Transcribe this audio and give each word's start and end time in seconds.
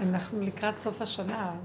אנחנו 0.00 0.40
לקראת 0.40 0.78
סוף 0.78 1.02
השנה, 1.02 1.56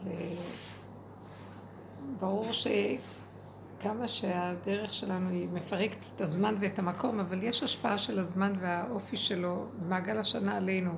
וברור 2.18 2.48
שכמה 2.52 4.08
שהדרך 4.08 4.94
שלנו 4.94 5.30
היא 5.30 5.48
מפרקת 5.54 6.06
את 6.16 6.22
הזמן 6.22 6.56
ואת 6.60 6.80
המקום, 6.80 7.20
אבל 7.20 7.44
יש 7.44 7.64
השפעה 7.64 7.98
של 7.98 8.20
הזמן 8.20 8.54
והאופי 8.60 9.18
שלו, 9.18 9.66
מעגל 9.88 10.18
השנה 10.18 10.58
עלינו. 10.58 10.92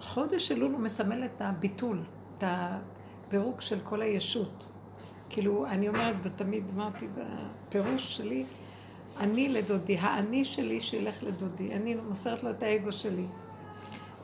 חודש 0.00 0.52
אלול 0.52 0.72
הוא 0.72 0.80
מסמל 0.80 1.24
את 1.24 1.40
הביטול, 1.40 2.02
את 2.38 2.44
הפירוק 2.46 3.60
של 3.60 3.80
כל 3.80 4.02
הישות. 4.02 4.68
כאילו, 5.28 5.66
אני 5.66 5.88
אומרת, 5.88 6.16
ותמיד 6.22 6.64
אמרתי 6.74 7.06
בפירוש 7.68 8.16
שלי, 8.16 8.44
אני 9.20 9.48
לדודי, 9.48 9.98
האני 9.98 10.44
שלי 10.44 10.80
שילך 10.80 11.22
לדודי, 11.22 11.74
אני 11.74 11.94
מוסרת 11.94 12.42
לו 12.42 12.50
את 12.50 12.62
האגו 12.62 12.92
שלי. 12.92 13.26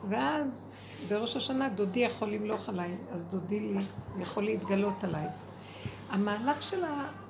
ואז 0.09 0.72
בראש 1.09 1.35
השנה 1.35 1.69
דודי 1.69 1.99
יכול 1.99 2.29
למלוך 2.29 2.69
עליי, 2.69 2.97
אז 3.11 3.25
דודי 3.25 3.73
יכול 4.19 4.43
להתגלות 4.43 5.03
עליי. 5.03 5.27
המהלך 6.09 6.61
של 6.61 6.83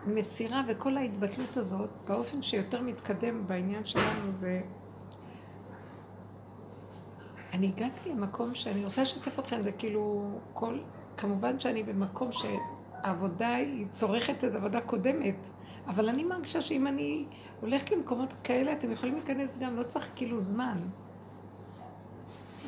המסירה 0.06 0.64
וכל 0.68 0.98
ההתבטלות 0.98 1.58
הזאת, 1.58 1.90
באופן 2.08 2.42
שיותר 2.42 2.82
מתקדם 2.82 3.48
בעניין 3.48 3.86
שלנו 3.86 4.32
זה... 4.32 4.62
אני 7.54 7.72
הגעתי 7.76 8.10
למקום 8.10 8.56
שאני 8.56 8.86
רוצה 8.86 9.02
לשתף 9.02 9.40
אתכם, 9.40 9.62
זה 9.62 9.72
כאילו 9.72 10.32
כל... 10.54 10.80
כמובן 11.18 11.60
שאני 11.60 11.84
במקום 11.84 12.30
שהעבודה 12.32 13.56
היא 13.56 13.86
צורכת 13.92 14.44
איזו 14.44 14.58
עבודה 14.58 14.82
קודמת, 14.82 15.50
אבל 15.88 16.10
אני 16.10 16.24
מרגישה 16.24 16.62
שאם 16.62 16.88
אני 16.88 17.26
הולכת 17.62 17.92
למקומות 17.92 18.34
כאלה, 18.44 18.74
אתם 18.74 18.92
יכולים 18.92 19.16
להיכנס 19.16 19.58
גם, 19.58 19.76
לא 19.76 19.84
צריך 19.84 20.10
כאילו 20.16 20.40
זמן. 20.40 20.78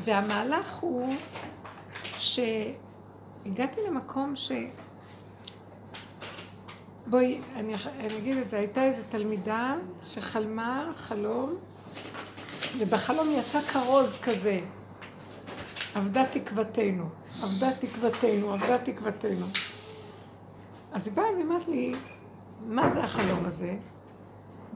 והמהלך 0.03 0.75
הוא 0.75 1.15
שהגעתי 2.17 3.81
למקום 3.87 4.35
ש... 4.35 4.51
בואי, 7.07 7.41
אני, 7.55 7.75
אני 7.99 8.17
אגיד 8.17 8.37
את 8.37 8.49
זה, 8.49 8.57
הייתה 8.57 8.83
איזו 8.83 9.01
תלמידה 9.09 9.75
שחלמה 10.03 10.91
חלום, 10.95 11.55
ובחלום 12.77 13.27
יצא 13.31 13.61
כרוז 13.61 14.17
כזה, 14.17 14.59
אבדה 15.97 16.23
תקוותנו, 16.31 17.09
אבדה 17.43 17.69
תקוותנו, 17.79 18.53
אבדה 18.53 18.77
תקוותנו. 18.77 19.45
אז 20.91 21.07
היא 21.07 21.15
באה 21.15 21.25
ואמרת 21.39 21.67
לי, 21.67 21.95
מה 22.67 22.89
זה 22.89 23.03
החלום 23.03 23.45
הזה? 23.45 23.75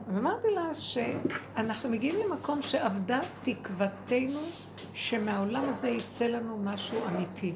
אז 0.08 0.18
אמרתי 0.18 0.48
לה 0.50 0.74
שאנחנו 0.74 1.88
מגיעים 1.88 2.20
למקום 2.26 2.62
שאבדה 2.62 3.20
תקוותנו 3.42 4.40
שמהעולם 4.94 5.68
הזה 5.68 5.88
יצא 5.88 6.26
לנו 6.26 6.58
משהו 6.58 6.98
אמיתי. 7.08 7.54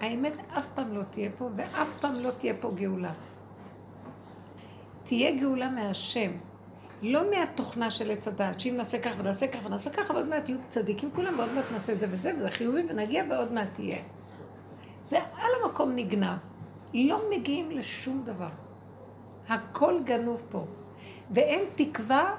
האמת 0.00 0.36
אף 0.58 0.68
פעם 0.74 0.92
לא 0.92 1.02
תהיה 1.10 1.30
פה, 1.38 1.48
ואף 1.56 2.00
פעם 2.00 2.14
לא 2.22 2.30
תהיה 2.30 2.54
פה 2.60 2.70
גאולה. 2.74 3.12
תהיה 5.04 5.40
גאולה 5.40 5.70
מהשם, 5.70 6.30
לא 7.02 7.30
מהתוכנה 7.30 7.90
של 7.90 8.10
עץ 8.10 8.28
הדעת, 8.28 8.60
שאם 8.60 8.74
נעשה 8.76 9.00
ככה 9.00 9.20
ונעשה 9.20 9.48
ככה 9.48 9.66
ונעשה 9.66 9.90
ככה, 9.90 10.14
ועוד 10.14 10.28
מעט 10.28 10.48
יהיו 10.48 10.58
צדיקים 10.68 11.10
כולם, 11.14 11.38
ועוד 11.38 11.52
מעט 11.52 11.64
נעשה 11.72 11.94
זה 11.94 12.06
וזה, 12.10 12.32
וזה 12.38 12.50
חיובי, 12.50 12.82
ונגיע 12.88 13.24
ועוד 13.30 13.52
מעט 13.52 13.68
תהיה. 13.74 13.98
זה 15.02 15.18
על 15.18 15.50
המקום 15.64 15.92
נגנב. 15.96 16.36
לא 16.94 17.20
מגיעים 17.30 17.70
לשום 17.70 18.22
דבר. 18.24 18.48
הכל 19.48 20.00
גנוב 20.04 20.42
פה. 20.48 20.64
ואין 21.30 21.60
תקווה 21.74 22.34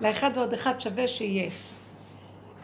לאחד 0.00 0.30
ועוד 0.34 0.52
אחד 0.52 0.80
שווה 0.80 1.08
שיהיה. 1.08 1.50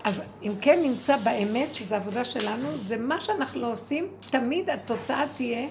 אז 0.05 0.23
אם 0.43 0.53
כן 0.61 0.79
נמצא 0.83 1.17
באמת, 1.17 1.75
שזו 1.75 1.95
עבודה 1.95 2.25
שלנו, 2.25 2.77
זה 2.77 2.97
מה 2.97 3.21
שאנחנו 3.21 3.61
לא 3.61 3.73
עושים, 3.73 4.09
תמיד 4.31 4.71
התוצאה 4.71 5.25
תהיה 5.37 5.69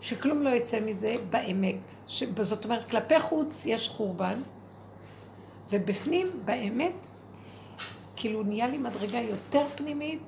שכלום 0.00 0.42
לא 0.42 0.50
יצא 0.50 0.80
מזה 0.80 1.16
באמת. 1.30 1.92
זאת 2.40 2.64
אומרת, 2.64 2.90
כלפי 2.90 3.20
חוץ 3.20 3.66
יש 3.66 3.88
חורבן, 3.88 4.38
ובפנים, 5.70 6.30
באמת, 6.44 7.06
כאילו 8.16 8.42
נהיה 8.42 8.68
לי 8.68 8.78
מדרגה 8.78 9.18
יותר 9.18 9.66
פנימית 9.76 10.22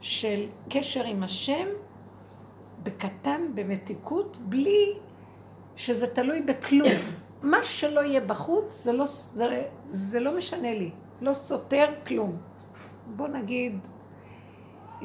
של 0.00 0.46
קשר 0.70 1.04
עם 1.04 1.22
השם, 1.22 1.66
בקטן, 2.82 3.40
במתיקות, 3.54 4.36
בלי 4.40 4.92
שזה 5.76 6.06
תלוי 6.06 6.42
בכלום. 6.42 6.92
מה 7.42 7.64
שלא 7.64 8.00
יהיה 8.00 8.20
בחוץ, 8.20 8.84
זה 8.84 8.92
לא, 8.92 9.06
זה, 9.06 9.62
זה 9.90 10.20
לא 10.20 10.36
משנה 10.36 10.74
לי. 10.74 10.90
לא 11.20 11.34
סותר 11.34 11.86
כלום. 12.06 12.36
בוא 13.16 13.28
נגיד, 13.28 13.78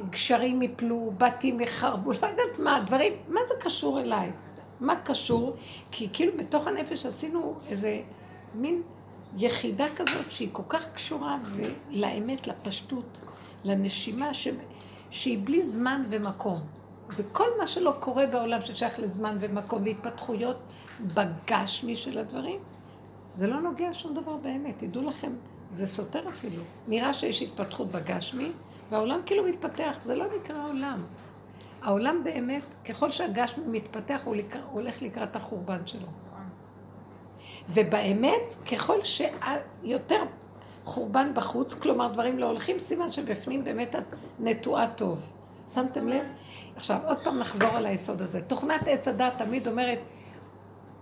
גשרים 0.10 0.62
יפלו, 0.62 1.12
בתים 1.18 1.60
יחרבו, 1.60 2.12
לא 2.12 2.28
יודעת 2.28 2.60
מה, 2.60 2.84
דברים, 2.88 3.14
מה 3.28 3.40
זה 3.48 3.54
קשור 3.60 4.00
אליי? 4.00 4.32
מה 4.80 4.96
קשור? 4.96 5.56
כי 5.92 6.10
כאילו 6.14 6.38
בתוך 6.38 6.68
הנפש 6.68 7.06
עשינו 7.06 7.56
איזה 7.70 8.02
מין 8.56 8.82
יחידה 9.38 9.86
כזאת 9.96 10.32
שהיא 10.32 10.50
כל 10.52 10.64
כך 10.70 10.92
קשורה 10.92 11.38
לאמת, 11.90 12.48
לפשטות, 12.48 13.18
לנשימה, 13.64 14.34
ש... 14.34 14.48
שהיא 15.10 15.40
בלי 15.44 15.62
זמן 15.62 16.04
ומקום. 16.10 16.60
וכל 17.10 17.48
מה 17.60 17.68
שלא 17.68 17.94
קורה 18.00 18.26
בעולם 18.26 18.62
ששייך 18.62 19.00
לזמן 19.00 19.38
ומקום 19.40 19.84
והתפתחויות 19.84 20.58
בגשמי 21.02 21.96
של 21.96 22.18
הדברים, 22.18 22.60
זה 23.36 23.48
לא 23.48 23.62
נוגע 23.62 23.90
שום 23.94 24.14
דבר 24.14 24.36
באמת. 24.36 24.76
תדעו 24.78 25.04
לכם, 25.04 25.32
זה 25.72 25.88
סותר 25.88 26.30
אפילו. 26.30 26.64
נראה 26.88 27.14
שיש 27.14 27.42
התפתחות 27.42 27.88
בגשמי, 27.88 28.52
והעולם 28.90 29.20
כאילו 29.26 29.44
מתפתח, 29.44 29.98
זה 30.02 30.16
לא 30.16 30.26
נקרא 30.40 30.68
עולם. 30.68 31.00
העולם 31.82 32.24
באמת, 32.24 32.76
ככל 32.90 33.12
שהגשמי 33.12 33.64
מתפתח, 33.68 34.22
הוא, 34.26 34.36
הולך 34.72 35.02
לקראת 35.02 35.36
החורבן 35.36 35.82
שלו. 35.86 36.08
ובאמת, 37.70 38.56
ככל 38.72 38.98
שיותר 39.04 40.24
חורבן 40.86 41.32
בחוץ, 41.34 41.74
כלומר 41.74 42.14
דברים 42.14 42.40
לא 42.40 42.46
הולכים, 42.46 42.80
סימן 42.80 43.12
שבפנים 43.12 43.64
באמת 43.64 43.96
את 43.96 44.04
נטועה 44.40 44.94
טוב. 44.94 45.22
שמתם 45.74 46.08
לב? 46.08 46.26
עכשיו, 46.76 47.00
עוד 47.06 47.18
פעם 47.24 47.40
נחזור 47.40 47.70
על 47.70 47.86
היסוד 47.86 48.22
הזה. 48.22 48.42
תוכנת 48.42 48.82
עץ 48.88 49.08
הדת 49.08 49.34
תמיד 49.38 49.68
אומרת, 49.68 50.00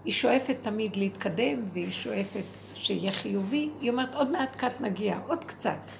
היא 0.05 0.13
שואפת 0.13 0.57
תמיד 0.61 0.95
להתקדם, 0.95 1.63
והיא 1.73 1.91
שואפת 1.91 2.43
שיהיה 2.73 3.11
חיובי, 3.11 3.69
היא 3.81 3.91
אומרת, 3.91 4.15
עוד 4.15 4.31
מעט 4.31 4.55
קט 4.55 4.81
נגיע, 4.81 5.19
עוד 5.27 5.43
קצת. 5.43 5.91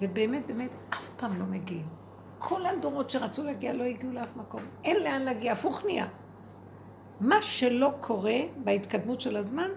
ובאמת, 0.00 0.46
באמת, 0.46 0.70
אף 0.90 1.08
פעם 1.16 1.38
לא 1.38 1.46
מגיעים. 1.46 1.86
כל 2.38 2.66
הדורות 2.66 3.10
שרצו 3.10 3.44
להגיע 3.44 3.72
לא 3.72 3.84
הגיעו 3.84 4.12
לאף 4.12 4.36
מקום. 4.36 4.60
אין 4.84 5.02
לאן 5.02 5.22
להגיע, 5.22 5.52
הפוך 5.52 5.84
נהיה. 5.84 6.06
מה 7.20 7.42
שלא 7.42 7.92
קורה 8.00 8.38
בהתקדמות 8.64 9.20
של 9.20 9.36
הזמן, 9.36 9.68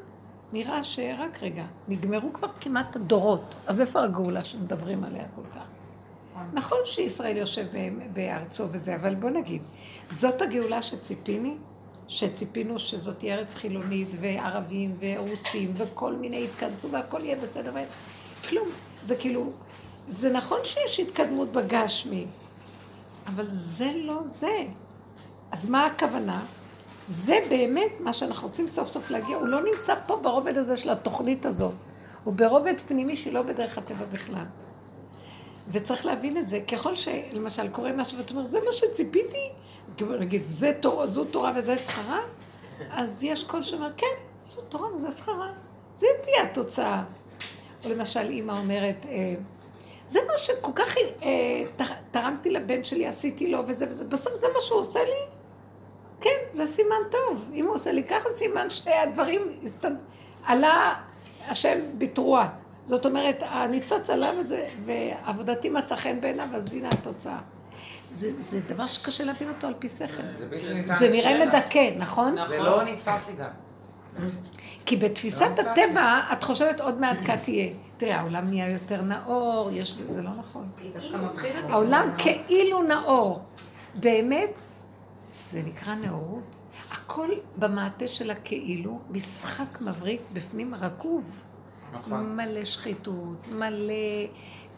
נראה 0.54 0.84
שרק 0.84 1.44
רגע, 1.44 1.66
נגמרו 1.88 2.34
כבר 2.34 2.48
כמעט 2.60 2.96
הדורות. 2.96 3.56
אז 3.68 3.82
איפה 3.82 4.04
הגאולה 4.04 4.44
שמדברים 4.44 5.04
עליה 5.04 5.24
כל 5.36 5.42
כך? 5.56 5.77
נכון 6.54 6.78
שישראל 6.86 7.38
יושב 7.38 7.66
בארצו 8.14 8.64
וזה, 8.72 8.96
אבל 8.96 9.16
בוא 9.16 9.30
נגיד, 9.30 9.62
זאת 10.06 10.42
הגאולה 10.42 10.82
שציפיני? 10.82 11.56
שציפינו 12.08 12.80
שזאת 12.80 13.20
תהיה 13.20 13.36
ארץ 13.36 13.56
חילונית, 13.56 14.08
וערבים, 14.20 14.96
ורוסים, 15.00 15.74
וכל 15.78 16.14
מיני 16.14 16.44
יתכנסו, 16.44 16.92
והכל 16.92 17.22
יהיה 17.24 17.36
בסדר. 17.36 17.74
כלום. 18.50 18.68
זה 19.04 19.16
כאילו, 19.16 19.52
זה 20.08 20.32
נכון 20.32 20.60
שיש 20.64 21.00
התקדמות 21.00 21.52
בגשמי, 21.52 22.26
אבל 23.28 23.48
זה 23.48 23.92
לא 23.96 24.20
זה. 24.26 24.58
אז 25.52 25.70
מה 25.70 25.86
הכוונה? 25.86 26.46
זה 27.08 27.40
באמת 27.50 27.92
מה 28.00 28.14
שאנחנו 28.14 28.48
רוצים 28.48 28.68
סוף 28.68 28.92
סוף 28.92 29.10
להגיע, 29.10 29.38
הוא 29.38 29.48
לא 29.48 29.64
נמצא 29.64 29.94
פה 30.08 30.16
ברובד 30.16 30.58
הזה 30.58 30.78
של 30.78 30.90
התוכנית 30.90 31.46
הזאת. 31.46 31.74
הוא 32.24 32.34
ברובד 32.34 32.82
פנימי 32.88 33.18
שלא 33.18 33.42
בדרך 33.42 33.78
הטבע 33.78 34.06
בכלל. 34.06 34.46
וצריך 35.72 36.06
להבין 36.06 36.38
את 36.38 36.48
זה. 36.48 36.60
ככל 36.72 36.96
שלמשל 36.96 37.68
קורה 37.68 37.92
משהו 37.92 38.18
ואתה 38.18 38.34
אומר, 38.34 38.44
זה 38.44 38.60
מה 38.66 38.72
שציפיתי, 38.72 39.50
נגיד, 40.20 40.46
זו 40.46 41.26
תורה 41.32 41.52
וזה 41.56 41.78
שכרה, 41.78 42.20
אז 42.90 43.24
יש 43.24 43.44
קול 43.44 43.64
שאומר, 43.64 43.92
כן, 43.98 44.08
זו 44.48 44.62
תורה 44.62 44.96
וזה 44.96 45.12
שכרה. 45.12 45.52
זה 45.94 46.08
תהיה 46.24 46.44
התוצאה. 46.44 47.04
או 47.86 47.90
למשל, 47.90 48.20
אימא 48.20 48.52
אומרת, 48.52 49.06
אה, 49.10 49.36
זה 50.08 50.20
מה 50.28 50.38
שכל 50.38 50.72
כך 50.76 50.96
אה, 51.24 51.88
תרמתי 52.12 52.50
לבן 52.50 52.84
שלי, 52.84 53.08
עשיתי 53.08 53.52
לו 53.52 53.60
וזה 53.68 53.86
וזה, 53.90 54.06
בסוף 54.06 54.34
זה 54.34 54.48
מה 54.54 54.62
שהוא 54.62 54.80
עושה 54.80 55.00
לי? 55.04 55.38
כן, 56.22 56.38
זה 56.54 56.68
סימן 56.68 56.96
טוב. 57.12 57.50
אם 57.54 57.66
הוא 57.66 57.76
עושה 57.76 57.92
לי 57.92 58.04
ככה, 58.04 58.30
סימן 58.30 58.70
שהדברים 58.70 59.42
הסתד... 59.64 59.92
עלה 60.46 60.96
השם 61.48 61.80
בתרועה. 61.98 62.50
זאת 62.88 63.06
אומרת, 63.06 63.38
הניצוץ 63.42 64.10
עלה 64.10 64.30
וזה, 64.40 64.68
ועבודתי 64.86 65.70
מצא 65.70 65.96
חן 65.96 66.22
בעיניו, 66.22 66.48
אז 66.54 66.74
הנה 66.74 66.90
התוצאה. 66.90 67.40
זה, 68.12 68.42
זה 68.42 68.60
דבר 68.68 68.88
שקשה 68.88 69.24
להבין 69.24 69.50
אותו 69.50 69.68
על 69.68 69.74
פי 69.80 69.90
שכל. 69.90 70.24
זה 71.00 71.10
נראה 71.10 71.46
מדכא, 71.46 71.90
נכון? 71.98 72.36
זה 72.48 72.60
לא 72.60 72.84
נתפס 72.84 73.28
לי 73.28 73.34
גם. 73.36 73.50
כי 74.86 74.98
בתפיסת 74.98 75.50
לא 75.58 75.72
הטבע, 75.72 76.20
את 76.34 76.44
חושבת 76.44 76.82
עוד 76.82 77.00
מעט 77.00 77.18
קט 77.26 77.44
תהיה. 77.44 77.70
תראה, 77.98 78.20
העולם 78.20 78.48
נהיה 78.48 78.70
יותר 78.70 79.02
נאור, 79.02 79.70
יש, 79.74 79.92
זה 79.94 80.22
לא 80.22 80.30
נכון. 80.40 80.70
העולם 81.70 82.08
כאילו 82.18 82.82
נאור. 82.84 83.42
באמת, 83.96 84.64
זה 85.48 85.62
נקרא 85.66 85.96
נאורות. 85.96 86.56
הכל 86.92 87.30
במעטה 87.58 88.08
של 88.08 88.32
הכאילו, 88.32 89.00
משחק 89.10 89.82
מבריק 89.82 90.22
בפנים 90.34 90.76
רקוב. 90.76 91.24
נכון. 91.94 92.36
מלא 92.36 92.66
שחיתות, 92.66 93.48
מלא 93.48 93.94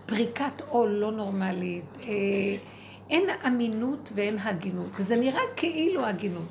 פריקת 0.06 0.62
עול 0.70 0.90
לא 0.90 1.12
נורמלית. 1.12 1.86
אה, 2.02 2.08
אין 3.10 3.30
אמינות 3.48 4.12
ואין 4.16 4.38
הגינות, 4.40 4.90
וזה 4.96 5.16
נראה 5.16 5.42
כאילו 5.56 6.06
הגינות. 6.06 6.48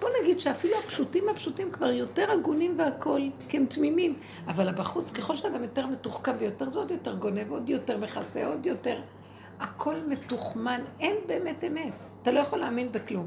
בוא 0.00 0.08
נגיד 0.22 0.40
שאפילו 0.40 0.74
הפשוטים 0.78 1.28
הפשוטים 1.28 1.70
כבר 1.70 1.86
יותר 1.86 2.30
הגונים 2.30 2.74
והכול, 2.78 3.30
כי 3.48 3.56
הם 3.56 3.66
תמימים. 3.66 4.14
אבל 4.46 4.72
בחוץ, 4.72 5.10
ככל 5.10 5.36
שאדם 5.36 5.62
יותר 5.62 5.86
מתוחכם 5.86 6.32
ויותר, 6.38 6.70
זה 6.70 6.78
עוד 6.78 6.90
יותר 6.90 7.14
גונב, 7.14 7.50
עוד 7.50 7.68
יותר 7.68 7.98
מכסה, 7.98 8.46
עוד 8.46 8.66
יותר. 8.66 9.00
הכל 9.60 9.94
מתוחמן, 10.08 10.80
אין 11.00 11.16
באמת 11.26 11.64
אמת. 11.64 11.92
אתה 12.22 12.32
לא 12.32 12.40
יכול 12.40 12.58
להאמין 12.58 12.92
בכלום. 12.92 13.26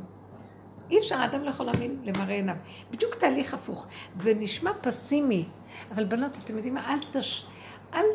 אי 0.92 0.98
אפשר, 1.00 1.16
האדם 1.16 1.44
לא 1.44 1.50
יכול 1.50 1.66
להאמין 1.66 2.02
למראה 2.04 2.36
עיניו. 2.36 2.56
בדיוק 2.92 3.16
תהליך 3.16 3.54
הפוך. 3.54 3.88
זה 4.14 4.34
נשמע 4.40 4.72
פסימי, 4.82 5.46
אבל 5.92 6.06
בנות, 6.06 6.38
אתם 6.44 6.56
יודעים 6.56 6.74
מה? 6.74 6.94
אל 6.94 7.00
תש... 7.12 7.48
אל, 7.94 8.06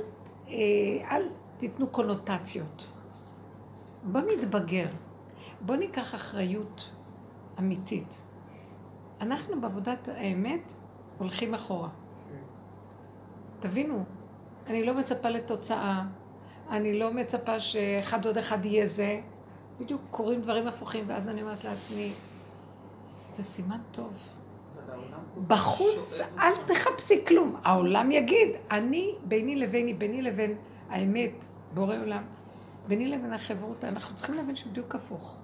אה, 0.49 0.55
אל 1.11 1.23
תיתנו 1.57 1.87
קונוטציות. 1.87 2.87
בוא 4.03 4.21
נתבגר. 4.21 4.87
בוא 5.61 5.77
ניקח 5.77 6.15
אחריות 6.15 6.91
אמיתית. 7.59 8.23
אנחנו 9.21 9.61
בעבודת 9.61 10.09
האמת 10.09 10.73
הולכים 11.19 11.55
אחורה. 11.55 11.89
תבינו, 13.61 14.05
אני 14.67 14.85
לא 14.85 14.95
מצפה 14.95 15.31
לתוצאה, 15.31 16.03
אני 16.71 16.99
לא 16.99 17.13
מצפה 17.13 17.61
שאחד 17.61 18.27
עוד 18.27 18.39
אחד 18.39 18.67
יהיה 18.67 18.87
זה. 18.87 19.21
בדיוק 19.81 20.01
קורים 20.11 20.41
דברים 20.41 20.69
הפוכים, 20.69 21.05
ואז 21.07 21.29
אני 21.29 21.43
אומרת 21.43 21.65
לעצמי, 21.65 22.13
זה 23.37 23.43
סימן 23.43 23.79
טוב. 23.93 24.13
בחוץ 25.47 26.21
אל 26.39 26.53
תחפשי 26.67 27.25
כלום. 27.27 27.57
העולם 27.65 28.13
יגיד, 28.13 28.49
אני, 28.71 29.15
ביני 29.25 29.57
לביני, 29.57 29.95
ביני 29.95 30.23
לבין 30.23 30.55
האמת, 30.91 31.45
בורא 31.75 31.97
עולם, 31.97 32.23
ביני 32.89 33.09
לבין 33.09 33.33
החברות, 33.33 33.85
אנחנו 33.85 34.17
צריכים 34.17 34.35
להבין 34.35 34.57
שבדיוק 34.57 34.95
הפוך. 34.95 35.37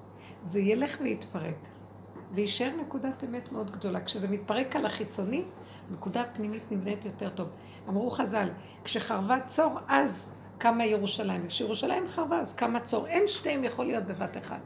זה 0.43 0.61
ילך 0.61 0.97
ויתפרק. 1.01 1.55
ויישאר 2.35 2.71
נקודת 2.81 3.25
אמת 3.25 3.53
מאוד 3.53 3.71
גדולה. 3.71 4.05
כשזה 4.05 4.29
מתפרק 4.29 4.77
על 4.77 4.87
החיצוני, 4.87 5.43
הנקודה 5.91 6.21
הפנימית 6.21 6.63
נבנית 6.73 7.05
יותר 7.05 7.29
טוב. 7.29 7.49
אמרו 7.89 8.11
חז"ל, 8.11 8.49
כשחרבה 8.85 9.37
צור, 9.47 9.79
אז 9.89 10.35
קמה 10.59 10.85
ירושלים. 10.85 11.43
וכשירושלים 11.45 12.09
חרבה, 12.09 12.41
אז 12.41 12.55
קמה 12.57 12.81
צור. 12.81 13.07
אין 13.07 13.29
שתיהם 13.29 13.65
יכול 13.65 13.85
להיות 13.87 14.05
בבת 14.05 14.37
אחת. 14.37 14.61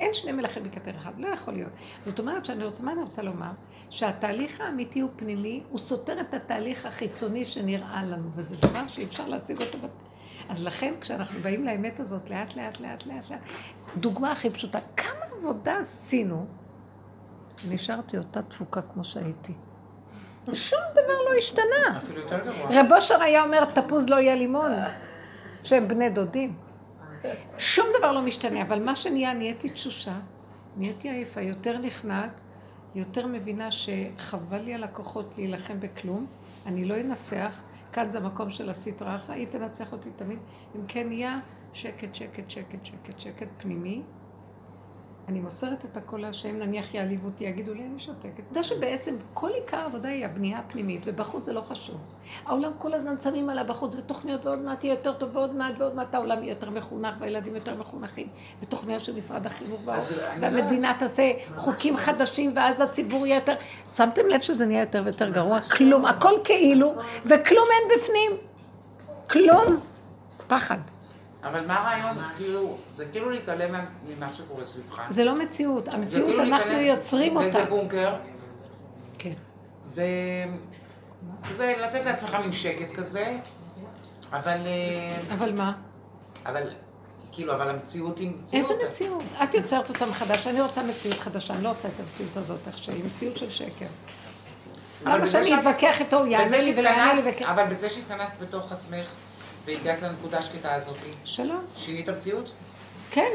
אין 0.00 0.14
שני 0.14 0.32
מלכים 0.32 0.64
בכתר 0.64 0.96
אחד, 0.98 1.12
לא 1.18 1.26
יכול 1.26 1.54
להיות. 1.54 1.72
זאת 2.02 2.18
אומרת 2.18 2.44
שאני 2.44 2.64
רוצה, 2.64 2.82
מה 2.82 2.92
אני 2.92 3.02
רוצה 3.02 3.22
לומר? 3.22 3.50
שהתהליך 3.90 4.60
האמיתי 4.60 5.00
הוא 5.00 5.10
פנימי, 5.16 5.62
הוא 5.70 5.78
סותר 5.78 6.20
את 6.20 6.34
התהליך 6.34 6.86
החיצוני 6.86 7.44
שנראה 7.44 8.04
לנו, 8.04 8.28
וזה 8.34 8.56
דבר 8.56 8.88
שאי 8.88 9.04
אפשר 9.04 9.28
להשיג 9.28 9.60
אותו. 9.60 9.78
בת... 9.78 9.90
אז 10.48 10.64
לכן 10.64 10.94
כשאנחנו 11.00 11.40
באים 11.40 11.64
לאמת 11.64 12.00
הזאת 12.00 12.30
לאט 12.30 12.56
לאט 12.56 12.80
לאט 12.80 13.06
לאט 13.06 13.30
לאט, 13.30 13.40
דוגמה 13.96 14.32
הכי 14.32 14.50
פשוטה, 14.50 14.78
כמה 14.96 15.24
עבודה 15.38 15.78
עשינו 15.78 16.46
נשארתי 17.70 18.18
אותה 18.18 18.42
תפוקה 18.42 18.82
כמו 18.82 19.04
שהייתי. 19.04 19.52
שום 20.52 20.80
דבר 20.92 21.22
לא 21.30 21.38
השתנה. 21.38 21.98
אפילו 21.98 22.20
יותר 22.20 22.38
גרוע. 22.38 22.80
רב 22.80 22.92
אושר 22.92 23.22
היה 23.22 23.42
אומר, 23.44 23.64
תפוז 23.64 24.08
לא 24.08 24.16
יהיה 24.16 24.34
לימון, 24.34 24.70
שהם 25.64 25.88
בני 25.88 26.10
דודים. 26.10 26.67
שום 27.58 27.86
דבר 27.98 28.12
לא 28.12 28.22
משתנה, 28.22 28.62
אבל 28.62 28.84
מה 28.84 28.96
שנהיה, 28.96 29.34
נהייתי 29.34 29.70
תשושה, 29.70 30.18
נהייתי 30.76 31.10
עייפה, 31.10 31.40
יותר 31.40 31.78
נכנעת, 31.78 32.30
יותר 32.94 33.26
מבינה 33.26 33.68
שחבל 33.70 34.58
לי 34.58 34.74
על 34.74 34.84
הכוחות 34.84 35.34
להילחם 35.36 35.80
בכלום, 35.80 36.26
אני 36.66 36.84
לא 36.84 37.00
אנצח, 37.00 37.62
כאן 37.92 38.10
זה 38.10 38.18
המקום 38.18 38.50
של 38.50 38.70
הסטרא 38.70 39.16
אחא, 39.16 39.32
היא 39.32 39.46
תנצח 39.46 39.92
אותי 39.92 40.10
תמיד, 40.16 40.38
אם 40.76 40.80
כן 40.88 41.08
נהיה 41.08 41.38
שקט, 41.72 42.14
שקט, 42.14 42.50
שקט, 42.50 42.84
שקט, 42.84 43.20
שקט 43.20 43.48
פנימי, 43.58 44.02
אני 45.28 45.40
מוסרת 45.40 45.84
את 45.84 45.96
הכל 45.96 46.16
להשם, 46.16 46.56
נניח 46.56 46.94
יעליבו 46.94 47.26
אותי, 47.26 47.44
יגידו 47.44 47.74
לי, 47.74 47.82
אני 47.82 48.00
שותקת. 48.00 48.42
זה 48.50 48.62
שבעצם 48.62 49.16
כל 49.34 49.48
עיקר 49.48 49.76
העבודה 49.76 50.08
היא 50.08 50.24
הבנייה 50.24 50.58
הפנימית, 50.58 51.00
ובחוץ 51.04 51.44
זה 51.44 51.52
לא 51.52 51.60
חשוב. 51.60 51.96
העולם 52.46 52.72
כל 52.78 52.94
הזמן 52.94 53.20
שמים 53.20 53.50
עליו 53.50 53.64
בחוץ, 53.68 53.94
ותוכניות 53.96 54.46
ועוד 54.46 54.58
מעט 54.58 54.84
יהיה 54.84 54.94
יותר 54.94 55.12
טוב, 55.12 55.36
ועוד 55.36 55.54
מעט 55.54 55.72
ועוד 55.78 55.94
מעט 55.94 56.14
העולם 56.14 56.42
יהיה 56.42 56.52
יותר 56.52 56.70
מחונך, 56.70 57.14
והילדים 57.18 57.54
יותר 57.54 57.80
מחונכים, 57.80 58.26
ותוכניות 58.62 59.00
של 59.00 59.16
משרד 59.16 59.46
החינוך, 59.46 59.80
והמדינה 60.40 60.96
תעשה 60.98 61.32
חוקים 61.56 61.96
חדשים, 61.96 62.52
ואז 62.56 62.80
הציבור 62.80 63.26
יהיה 63.26 63.36
יותר... 63.36 63.54
שמתם 63.94 64.26
לב 64.26 64.40
שזה 64.40 64.66
נהיה 64.66 64.80
יותר 64.80 65.02
ויותר 65.04 65.30
גרוע? 65.30 65.60
כלום, 65.60 66.04
הכל 66.04 66.34
כאילו, 66.44 66.94
וכלום 67.24 67.66
אין 67.72 67.98
בפנים. 67.98 68.32
כלום. 69.30 69.76
פחד. 70.46 70.78
אבל 71.42 71.66
מה 71.66 71.80
הרעיון? 71.80 72.16
כאילו, 72.36 72.76
זה 72.96 73.04
כאילו 73.12 73.30
להתעלם 73.30 73.74
ממה 74.02 74.34
שקורה 74.34 74.66
סביבך. 74.66 75.02
זה 75.10 75.24
לא 75.24 75.38
מציאות. 75.38 75.88
המציאות, 75.88 76.26
כאילו 76.26 76.42
אנחנו 76.42 76.72
יוצרים 76.72 77.36
אותה. 77.36 77.52
זה 77.52 77.64
בונקר. 77.64 78.14
כן. 79.18 79.34
וזה 79.94 81.74
לתת 81.78 82.04
לעצמך 82.04 82.34
מין 82.34 82.52
שקט 82.52 82.94
כזה, 82.94 83.36
אבל... 84.32 84.66
אה, 84.66 85.34
אבל 85.34 85.52
מה? 85.52 85.72
אבל... 86.46 86.62
כאילו, 87.32 87.54
אבל 87.54 87.70
המציאות 87.70 88.18
היא 88.18 88.30
מציאות. 88.30 88.70
איזה 88.70 88.84
מציאות? 88.88 89.22
את 89.42 89.54
יוצרת 89.54 89.88
אותה 89.88 90.06
מחדש, 90.06 90.46
אני 90.46 90.60
רוצה 90.60 90.82
מציאות 90.82 91.18
חדשה, 91.18 91.54
אני 91.54 91.64
לא 91.64 91.68
רוצה 91.68 91.88
את 91.88 92.00
המציאות 92.00 92.36
הזאת 92.36 92.66
איך 92.66 92.78
שהיא, 92.78 93.04
מציאות 93.04 93.36
של 93.36 93.50
שקר. 93.50 93.86
למה 95.04 95.26
שאני 95.26 95.58
אתווכח 95.58 96.00
איתו, 96.00 96.16
הוא 96.18 96.26
יענה 96.26 96.60
לי 96.60 96.74
ולא 96.76 96.88
יענה 96.88 97.12
לי 97.14 97.46
אבל 97.46 97.64
בזה 97.64 97.90
שהתכנסת 97.90 98.38
בתוך 98.40 98.72
עצמך, 98.72 99.06
והגעת 99.68 100.02
לנקודה 100.02 100.38
השקטה 100.38 100.74
הזאת. 100.74 100.96
שלום. 101.24 101.64
שינית 101.76 102.08
המציאות? 102.08 102.50
כן. 103.10 103.30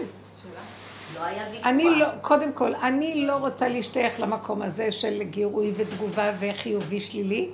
לא 1.16 1.22
אני 1.64 1.84
לא, 1.84 2.08
קודם 2.22 2.54
כל, 2.54 2.76
אני 2.76 3.26
לא 3.28 3.36
רוצה 3.36 3.68
להשתייך 3.68 4.20
למקום 4.20 4.62
הזה 4.62 4.92
של 4.92 5.24
גירוי 5.24 5.74
ותגובה 5.78 6.32
וחיובי 6.40 7.00
שלילי, 7.00 7.50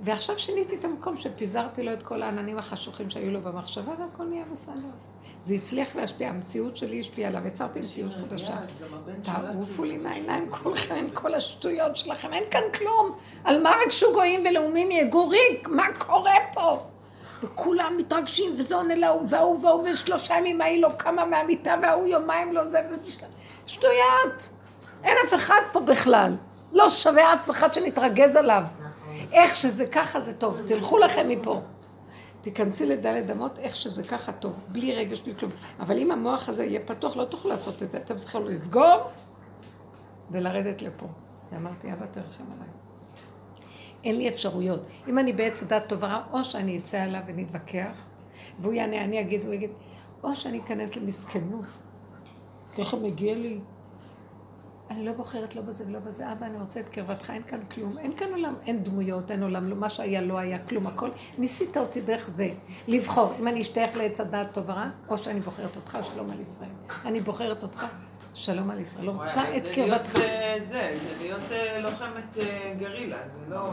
ועכשיו 0.00 0.38
שיניתי 0.38 0.74
את 0.74 0.84
המקום 0.84 1.16
שפיזרתי 1.16 1.82
לו 1.82 1.92
את 1.92 2.02
כל 2.02 2.22
העננים 2.22 2.58
החשוכים 2.58 3.10
שהיו 3.10 3.30
לו 3.30 3.40
במחשבה, 3.40 3.92
והכל 3.98 4.24
נהיה 4.24 4.44
בסדר. 4.52 4.88
זה 5.40 5.54
הצליח 5.54 5.96
להשפיע, 5.96 6.28
המציאות 6.28 6.76
שלי 6.76 7.00
השפיעה 7.00 7.30
עליו, 7.30 7.46
יצרתי 7.46 7.80
מציאות 7.80 8.14
חדשה. 8.14 8.56
תערופו 9.22 9.84
לי 9.84 9.98
מהעיניים 9.98 10.50
כולכם 10.50 10.94
עם 10.94 11.10
כל 11.10 11.34
השטויות 11.34 11.96
שלכם, 11.96 12.32
אין 12.32 12.44
כאן 12.50 12.62
כלום. 12.78 13.18
על 13.44 13.62
מה 13.62 13.72
רגשו 13.84 14.12
גויים 14.12 14.44
ולאומים 14.50 14.90
יגו 14.90 15.28
ריק? 15.28 15.68
מה 15.68 15.86
קורה 15.98 16.34
פה? 16.54 16.91
וכולם 17.42 17.94
מתרגשים, 17.98 18.54
וזה 18.58 18.74
עונה 18.74 18.94
להוא, 18.94 19.22
וההוא 19.28 19.64
וההוא, 19.64 19.88
ושלושה 19.88 20.38
ימים 20.38 20.60
ההיא 20.60 20.82
לא 20.82 20.88
קמה 20.96 21.24
מהמיטה, 21.24 21.74
וההוא 21.82 22.06
יומיים 22.06 22.52
לא 22.52 22.70
זה, 22.70 22.80
וזה 22.90 23.12
שטויות. 23.66 24.48
אין 25.04 25.16
אף 25.26 25.34
אחד 25.34 25.60
פה 25.72 25.80
בכלל. 25.80 26.36
לא 26.72 26.88
שווה 26.88 27.34
אף 27.34 27.50
אחד 27.50 27.74
שנתרגז 27.74 28.36
עליו. 28.36 28.62
איך 29.32 29.56
שזה 29.56 29.86
ככה 29.86 30.20
זה 30.20 30.34
טוב, 30.34 30.60
תלכו 30.66 30.98
לכם 30.98 31.28
מפה. 31.28 31.60
תיכנסי 32.40 32.86
לדלת 32.86 33.30
אמות, 33.30 33.58
איך 33.58 33.76
שזה 33.76 34.02
ככה 34.02 34.32
טוב, 34.32 34.60
בלי 34.68 34.94
רגש, 34.94 35.22
בלי 35.22 35.34
כלום. 35.38 35.52
אבל 35.80 35.98
אם 35.98 36.12
המוח 36.12 36.48
הזה 36.48 36.64
יהיה 36.64 36.80
פתוח, 36.80 37.16
לא 37.16 37.24
תוכלו 37.24 37.50
לעשות 37.50 37.82
את 37.82 37.92
זה. 37.92 37.98
אתם 37.98 38.16
צריכים 38.16 38.46
לסגור 38.46 39.10
ולרדת 40.30 40.82
לפה. 40.82 41.06
ואמרתי, 41.52 41.92
אבא 41.92 42.06
תרחם 42.06 42.44
עליי. 42.56 42.81
אין 44.04 44.16
לי 44.16 44.28
אפשרויות. 44.28 44.80
אם 45.08 45.18
אני 45.18 45.32
בעץ 45.32 45.62
הדת 45.62 45.82
טובה, 45.88 46.22
או 46.32 46.44
שאני 46.44 46.78
אצא 46.78 47.00
עליו 47.00 47.20
ונתווכח, 47.26 48.06
והוא 48.58 48.72
יענה, 48.72 49.04
אני 49.04 49.20
אגיד, 49.20 49.44
הוא 49.44 49.54
יגיד, 49.54 49.70
או 50.22 50.36
שאני 50.36 50.60
אכנס 50.60 50.96
למסכנות. 50.96 51.64
ככה 52.78 52.96
מגיע 52.96 53.34
לי. 53.34 53.60
אני 54.90 55.04
לא 55.04 55.12
בוחרת 55.12 55.56
לא 55.56 55.62
בזה 55.62 55.84
ולא 55.86 55.98
בזה, 55.98 56.32
אבא, 56.32 56.46
אני 56.46 56.58
רוצה 56.58 56.80
את 56.80 56.88
קרבתך, 56.88 57.30
אין 57.30 57.42
כאן 57.42 57.60
כלום, 57.74 57.98
אין 57.98 58.16
כאן 58.16 58.30
עולם, 58.30 58.54
אין 58.66 58.82
דמויות, 58.82 59.30
אין 59.30 59.42
עולם, 59.42 59.80
מה 59.80 59.90
שהיה 59.90 60.20
לא 60.20 60.38
היה 60.38 60.58
כלום, 60.58 60.86
הכל. 60.86 61.08
ניסית 61.38 61.76
אותי 61.76 62.00
דרך 62.00 62.28
זה, 62.28 62.50
לבחור, 62.88 63.32
אם 63.40 63.48
אני 63.48 63.62
אשתייך 63.62 63.96
לעץ 63.96 64.20
הדעת 64.20 64.54
טוב 64.54 64.64
ורע, 64.68 64.90
או 65.08 65.18
שאני 65.18 65.40
בוחרת 65.40 65.76
אותך, 65.76 65.98
שלום 66.14 66.30
על 66.30 66.40
ישראל. 66.40 66.70
אני 67.04 67.20
בוחרת 67.20 67.62
אותך, 67.62 67.86
שלום 68.34 68.70
על 68.70 68.80
ישראל, 68.80 69.04
לא 69.04 69.10
רוצה 69.10 69.42
את 69.56 69.68
קרבתך. 69.68 70.12
זה, 70.12 70.58
זה 70.70 70.92
להיות 71.20 71.52
אה, 71.52 71.78
לוחמת 71.80 72.38
אה, 72.40 72.72
גרילה, 72.78 73.16
זה 73.16 73.54
לא, 73.54 73.70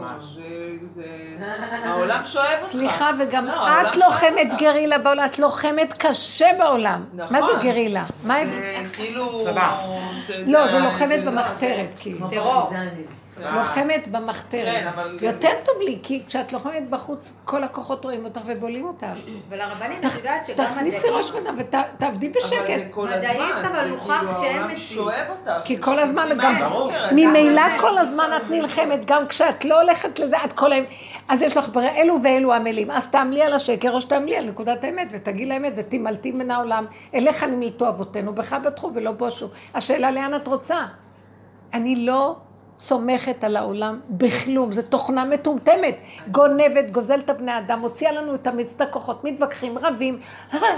זה, 0.94 1.02
העולם 1.84 2.24
שואב 2.24 2.46
אותך. 2.52 2.64
סליחה, 2.64 3.10
וגם 3.18 3.44
לא, 3.44 3.80
את 3.80 3.96
לוחמת 3.96 4.48
גרילה 4.58 4.98
בעולם, 4.98 5.26
את 5.26 5.38
לוחמת 5.38 5.92
קשה 5.98 6.46
בעולם. 6.58 7.04
מה 7.14 7.28
זה 7.28 7.38
נכון. 7.38 7.62
גרילה? 7.62 8.02
מה 8.24 8.34
זה 8.46 8.82
כאילו... 8.92 9.46
לא, 10.46 10.66
זה 10.66 10.78
לוחמת 10.78 11.24
במחתרת, 11.24 11.88
כאילו. 11.98 12.30
טרור. 12.30 12.72
כן. 13.40 13.54
לוחמת 13.54 14.08
במחתרת. 14.08 14.74
כן, 14.74 14.88
אבל... 14.94 15.18
יותר 15.22 15.50
טוב 15.64 15.74
לי, 15.84 15.98
כי 16.02 16.22
כשאת 16.26 16.52
לוחמת 16.52 16.90
בחוץ, 16.90 17.32
כל 17.44 17.64
הכוחות 17.64 18.04
רואים 18.04 18.24
אותך 18.24 18.40
ובולים 18.46 18.86
אותך. 18.86 19.06
ולרבנים, 19.48 19.98
את 19.98 20.04
יודעת 20.18 20.46
שגם... 20.46 20.64
תכניסי 20.64 21.08
ראש 21.08 21.30
בדם 21.30 21.56
ותעבדי 21.58 22.28
בשקט. 22.28 22.52
אבל 22.52 22.66
זה 22.66 22.86
כל 22.90 23.12
הזמן. 23.12 23.30
מדעית, 23.30 23.64
אבל 23.64 23.90
הוכח 23.90 24.40
שאין 24.40 24.62
מציאות. 24.70 25.12
כי 25.64 25.80
כל 25.80 25.98
הזמן, 25.98 26.28
גם 26.42 26.54
ממילא 27.12 27.78
כל 27.78 27.98
הזמן 27.98 28.30
את 28.36 28.50
נלחמת, 28.50 29.04
גם 29.04 29.26
כשאת 29.28 29.64
לא 29.64 29.80
הולכת 29.80 30.18
לזה, 30.18 30.36
את 30.44 30.52
כל 30.52 30.72
היום... 30.72 30.86
אז 31.28 31.42
יש 31.42 31.56
לך 31.56 31.70
אלו 31.76 32.22
ואלו 32.22 32.52
עמלים, 32.52 32.90
אז 32.90 33.06
תעמלי 33.06 33.42
על 33.42 33.52
השקר 33.52 33.90
או 33.92 34.00
שתעמלי 34.00 34.36
על 34.36 34.44
נקודת 34.44 34.84
האמת 34.84 35.08
ותגידי 35.10 35.46
לאמת 35.46 35.72
ותמלטי 35.76 36.32
מן 36.32 36.50
העולם. 36.50 36.84
אליך 37.14 37.44
נמלטו 37.44 37.88
אבותינו, 37.88 38.34
בך 38.34 38.52
בטחו 38.52 38.90
ולא 38.94 39.12
בושו. 39.12 39.48
השאלה 39.74 40.10
לאן 40.10 40.34
את 40.34 40.48
רוצה? 40.48 40.86
אני 41.72 41.96
לא 41.96 42.36
סומכת 42.80 43.44
על 43.44 43.56
העולם 43.56 44.00
בכלום, 44.10 44.72
זו 44.72 44.82
תוכנה 44.82 45.24
מטומטמת, 45.24 45.96
גונבת, 46.30 46.90
גוזלת 46.90 47.30
בני 47.30 47.58
אדם, 47.58 47.80
מוציאה 47.80 48.12
לנו 48.12 48.34
את 48.34 48.46
המצד 48.46 48.82
הכוחות, 48.82 49.24
מתווכחים, 49.24 49.78
רבים, 49.78 50.20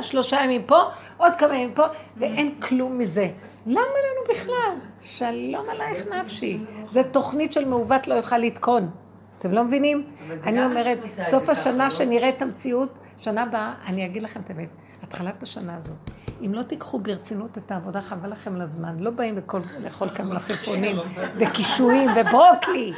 שלושה 0.02 0.40
ימים 0.44 0.62
פה, 0.66 0.80
עוד 1.16 1.36
כמה 1.36 1.56
ימים 1.56 1.74
פה, 1.74 1.84
ואין 2.16 2.54
כלום 2.60 2.98
מזה. 2.98 3.28
למה 3.66 3.80
לנו 3.80 4.34
בכלל? 4.34 4.74
שלום 5.00 5.64
עלייך 5.70 6.06
נפשי. 6.06 6.58
זו 6.84 7.00
תוכנית 7.12 7.52
של 7.52 7.68
מעוות 7.68 8.08
לא 8.08 8.14
יוכל 8.14 8.38
לתקון. 8.38 8.90
אתם 9.38 9.52
לא 9.52 9.64
מבינים? 9.64 10.06
אני 10.44 10.64
אומרת, 10.64 10.98
סוף 11.18 11.48
השנה 11.48 11.90
שנראה 11.90 12.28
את 12.28 12.42
המציאות, 12.42 12.98
שנה 13.18 13.42
הבאה, 13.42 13.74
אני 13.86 14.06
אגיד 14.06 14.22
לכם 14.22 14.40
את 14.40 14.50
האמת, 14.50 14.68
התחלת 15.02 15.42
השנה 15.42 15.76
הזאת. 15.76 16.11
אם 16.46 16.54
לא 16.54 16.62
תיקחו 16.62 16.98
ברצינות 16.98 17.58
את 17.58 17.70
העבודה, 17.70 18.02
חבל 18.02 18.32
לכם 18.32 18.56
לזמן. 18.56 18.98
לא 18.98 19.10
באים 19.10 19.38
לאכול 19.80 20.08
כאן 20.14 20.26
מלפפונים 20.26 20.96
וקישואים 21.36 22.10
וברוקלי. 22.16 22.92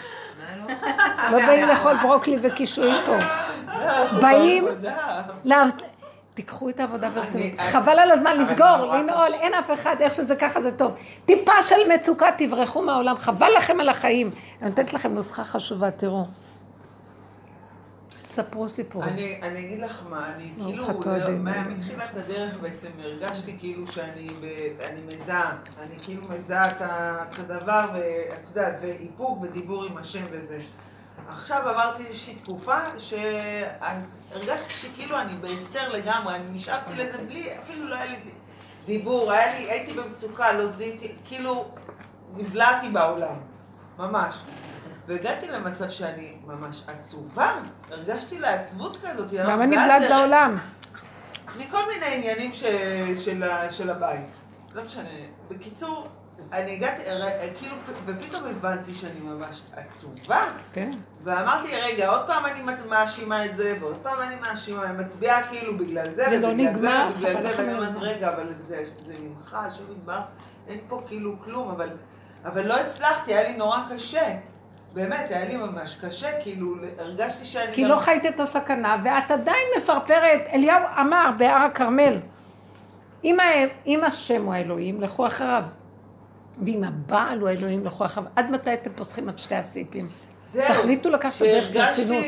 לא 1.31 1.47
באים 1.47 1.67
לאכול 1.67 1.97
ברוקלי 2.03 2.37
וקישואים 2.43 2.97
פה. 3.07 3.17
באים... 4.21 4.65
תיקחו 6.35 6.69
את 6.69 6.81
העבודה 6.81 7.11
ברצינות. 7.11 7.61
חבל 7.61 7.99
על 7.99 8.11
הזמן 8.11 8.39
לסגור, 8.39 8.77
לנעול, 8.77 9.33
אין 9.33 9.55
אף 9.55 9.71
אחד, 9.75 9.97
איך 10.01 10.13
שזה 10.13 10.37
ככה 10.37 10.61
זה 10.61 10.73
טוב. 10.73 10.93
טיפה 11.25 11.63
של 11.63 11.95
מצוקה, 11.95 12.27
תברחו 12.39 12.83
מהעולם, 12.83 13.17
חבל 13.19 13.51
לכם 13.57 13.81
על 13.81 13.89
החיים. 13.89 14.31
אני 14.63 14.71
נותנת 14.71 14.95
לכם 14.95 15.15
נוסחה 15.15 15.45
חשובה, 15.45 15.91
תראו. 15.91 16.25
ספרו 18.35 18.69
סיפור. 18.69 19.05
אני, 19.05 19.41
אני 19.43 19.67
אגיד 19.67 19.81
לך 19.81 20.03
מה, 20.11 20.35
אני 20.35 20.53
כאילו, 20.65 20.87
מתחילת 21.69 22.17
הדרך 22.17 22.55
בעצם 22.61 22.89
הרגשתי 22.99 23.57
כאילו 23.59 23.87
שאני 23.87 24.29
ב, 24.41 24.45
אני 24.81 25.01
מזהה, 25.07 25.57
אני 25.83 25.99
כאילו 26.03 26.23
מזהה 26.29 26.71
את 26.71 27.39
הדבר, 27.39 27.85
ואת 27.95 28.49
יודעת, 28.49 28.75
ואיפוק 28.83 29.43
ודיבור 29.43 29.85
עם 29.85 29.97
השם 29.97 30.25
וזה. 30.31 30.61
עכשיו 31.29 31.69
עברתי 31.69 32.07
איזושהי 32.07 32.35
תקופה 32.35 32.79
שהרגשתי 32.99 34.75
שכאילו 34.75 35.19
אני 35.19 35.33
בהסתר 35.41 35.97
לגמרי, 35.97 36.35
אני 36.35 36.51
נשאבתי 36.51 36.95
לזה 36.95 37.19
בלי, 37.19 37.59
אפילו 37.59 37.89
לא 37.89 37.95
היה 37.95 38.05
לי 38.05 38.17
דיבור, 38.87 39.33
היה 39.33 39.59
לי, 39.59 39.71
הייתי 39.71 39.93
במצוקה, 39.93 40.53
לא 40.53 40.67
זיהיתי, 40.67 41.13
כאילו 41.25 41.65
נבלעתי 42.37 42.89
בעולם, 42.89 43.37
ממש. 43.99 44.37
והגעתי 45.07 45.49
למצב 45.49 45.91
שאני 45.91 46.37
ממש 46.47 46.83
עצובה, 46.87 47.53
הרגשתי 47.91 48.39
לעצבות 48.39 48.97
כזאת. 48.97 49.33
למה 49.33 49.67
נבלעת 49.67 50.03
בעולם? 50.11 50.57
מכל 51.59 51.83
מיני 51.89 52.07
עניינים 52.07 52.53
ש... 52.53 52.65
של, 53.25 53.43
של 53.71 53.91
הבית. 53.91 54.27
לא 54.75 54.83
משנה. 54.83 55.09
בקיצור, 55.51 56.09
אני 56.53 56.73
הגעתי, 56.73 57.03
כאילו, 57.59 57.77
ופתאום 58.05 58.45
הבנתי 58.45 58.95
שאני 58.95 59.21
ממש 59.21 59.63
עצובה. 59.77 60.43
כן. 60.73 60.91
ואמרתי, 61.23 61.69
רגע, 61.77 62.09
עוד 62.09 62.27
פעם 62.27 62.47
אני 62.47 62.63
מאשימה 62.89 63.45
את 63.45 63.57
זה, 63.57 63.77
ועוד 63.81 63.97
פעם 64.03 64.21
אני 64.21 64.37
מאשימה, 64.41 64.85
אני 64.85 65.05
מצביעה 65.05 65.49
כאילו 65.49 65.79
בגלל 65.79 66.11
זה, 66.11 66.25
ובגלל 66.27 66.53
נגמר, 66.53 67.11
זה, 67.15 67.35
ובגלל 67.35 67.53
זה, 67.53 67.63
ואני 67.63 67.75
אומרת, 67.75 67.93
רגע, 68.01 68.29
אבל 68.29 68.55
זה, 68.59 68.83
זה 69.07 69.15
ממך, 69.21 69.57
שוב 69.77 69.87
נגמר, 69.99 70.21
אין 70.69 70.79
פה 70.89 71.03
כאילו 71.09 71.37
כלום, 71.45 71.71
אבל, 71.71 71.89
אבל 72.45 72.67
לא 72.67 72.81
הצלחתי, 72.81 73.35
היה 73.35 73.43
לי 73.43 73.57
נורא 73.57 73.79
קשה. 73.91 74.37
באמת, 74.95 75.31
היה 75.31 75.45
לי 75.45 75.57
ממש 75.57 75.97
קשה, 76.01 76.29
כאילו, 76.41 76.75
הרגשתי 76.99 77.45
שאני... 77.45 77.73
כי 77.73 77.83
גם... 77.83 77.89
לא 77.89 77.97
חיית 77.97 78.27
את 78.27 78.41
הסכנה, 78.41 78.97
ואת 79.05 79.31
עדיין 79.31 79.67
מפרפרת. 79.77 80.41
אליהו 80.53 80.83
אמר 81.01 81.31
בהר 81.39 81.63
הכרמל, 81.63 82.19
אם, 83.25 83.37
אם 83.87 84.05
השם 84.05 84.45
הוא 84.45 84.55
האלוהים, 84.55 85.01
לכו 85.01 85.27
אחריו. 85.27 85.65
ואם 86.63 86.85
הבעל 86.85 87.41
הוא 87.41 87.49
האלוהים, 87.49 87.85
לכו 87.85 88.05
אחריו. 88.05 88.29
עד 88.37 88.51
מתי 88.51 88.75
אתם 88.75 88.91
פוסחים 88.91 89.29
על 89.29 89.37
שתי 89.37 89.55
הסיפים? 89.55 90.09
תחליטו 90.69 91.11
לקחת 91.11 91.37
את 91.37 91.41
הדרך 91.41 91.71
ברצינות. 91.73 92.25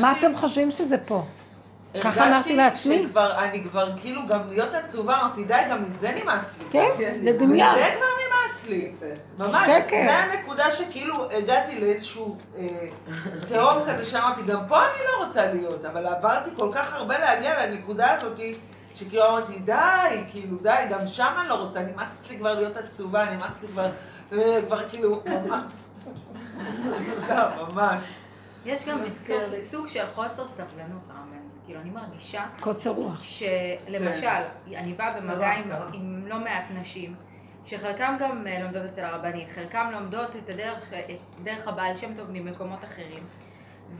מה 0.00 0.14
אתם 0.18 0.36
חושבים 0.36 0.70
שזה 0.70 0.98
פה? 0.98 1.22
ככה 2.02 2.28
אמרתי 2.28 2.56
לעצמי. 2.56 2.94
הרגשתי 2.94 3.08
שכבר, 3.08 3.38
אני 3.38 3.64
כבר 3.64 3.92
כאילו 3.96 4.26
גם 4.26 4.48
להיות 4.48 4.74
עצובה, 4.74 5.20
אמרתי 5.20 5.44
די, 5.44 5.60
גם 5.70 5.82
מזה 5.82 6.12
נמאס 6.22 6.58
לי. 6.58 6.64
כן, 6.70 6.88
זה 7.24 7.32
דמיון. 7.38 7.70
מזה 7.70 7.90
כבר 7.96 8.06
נמאס 8.18 8.66
לי. 8.68 8.92
ממש, 9.38 9.64
שקר. 9.64 9.96
זה 10.06 10.16
הנקודה 10.16 10.72
שכאילו 10.72 11.30
הגעתי 11.30 11.80
לאיזשהו 11.80 12.36
אה, 12.56 12.66
תהום 13.48 13.82
כזה 13.86 14.04
שאמרתי, 14.04 14.42
גם 14.42 14.60
פה 14.68 14.78
אני 14.78 15.02
לא 15.12 15.26
רוצה 15.26 15.52
להיות, 15.52 15.84
אבל 15.84 16.06
עברתי 16.06 16.50
כל 16.56 16.68
כך 16.72 16.92
הרבה 16.92 17.18
להגיע 17.18 17.66
לנקודה 17.66 18.14
הזאתי. 18.14 18.54
שכאילו 18.94 19.28
אמרתי, 19.28 19.58
די, 19.58 20.24
כאילו, 20.30 20.56
די, 20.62 20.84
גם 20.90 21.06
שם 21.06 21.32
אני 21.40 21.48
לא 21.48 21.54
רוצה, 21.54 21.80
נמאס 21.80 22.22
לי 22.30 22.38
כבר 22.38 22.54
להיות 22.54 22.76
עצובה, 22.76 23.24
נמאס 23.24 23.52
לי 23.62 23.68
כבר, 23.68 23.90
אה, 24.32 24.60
כבר 24.66 24.88
כאילו, 24.88 25.22
ממש. 25.26 25.64
לא, 27.28 27.66
ממש. 27.68 28.02
יש 28.64 28.88
גם 28.88 28.98
סוג 29.60 29.88
של 29.88 30.08
חוסר 30.14 30.46
סבלנות, 30.48 31.02
אמן. 31.10 31.17
כאילו, 31.68 31.80
אני 31.80 31.90
מרגישה... 31.90 32.46
קוצר 32.60 32.90
רוח. 32.90 33.24
שלמשל, 33.24 34.26
אני 34.76 34.92
באה 34.92 35.20
במגע 35.20 35.52
עם 35.92 36.26
לא 36.26 36.38
מעט 36.38 36.64
נשים, 36.70 37.14
שחלקם 37.66 38.16
גם 38.20 38.46
אה, 38.46 38.62
לומדות 38.62 38.84
אצל 38.84 39.04
הרבנית, 39.04 39.48
חלקם 39.54 39.88
לומדות 39.92 40.36
את 40.36 40.50
הדרך, 40.50 40.92
את 40.92 41.04
דרך 41.42 41.68
הבעל 41.68 41.96
שם 41.96 42.14
טוב 42.16 42.30
ממקומות 42.30 42.84
אחרים. 42.84 43.26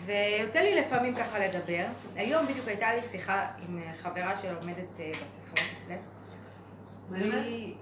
ויוצא 0.05 0.59
לי 0.59 0.81
לפעמים 0.81 1.15
ככה 1.15 1.39
לדבר. 1.39 1.85
היום 2.17 2.47
בדיוק 2.47 2.69
הייתה 2.69 2.95
לי 2.95 3.03
שיחה 3.03 3.47
עם 3.69 3.79
אה, 3.79 3.93
חברה 4.03 4.37
שלומדת 4.37 5.01
אה, 5.01 5.11
בצפון 5.11 5.69
אצלך. 5.79 6.01
היא 7.15 7.75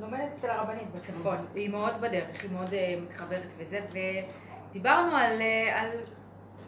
לומדת 0.00 0.28
אצל 0.38 0.50
הרבנית 0.50 0.90
בצפון, 0.94 1.36
והיא 1.52 1.70
מאוד 1.70 2.00
בדרך, 2.00 2.42
היא 2.42 2.50
מאוד 2.50 2.74
מתחברת 3.02 3.52
וזה, 3.58 3.80
ודיברנו 4.72 5.16
על, 5.16 5.42
על 5.74 5.88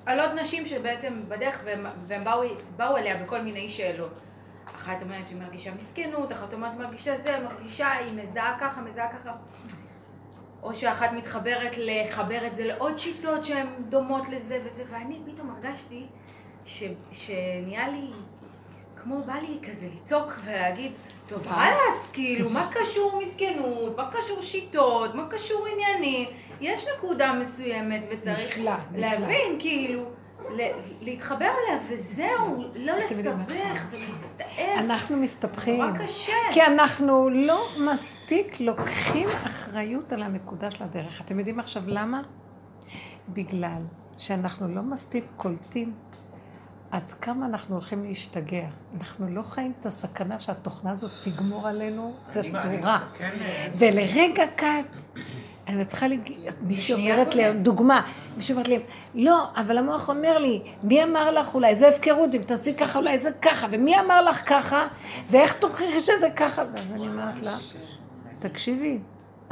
על 0.07 0.21
עוד 0.21 0.31
נשים 0.33 0.67
שבעצם 0.67 1.23
בדרך 1.29 1.61
והם, 1.65 1.87
והם 2.07 2.25
באו, 2.25 2.43
באו 2.77 2.97
אליה 2.97 3.23
בכל 3.23 3.41
מיני 3.41 3.71
שאלות. 3.71 4.13
אחת 4.65 5.03
אומרת 5.03 5.29
שהיא 5.29 5.41
מרגישה 5.41 5.71
מסכנות, 5.75 6.33
אחת 6.33 6.53
אומרת 6.53 6.75
מרגישה 6.75 7.17
זה, 7.17 7.39
מרגישה, 7.45 7.93
היא 7.93 8.23
מזהה 8.23 8.57
ככה, 8.61 8.81
מזהה 8.81 9.13
ככה. 9.13 9.33
או 10.63 10.75
שאחת 10.75 11.13
מתחברת 11.13 11.73
לחבר 11.77 12.47
את 12.47 12.57
זה 12.57 12.65
לעוד 12.65 12.99
שיטות 12.99 13.45
שהן 13.45 13.67
דומות 13.89 14.29
לזה 14.29 14.59
וזה, 14.65 14.85
ואני 14.91 15.21
פתאום 15.27 15.51
הרגשתי 15.51 16.07
ש, 16.67 16.85
שנהיה 17.13 17.89
לי, 17.89 18.11
כמו 19.03 19.23
בא 19.23 19.35
לי 19.35 19.71
כזה 19.71 19.87
לצעוק 19.97 20.33
ולהגיד, 20.45 20.93
טוב, 21.29 21.47
חלאס, 21.47 22.11
כאילו, 22.13 22.51
מה 22.51 22.71
קשור 22.73 23.23
מסכנות, 23.27 23.97
מה 23.97 24.11
קשור 24.13 24.43
שיטות, 24.43 25.15
מה 25.15 25.27
קשור 25.31 25.67
עניינים, 25.67 26.29
יש 26.61 26.87
נקודה 26.97 27.33
מסוימת 27.33 28.03
וצריך 28.11 28.59
נפלא, 28.59 28.73
להבין, 28.95 29.53
נפלא. 29.53 29.61
כאילו, 29.61 30.05
להתחבר 31.01 31.45
אליה, 31.45 31.81
וזהו, 31.89 32.65
לא 32.77 32.93
לסתבך 32.93 33.85
ולהסתעף. 33.91 34.59
אנחנו 34.77 35.17
מסתבכים. 35.17 35.85
נורא 35.85 35.99
קשה. 35.99 36.33
כי 36.51 36.63
אנחנו 36.63 37.31
לא 37.31 37.65
מספיק 37.93 38.61
לוקחים 38.61 39.29
אחריות 39.47 40.13
על 40.13 40.23
הנקודה 40.23 40.71
של 40.71 40.85
הדרך. 40.85 41.21
אתם 41.21 41.39
יודעים 41.39 41.59
עכשיו 41.59 41.83
למה? 41.87 42.23
בגלל 43.29 43.83
שאנחנו 44.19 44.69
לא 44.69 44.83
מספיק 44.83 45.25
קולטים 45.37 45.93
עד 46.93 47.13
כמה 47.21 47.47
אנחנו 47.47 47.75
הולכים 47.75 48.05
להשתגע. 48.05 48.65
אנחנו 48.99 49.29
לא 49.29 49.43
חיים 49.43 49.73
את 49.81 49.87
הסכנה 49.87 50.41
שהתוכנה 50.41 50.91
הזאת 50.91 51.11
תגמור 51.25 51.69
עלינו 51.69 52.15
את 52.31 52.37
הצורה. 52.37 53.01
ולרגע 53.75 54.45
קט, 54.57 55.19
אני 55.69 55.85
צריכה 55.85 56.09
להגיד, 56.09 56.37
מישהי 56.61 56.95
אומרת 56.95 57.35
לי, 57.35 57.53
דוגמה, 57.53 58.01
מישהי 58.37 58.53
אומרת 58.53 58.69
לי, 58.69 58.79
לא, 59.15 59.45
אבל 59.57 59.79
המוח 59.79 60.09
אומר 60.09 60.39
לי, 60.39 60.63
מי 60.83 61.05
אמר 61.05 61.31
לך 61.31 61.55
אולי, 61.55 61.77
זה 61.77 61.89
הפקרות, 61.89 62.35
אם 62.35 62.43
תעשי 62.43 62.75
ככה 62.75 62.99
אולי 62.99 63.19
זה 63.19 63.31
ככה, 63.43 63.67
ומי 63.71 64.01
אמר 64.01 64.23
לך 64.23 64.49
ככה, 64.49 64.87
ואיך 65.29 65.53
תוכיחי 65.53 66.01
שזה 66.01 66.29
ככה? 66.37 66.63
ואז 66.75 66.93
אני 66.93 67.09
אומרת 67.09 67.43
לה, 67.43 67.57
תקשיבי, 68.39 68.99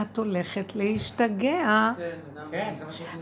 את 0.03 0.19
הולכת 0.19 0.73
להשתגע. 0.75 1.91
כן, 2.51 2.75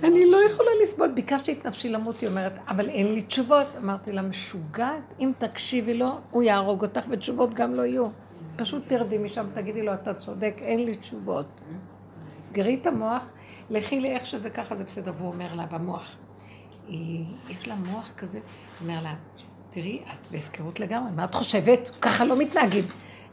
אני 0.05 0.31
לא 0.31 0.39
יכולה 0.51 0.71
לסבול, 0.83 1.09
ביקשתי 1.09 1.53
את 1.53 1.67
נפשי 1.67 1.89
למות, 1.89 2.21
היא 2.21 2.29
אומרת, 2.29 2.53
אבל 2.69 2.89
אין 2.89 3.15
לי 3.15 3.23
תשובות. 3.23 3.67
אמרתי 3.79 4.13
לה, 4.13 4.23
משוגעת, 4.23 5.15
אם 5.21 5.33
תקשיבי 5.39 5.95
לו, 5.95 6.19
הוא 6.31 6.43
יהרוג 6.43 6.83
אותך, 6.83 7.05
ותשובות 7.11 7.55
גם 7.55 7.75
לא 7.75 7.83
יהיו. 7.83 8.09
פשוט 8.57 8.83
תרדי 8.87 9.19
משם, 9.19 9.47
תגידי 9.55 9.83
לו, 9.83 9.95
אתה 9.95 10.15
צודק, 10.15 10.55
אין 10.61 10.85
לי 10.85 10.97
תשובות. 10.97 11.61
סגרי 12.43 12.79
את 12.81 12.87
המוח, 12.87 13.23
לכי 13.71 14.01
לי 14.01 14.11
איך 14.11 14.27
שזה 14.27 14.51
ככה, 14.51 14.75
זה 14.75 14.85
בסדר. 14.85 15.13
והוא 15.17 15.29
אומר 15.29 15.55
לה 15.55 15.67
במוח, 15.67 16.17
היא, 16.89 17.25
יש 17.49 17.69
לה 17.69 17.75
מוח 17.75 18.13
כזה, 18.17 18.41
אומר 18.81 19.03
לה, 19.03 19.15
תראי, 19.71 20.03
את 20.15 20.27
בהפקרות 20.31 20.81
לגמרי, 20.81 21.11
מה 21.17 21.25
את 21.25 21.35
חושבת? 21.35 21.91
ככה 22.01 22.25
לא 22.25 22.39
מתנהגים. 22.39 22.85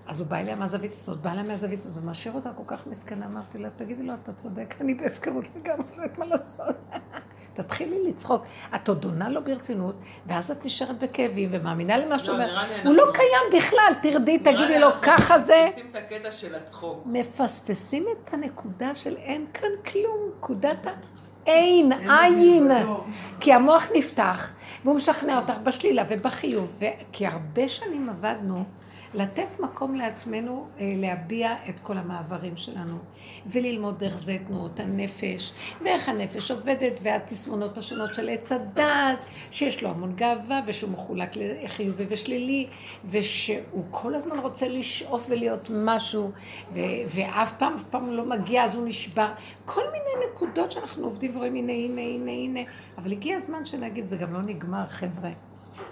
אז 0.08 0.20
הוא 0.20 0.28
בא 0.28 0.38
אליה 0.38 0.56
מהזווית 0.56 0.94
הזאת, 0.94 1.20
בא 1.20 1.32
אליה 1.32 1.44
מהזווית 1.44 1.86
הזאת, 1.86 2.04
ומשאיר 2.04 2.34
אותה 2.34 2.50
כל 2.54 2.64
כך 2.68 2.88
מסכנה. 2.88 3.26
אמרתי 3.26 3.58
לה, 3.58 3.70
תגידי 3.76 4.04
לו, 4.04 4.14
אתה 4.24 4.34
צודק, 4.34 4.76
אני 4.82 4.94
בהפקרות 4.94 5.48
לגמרי, 5.56 5.86
לא 5.98 6.04
יודעת 6.04 6.20
מה 6.20 6.26
לעשות. 6.26 6.76
תתחילי 7.56 8.04
לצחוק. 8.08 8.46
את 8.76 8.88
עוד 8.88 9.04
עונה 9.04 9.30
לו 9.30 9.44
ברצינות, 9.44 9.96
ואז 10.26 10.52
את 10.52 10.66
נשארת 10.66 11.00
בכאבים 11.00 11.50
ומאמינה 11.52 11.98
למה 11.98 12.20
שהוא 12.20 12.38
לא, 12.38 12.44
אומר. 12.44 12.82
הוא 12.86 12.94
לא 12.94 13.06
קיים 13.14 13.62
בכלל, 13.62 13.94
תרדי, 14.02 14.40
תגידי 14.40 14.80
לו, 14.80 14.88
ככה 15.02 15.40
זה. 15.40 15.66
מפספסים 15.68 15.88
את 15.92 15.96
הקטע 15.96 16.32
של 16.32 16.56
הצחוק. 16.56 17.04
מפספסים 17.06 18.06
את 18.12 18.34
הנקודה 18.34 18.96
של 18.96 19.18
אין 19.18 19.46
כאן 19.54 19.70
כלום, 19.92 20.30
נקודת 20.38 20.88
האין, 21.46 21.92
עין. 22.22 22.72
כי 23.40 23.54
המוח 23.54 23.88
נפתח, 23.96 24.52
והוא 24.86 24.96
משכנע 24.96 25.38
אותך 25.38 25.58
בשלילה 25.64 26.04
ובחיוב. 26.10 26.80
כי 27.12 27.28
הרבה 27.28 27.70
שנים 27.70 28.10
עבדנו. 28.10 28.64
לתת 29.14 29.60
מקום 29.60 29.96
לעצמנו 29.96 30.68
אה, 30.80 30.94
להביע 30.96 31.56
את 31.70 31.80
כל 31.80 31.98
המעברים 31.98 32.58
שלנו, 32.58 32.98
וללמוד 33.46 34.04
איך 34.04 34.20
זה 34.20 34.38
תנועות 34.48 34.80
הנפש, 34.80 35.54
ואיך 35.82 36.10
הנפש 36.10 36.52
עובדת, 36.52 37.00
והתסמונות 37.04 37.78
השונות 37.78 38.14
של 38.14 38.30
עץ 38.30 38.52
הדעת, 38.52 39.18
שיש 39.52 39.84
לו 39.84 39.90
המון 39.90 40.16
גאווה, 40.16 40.60
ושהוא 40.68 40.92
מחולק 40.92 41.30
לחיובי 41.36 42.06
ושלילי, 42.10 42.68
ושהוא 43.06 43.84
כל 43.92 44.16
הזמן 44.16 44.40
רוצה 44.40 44.68
לשאוף 44.68 45.28
ולהיות 45.30 45.70
משהו, 45.74 46.32
ו- 46.72 46.80
ואף 47.08 47.54
פעם, 47.58 47.74
אף 47.76 47.84
פעם 47.84 48.12
לא 48.12 48.26
מגיע, 48.26 48.64
אז 48.64 48.76
הוא 48.76 48.88
נשבר. 48.88 49.28
כל 49.66 49.82
מיני 49.92 50.26
נקודות 50.32 50.72
שאנחנו 50.72 51.04
עובדים 51.06 51.36
ורואים, 51.36 51.56
הנה, 51.56 51.74
הנה, 51.74 52.02
הנה, 52.02 52.32
הנה, 52.32 52.60
אבל 52.98 53.12
הגיע 53.12 53.36
הזמן 53.36 53.66
שנגיד, 53.66 54.08
זה 54.08 54.18
גם 54.18 54.34
לא 54.34 54.42
נגמר, 54.42 54.88
חבר'ה. 54.90 55.30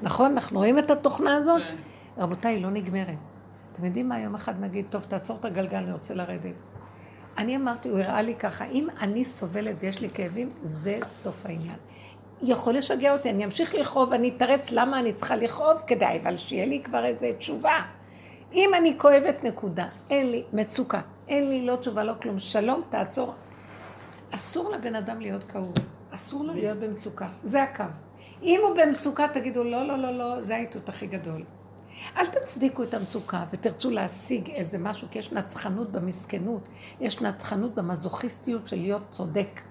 נכון? 0.01 0.31
אנחנו 0.31 0.59
רואים 0.59 0.79
את 0.79 0.91
התוכנה 0.91 1.35
הזאת? 1.35 1.61
כן. 1.61 1.75
רבותיי, 2.17 2.55
היא 2.55 2.63
לא 2.63 2.69
נגמרת. 2.69 3.17
אתם 3.73 3.85
יודעים 3.85 4.09
מה, 4.09 4.19
יום 4.19 4.35
אחד 4.35 4.61
נגיד, 4.61 4.85
טוב, 4.89 5.03
תעצור 5.03 5.37
את 5.39 5.45
הגלגל, 5.45 5.77
אני 5.77 5.91
רוצה 5.91 6.13
לרדת. 6.13 6.55
אני 7.37 7.55
אמרתי, 7.55 7.89
הוא 7.89 7.99
הראה 7.99 8.21
לי 8.21 8.35
ככה, 8.35 8.65
אם 8.65 8.87
אני 9.01 9.25
סובלת 9.25 9.75
ויש 9.79 10.01
לי 10.01 10.09
כאבים, 10.09 10.49
זה 10.61 10.99
סוף 11.03 11.45
העניין. 11.45 11.77
יכול 12.41 12.73
לשגע 12.73 13.13
אותי, 13.13 13.29
אני 13.29 13.45
אמשיך 13.45 13.75
לכאוב, 13.75 14.13
אני 14.13 14.33
אתרץ 14.37 14.71
למה 14.71 14.99
אני 14.99 15.13
צריכה 15.13 15.35
לכאוב 15.35 15.83
כדאי, 15.87 16.19
אבל 16.23 16.37
שיהיה 16.37 16.65
לי 16.65 16.81
כבר 16.83 17.05
איזה 17.05 17.31
תשובה. 17.37 17.79
אם 18.53 18.71
אני 18.77 18.95
כואבת, 18.97 19.43
נקודה. 19.43 19.87
אין 20.09 20.31
לי 20.31 20.43
מצוקה, 20.53 21.01
אין 21.27 21.49
לי 21.49 21.65
לא 21.65 21.75
תשובה, 21.75 22.03
לא 22.03 22.13
כלום. 22.21 22.39
שלום, 22.39 22.81
תעצור. 22.89 23.33
אסור 24.31 24.71
לבן 24.71 24.95
אדם 24.95 25.21
להיות 25.21 25.43
כאוב, 25.43 25.73
אסור 26.11 26.43
לו 26.43 26.53
להיות 26.53 26.77
במצוקה, 26.77 27.27
זה 27.43 27.63
הקו. 27.63 27.83
אם 28.43 28.61
הוא 28.63 28.75
במצוקה, 28.75 29.27
תגידו, 29.27 29.63
לא, 29.63 29.87
לא, 29.87 29.97
לא, 29.97 30.11
לא, 30.11 30.41
זה 30.41 30.55
האיתות 30.55 30.89
הכי 30.89 31.07
גדול. 31.07 31.43
אל 32.17 32.25
תצדיקו 32.25 32.83
את 32.83 32.93
המצוקה 32.93 33.43
ותרצו 33.51 33.89
להשיג 33.89 34.49
איזה 34.49 34.77
משהו, 34.77 35.07
כי 35.11 35.19
יש 35.19 35.31
נצחנות 35.31 35.91
במסכנות, 35.91 36.69
יש 36.99 37.21
נצחנות 37.21 37.75
במזוכיסטיות 37.75 38.67
של 38.67 38.75
להיות 38.75 39.03
צודק. 39.09 39.61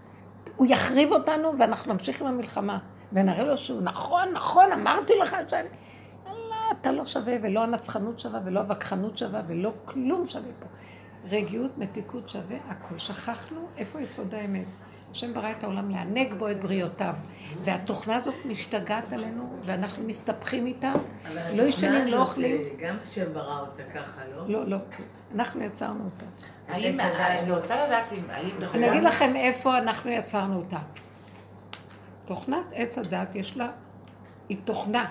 הוא 0.57 0.67
יחריב 0.67 1.13
אותנו 1.13 1.59
ואנחנו 1.59 1.93
נמשיך 1.93 2.21
עם 2.21 2.27
המלחמה, 2.27 2.79
ונראה 3.13 3.45
לו 3.45 3.59
שהוא 3.59 3.83
נכון, 3.83 4.29
נכון, 4.35 4.73
אמרתי 4.73 5.13
לך 5.23 5.37
שאני... 5.49 5.69
לא, 6.27 6.57
אתה 6.81 6.93
לא 6.93 7.07
שווה, 7.07 7.37
ולא 7.43 7.63
הנצחנות 7.63 8.21
שווה, 8.21 8.41
ולא 8.45 8.61
הווכחנות 8.61 9.19
שווה, 9.19 9.43
ולא 9.47 9.73
כלום 9.85 10.27
שווה 10.27 10.51
פה. 10.61 10.67
רגיעות, 11.29 11.79
מתיקות 11.79 12.29
שווה, 12.29 12.57
הכל. 12.69 12.99
שכחנו 12.99 13.69
איפה 13.77 14.01
יסוד 14.01 14.35
האמת. 14.35 14.67
השם 15.13 15.35
ברא 15.35 15.51
את 15.51 15.65
העולם 15.65 15.91
לענג 15.91 16.35
בו 16.35 16.51
את 16.51 16.61
בריאותיו. 16.61 17.15
והתוכנה 17.65 18.17
הזאת 18.17 18.35
משתגעת 18.45 19.13
עלינו, 19.13 19.53
ואנחנו 19.65 20.05
מסתבכים 20.05 20.67
איתה, 20.67 20.93
לא 21.55 21.63
ישנים, 21.63 22.07
לא 22.07 22.21
אוכלים. 22.21 22.61
גם 22.81 22.97
השם 23.03 23.33
ברא 23.33 23.61
אותה 23.61 23.83
ככה, 23.95 24.23
לא? 24.37 24.45
לא, 24.49 24.67
לא. 24.67 24.77
אנחנו 25.35 25.63
יצרנו 25.63 26.05
אותה. 26.05 26.27
האם, 26.69 27.01
אני 27.01 27.51
רוצה 27.51 27.87
לדעת 27.87 28.13
אם, 28.13 28.23
האם... 28.31 28.57
אני 28.75 28.91
אגיד 28.91 29.05
לכם 29.05 29.37
איפה 29.37 29.79
אנחנו 29.79 30.11
יצרנו 30.11 30.57
אותה. 30.57 30.79
תוכנת 32.25 32.65
עץ 32.73 32.99
הדת 32.99 33.35
יש 33.37 33.57
לה, 33.57 33.69
היא 34.49 34.59
תוכנה. 34.65 35.05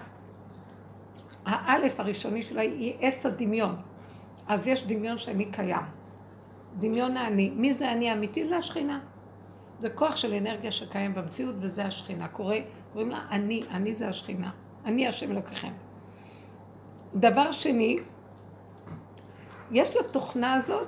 האלף 1.45 1.99
הראשוני 1.99 2.43
שלה 2.43 2.61
היא 2.61 2.93
עץ 2.99 3.25
הדמיון. 3.25 3.75
אז 4.47 4.67
יש 4.67 4.87
דמיון 4.87 5.17
שאני 5.17 5.45
קיים. 5.45 5.85
דמיון 6.79 7.17
האני. 7.17 7.49
מי 7.49 7.73
זה 7.73 7.91
אני 7.91 8.09
האמיתי? 8.09 8.45
זה 8.45 8.57
השכינה. 8.57 8.99
זה 9.81 9.89
כוח 9.89 10.15
של 10.15 10.33
אנרגיה 10.33 10.71
שקיים 10.71 11.13
במציאות, 11.13 11.55
וזה 11.59 11.85
השכינה. 11.85 12.27
קורא, 12.27 12.55
קוראים 12.93 13.09
לה 13.09 13.19
אני, 13.31 13.63
אני 13.71 13.95
זה 13.95 14.07
השכינה. 14.07 14.51
אני 14.85 15.07
השם 15.07 15.31
אלוקיכם. 15.31 15.71
דבר 17.15 17.51
שני, 17.51 17.97
יש 19.71 19.95
לתוכנה 19.95 20.53
הזאת 20.53 20.87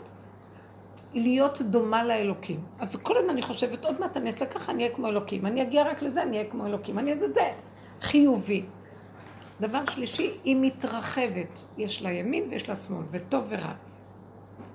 להיות 1.13 1.61
דומה 1.61 2.03
לאלוקים. 2.03 2.59
אז 2.79 2.95
כל 2.95 3.17
הזמן 3.17 3.29
אני 3.29 3.41
חושבת, 3.41 3.85
עוד 3.85 3.99
מעט 3.99 4.17
אני 4.17 4.27
אעשה 4.27 4.45
ככה, 4.45 4.71
אני 4.71 4.83
אהיה 4.83 4.95
כמו 4.95 5.07
אלוקים. 5.07 5.45
אני 5.45 5.61
אגיע 5.61 5.83
רק 5.83 6.01
לזה, 6.01 6.23
אני 6.23 6.37
אהיה 6.37 6.49
כמו 6.49 6.65
אלוקים. 6.65 6.99
אני 6.99 7.11
אעשה 7.11 7.27
זה. 7.27 7.51
חיובי. 8.01 8.65
דבר 9.61 9.85
שלישי, 9.89 10.31
היא 10.43 10.57
מתרחבת. 10.61 11.63
יש 11.77 12.01
לה 12.01 12.11
ימין 12.11 12.43
ויש 12.49 12.69
לה 12.69 12.75
שמאל, 12.75 13.03
וטוב 13.11 13.45
ורע. 13.49 13.73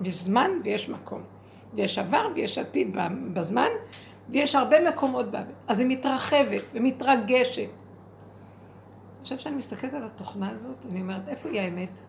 יש 0.01 0.23
זמן 0.23 0.51
ויש 0.63 0.89
מקום. 0.89 1.21
ויש 1.73 1.97
עבר 1.97 2.27
ויש 2.35 2.57
עתיד 2.57 2.97
בזמן, 3.33 3.69
ויש 4.31 4.55
הרבה 4.55 4.89
מקומות 4.89 5.31
בה, 5.31 5.41
אז 5.67 5.79
היא 5.79 5.87
מתרחבת 5.87 6.61
ומתרגשת. 6.73 7.69
עכשיו 9.21 9.39
שאני 9.39 9.55
מסתכלת 9.55 9.93
על 9.93 10.03
התוכנה 10.03 10.49
הזאת, 10.49 10.85
אני 10.91 11.01
אומרת, 11.01 11.29
איפה 11.29 11.49
היא 11.49 11.61
האמת? 11.61 11.99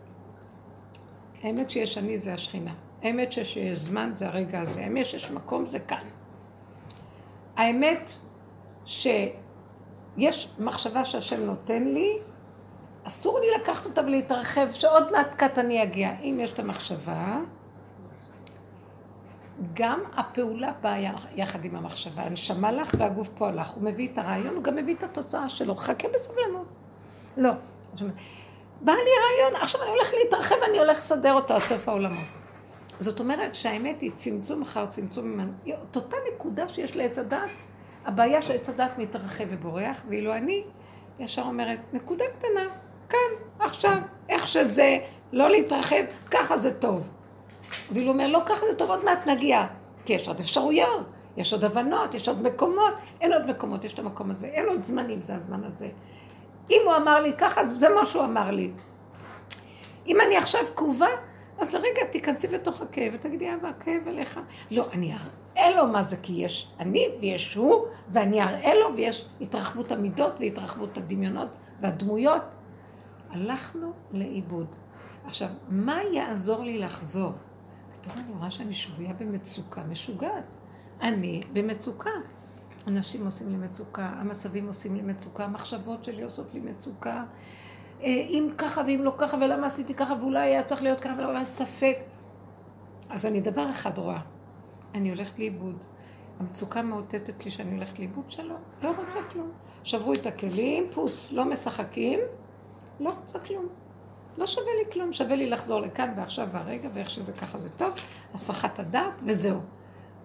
האמת 1.42 1.70
שיש 1.70 1.98
אני 1.98 2.18
זה 2.18 2.34
השכינה. 2.34 2.74
האמת 3.02 3.32
שיש 3.32 3.78
זמן 3.78 4.10
זה 4.14 4.26
הרגע 4.26 4.60
הזה. 4.60 4.80
האמת 4.80 5.06
שיש 5.06 5.30
מקום 5.30 5.66
זה 5.66 5.78
כאן. 5.78 6.04
האמת 7.56 8.12
שיש 8.84 10.48
מחשבה 10.58 11.04
שהשם 11.04 11.40
נותן 11.40 11.84
לי, 11.84 12.18
אסור 13.04 13.40
לי 13.40 13.46
לקחת 13.60 13.86
אותה 13.86 14.00
ולהתרחב, 14.00 14.70
שעוד 14.72 15.12
מעט 15.12 15.34
קט 15.34 15.58
אני 15.58 15.82
אגיע. 15.82 16.10
אם 16.20 16.38
יש 16.40 16.52
את 16.52 16.58
המחשבה, 16.58 17.38
גם 19.74 20.00
הפעולה 20.16 20.72
באה 20.80 21.12
יחד 21.34 21.64
עם 21.64 21.76
המחשבה. 21.76 22.22
הנשמה 22.22 22.72
לך 22.72 22.94
והגוף 22.98 23.28
פועל 23.28 23.60
לך. 23.60 23.68
הוא 23.68 23.82
מביא 23.84 24.08
את 24.12 24.18
הרעיון, 24.18 24.54
הוא 24.54 24.64
גם 24.64 24.76
מביא 24.76 24.94
את 24.94 25.02
התוצאה 25.02 25.48
שלו. 25.48 25.76
חכה 25.76 26.08
בסבלנות. 26.14 26.66
לא. 27.36 27.50
בא 28.80 28.92
לי 28.92 28.98
רעיון, 29.00 29.62
עכשיו 29.62 29.82
אני 29.82 29.90
הולך 29.90 30.12
להתרחב, 30.22 30.54
אני 30.70 30.78
הולך 30.78 30.98
לסדר 30.98 31.32
אותו 31.32 31.54
עד 31.54 31.62
סוף 31.62 31.88
העולמות. 31.88 32.24
זאת 32.98 33.20
אומרת 33.20 33.54
שהאמת 33.54 34.00
היא 34.00 34.10
צמצום 34.14 34.62
אחר 34.62 34.86
צמצום. 34.86 35.40
את 35.90 35.96
אותה 35.96 36.16
נקודה 36.34 36.68
שיש 36.68 36.96
לעץ 36.96 37.18
הדת, 37.18 37.50
הבעיה 38.04 38.42
שעץ 38.42 38.68
הדת 38.68 38.90
מתרחב 38.98 39.44
ובורח, 39.48 40.04
ואילו 40.08 40.34
אני 40.34 40.64
ישר 41.18 41.42
אומרת, 41.42 41.78
נקודה 41.92 42.24
קטנה, 42.38 42.68
כאן, 43.08 43.18
עכשיו, 43.58 43.96
איך 44.28 44.46
שזה, 44.46 44.98
לא 45.32 45.50
להתרחב, 45.50 46.04
ככה 46.30 46.56
זה 46.56 46.74
טוב. 46.74 47.12
ואילו 47.92 48.12
אומר, 48.12 48.26
לא 48.26 48.40
ככה 48.46 48.66
זה 48.70 48.78
טוב, 48.78 48.90
עוד 48.90 49.04
מעט 49.04 49.26
נגיע. 49.26 49.66
כי 50.04 50.12
יש 50.12 50.28
עוד 50.28 50.40
אפשרויות, 50.40 51.06
יש 51.36 51.52
עוד 51.52 51.64
הבנות, 51.64 52.14
יש 52.14 52.28
עוד 52.28 52.42
מקומות, 52.42 52.94
אין 53.20 53.32
עוד 53.32 53.50
מקומות, 53.50 53.84
יש 53.84 53.92
את 53.92 53.98
המקום 53.98 54.30
הזה, 54.30 54.46
אין 54.46 54.68
עוד 54.68 54.84
זמנים, 54.84 55.20
זה 55.20 55.34
הזמן 55.34 55.64
הזה. 55.64 55.88
אם 56.70 56.80
הוא 56.84 56.96
אמר 56.96 57.20
לי 57.20 57.32
ככה, 57.38 57.64
זה 57.64 57.88
מה 57.88 58.06
שהוא 58.06 58.24
אמר 58.24 58.50
לי. 58.50 58.70
אם 60.06 60.20
אני 60.20 60.36
עכשיו 60.36 60.60
כאובה, 60.76 61.08
אז 61.58 61.74
לרגע 61.74 62.04
תיכנסי 62.12 62.48
בתוך 62.48 62.80
הכאב 62.80 63.12
ותגידי, 63.14 63.54
אבא, 63.54 63.68
הכאב 63.68 64.08
אליך. 64.08 64.40
לא, 64.70 64.86
אני 64.92 65.12
אראה 65.56 65.76
לו 65.76 65.86
מה 65.86 66.02
זה, 66.02 66.16
כי 66.16 66.32
יש 66.32 66.72
אני 66.80 67.08
ויש 67.20 67.54
הוא, 67.54 67.84
ואני 68.08 68.42
אראה 68.42 68.74
לו 68.74 68.96
ויש 68.96 69.24
התרחבות 69.40 69.92
המידות 69.92 70.40
והתרחבות 70.40 70.96
הדמיונות 70.96 71.48
והדמויות. 71.80 72.54
הלכנו 73.30 73.92
לאיבוד. 74.12 74.76
עכשיו, 75.26 75.48
מה 75.68 75.98
יעזור 76.12 76.64
לי 76.64 76.78
לחזור? 76.78 77.32
פתאום 78.00 78.18
אני 78.18 78.32
רואה 78.38 78.50
שאני 78.50 78.74
שבויה 78.74 79.12
במצוקה 79.12 79.84
משוגעת. 79.84 80.44
אני 81.00 81.42
במצוקה. 81.52 82.10
אנשים 82.86 83.24
עושים 83.24 83.48
לי 83.50 83.56
מצוקה, 83.56 84.06
המצבים 84.06 84.66
עושים 84.66 84.96
לי 84.96 85.02
מצוקה, 85.02 85.44
המחשבות 85.44 86.04
שלי 86.04 86.22
עושות 86.22 86.54
לי 86.54 86.60
מצוקה. 86.60 87.24
אה, 88.02 88.06
אם 88.06 88.48
ככה 88.58 88.82
ואם 88.86 89.00
לא 89.02 89.14
ככה, 89.18 89.36
ולמה 89.36 89.66
עשיתי 89.66 89.94
ככה, 89.94 90.14
ואולי 90.20 90.40
היה 90.40 90.62
צריך 90.62 90.82
להיות 90.82 91.00
ככה, 91.00 91.14
ולא 91.18 91.30
היה 91.30 91.44
ספק. 91.44 91.96
אז 93.08 93.26
אני 93.26 93.40
דבר 93.40 93.70
אחד 93.70 93.98
רואה, 93.98 94.20
אני 94.94 95.10
הולכת 95.10 95.38
לאיבוד. 95.38 95.84
המצוקה 96.40 96.82
מאותתת 96.82 97.44
לי 97.44 97.50
שאני 97.50 97.72
הולכת 97.74 97.98
לאיבוד 97.98 98.30
שלום, 98.30 98.60
לא 98.82 98.92
רוצה 98.98 99.18
כלום. 99.32 99.50
שברו 99.84 100.12
את 100.12 100.26
הכלים, 100.26 100.84
פוס, 100.90 101.32
לא 101.32 101.44
משחקים, 101.44 102.18
לא 103.00 103.10
רוצה 103.10 103.38
כלום. 103.38 103.68
לא 104.38 104.46
שווה 104.46 104.72
לי 104.78 104.92
כלום, 104.92 105.12
שווה 105.12 105.36
לי 105.36 105.50
לחזור 105.50 105.80
לכאן 105.80 106.12
ועכשיו 106.16 106.48
והרגע, 106.52 106.88
ואיך 106.94 107.10
שזה 107.10 107.32
ככה 107.32 107.58
זה 107.58 107.68
טוב, 107.68 107.90
הסחת 108.34 108.78
הדעת, 108.78 109.12
וזהו. 109.24 109.60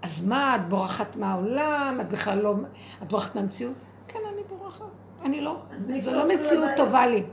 אז 0.02 0.26
מה, 0.26 0.56
את 0.56 0.70
בורחת 0.70 1.16
מהעולם? 1.16 1.98
את 2.02 2.10
בכלל 2.10 2.40
לא... 2.40 2.56
את 3.04 3.08
בורחת 3.08 3.36
מהמציאות? 3.36 3.74
כן, 4.08 4.20
אני 4.34 4.42
בורחת. 4.50 4.86
אני 5.24 5.42
לא. 5.42 5.58
זו 6.00 6.12
לא 6.12 6.28
מציאות 6.28 6.70
טובה 6.78 7.08
לי. 7.08 7.24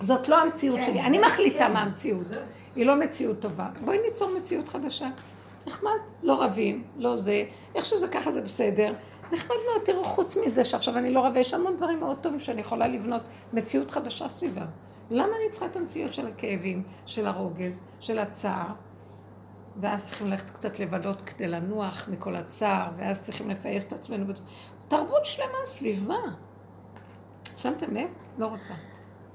זאת 0.00 0.28
לא 0.28 0.42
המציאות 0.42 0.82
שלי. 0.82 1.00
אני 1.00 1.18
מחליטה 1.18 1.68
מה 1.68 1.82
המציאות. 1.82 2.26
היא 2.76 2.86
לא 2.86 2.96
מציאות 2.96 3.40
טובה. 3.40 3.68
בואי 3.84 3.98
ניצור 4.02 4.30
מציאות 4.36 4.68
חדשה. 4.68 5.08
נחמד, 5.66 5.90
לא 6.22 6.42
רבים, 6.42 6.84
לא 6.96 7.16
זה. 7.16 7.44
איך 7.74 7.84
שזה 7.84 8.08
ככה 8.08 8.30
זה 8.30 8.42
בסדר. 8.42 8.92
נחמד 9.32 9.56
מאוד, 9.66 9.84
תראו, 9.84 10.04
חוץ 10.04 10.36
מזה 10.36 10.64
שעכשיו 10.64 10.98
אני 10.98 11.10
לא 11.10 11.20
רבה, 11.20 11.40
יש 11.40 11.54
המון 11.54 11.76
דברים 11.76 12.00
מאוד 12.00 12.16
טובים 12.20 12.38
שאני 12.38 12.60
יכולה 12.60 12.88
לבנות 12.88 13.22
מציאות 13.52 13.90
חדשה 13.90 14.28
סביבה. 14.28 14.64
למה 15.10 15.36
אני 15.36 15.50
צריכה 15.50 15.66
את 15.66 15.76
המציאות 15.76 16.14
של 16.14 16.26
הכאבים, 16.26 16.82
של 17.06 17.26
הרוגז, 17.26 17.80
של 18.00 18.18
הצער? 18.18 18.66
ואז 19.80 20.06
צריכים 20.06 20.26
ללכת 20.26 20.50
קצת 20.50 20.78
לבדות 20.78 21.22
כדי 21.22 21.48
לנוח 21.48 22.08
מכל 22.08 22.36
הצער, 22.36 22.90
ואז 22.96 23.24
צריכים 23.24 23.50
לפייס 23.50 23.86
את 23.86 23.92
עצמנו. 23.92 24.32
תרבות 24.88 25.24
שלמה 25.24 25.58
סביב 25.64 26.08
מה? 26.08 26.34
שמתם 27.56 27.94
לב? 27.94 28.08
לא 28.38 28.46
רוצה. 28.46 28.74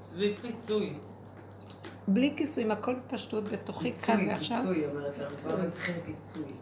סביב 0.02 0.38
פיצוי. 0.42 0.98
בלי 2.08 2.34
כיסויים, 2.36 2.70
הכל 2.70 2.94
פשטות 3.08 3.44
בתוכי 3.44 3.92
כאן 3.92 4.28
ועכשיו. 4.28 4.58
פיצוי, 4.62 4.86
אומרת, 4.86 5.18
לא 5.46 5.70
צריכים 5.70 5.94
פיצוי. 6.06 6.52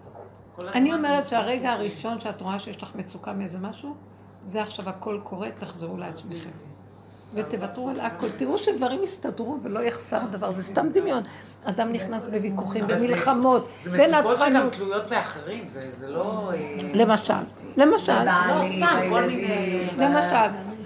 אני 0.58 0.94
אומרת 0.94 1.28
שהרגע 1.28 1.72
הראשון 1.72 2.20
שאת 2.20 2.40
רואה 2.40 2.58
שיש 2.58 2.82
לך 2.82 2.94
מצוקה 2.94 3.32
מאיזה 3.32 3.58
משהו, 3.58 3.94
זה 4.44 4.62
עכשיו 4.62 4.88
הכל 4.88 5.20
קורה, 5.24 5.48
תחזרו 5.58 5.96
לעצמכם. 5.96 6.50
ותוותרו 7.34 7.88
על 7.88 8.00
הכל. 8.00 8.30
תראו 8.30 8.58
שדברים 8.58 9.02
יסתדרו 9.02 9.58
ולא 9.62 9.80
יחסר 9.80 10.20
דבר, 10.30 10.50
זה 10.50 10.62
סתם 10.62 10.88
דמיון. 10.92 11.22
אדם 11.64 11.92
נכנס 11.92 12.26
בוויכוחים, 12.26 12.86
במלחמות, 12.86 13.68
בין 13.90 14.14
הצחנות. 14.14 14.36
זה 14.38 14.48
מצוקות 14.48 14.48
שגם 14.48 14.68
תלויות 14.70 15.08
באחרים, 15.08 15.64
זה 15.68 16.08
לא... 16.08 16.52
אה, 16.52 16.76
למשל, 16.94 17.34
למשל. 17.76 18.24
לא, 18.24 18.64
סתם, 18.76 19.00
כל 19.08 19.24
מיני... 19.24 19.86
למשל, 19.98 20.36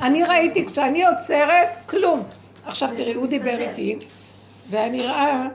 אני 0.00 0.24
ראיתי, 0.24 0.66
כשאני 0.66 1.06
עוצרת, 1.06 1.68
כלום. 1.86 2.22
עכשיו 2.64 2.88
תראי, 2.96 3.14
הוא 3.14 3.26
דיבר 3.26 3.56
איתי, 3.58 3.98
והיה 4.70 4.90
נראה 4.90 5.48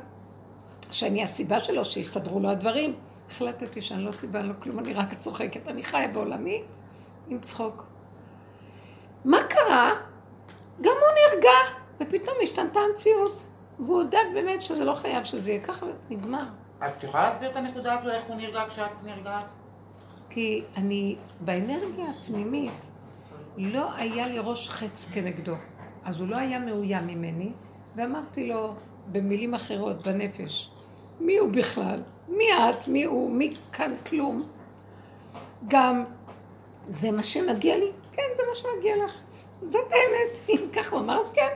שאני 0.91 1.23
הסיבה 1.23 1.59
שלו, 1.59 1.85
שיסתדרו 1.85 2.39
לו 2.39 2.49
הדברים. 2.49 2.93
החלטתי 3.31 3.81
שאני 3.81 4.05
לא 4.05 4.11
סיבה, 4.11 4.41
לא 4.41 4.53
כלום, 4.59 4.79
אני 4.79 4.93
רק 4.93 5.13
צוחקת. 5.13 5.67
אני 5.67 5.83
חיה 5.83 6.07
בעולמי 6.07 6.61
עם 7.27 7.39
צחוק. 7.39 7.85
מה 9.25 9.37
קרה? 9.49 9.91
גם 10.81 10.93
הוא 10.99 11.35
נרגע, 11.35 11.51
ופתאום 11.99 12.37
השתנתה 12.43 12.79
המציאות. 12.79 13.43
והוא 13.79 13.97
הודע 13.97 14.19
באמת 14.33 14.61
שזה 14.61 14.85
לא 14.85 14.93
חייב 14.93 15.23
שזה 15.23 15.51
יהיה 15.51 15.61
ככה, 15.61 15.85
נגמר. 16.09 16.45
את 16.87 17.03
יכולה 17.03 17.29
להסביר 17.29 17.51
את 17.51 17.55
הנקודה 17.55 17.93
הזו, 17.93 18.09
איך 18.09 18.23
הוא 18.23 18.35
נרגע 18.35 18.63
כשאת 18.69 19.03
נרגעת? 19.03 19.45
כי 20.29 20.63
אני, 20.77 21.15
באנרגיה 21.39 22.05
הפנימית, 22.09 22.89
לא 23.57 23.93
היה 23.95 24.27
לי 24.27 24.39
ראש 24.39 24.69
חץ 24.69 25.09
כנגדו. 25.13 25.55
אז 26.05 26.19
הוא 26.19 26.27
לא 26.27 26.37
היה 26.37 26.59
מאוים 26.59 27.07
ממני, 27.07 27.51
ואמרתי 27.95 28.49
לו 28.49 28.73
במילים 29.11 29.53
אחרות, 29.53 30.07
בנפש, 30.07 30.71
מי 31.19 31.37
הוא 31.37 31.49
בכלל? 31.51 32.01
מי 32.27 32.45
את? 32.53 32.87
מי 32.87 33.03
הוא? 33.03 33.31
מי 33.31 33.53
כאן 33.73 33.93
כלום? 34.09 34.43
גם, 35.67 36.03
זה 36.87 37.11
מה 37.11 37.23
שמגיע 37.23 37.77
לי? 37.77 37.91
כן, 38.11 38.23
זה 38.35 38.43
מה 38.49 38.55
שמגיע 38.55 39.05
לך. 39.05 39.19
זאת 39.69 39.91
האמת. 39.91 40.39
אם 40.49 40.67
ככה 40.73 40.95
הוא 40.95 41.03
אמר, 41.03 41.19
אז 41.19 41.31
כן. 41.31 41.53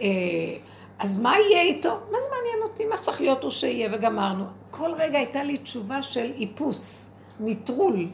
אה, 0.00 0.06
אז 0.98 1.20
מה 1.20 1.34
יהיה 1.38 1.62
איתו? 1.62 1.90
מה 1.90 2.18
זה 2.20 2.26
מעניין 2.36 2.62
אותי? 2.62 2.84
מה 2.84 2.96
שצריך 2.96 3.20
להיות 3.20 3.42
הוא 3.42 3.50
שיהיה, 3.50 3.88
וגמרנו. 3.92 4.44
כל 4.70 4.90
רגע 4.98 5.18
הייתה 5.18 5.42
לי 5.42 5.58
תשובה 5.58 6.02
של 6.02 6.32
איפוס, 6.36 7.10
נטרול, 7.40 8.08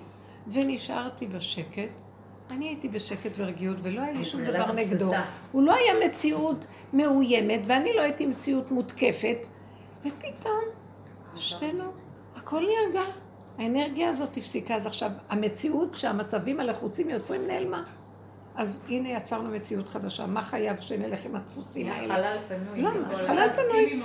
ונשארתי 0.46 1.26
בשקט. 1.26 1.88
אני 2.50 2.68
הייתי 2.68 2.88
בשקט 2.88 3.30
ורגיעות, 3.36 3.76
ולא 3.82 4.00
היה 4.00 4.12
לי 4.12 4.24
שום 4.24 4.44
דבר 4.44 4.72
נגדו. 4.72 5.12
הוא 5.52 5.62
לא 5.62 5.74
היה 5.74 6.08
מציאות 6.08 6.66
מאוימת, 6.92 7.60
ואני 7.66 7.92
לא 7.92 8.00
הייתי 8.00 8.26
מציאות 8.26 8.70
מותקפת, 8.70 9.46
ופתאום, 10.00 10.64
שתינו, 11.34 11.84
הכל 12.36 12.66
נרגע. 12.66 13.00
האנרגיה 13.58 14.08
הזאת 14.08 14.36
הפסיקה, 14.36 14.74
אז 14.74 14.86
עכשיו, 14.86 15.10
המציאות 15.28 15.94
שהמצבים 15.94 16.60
הלחוצים 16.60 17.10
יוצרים 17.10 17.46
נעלמה. 17.46 17.84
אז 18.58 18.80
הנה 18.88 19.08
יצרנו 19.08 19.50
מציאות 19.50 19.88
חדשה, 19.88 20.26
מה 20.26 20.42
חייב 20.42 20.80
שנלך 20.80 21.24
עם 21.24 21.36
הדפוסים 21.36 21.92
האלה? 21.92 22.14
חלל 22.14 22.36
פנוי. 22.48 22.82
למה? 22.82 23.18
חלל 23.26 23.48
פנוי. 23.50 24.02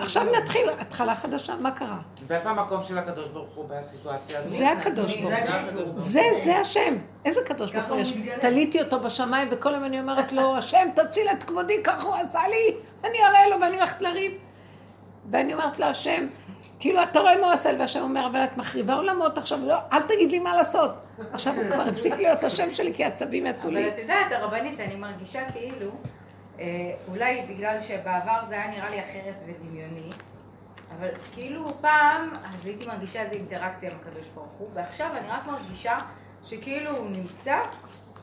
עכשיו 0.00 0.24
נתחיל, 0.42 0.70
התחלה 0.78 1.14
חדשה, 1.14 1.56
מה 1.56 1.70
קרה? 1.70 1.98
ואיפה 2.26 2.50
המקום 2.50 2.82
של 2.82 2.98
הקדוש 2.98 3.28
ברוך 3.28 3.54
הוא 3.54 3.64
בסיטואציה 3.68 4.40
הזאת? 4.40 4.58
זה 4.58 4.72
הקדוש 4.72 5.16
ברוך 5.16 5.34
הוא. 5.74 5.92
זה, 5.96 6.20
זה 6.44 6.58
השם. 6.58 6.96
איזה 7.24 7.40
קדוש 7.44 7.72
ברוך 7.72 7.88
הוא 7.88 7.96
יש? 7.96 8.12
תליתי 8.40 8.82
אותו 8.82 9.00
בשמיים, 9.00 9.48
וכל 9.50 9.72
יום 9.72 9.84
אני 9.84 10.00
אומרת 10.00 10.32
לו, 10.32 10.56
השם 10.56 10.88
תציל 10.94 11.28
את 11.28 11.44
כבודי, 11.44 11.82
ככה 11.84 12.08
הוא 12.08 12.14
עשה 12.14 12.40
לי, 12.48 12.76
אני 13.04 13.18
אראה 13.28 13.48
לו 13.48 13.60
ואני 13.60 13.76
הולכת 13.76 14.02
לריב. 14.02 14.32
ואני 15.30 15.54
אומרת 15.54 15.78
לו, 15.78 15.86
השם, 15.86 16.26
כאילו, 16.80 17.02
אתה 17.02 17.20
רואה 17.20 17.36
מה 17.36 17.46
הוא 17.46 17.52
עשה 17.52 17.72
לי, 17.72 17.78
והשם 17.78 18.00
אומר, 18.00 18.26
אבל 18.26 18.44
את 18.44 18.56
מחריבה 18.56 18.94
עולמות 18.94 19.38
עכשיו, 19.38 19.58
לא, 19.62 19.76
אל 19.92 20.00
תגיד 20.00 20.30
לי 20.30 20.38
מה 20.38 20.56
לעשות. 20.56 20.90
עכשיו 21.32 21.54
הוא 21.54 21.70
כבר 21.70 21.80
הפסיק 21.80 22.14
להיות 22.14 22.44
השם 22.44 22.70
שלי, 22.70 22.94
כי 22.94 23.04
העצבים 23.04 23.46
יצאו 23.46 23.70
לי. 23.70 23.84
אבל 23.84 23.92
את 23.92 23.98
יודעת, 23.98 24.32
הרבנית, 24.32 24.80
אני 24.80 24.96
מרגישה 24.96 25.50
כאילו, 25.52 25.90
אה, 26.60 26.64
אולי 27.08 27.46
בגלל 27.48 27.80
שבעבר 27.80 28.40
זה 28.48 28.54
היה 28.54 28.70
נראה 28.70 28.90
לי 28.90 29.00
אחרת 29.00 29.34
ודמיוני, 29.46 30.10
אבל 30.98 31.08
כאילו 31.34 31.64
פעם, 31.80 32.30
אז 32.44 32.66
הייתי 32.66 32.86
מרגישה 32.86 33.22
איזו 33.22 33.34
אינטראקציה 33.34 33.90
עם 33.90 33.96
הקדוש 34.00 34.24
ברוך 34.34 34.52
הוא, 34.58 34.68
ועכשיו 34.74 35.10
אני 35.16 35.28
רק 35.30 35.46
מרגישה 35.46 35.96
שכאילו 36.44 36.96
הוא 36.96 37.10
נמצא, 37.10 37.56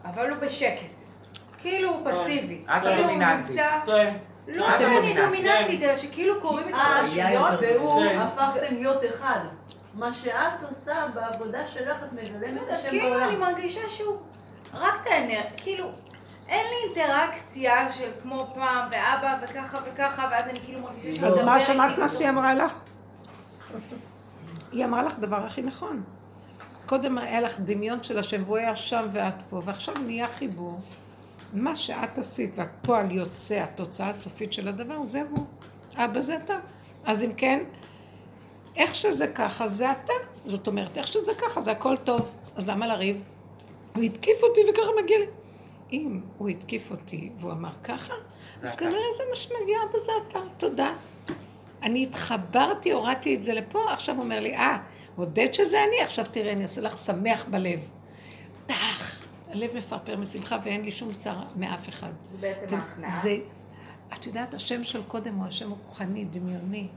אבל 0.06 0.30
הוא 0.30 0.38
בשקט. 0.38 1.06
כאילו 1.62 1.90
הוא 1.90 2.12
פסיבי. 2.12 2.64
את 2.68 2.84
דומיננטית. 2.98 3.60
לא 4.48 4.78
שאני 4.78 5.16
דומיננטית, 5.16 5.84
אלא 5.84 5.98
שכאילו 5.98 6.42
קוראים 6.42 6.70
את 6.70 6.74
הרשויות, 6.78 7.56
והוא 7.62 8.06
הפכתם 8.06 8.76
להיות 8.76 9.04
אחד. 9.06 9.40
מה 9.96 10.14
שאת 10.14 10.64
עושה 10.70 11.08
בעבודה 11.14 11.68
שלך, 11.68 11.98
את 12.04 12.14
מגלמת 12.14 12.62
השם 12.70 12.90
כאילו 12.90 13.10
בעולם. 13.10 13.28
כאילו 13.28 13.46
אני 13.46 13.54
מרגישה 13.54 13.90
שהוא 13.90 14.18
רק 14.74 14.94
את 15.02 15.08
האנרגיה, 15.08 15.44
כאילו, 15.58 15.92
אין 16.48 16.66
לי 16.68 16.76
אינטראקציה 16.88 17.92
של 17.92 18.12
כמו 18.24 18.48
פעם, 18.56 18.90
ואבא, 18.92 19.38
וככה 19.44 19.80
וככה, 19.86 20.28
ואז 20.32 20.44
אני 20.50 20.60
כאילו 20.60 20.80
מרגישה 20.80 21.16
שהוא. 21.16 21.28
אז 21.28 21.46
מה 21.46 21.60
שמעת 21.60 21.98
מה 21.98 22.10
שהיא 22.10 22.30
אמרה 22.30 22.54
לך? 22.54 22.80
היא 24.72 24.86
אמרה 24.86 25.04
לך 25.04 25.20
דבר 25.20 25.46
הכי 25.46 25.62
נכון. 25.62 26.04
קודם 26.86 27.18
היה 27.18 27.42
לך 27.42 27.60
דמיון 27.60 28.04
של 28.04 28.20
השם, 28.20 28.44
והוא 28.46 28.58
היה 28.58 28.76
שם 28.76 29.08
ואת 29.12 29.42
פה, 29.50 29.62
ועכשיו 29.66 29.94
נהיה 30.06 30.28
חיבור. 30.28 30.80
מה 31.54 31.76
שאת 31.76 32.18
עשית 32.18 32.52
והפועל 32.56 33.12
יוצא, 33.12 33.56
התוצאה 33.64 34.10
הסופית 34.10 34.54
של 34.54 34.68
הדבר, 34.68 35.04
זה 35.04 35.22
הוא. 35.30 35.46
אבא 35.98 36.22
זה 36.22 36.36
אתה. 36.36 36.56
אז 37.06 37.24
אם 37.24 37.34
כן, 37.38 37.64
איך 38.76 38.96
שזה 38.96 39.28
ככה, 39.28 39.68
זה 39.68 39.92
אתה. 39.92 40.14
זאת 40.46 40.68
אומרת, 40.68 40.98
איך 40.98 41.08
שזה 41.08 41.32
ככה, 41.34 41.62
זה 41.62 41.72
הכל 41.72 41.98
טוב. 41.98 42.32
אז 42.56 42.70
למה 42.70 42.88
לריב? 42.88 43.22
הוא 43.96 44.04
התקיף 44.04 44.44
אותי 44.44 44.62
וככה 44.70 44.92
מגיע 45.04 45.20
לי. 45.20 45.26
אם 45.92 46.22
הוא 46.38 46.50
התקיף 46.50 46.92
אותי 46.92 47.30
והוא 47.40 47.52
אמר 47.52 47.72
ככה, 47.84 48.14
אז 48.62 48.76
כנראה 48.76 49.14
זה 49.18 49.24
מה 49.30 49.36
שמגיע, 49.36 49.78
אבא 49.90 49.98
זה 49.98 50.12
אתה. 50.28 50.40
תודה. 50.58 50.94
אני 51.84 52.04
התחברתי, 52.04 52.92
הורדתי 52.92 53.36
את 53.36 53.42
זה 53.42 53.54
לפה, 53.54 53.92
עכשיו 53.94 54.16
הוא 54.16 54.24
אומר 54.24 54.40
לי, 54.40 54.56
אה, 54.56 54.78
הודית 55.16 55.54
שזה 55.54 55.78
אני, 55.84 56.02
עכשיו 56.02 56.26
תראה, 56.32 56.52
אני 56.52 56.62
אעשה 56.62 56.82
לך 56.82 56.98
שמח 56.98 57.46
בלב. 57.46 57.90
טח, 58.66 59.26
הלב 59.52 59.78
מפרפר 59.78 60.18
משמחה 60.18 60.58
ואין 60.64 60.86
לי 60.86 60.92
שום 60.92 61.14
צער 61.14 61.44
מאף 61.56 61.90
אחד. 61.90 62.12
זה 62.26 62.38
בעצם 62.38 62.76
ההכנעה. 62.76 63.10
זה, 63.10 63.38
את 64.14 64.28
יודעת, 64.28 64.54
השם 64.54 64.84
של 64.84 65.04
קודם 65.04 65.36
הוא 65.36 65.46
השם 65.46 65.70
רוחני, 65.70 66.26
דמיוני. 66.26 66.88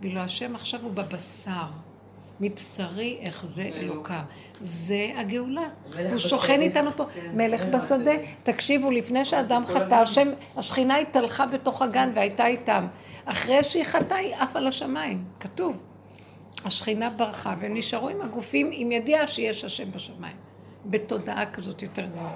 ואילו 0.00 0.20
השם 0.20 0.54
עכשיו 0.54 0.80
הוא 0.82 0.90
בבשר. 0.90 1.66
מבשרי 2.40 3.18
אחזה 3.28 3.62
אלוקה. 3.62 4.22
זה 4.60 5.10
הגאולה. 5.16 5.68
הוא 6.10 6.18
שוכן 6.18 6.60
איתנו 6.60 6.90
פה. 6.96 7.04
כן, 7.14 7.30
מלך 7.34 7.64
בשדה. 7.64 8.12
תקשיבו, 8.42 8.90
לפני 8.90 9.24
שאדם 9.24 9.66
חטא, 9.66 9.94
השם, 9.94 10.28
השכינה 10.56 10.96
התהלכה 10.96 11.46
בתוך 11.46 11.82
הגן 11.82 12.10
והייתה 12.14 12.46
איתם. 12.46 12.86
אחרי 13.24 13.62
שהיא 13.62 13.84
חטאה, 13.84 14.18
היא 14.18 14.34
עפה 14.34 14.60
לשמיים. 14.60 15.24
כתוב. 15.40 15.76
השכינה 16.64 17.10
ברחה, 17.10 17.54
והם 17.60 17.74
נשארו 17.74 18.08
עם 18.08 18.22
הגופים 18.22 18.70
עם 18.72 18.92
ידיעה 18.92 19.26
שיש 19.26 19.64
השם 19.64 19.90
בשמיים. 19.90 20.36
בתודעה 20.86 21.46
כזאת 21.52 21.82
יותר 21.82 22.06
גבוהה. 22.06 22.34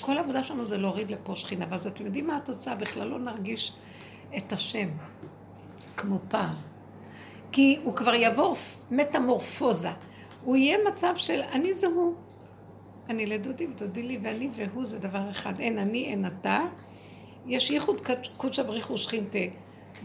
כל 0.00 0.18
העבודה 0.18 0.42
שלנו 0.42 0.64
זה 0.64 0.78
להוריד 0.78 1.10
לפה 1.10 1.36
שכינה, 1.36 1.66
ואז 1.70 1.86
אתם 1.86 2.04
יודעים 2.06 2.26
מה 2.26 2.36
התוצאה? 2.36 2.74
בכלל 2.74 3.08
לא 3.08 3.18
נרגיש 3.18 3.72
את 4.36 4.52
השם 4.52 4.88
כמו 5.96 6.18
פעם. 6.28 6.69
כי 7.52 7.78
הוא 7.84 7.94
כבר 7.94 8.14
יעבור 8.14 8.56
מטמורפוזה. 8.90 9.90
הוא 10.44 10.56
יהיה 10.56 10.78
מצב 10.88 11.12
של 11.16 11.40
אני 11.52 11.72
זה 11.72 11.86
הוא. 11.86 12.14
אני 13.08 13.26
לדודי 13.26 13.66
ודודי 13.66 14.02
לי 14.02 14.18
ואני 14.22 14.48
והוא 14.54 14.84
זה 14.84 14.98
דבר 14.98 15.30
אחד. 15.30 15.60
אין 15.60 15.78
אני, 15.78 16.04
אין 16.04 16.26
אתה. 16.26 16.60
יש 17.46 17.70
ייחוד 17.70 18.00
קודשא 18.36 18.62
בריך 18.62 18.90
ושכינתה. 18.90 19.38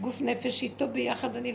גוף 0.00 0.20
נפש 0.20 0.62
איתו 0.62 0.88
ביחד 0.88 1.36
אני 1.36 1.54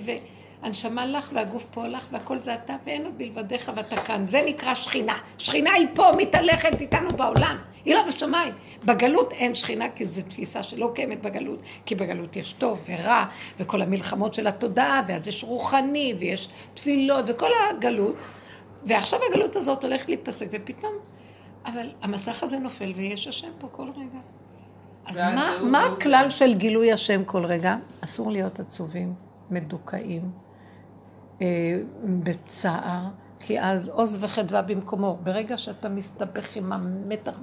הנשמה 0.62 1.06
לך 1.06 1.30
והגוף 1.34 1.66
פה 1.72 1.88
לך 1.88 2.08
והכל 2.12 2.40
זה 2.40 2.54
אתה 2.54 2.76
ואין 2.86 3.06
עוד 3.06 3.18
בלבדיך 3.18 3.72
ואתה 3.76 3.98
כאן. 3.98 4.28
זה 4.28 4.44
נקרא 4.46 4.74
שכינה. 4.74 5.18
שכינה 5.38 5.74
היא 5.74 5.88
פה, 5.96 6.12
מתהלכת 6.18 6.82
איתנו 6.82 7.10
בעולם. 7.10 7.58
היא 7.86 7.96
לא 7.96 8.08
בשמיים. 8.08 8.54
בגלות 8.86 9.32
אין 9.32 9.56
שכינה 9.56 9.90
כי 9.90 10.06
זו 10.06 10.22
תפיסה 10.22 10.64
שלא 10.64 10.92
קיימת 10.96 11.22
בגלות. 11.22 11.62
כי 11.86 11.96
בגלות 11.96 12.36
יש 12.36 12.54
טוב 12.54 12.88
ורע 12.90 13.26
וכל 13.60 13.82
המלחמות 13.82 14.34
של 14.34 14.48
התודעה 14.48 15.04
ואז 15.08 15.28
יש 15.28 15.44
רוחני 15.44 16.16
ויש 16.20 16.50
תפילות 16.74 17.26
וכל 17.28 17.50
הגלות. 17.70 18.16
ועכשיו 18.84 19.20
הגלות 19.30 19.56
הזאת 19.56 19.84
הולכת 19.84 20.08
להיפסק 20.08 20.48
ופתאום, 20.52 20.94
אבל 21.66 21.90
המסך 22.02 22.44
הזה 22.44 22.60
נופל 22.60 22.94
ויש 22.96 23.28
השם 23.28 23.52
פה 23.60 23.68
כל 23.72 23.88
רגע. 23.96 24.20
אז 25.06 25.20
מה, 25.20 25.58
מה 25.62 25.86
הכלל 25.86 26.30
של 26.30 26.54
גילוי 26.54 26.92
השם 26.92 27.24
כל 27.24 27.46
רגע? 27.46 27.76
אסור 28.04 28.32
להיות 28.32 28.60
עצובים, 28.60 29.14
מדוכאים, 29.50 30.32
בצער, 32.24 33.02
כי 33.40 33.62
אז 33.62 33.90
עוז 33.90 34.24
וחדווה 34.24 34.62
במקומו. 34.62 35.18
ברגע 35.24 35.58
שאתה 35.58 35.90
מסתבך 35.90 36.56
עם 36.56 36.74
המתח, 36.74 37.40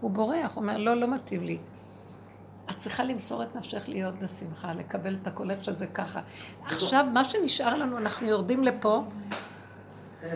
הוא 0.00 0.10
בורח, 0.10 0.54
הוא 0.54 0.62
אומר, 0.62 0.76
לא, 0.76 0.94
לא 0.94 1.14
מתאים 1.14 1.42
לי. 1.42 1.58
את 2.70 2.76
צריכה 2.76 3.04
למסור 3.04 3.42
את 3.42 3.56
נפשך 3.56 3.88
להיות 3.88 4.14
בשמחה, 4.18 4.72
לקבל 4.72 5.14
את 5.14 5.26
הכל 5.26 5.50
איך 5.50 5.64
שזה 5.64 5.86
ככה. 5.86 6.20
עכשיו, 6.64 7.06
מה 7.12 7.24
שנשאר 7.24 7.76
לנו, 7.76 7.98
אנחנו 7.98 8.26
יורדים 8.26 8.62
לפה, 8.64 9.04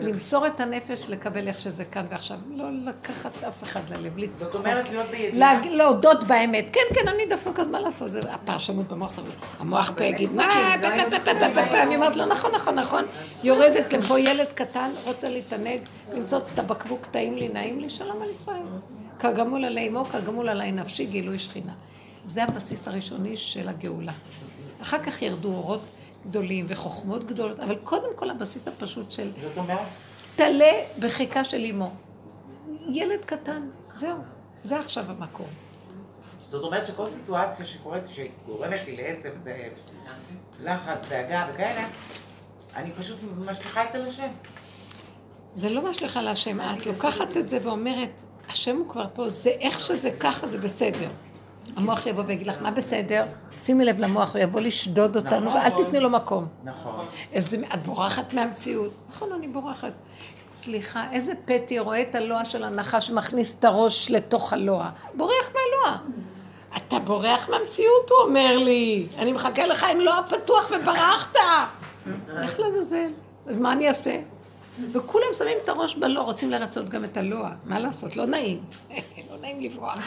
למסור 0.01 0.47
את 0.47 0.59
הנפש, 0.59 1.09
לקבל 1.09 1.47
איך 1.47 1.59
שזה 1.59 1.85
כאן 1.85 2.05
ועכשיו. 2.09 2.37
לא 2.49 2.65
לקחת 2.85 3.43
אף 3.43 3.63
אחד 3.63 3.89
ללב, 3.89 4.17
לצחוק. 4.17 4.51
זאת 4.51 4.55
אומרת 4.55 4.89
להיות 4.89 5.07
בידיעה? 5.07 5.59
להודות 5.69 6.23
באמת. 6.23 6.65
כן, 6.73 6.95
כן, 6.95 7.07
אני 7.07 7.25
דפוק, 7.25 7.59
אז 7.59 7.67
מה 7.67 7.79
לעשות? 7.79 8.11
זה 8.11 8.21
הפרשנות 8.33 8.87
במוח. 8.87 9.11
המוח 9.59 9.91
פה 9.97 10.03
יגיד, 10.03 10.31
מה? 10.31 10.73
אני 11.83 11.95
אומרת 11.95 12.15
לו, 12.15 12.25
נכון, 12.25 12.51
נכון, 12.55 12.75
נכון. 12.75 13.03
יורדת 13.43 13.93
לפה 13.93 14.19
ילד 14.19 14.51
קטן, 14.51 14.91
רוצה 15.05 15.29
להתענג, 15.29 15.79
למצוץ 16.13 16.51
את 16.53 16.59
הבקבוק, 16.59 17.05
טעים 17.11 17.35
לי, 17.35 17.47
נעים 17.47 17.79
לי, 17.79 17.89
שלום 17.89 18.21
על 18.21 18.29
ישראל. 18.29 18.61
כגמול 19.19 19.65
עלי 19.65 19.87
אמו, 19.87 20.05
כגמול 20.05 20.49
עלי 20.49 20.71
נפשי, 20.71 21.05
גילוי 21.05 21.39
שכינה. 21.39 21.73
זה 22.25 22.43
הבסיס 22.43 22.87
הראשוני 22.87 23.37
של 23.37 23.69
הגאולה. 23.69 24.13
אחר 24.81 24.99
כך 25.03 25.21
ירדו 25.21 25.49
אורות. 25.49 25.81
גדולים 26.27 26.65
וחוכמות 26.67 27.23
גדולות, 27.23 27.59
אבל 27.59 27.75
קודם 27.75 28.09
כל 28.15 28.29
הבסיס 28.29 28.67
הפשוט 28.67 29.11
של... 29.11 29.31
זאת 29.41 29.57
אומרת? 29.57 29.79
תלה 30.35 30.71
בחיקה 30.99 31.43
של 31.43 31.57
אימו. 31.57 31.91
ילד 32.89 33.25
קטן, 33.25 33.69
זהו, 33.95 34.17
זה 34.63 34.79
עכשיו 34.79 35.05
המקום. 35.07 35.47
זאת 36.45 36.63
אומרת 36.63 36.87
שכל 36.87 37.09
סיטואציה 37.09 37.65
שקורית, 37.65 38.03
שגורמת 38.09 38.79
לי 38.85 38.97
לעצם 38.97 39.29
לחץ, 40.63 41.07
דאגה 41.09 41.47
וכאלה, 41.53 41.87
אני 42.75 42.91
פשוט 42.91 43.17
משליכה 43.37 43.83
אצל 43.83 44.07
השם. 44.07 44.27
זה 45.55 45.69
לא 45.69 45.89
משליכה 45.89 46.21
להשם, 46.21 46.61
את 46.61 46.85
לוקחת 46.85 47.37
את 47.37 47.49
זה 47.49 47.59
ואומרת, 47.63 48.23
השם 48.49 48.77
הוא 48.77 48.89
כבר 48.89 49.07
פה, 49.13 49.29
זה 49.29 49.49
איך 49.49 49.79
שזה 49.79 50.11
ככה, 50.19 50.47
זה 50.47 50.57
בסדר. 50.57 51.09
המוח 51.75 52.05
יבוא 52.05 52.23
ויגיד 52.27 52.47
לך, 52.47 52.61
מה 52.61 52.71
בסדר? 52.71 53.25
שימי 53.59 53.85
לב 53.85 53.99
למוח, 53.99 54.35
הוא 54.35 54.41
יבוא 54.41 54.61
לשדוד 54.61 55.15
אותנו, 55.15 55.53
ואל 55.53 55.67
נכון. 55.67 55.85
תתני 55.85 55.99
לו 55.99 56.09
מקום. 56.09 56.47
נכון. 56.63 57.05
איזה, 57.31 57.57
את 57.73 57.83
בורחת 57.85 58.33
מהמציאות. 58.33 58.91
נכון, 59.09 59.31
אני 59.31 59.47
בורחת. 59.47 59.91
סליחה, 60.51 61.03
איזה 61.11 61.33
פטי 61.45 61.79
רואה 61.79 62.01
את 62.01 62.15
הלוע 62.15 62.45
של 62.45 62.63
הנחש 62.63 63.11
מכניס 63.11 63.55
את 63.59 63.63
הראש 63.63 64.11
לתוך 64.11 64.53
הלוע? 64.53 64.89
בורח 65.13 65.51
מהלוע. 65.53 65.97
אתה 66.77 66.99
בורח 66.99 67.49
מהמציאות, 67.49 68.09
הוא 68.09 68.27
אומר 68.27 68.57
לי. 68.57 69.07
אני 69.19 69.33
מחכה 69.33 69.65
לך 69.65 69.83
עם 69.83 69.99
לוע 69.99 70.21
פתוח 70.29 70.71
וברחת. 70.71 71.35
איך 72.41 72.59
לעזאזל? 72.59 73.09
אז 73.47 73.59
מה 73.59 73.73
אני 73.73 73.87
אעשה? 73.87 74.19
וכולם 74.91 75.27
שמים 75.37 75.57
את 75.63 75.69
הראש 75.69 75.95
בלוע, 75.95 76.23
רוצים 76.23 76.51
לרצות 76.51 76.89
גם 76.89 77.03
את 77.03 77.17
הלוע. 77.17 77.49
מה 77.65 77.79
לעשות? 77.79 78.17
לא 78.17 78.25
נעים. 78.25 78.61
לא 79.31 79.37
נעים 79.41 79.61
לברוח. 79.61 79.97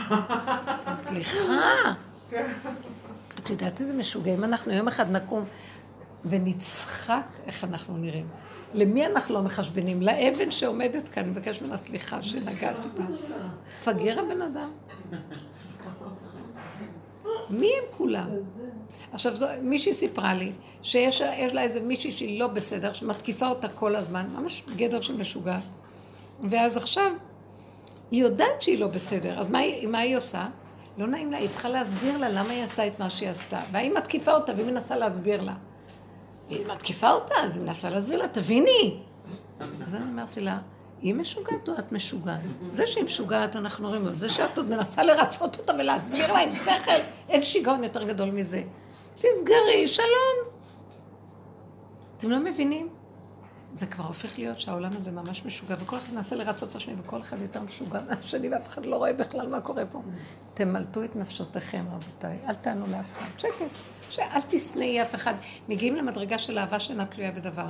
סליחה. 1.09 1.93
את 3.42 3.50
יודעת 3.50 3.81
איזה 3.81 3.94
משוגעים 3.94 4.44
אנחנו 4.44 4.72
יום 4.72 4.88
אחד 4.88 5.11
נקום 5.11 5.44
ונצחק 6.24 7.26
איך 7.46 7.64
אנחנו 7.64 7.96
נראים. 7.96 8.28
למי 8.74 9.07
אנחנו 9.07 9.35
לא 9.35 9.42
מחשבנים? 9.42 10.02
לאבן 10.02 10.50
שעומדת 10.50 11.09
כאן, 11.09 11.22
אני 11.22 11.31
מבקש 11.31 11.62
ממנה 11.62 11.76
סליחה 11.76 12.22
שנגעתי 12.22 12.88
בה. 12.98 13.05
מפגר 13.68 14.20
הבן 14.20 14.42
אדם. 14.42 14.70
מי 17.50 17.66
הם 17.66 17.85
כולם? 17.96 18.28
עכשיו, 19.12 19.37
זו, 19.37 19.46
מישהי 19.62 19.92
סיפרה 19.92 20.35
לי 20.35 20.52
שיש 20.83 21.22
לה 21.52 21.62
איזה 21.62 21.81
מישהי 21.81 22.12
שהיא 22.12 22.40
לא 22.40 22.46
בסדר, 22.46 22.92
שמתקיפה 22.92 23.48
אותה 23.48 23.68
כל 23.68 23.96
הזמן, 23.96 24.26
ממש 24.35 24.62
גדר 24.76 25.00
של 25.00 25.16
משוגע. 25.16 25.59
ואז 26.44 26.76
עכשיו, 26.76 27.12
היא 28.11 28.22
יודעת 28.22 28.62
שהיא 28.62 28.78
לא 28.78 28.87
בסדר, 28.87 29.40
אז 29.40 29.48
מה, 29.48 29.59
מה 29.88 29.98
היא 29.98 30.16
עושה? 30.16 30.46
לא 30.98 31.07
נעים 31.07 31.33
לה, 31.33 31.38
היא 31.38 31.50
צריכה 31.50 31.68
להסביר 31.68 32.18
לה 32.18 32.28
למה 32.28 32.50
היא 32.50 32.62
עשתה 32.62 32.87
את 32.87 33.00
מה 33.00 33.11
שהיא 33.11 33.28
עשתה. 33.28 33.61
והיא 33.72 33.92
מתקיפה 33.94 34.33
אותה 34.33 34.52
והיא 34.52 34.66
מנסה 34.66 34.96
להסביר 34.96 35.42
לה. 35.42 35.55
והיא 36.48 36.66
מתקיפה 36.66 37.11
אותה, 37.11 37.35
אז 37.35 37.57
היא 37.57 37.64
מנסה 37.64 37.90
להסביר 37.90 38.22
לה, 38.22 38.28
תביני. 38.28 39.00
אז 39.61 39.94
אני 39.94 40.05
אמרתי 40.05 40.40
לה, 40.40 40.59
היא 41.00 41.14
משוגעת 41.14 41.68
או 41.68 41.74
את 41.78 41.92
משוגעת? 41.92 42.40
זה 42.72 42.87
שהיא 42.87 43.05
משוגעת 43.05 43.57
אנחנו 43.57 43.88
רואים, 43.88 44.02
אבל 44.02 44.14
זה 44.14 44.28
שאת 44.28 44.59
עוד 44.59 44.70
מנסה 44.70 45.02
לרצות 45.02 45.59
אותה 45.59 45.72
ולהסביר 45.78 46.33
לה 46.33 46.38
עם 46.40 46.52
שכל, 46.52 47.00
אין 47.28 47.42
שיגעון 47.42 47.85
יותר 47.85 48.05
גדול 48.09 48.31
מזה. 48.31 48.62
תסגרי, 49.14 49.87
שלום. 49.87 50.52
אתם 52.18 52.31
לא 52.31 52.38
מבינים? 52.38 52.88
זה 53.72 53.87
כבר 53.87 54.04
הופך 54.04 54.38
להיות 54.38 54.61
שהעולם 54.61 54.96
הזה 54.96 55.11
ממש 55.11 55.44
משוגע, 55.44 55.74
וכל 55.78 55.96
אחד 55.96 56.14
מנסה 56.14 56.37
לרצות 56.37 56.70
את 56.70 56.74
השני, 56.74 56.94
וכל 56.98 57.20
אחד 57.20 57.40
יותר 57.40 57.62
משוגע 57.62 58.00
מהשני, 58.08 58.48
ואף 58.48 58.66
אחד 58.66 58.87
לא 58.87 58.96
רואה 58.96 59.12
בכלל 59.12 59.48
מה 59.48 59.61
קורה 59.61 59.87
פה. 59.87 60.02
תמלטו 60.54 61.04
את 61.04 61.16
נפשותיכם, 61.16 61.85
רבותיי, 61.92 62.38
אל 62.48 62.54
תענו 62.54 62.87
לאף 62.87 63.12
אחד. 63.12 63.26
שקט, 63.38 63.78
אל 64.18 64.40
תשנאי 64.48 65.02
אף 65.02 65.14
אחד. 65.14 65.35
מגיעים 65.68 65.96
למדרגה 65.96 66.38
של 66.38 66.58
אהבה 66.58 66.78
שאינה 66.78 67.06
תלויה 67.06 67.32
בדבר. 67.32 67.68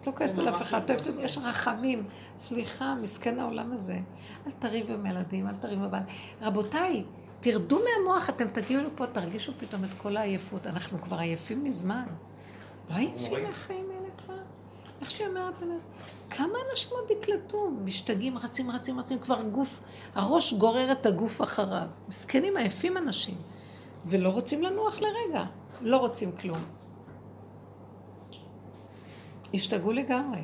את 0.00 0.06
לא 0.06 0.12
כועסת 0.12 0.38
על 0.38 0.48
אף 0.48 0.62
אחד, 0.62 0.80
יש 1.20 1.38
רחמים. 1.38 2.06
סליחה, 2.36 2.94
מסכן 3.02 3.40
העולם 3.40 3.72
הזה. 3.72 3.98
אל 4.46 4.52
תריבו 4.58 4.92
עם 4.92 5.06
ילדים, 5.06 5.48
אל 5.48 5.54
תריבו 5.54 5.84
עם 5.84 6.02
רבותיי, 6.42 7.04
תרדו 7.40 7.78
מהמוח, 7.78 8.30
אתם 8.30 8.48
תגיעו 8.48 8.82
לפה, 8.82 9.06
תרגישו 9.06 9.52
פתאום 9.58 9.84
את 9.84 9.94
כל 9.96 10.16
העייפות. 10.16 10.66
אנחנו 10.66 10.98
כבר 11.02 11.18
עייפים 11.18 11.64
מזמן. 11.64 12.04
לא 12.90 12.94
עייפים 12.94 13.42
מהחיים 13.42 13.86
האלה. 13.90 14.03
איך 15.04 15.10
שהיא 15.10 15.26
אומרת 15.26 15.54
באמת, 15.60 15.80
כמה 16.30 16.58
אנשים 16.70 16.90
עוד 16.90 17.10
יקלטו? 17.10 17.70
משתגעים, 17.84 18.38
רצים, 18.38 18.70
רצים, 18.70 19.00
רצים, 19.00 19.18
כבר 19.18 19.42
גוף, 19.42 19.80
הראש 20.14 20.54
גורר 20.54 20.92
את 20.92 21.06
הגוף 21.06 21.42
אחריו. 21.42 21.86
מסכנים, 22.08 22.56
עייפים 22.56 22.96
אנשים, 22.96 23.34
ולא 24.06 24.28
רוצים 24.28 24.62
לנוח 24.62 24.98
לרגע, 25.00 25.44
לא 25.80 25.96
רוצים 25.96 26.32
כלום. 26.32 26.58
השתגעו 29.54 29.92
לגמרי. 29.92 30.40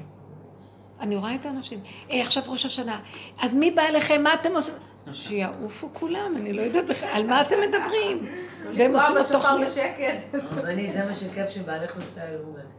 אני 1.01 1.17
רואה 1.17 1.35
את 1.35 1.47
האנשים, 1.47 1.81
אה, 2.11 2.21
עכשיו 2.23 2.43
ראש 2.49 2.67
השנה, 2.67 3.01
אז 3.43 3.55
מי 3.55 3.71
בא 3.71 3.83
אליכם, 3.83 4.23
מה 4.23 4.35
אתם 4.35 4.53
עושים? 4.55 4.75
שיעופו 5.13 5.89
כולם, 5.93 6.33
אני 6.37 6.53
לא 6.53 6.63
יודעת 6.63 6.87
בכלל, 6.87 7.09
על 7.13 7.27
מה 7.27 7.43
אתם 7.43 7.57
מדברים? 7.69 8.29
והם 8.79 8.95
עושים 8.95 9.17
עוד 9.17 9.27
תוכניות. 9.33 9.71
זה 9.71 11.05
מה 11.09 11.15
שכיף 11.15 11.51
שבעלך 11.51 11.97
נוסע 11.97 12.31
לאומן. 12.31 12.70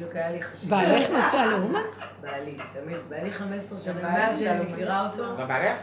בדיוק 0.00 0.16
היה 0.16 0.30
לי 0.30 0.42
חשיבה. 0.42 0.76
בעלך 0.76 1.10
נוסע 1.10 1.46
לאומן? 1.46 1.80
בעלי, 2.20 2.56
תמיד. 2.72 2.96
בעלי 3.08 3.32
15 3.32 3.78
שנה, 3.84 4.02
מאז 4.02 4.38
שאני 4.38 4.72
מכירה 4.72 5.06
אותו. 5.06 5.22
ובעלך? 5.22 5.76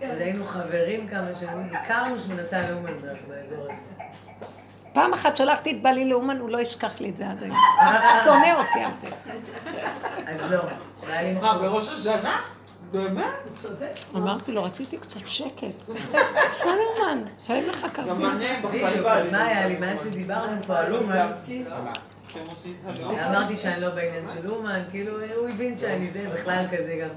היינו 0.00 0.44
חברים 0.44 1.08
כמה 1.08 1.34
שנים, 1.40 1.70
הכרנו 1.72 2.18
שהוא 2.18 2.34
נסע 2.34 2.70
לאומן 2.70 2.92
באזור 3.28 3.62
הזה. 3.62 3.72
פעם 4.92 5.12
אחת 5.12 5.36
שלחתי 5.36 5.70
את 5.70 5.82
בעלי 5.82 6.08
לאומן, 6.08 6.38
הוא 6.38 6.50
לא 6.50 6.60
ישכח 6.60 7.00
לי 7.00 7.08
את 7.08 7.16
זה 7.16 7.30
עד 7.30 7.42
היום. 7.42 7.56
שונא 8.24 8.54
אותי 8.56 8.84
על 8.84 8.92
זה. 8.98 9.08
אז 10.26 10.50
לא. 10.50 10.62
מה, 11.42 11.58
בראש 11.58 11.88
השנה? 11.88 12.40
באמת? 12.90 13.24
אמרתי 14.16 14.52
לו, 14.52 14.64
רציתי 14.64 14.96
קצת 14.96 15.20
שקט. 15.26 15.92
סלרמן, 16.50 17.22
שואלים 17.46 17.68
לך 17.68 17.86
כרטיס. 17.94 18.06
גם 18.06 18.24
אני 18.24 18.62
בחיים. 18.62 19.32
מה 19.32 19.44
היה 19.44 19.66
לי, 19.66 19.76
מאז 19.76 20.04
שדיברנו 20.04 20.62
פה 20.66 20.78
על 20.78 20.96
אומן. 20.96 21.26
אמרתי 23.10 23.56
שאני 23.56 23.80
לא 23.80 23.90
בעניין 23.90 24.28
של 24.28 24.50
אומן, 24.50 24.82
כאילו 24.90 25.12
הוא 25.36 25.48
הבין 25.48 25.78
שאני 25.78 26.10
זה 26.10 26.30
בכלל 26.34 26.64
כזה 26.72 26.98
גם. 27.02 27.08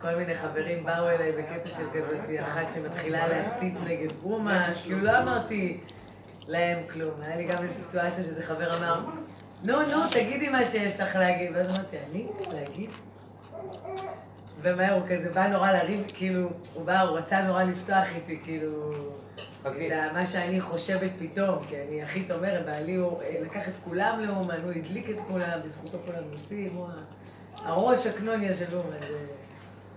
כל 0.00 0.14
מיני 0.14 0.34
חברים 0.34 0.84
באו 0.84 1.08
אליי 1.08 1.32
בקטע 1.32 1.68
של 1.68 1.84
כזאת, 1.94 2.42
אחת 2.42 2.66
שמתחילה 2.74 3.28
להסית 3.28 3.74
נגד 3.84 4.10
אומן, 4.24 4.72
כאילו 4.82 5.00
לא 5.00 5.18
אמרתי 5.18 5.80
להם 6.48 6.78
כלום. 6.92 7.10
היה 7.22 7.36
לי 7.36 7.44
גם 7.44 7.62
איזו 7.62 7.74
סיטואציה 7.74 8.24
שזה 8.24 8.42
חבר 8.42 8.76
אמר, 8.78 9.00
נו, 9.62 9.82
נו, 9.82 10.08
תגידי 10.10 10.48
מה 10.48 10.64
שיש 10.64 11.00
לך 11.00 11.16
להגיד. 11.16 11.50
ואז 11.54 11.68
אמרתי, 11.68 11.96
אני? 12.10 12.26
להגיד? 12.52 12.90
ומהר 14.62 14.92
הוא 14.92 15.02
כזה 15.08 15.30
בא 15.30 15.46
נורא 15.46 15.72
לריב, 15.72 16.04
כאילו, 16.14 16.48
הוא 16.74 16.84
בא, 16.84 17.00
הוא 17.00 17.18
רצה 17.18 17.42
נורא 17.42 17.62
לפתוח 17.62 18.14
איתי, 18.14 18.40
כאילו... 18.44 19.13
מה 20.12 20.26
שאני 20.26 20.60
חושבת 20.60 21.10
פתאום, 21.18 21.64
כי 21.68 21.74
אני 21.88 22.02
הכי 22.02 22.22
תומרת, 22.22 22.66
בעלי 22.66 22.94
הוא 22.94 23.22
אה, 23.22 23.36
לקח 23.42 23.68
את 23.68 23.74
כולם 23.84 24.20
לאומן, 24.20 24.60
הוא 24.62 24.72
הדליק 24.72 25.10
את 25.10 25.20
כולם, 25.28 25.58
בזכותו 25.64 25.98
כולם 26.06 26.22
נוסעים, 26.30 26.70
הוא 26.74 26.88
הראש 27.62 28.06
הקנוניה 28.06 28.54
של 28.54 28.76
אומן. 28.76 28.96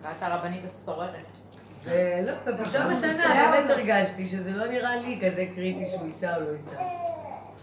ואת 0.02 0.16
הרבנית 0.22 0.62
הסוררת. 0.66 1.38
ולא, 1.84 2.32
ופתאום 2.46 2.88
השנה 2.88 3.52
באמת 3.52 3.70
הרגשתי 3.70 4.26
שזה 4.26 4.52
לא 4.52 4.68
נראה 4.68 4.96
לי 4.96 5.20
כזה 5.22 5.46
קריטי 5.56 5.86
שהוא 5.92 6.06
ייסע 6.06 6.36
או 6.36 6.42
לא 6.42 6.50
ייסע. 6.52 6.82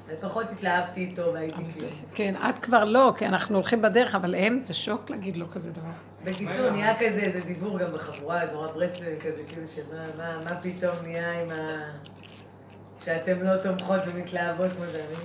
ופחות 0.06 0.46
התלהבתי 0.52 1.00
איתו 1.00 1.32
והייתי 1.32 1.54
כאילו... 1.72 1.88
כן, 2.14 2.34
את 2.48 2.58
כבר 2.58 2.84
לא, 2.84 3.12
כי 3.18 3.26
אנחנו 3.26 3.54
הולכים 3.54 3.82
בדרך, 3.82 4.14
אבל 4.14 4.34
הם 4.34 4.60
זה 4.60 4.74
שוק 4.74 5.10
להגיד 5.10 5.36
לו 5.36 5.48
כזה 5.48 5.70
דבר. 5.70 5.90
בקיצור, 6.24 6.70
נהיה 6.70 6.94
כזה 7.00 7.20
איזה 7.20 7.40
דיבור 7.40 7.78
גם 7.78 7.92
בחבורה, 7.92 8.46
דבורה 8.46 8.68
ברסלב, 8.72 9.18
כזה 9.20 9.42
כאילו 9.48 9.66
שמה 9.66 10.40
מה 10.44 10.56
פתאום 10.62 10.96
נהיה 11.02 11.42
עם 11.42 11.50
ה... 11.50 11.78
שאתם 13.04 13.42
לא 13.42 13.56
תומכות 13.56 14.00
ומתלהבות 14.06 14.70
כמו 14.76 14.84
שאני. 14.92 15.24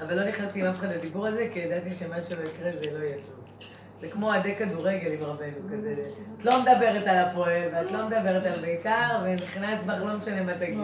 אבל 0.00 0.14
לא 0.14 0.28
נכנסתי 0.28 0.60
עם 0.60 0.66
אף 0.66 0.78
אחד 0.78 0.88
לדיבור 0.88 1.26
הזה, 1.26 1.48
כי 1.52 1.58
ידעתי 1.58 1.90
שמה 1.90 2.22
שלא 2.22 2.42
יקרה 2.42 2.70
זה 2.72 2.98
לא 2.98 3.04
יהיה 3.04 3.16
טוב. 3.16 3.68
זה 4.00 4.08
כמו 4.08 4.26
אוהדי 4.26 4.54
כדורגל 4.54 5.12
עם 5.12 5.24
רבנו, 5.24 5.68
כזה. 5.72 5.94
את 6.38 6.44
לא 6.44 6.60
מדברת 6.62 7.06
על 7.06 7.18
הפועל, 7.18 7.68
ואת 7.72 7.90
לא 7.90 8.06
מדברת 8.06 8.46
על 8.46 8.60
בית"ר, 8.60 9.18
ונכנס 9.24 9.82
בך, 9.82 10.02
לא 10.02 10.16
משנה 10.16 10.42
מה 10.42 10.54
תגידי. 10.54 10.82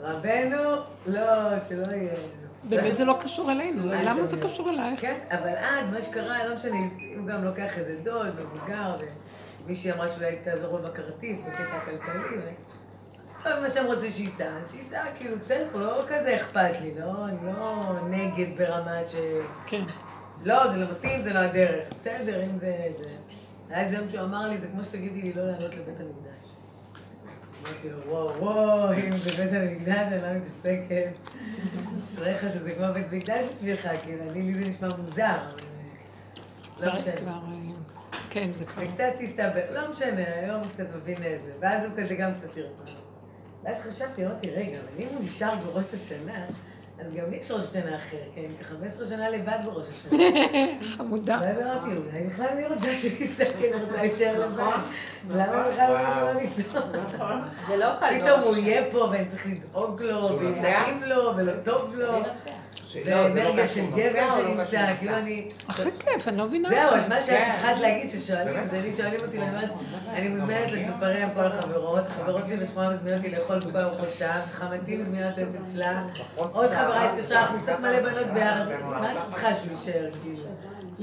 רבנו, 0.00 0.76
לא, 1.06 1.58
שלא 1.68 1.92
יהיה. 1.92 2.12
באמת 2.64 2.96
זה 2.96 3.04
לא 3.04 3.16
קשור 3.20 3.50
אלינו, 3.50 3.82
למה 3.86 4.26
זה 4.26 4.36
קשור 4.42 4.70
אלייך? 4.70 5.00
כן, 5.00 5.18
אבל 5.30 5.54
אז, 5.56 5.90
מה 5.90 6.00
שקרה, 6.00 6.48
לא 6.48 6.54
משנה, 6.54 6.76
הוא 7.16 7.26
גם 7.26 7.44
לוקח 7.44 7.78
איזה 7.78 7.96
דוד, 8.02 8.40
מבוגר, 8.40 8.96
ומישהי 9.64 9.92
אמרה 9.92 10.08
שאולי 10.08 10.36
תעזור 10.44 10.78
לו 10.78 10.82
בכרטיס, 10.82 11.46
בקטע 11.46 11.76
הכלכלי, 11.76 12.38
ו... 12.38 12.48
מה 13.44 13.70
שהם 13.70 13.86
רוצים 13.86 14.10
שייסע, 14.10 14.48
אז 14.60 14.72
שייסע, 14.72 15.02
כאילו, 15.14 15.38
בסדר, 15.38 15.66
לא 15.74 16.02
כזה 16.08 16.36
אכפת 16.36 16.80
לי, 16.82 16.94
לא, 17.00 17.24
אני 17.28 17.36
לא 17.46 17.94
נגד 18.10 18.58
ברמת 18.58 19.10
ש... 19.10 19.16
כן. 19.66 19.82
לא, 20.44 20.72
זה 20.72 20.76
לא 20.76 20.86
מתאים, 20.90 21.22
זה 21.22 21.32
לא 21.32 21.38
הדרך. 21.38 21.88
בסדר, 21.96 22.44
אם 22.44 22.58
זה... 22.58 22.88
היה 23.70 23.80
איזה 23.80 23.96
יום 23.96 24.08
שהוא 24.08 24.20
אמר 24.20 24.48
לי, 24.48 24.58
זה 24.58 24.66
כמו 24.66 24.84
שתגידי 24.84 25.22
לי 25.22 25.32
לא 25.32 25.46
לעלות 25.46 25.74
לבית 25.74 26.00
המקדש. 26.00 26.52
אמרתי 27.62 27.90
לו, 27.90 27.98
וואו, 28.06 28.36
וואו, 28.38 28.92
אם 28.92 29.16
זה 29.16 29.30
בית 29.30 29.52
המקדש, 29.52 30.12
אני 30.12 30.22
לא 30.22 30.28
מתעסקת. 30.28 31.16
אשריך 32.12 32.42
שזה 32.42 32.72
כמו 32.72 32.86
בית 32.94 33.12
מקדש 33.12 33.44
בשבילך, 33.56 33.88
כאילו, 34.04 34.30
אני, 34.30 34.42
לי 34.42 34.64
זה 34.64 34.70
נשמע 34.70 34.88
מוזר. 34.98 35.38
לא 36.80 36.92
משנה. 36.94 37.30
אה, 37.30 38.18
כן, 38.30 38.50
זה 38.58 38.64
כבר... 38.64 38.82
וקצת 38.82 39.12
הסתבר, 39.20 39.80
לא 39.80 39.90
משנה, 39.90 40.24
היום 40.34 40.68
קצת 40.68 40.86
מבין 40.96 41.22
איזה. 41.22 41.52
ואז 41.60 41.84
הוא 41.84 41.92
כזה 41.96 42.14
גם 42.14 42.34
קצת 42.34 42.56
ירפא. 42.56 42.90
ואז 43.64 43.82
חשבתי, 43.82 44.26
אמרתי, 44.26 44.50
רגע, 44.50 44.78
אבל 44.78 45.02
אם 45.02 45.08
הוא 45.14 45.24
נשאר 45.24 45.54
בראש 45.54 45.94
השנה... 45.94 46.46
אז 47.04 47.12
גם 47.14 47.30
לי 47.30 47.36
יש 47.36 47.50
ראש 47.50 47.64
שנה 47.64 47.96
אחר, 47.96 48.16
כן? 48.34 48.42
ככה 48.60 48.74
15 48.74 49.06
שנה 49.06 49.30
לבד 49.30 49.58
בראש 49.64 49.86
השנה. 49.88 50.18
חמודה. 50.96 51.38
ואז 51.42 51.56
אמרתי, 51.58 51.96
אולי 51.96 52.24
בכלל 52.26 52.46
אני 52.46 52.66
רוצה 52.66 52.94
כי 53.58 53.72
אני 53.72 53.82
רוצה 53.82 54.02
להישאר 54.02 54.38
לבד. 54.38 54.62
למה 55.30 55.68
בכלל 55.68 56.22
לא 56.22 56.32
לנסוע? 56.32 56.80
זה 57.68 57.76
לא 57.76 57.86
קל. 58.00 58.20
פתאום 58.20 58.40
הוא 58.40 58.56
יהיה 58.56 58.82
פה 58.92 58.98
ואני 58.98 59.28
צריך 59.28 59.46
לדאוג 59.46 60.02
לו, 60.02 60.38
ויסעים 60.38 61.02
לו, 61.02 61.32
ולא 61.36 61.52
טוב 61.64 61.94
לו. 61.94 62.12
ואנרגיה 63.04 63.66
של 63.66 63.84
גבר 63.90 64.28
שנמצא, 64.36 64.94
כאילו 64.98 65.16
אני... 65.16 65.48
אחרי 65.66 65.90
כיף, 65.98 66.28
אני 66.28 66.36
לא 66.36 66.46
מבינה. 66.46 66.68
זהו, 66.68 66.94
אז 66.94 67.08
מה 67.08 67.20
שאת 67.20 67.38
התחלת 67.54 67.78
להגיד, 67.80 68.10
ששואלים, 68.10 68.66
זה 68.70 68.80
לי 68.80 68.96
שואלים 68.96 69.20
אותי, 69.20 69.38
ואני 69.38 69.50
אומרת, 69.50 69.70
אני 70.12 70.28
מוזמנת 70.28 70.70
לצפריה 70.70 71.24
עם 71.24 71.34
כל 71.34 71.46
החברות, 71.46 72.04
החברות 72.08 72.46
שלי 72.46 72.56
בשמונה 72.56 72.90
מזמינות 72.90 73.18
אותי 73.18 73.30
לאכול 73.36 73.58
בכל 73.58 73.78
ארוחות 73.78 74.08
שעה, 74.18 74.40
וחמתי 74.50 74.96
מזמינת 74.96 75.38
אותי 75.38 75.58
אצלה, 75.64 76.02
עוד 76.36 76.70
חברה 76.70 77.12
התקשרה, 77.12 77.40
אנחנו 77.40 77.58
עושים 77.58 77.74
מלא 77.80 78.00
בנות 78.00 78.26
ביחד, 78.26 78.64
מה 78.84 79.12
את 79.12 79.18
צריכה 79.30 79.54
שהוא 79.54 79.70
יישאר, 79.70 80.10
כאילו? 80.22 80.42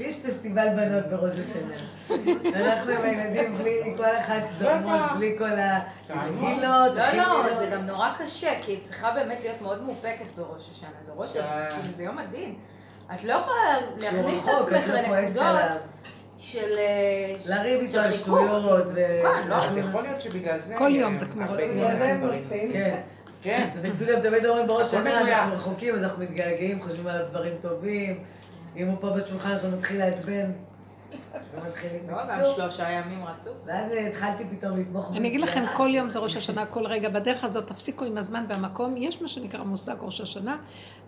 לי 0.00 0.06
יש 0.06 0.16
פסטיבל 0.16 0.68
בנות 0.76 1.06
בראש 1.06 1.34
השנה. 1.38 1.74
אנחנו 2.54 2.92
עם 2.92 3.02
הילדים 3.02 3.58
בלי 3.58 3.94
כל 3.96 4.18
אחד 4.18 4.40
זורמות, 4.58 5.00
בלי 5.16 5.34
כל 5.38 5.50
הגילות. 6.08 6.62
לא, 6.62 7.46
לא, 7.46 7.54
זה 7.54 7.66
גם 7.72 7.86
נורא 7.86 8.10
קשה, 8.18 8.50
כי 8.62 8.72
היא 8.72 8.78
צריכה 8.84 9.10
באמת 9.10 9.40
להיות 9.40 9.60
מאוד 9.62 9.82
מאופקת 9.82 10.24
בראש 10.36 10.68
השנה. 10.72 10.90
זה 11.06 11.12
ראש, 11.16 11.30
זה 11.96 12.02
יום 12.02 12.18
הדין. 12.18 12.54
את 13.14 13.24
לא 13.24 13.32
יכולה 13.32 13.80
להכניס 13.96 14.44
את 14.44 14.48
עצמך 14.60 14.88
לא 14.88 14.94
לנקודות. 14.94 15.80
של... 16.38 16.74
אה, 16.78 17.36
לריב 17.46 17.80
איתו 17.80 18.00
על 18.00 18.12
שטויות. 18.12 18.62
לא? 19.48 19.54
אז 19.54 19.76
יכול 19.78 20.02
להיות 20.02 20.20
שבגלל 20.20 20.58
זה... 20.58 20.74
כל 20.76 20.94
יום 20.94 21.16
זה 21.16 21.26
כמו... 21.26 21.44
כן. 22.72 23.00
כן. 23.42 23.68
וכאילו 23.82 24.20
תמיד 24.22 24.46
אומרים 24.46 24.66
בראש 24.66 24.86
השנה, 24.86 25.20
אנחנו 25.20 25.54
רחוקים, 25.54 25.94
אז 25.94 26.02
אנחנו 26.02 26.22
מתגעגעים, 26.22 26.82
חושבים 26.82 27.06
על 27.06 27.22
דברים 27.30 27.52
טובים. 27.62 28.24
אם 28.76 28.86
הוא 28.86 28.96
פה 29.00 29.10
בשולחן 29.10 29.50
עכשיו 29.50 29.70
מתחיל 29.70 29.98
לעצבן. 29.98 30.50
לא, 32.10 32.16
גם 32.28 32.40
שלושה 32.56 32.90
ימים 32.90 33.24
רצוף. 33.24 33.54
ואז 33.66 33.92
התחלתי 34.08 34.44
פתאום 34.50 34.76
לתמוך 34.76 35.10
אני 35.16 35.28
אגיד 35.28 35.40
לכם, 35.40 35.64
כל 35.76 35.88
יום 35.94 36.10
זה 36.10 36.18
ראש 36.18 36.36
השנה, 36.36 36.66
כל 36.66 36.86
רגע. 36.86 37.08
בדרך 37.08 37.44
הזאת 37.44 37.66
תפסיקו 37.66 38.04
עם 38.04 38.18
הזמן 38.18 38.44
והמקום. 38.48 38.94
יש 38.96 39.22
מה 39.22 39.28
שנקרא 39.28 39.62
מושג 39.62 39.96
ראש 40.00 40.20
השנה. 40.20 40.56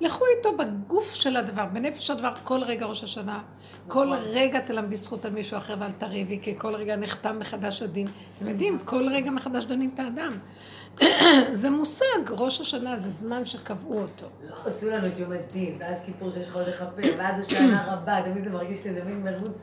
לכו 0.01 0.25
איתו 0.37 0.57
בגוף 0.57 1.14
של 1.14 1.37
הדבר, 1.37 1.66
בנפש 1.72 2.11
הדבר, 2.11 2.33
כל 2.44 2.62
רגע 2.62 2.87
ראש 2.87 3.05
השנה. 3.05 3.40
כל 3.88 4.07
נכון. 4.07 4.18
רגע 4.22 4.61
תלמדי 4.61 4.96
זכות 4.96 5.25
על 5.25 5.33
מישהו 5.33 5.57
אחר 5.57 5.77
ואל 5.79 5.90
תריבי, 5.90 6.38
כי 6.42 6.59
כל 6.59 6.75
רגע 6.75 6.96
נחתם 6.96 7.38
מחדש 7.38 7.83
הדין. 7.83 8.07
אתם 8.37 8.48
יודעים, 8.48 8.79
כל 8.85 9.09
רגע 9.09 9.31
מחדש 9.31 9.64
דנים 9.64 9.90
את 9.94 10.01
האדם. 10.01 10.38
זה 11.52 11.70
מושג, 11.70 12.31
ראש 12.31 12.61
השנה 12.61 12.96
זה 12.96 13.11
זמן 13.11 13.46
שקבעו 13.46 14.02
אותו. 14.02 14.26
לא 14.50 14.57
עשו 14.64 14.90
לנו 14.90 15.07
את 15.07 15.18
יום 15.18 15.33
הדין, 15.33 15.76
ואז 15.81 16.02
כיפור 16.05 16.31
שיש 16.31 16.48
לך 16.48 16.57
עוד 16.57 16.68
לכפר, 16.68 17.14
ואז 17.18 17.46
השנה 17.46 17.85
רבה, 17.92 18.22
תמיד 18.24 18.44
זה 18.44 18.50
מרגיש 18.50 18.78
כזה 18.78 19.00
מין 19.05 19.22
מרוץ. 19.22 19.59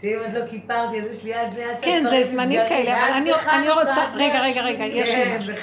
שאם 0.00 0.18
את 0.28 0.34
לא 0.34 0.46
כיפרתי, 0.46 1.00
אז 1.00 1.06
יש 1.06 1.24
לי 1.24 1.34
עד 1.34 1.58
עד 1.58 1.80
כן, 1.82 2.04
זה 2.10 2.22
זמנים 2.22 2.60
כאלה, 2.68 3.06
אבל 3.06 3.30
אני 3.50 3.70
רוצה, 3.70 4.14
רגע, 4.14 4.40
רגע, 4.42 4.62
רגע, 4.62 4.84
יש 4.84 5.08
לי 5.08 5.38
משהו. 5.38 5.54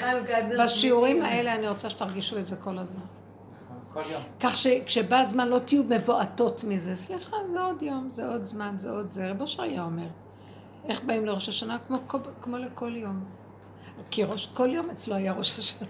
בשיעורים 0.58 1.22
האלה 1.22 1.54
אני 1.54 1.68
רוצה 1.68 1.90
שתרגישו 1.90 2.38
את 2.38 2.46
זה 2.46 2.56
כל 2.56 2.78
הזמן. 2.78 3.00
כל 3.92 4.02
יום. 4.10 4.22
כך 4.40 4.58
שכשבא 4.58 5.16
הזמן 5.16 5.48
לא 5.48 5.58
תהיו 5.58 5.82
מבועטות 5.84 6.64
מזה. 6.64 6.96
סליחה, 6.96 7.36
זה 7.52 7.60
עוד 7.60 7.82
יום, 7.82 8.08
זה 8.10 8.28
עוד 8.28 8.46
זמן, 8.46 8.74
זה 8.76 8.90
עוד 8.90 9.10
זה. 9.10 9.30
רבו 9.30 9.46
שהיה 9.46 9.82
אומר. 9.82 10.06
איך 10.88 11.02
באים 11.02 11.26
לראש 11.26 11.48
השנה? 11.48 11.78
כמו 12.42 12.56
לכל 12.56 12.96
יום. 12.96 13.37
כי 14.10 14.24
ראש 14.24 14.46
כל 14.46 14.68
יום 14.68 14.90
אצלו 14.90 15.14
היה 15.14 15.32
ראש 15.32 15.58
השנה. 15.58 15.88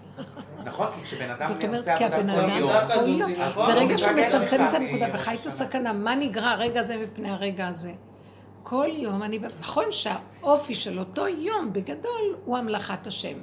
נכון, 0.65 0.87
כי 0.95 1.05
כשבן 1.05 1.31
אדם 1.31 1.47
זאת 1.47 1.65
אומרת, 1.65 1.85
כי 1.99 2.05
הבן 2.05 2.31
אדם 2.31 2.89
כל 2.89 3.09
יום, 3.09 3.35
ברגע 3.57 3.99
שהוא 3.99 4.13
מצמצם 4.13 4.69
את 4.69 4.75
הנקודה 4.75 5.07
וחי 5.15 5.37
את 5.41 5.47
הסכנה, 5.47 5.93
מה 5.93 6.15
נגרע 6.15 6.51
הרגע 6.51 6.81
הזה 6.81 6.97
מפני 6.97 7.31
הרגע 7.31 7.69
הזה? 7.69 7.93
כל 8.63 8.89
יום 8.93 9.23
אני, 9.23 9.39
נכון 9.61 9.85
שהאופי 9.91 10.75
של 10.75 10.99
אותו 10.99 11.29
יום 11.29 11.73
בגדול 11.73 12.37
הוא 12.45 12.59
המלאכת 12.59 13.07
השם. 13.07 13.39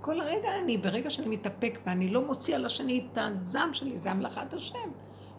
כל 0.00 0.20
רגע 0.20 0.48
אני, 0.62 0.78
ברגע 0.78 1.10
שאני 1.10 1.28
מתאפק 1.28 1.78
ואני 1.86 2.08
לא 2.08 2.26
מוציא 2.26 2.54
על 2.54 2.66
השני 2.66 3.06
את 3.12 3.18
הזעם 3.18 3.74
שלי, 3.74 3.98
זה 3.98 4.10
המלאכת 4.10 4.54
השם. 4.54 4.90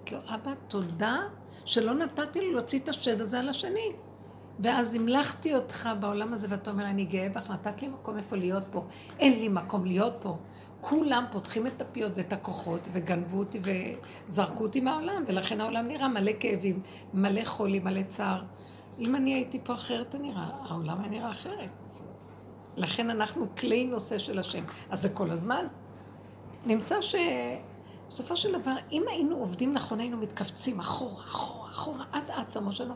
כאילו, 0.05 0.21
אבא, 0.35 0.51
תודה 0.67 1.17
שלא 1.65 1.93
נתתי 1.93 2.39
לי 2.39 2.53
להוציא 2.53 2.79
את 2.79 2.89
השד 2.89 3.21
הזה 3.21 3.39
על 3.39 3.49
השני. 3.49 3.91
ואז 4.59 4.93
המלכתי 4.93 5.55
אותך 5.55 5.89
בעולם 5.99 6.33
הזה, 6.33 6.47
ואתה 6.49 6.71
אומר, 6.71 6.85
אני 6.85 7.05
גאה 7.05 7.29
בך, 7.29 7.49
נתת 7.49 7.81
לי 7.81 7.87
מקום 7.87 8.17
איפה 8.17 8.35
להיות 8.35 8.63
פה. 8.71 8.85
אין 9.19 9.39
לי 9.39 9.49
מקום 9.49 9.85
להיות 9.85 10.13
פה. 10.19 10.37
כולם 10.81 11.25
פותחים 11.31 11.67
את 11.67 11.81
הפיות 11.81 12.11
ואת 12.15 12.33
הכוחות, 12.33 12.87
וגנבו 12.91 13.37
אותי 13.37 13.59
וזרקו 14.27 14.63
אותי 14.63 14.81
מהעולם, 14.81 15.23
ולכן 15.27 15.61
העולם 15.61 15.87
נראה 15.87 16.07
מלא 16.07 16.31
כאבים, 16.39 16.81
מלא 17.13 17.43
חולי, 17.43 17.79
מלא 17.79 18.01
צער. 18.03 18.43
אם 18.99 19.15
אני 19.15 19.33
הייתי 19.33 19.59
פה 19.63 19.73
אחרת, 19.73 20.15
נראה, 20.15 20.47
העולם 20.69 20.99
היה 20.99 21.09
נראה 21.09 21.31
אחרת. 21.31 21.69
לכן 22.77 23.09
אנחנו 23.09 23.55
כלי 23.55 23.85
נושא 23.85 24.17
של 24.17 24.39
השם. 24.39 24.63
אז 24.89 25.01
זה 25.01 25.09
כל 25.09 25.31
הזמן. 25.31 25.65
נמצא 26.65 26.95
שבסופו 27.01 28.35
של 28.35 28.59
דבר, 28.61 28.75
אם 28.91 29.03
היינו 29.11 29.35
עובדים 29.35 29.73
נכון, 29.73 29.99
היינו 29.99 30.17
מתכווצים 30.17 30.79
אחורה, 30.79 31.23
אחורה, 31.23 31.71
אחורה, 31.71 32.05
עד 32.11 32.31
עצמו 32.31 32.71
שלנו, 32.71 32.93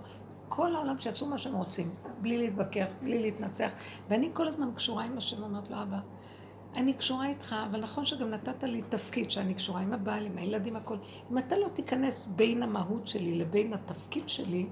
כל 0.49 0.75
העולם 0.75 0.99
שיעשו 0.99 1.25
מה 1.25 1.37
שהם 1.37 1.55
רוצים, 1.55 1.95
בלי 2.21 2.37
להתווכח, 2.37 2.87
בלי 3.01 3.21
להתנצח. 3.21 3.71
ואני 4.09 4.29
כל 4.33 4.47
הזמן 4.47 4.71
קשורה 4.75 5.03
עם 5.03 5.17
השם, 5.17 5.43
אומרת 5.43 5.69
לו, 5.69 5.81
אבא, 5.81 5.99
אני 6.75 6.93
קשורה 6.93 7.27
איתך, 7.27 7.55
אבל 7.69 7.79
נכון 7.79 8.05
שגם 8.05 8.29
נתת 8.29 8.63
לי 8.63 8.81
תפקיד 8.89 9.31
שאני 9.31 9.53
קשורה 9.53 9.81
עם 9.81 9.93
הבעל, 9.93 10.25
עם 10.25 10.37
הילדים, 10.37 10.75
הכל. 10.75 10.97
אם 11.31 11.37
אתה 11.37 11.57
לא 11.57 11.67
תיכנס 11.73 12.25
בין 12.25 12.63
המהות 12.63 13.07
שלי 13.07 13.35
לבין 13.35 13.73
התפקיד 13.73 14.29
שלי, 14.29 14.67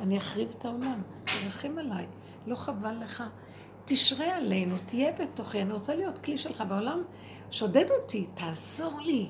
אני 0.00 0.18
אחריב 0.18 0.48
את 0.58 0.64
העולם. 0.64 1.02
תרחם 1.24 1.78
עליי, 1.78 2.06
לא 2.46 2.56
חבל 2.56 2.96
לך. 3.00 3.24
תשרה 3.84 4.36
עלינו, 4.36 4.76
תהיה 4.86 5.12
בתוכי, 5.12 5.62
אני 5.62 5.72
רוצה 5.72 5.94
להיות 5.94 6.18
כלי 6.18 6.38
שלך 6.38 6.64
בעולם. 6.68 7.02
שודד 7.50 7.90
אותי, 7.90 8.26
תעזור 8.34 9.00
לי. 9.00 9.28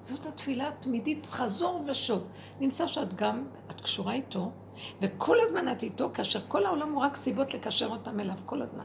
זאת 0.00 0.26
התפילה 0.26 0.68
התמידית, 0.68 1.26
חזור 1.26 1.84
ושוב. 1.86 2.26
נמצא 2.60 2.86
שאת 2.86 3.14
גם, 3.14 3.46
את 3.70 3.80
קשורה 3.80 4.12
איתו, 4.12 4.52
וכל 5.00 5.36
הזמן 5.42 5.72
את 5.72 5.82
איתו, 5.82 6.10
כאשר 6.14 6.40
כל 6.48 6.66
העולם 6.66 6.92
הוא 6.92 7.02
רק 7.02 7.16
סיבות 7.16 7.54
לקשר 7.54 7.86
אותם 7.86 8.20
אליו, 8.20 8.36
כל 8.46 8.62
הזמן. 8.62 8.84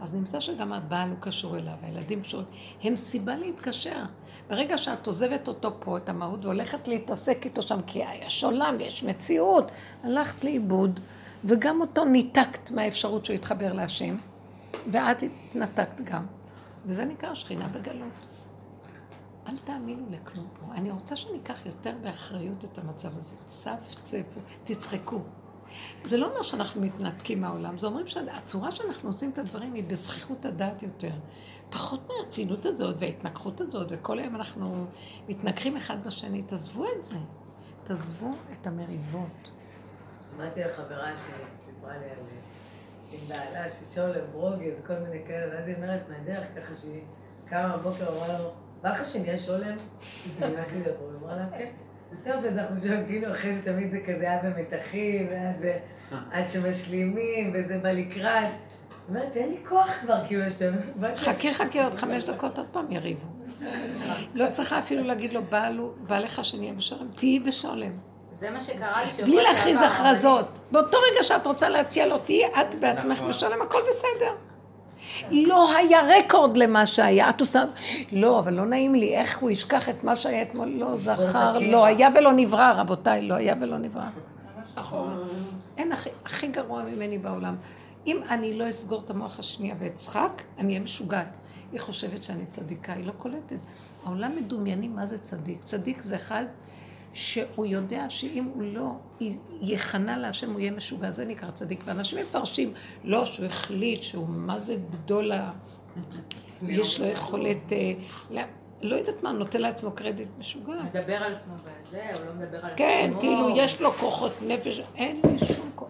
אז 0.00 0.14
נמצא 0.14 0.40
שגם 0.40 0.72
הבעל 0.72 1.08
הוא 1.08 1.16
קשור 1.20 1.56
אליו, 1.56 1.74
הילדים 1.82 2.22
קשורים, 2.22 2.46
הם 2.82 2.96
סיבה 2.96 3.36
להתקשר. 3.36 4.02
ברגע 4.48 4.78
שאת 4.78 5.06
עוזבת 5.06 5.48
אותו 5.48 5.72
פה, 5.80 5.96
את 5.96 6.08
המהות, 6.08 6.44
והולכת 6.44 6.88
להתעסק 6.88 7.44
איתו 7.44 7.62
שם, 7.62 7.78
כי 7.86 8.02
יש 8.26 8.44
עולם, 8.44 8.80
יש 8.80 9.02
מציאות, 9.02 9.70
הלכת 10.02 10.44
לאיבוד, 10.44 11.00
וגם 11.44 11.80
אותו 11.80 12.04
ניתקת 12.04 12.70
מהאפשרות 12.70 13.24
שהוא 13.24 13.34
יתחבר 13.34 13.72
להשם, 13.72 14.16
ואת 14.92 15.22
התנתקת 15.22 16.00
גם. 16.00 16.26
וזה 16.86 17.04
נקרא 17.04 17.34
שכינה 17.34 17.68
בגלות. 17.68 18.35
אל 19.46 19.56
תאמינו 19.64 20.06
לכלום 20.10 20.48
פה. 20.60 20.74
אני 20.74 20.90
רוצה 20.90 21.16
שניקח 21.16 21.66
יותר 21.66 21.94
באחריות 22.02 22.64
את 22.64 22.78
המצב 22.78 23.16
הזה. 23.16 23.36
צפצפו, 23.36 24.40
תצחקו. 24.64 25.20
זה 26.04 26.16
לא 26.16 26.26
אומר 26.26 26.42
שאנחנו 26.42 26.80
מתנתקים 26.80 27.40
מהעולם, 27.40 27.78
זה 27.78 27.86
אומרים 27.86 28.06
שהצורה 28.06 28.72
שאנחנו 28.72 29.08
עושים 29.08 29.30
את 29.30 29.38
הדברים 29.38 29.74
היא 29.74 29.84
בזכיחות 29.84 30.44
הדעת 30.44 30.82
יותר. 30.82 31.12
פחות 31.70 32.08
מהרצינות 32.08 32.66
הזאת 32.66 32.96
וההתנגחות 32.98 33.60
הזאת, 33.60 33.86
וכל 33.90 34.18
היום 34.18 34.36
אנחנו 34.36 34.86
מתנגחים 35.28 35.76
אחד 35.76 36.04
בשני. 36.06 36.42
תעזבו 36.42 36.84
את 36.98 37.04
זה. 37.04 37.16
תעזבו 37.84 38.30
את 38.52 38.66
המריבות. 38.66 39.50
שמעתי 40.30 40.62
על 40.62 40.72
חברה 40.76 41.12
שסיפרה 41.16 41.98
לי 41.98 42.04
על... 42.04 42.18
עם 43.12 43.28
בעלה, 43.28 43.70
ששולם, 43.70 44.20
ברוגז, 44.32 44.82
כל 44.86 44.94
מיני 44.94 45.26
כאלה, 45.26 45.54
ואז 45.54 45.68
היא 45.68 45.76
אומרת 45.76 46.08
מהדרך 46.08 46.46
ככה 46.56 46.74
שהיא 46.74 47.00
קמה 47.44 47.76
בבוקר, 47.76 48.08
אמרה 48.08 48.38
לו, 48.38 48.52
בא 48.86 48.92
לך 48.92 49.08
שנהיה 49.08 49.38
שולם? 49.38 49.76
נכנסתי 50.38 50.80
לפה, 50.80 51.04
היא 51.04 51.18
אמרה 51.22 51.36
לה, 51.36 51.46
כן. 51.58 51.68
יופי, 52.26 52.48
אז 52.48 52.58
אנחנו 52.58 52.82
שם 52.82 53.06
כאילו 53.06 53.32
אחרי 53.32 53.56
שתמיד 53.56 53.90
זה 53.90 53.98
כזה 54.06 54.30
היה 54.30 54.40
במתחים, 54.42 55.28
עד 56.32 56.50
שמשלימים, 56.50 57.52
וזה 57.54 57.78
בא 57.78 57.90
לקראת. 57.90 58.48
אומרת, 59.08 59.36
אין 59.36 59.48
לי 59.48 59.56
כוח 59.68 59.90
כבר, 60.00 60.26
כאילו, 60.26 60.50
שאתה... 60.50 60.64
חכי 61.16 61.54
חכי 61.54 61.82
עוד 61.82 61.94
חמש 61.94 62.24
דקות 62.24 62.58
עוד 62.58 62.66
פעם 62.72 62.86
יריבו. 62.90 63.26
לא 64.34 64.50
צריכה 64.50 64.78
אפילו 64.78 65.02
להגיד 65.02 65.32
לו, 65.32 65.42
בא 65.98 66.18
לך 66.18 66.44
שנהיה 66.44 66.72
בשולם, 66.72 67.08
תהיי 67.16 67.40
בשולם. 67.40 67.92
זה 68.32 68.50
מה 68.50 68.60
שקרה 68.60 69.04
לי 69.04 69.22
בלי 69.22 69.42
להכריז 69.42 69.78
הכרזות. 69.82 70.58
באותו 70.70 70.98
רגע 71.12 71.22
שאת 71.22 71.46
רוצה 71.46 71.68
להציע 71.68 72.06
לו, 72.06 72.18
תהיי 72.18 72.46
את 72.46 72.74
בעצמך 72.74 73.18
נכון. 73.18 73.28
בשולם, 73.28 73.62
הכל 73.62 73.80
בסדר. 73.88 74.45
לא 75.30 75.76
היה 75.76 76.00
רקורד 76.18 76.56
למה 76.56 76.86
שהיה. 76.86 77.30
את 77.30 77.40
עושה, 77.40 77.64
לא, 78.12 78.38
אבל 78.38 78.54
לא 78.54 78.64
נעים 78.64 78.94
לי, 78.94 79.16
איך 79.16 79.38
הוא 79.38 79.50
ישכח 79.50 79.88
את 79.88 80.04
מה 80.04 80.16
שהיה 80.16 80.42
אתמול? 80.42 80.68
לא 80.68 80.96
זכר, 80.96 81.58
לא 81.58 81.84
היה 81.84 82.08
ולא 82.14 82.32
נברא, 82.32 82.72
רבותיי, 82.72 83.22
לא 83.22 83.34
היה 83.34 83.54
ולא 83.60 83.78
נברא. 83.78 84.06
נכון. 84.76 85.28
אין 85.76 85.92
הכי 86.24 86.48
גרוע 86.48 86.82
ממני 86.82 87.18
בעולם. 87.18 87.56
אם 88.06 88.20
אני 88.30 88.58
לא 88.58 88.68
אסגור 88.68 89.02
את 89.04 89.10
המוח 89.10 89.38
השנייה 89.38 89.74
ואצחק, 89.78 90.42
אני 90.58 90.68
אהיה 90.68 90.80
משוגעת. 90.80 91.38
היא 91.72 91.80
חושבת 91.80 92.22
שאני 92.22 92.46
צדיקה, 92.46 92.92
היא 92.92 93.06
לא 93.06 93.12
קולטת. 93.12 93.58
העולם 94.04 94.36
מדומיינים 94.36 94.96
מה 94.96 95.06
זה 95.06 95.18
צדיק. 95.18 95.62
צדיק 95.62 96.02
זה 96.02 96.16
אחד 96.16 96.44
שהוא 97.16 97.66
יודע 97.66 98.04
שאם 98.08 98.44
הוא 98.54 98.62
לא 98.62 98.90
יכנע 99.60 100.18
להשם, 100.18 100.52
הוא 100.52 100.60
יהיה 100.60 100.70
משוגע. 100.70 101.10
זה 101.10 101.24
נקרא 101.24 101.50
צדיק. 101.50 101.80
ואנשים 101.84 102.18
מפרשים, 102.18 102.72
לא, 103.04 103.24
שהוא 103.24 103.46
החליט 103.46 104.02
שהוא 104.02 104.28
מה 104.28 104.60
זה 104.60 104.76
גדול. 104.90 105.32
יש 106.68 107.00
לו 107.00 107.06
יכולת... 107.06 107.72
אה, 107.72 108.42
לא 108.82 108.96
יודעת 108.96 109.22
מה, 109.22 109.32
נותן 109.32 109.60
לעצמו 109.60 109.90
קרדיט 109.90 110.28
משוגע. 110.38 110.72
מדבר 110.94 111.14
על 111.14 111.34
עצמו 111.34 111.54
בזה, 111.54 112.02
הוא 112.14 112.26
לא 112.26 112.32
מדבר 112.32 112.58
על 112.62 112.70
כן, 112.76 113.06
עצמו. 113.08 113.20
כן, 113.20 113.26
כאילו 113.26 113.50
יש 113.56 113.80
לו 113.80 113.92
כוחות 113.92 114.32
נפש, 114.42 114.80
אין 114.96 115.20
לי 115.24 115.46
שום 115.46 115.70
כוח. 115.74 115.88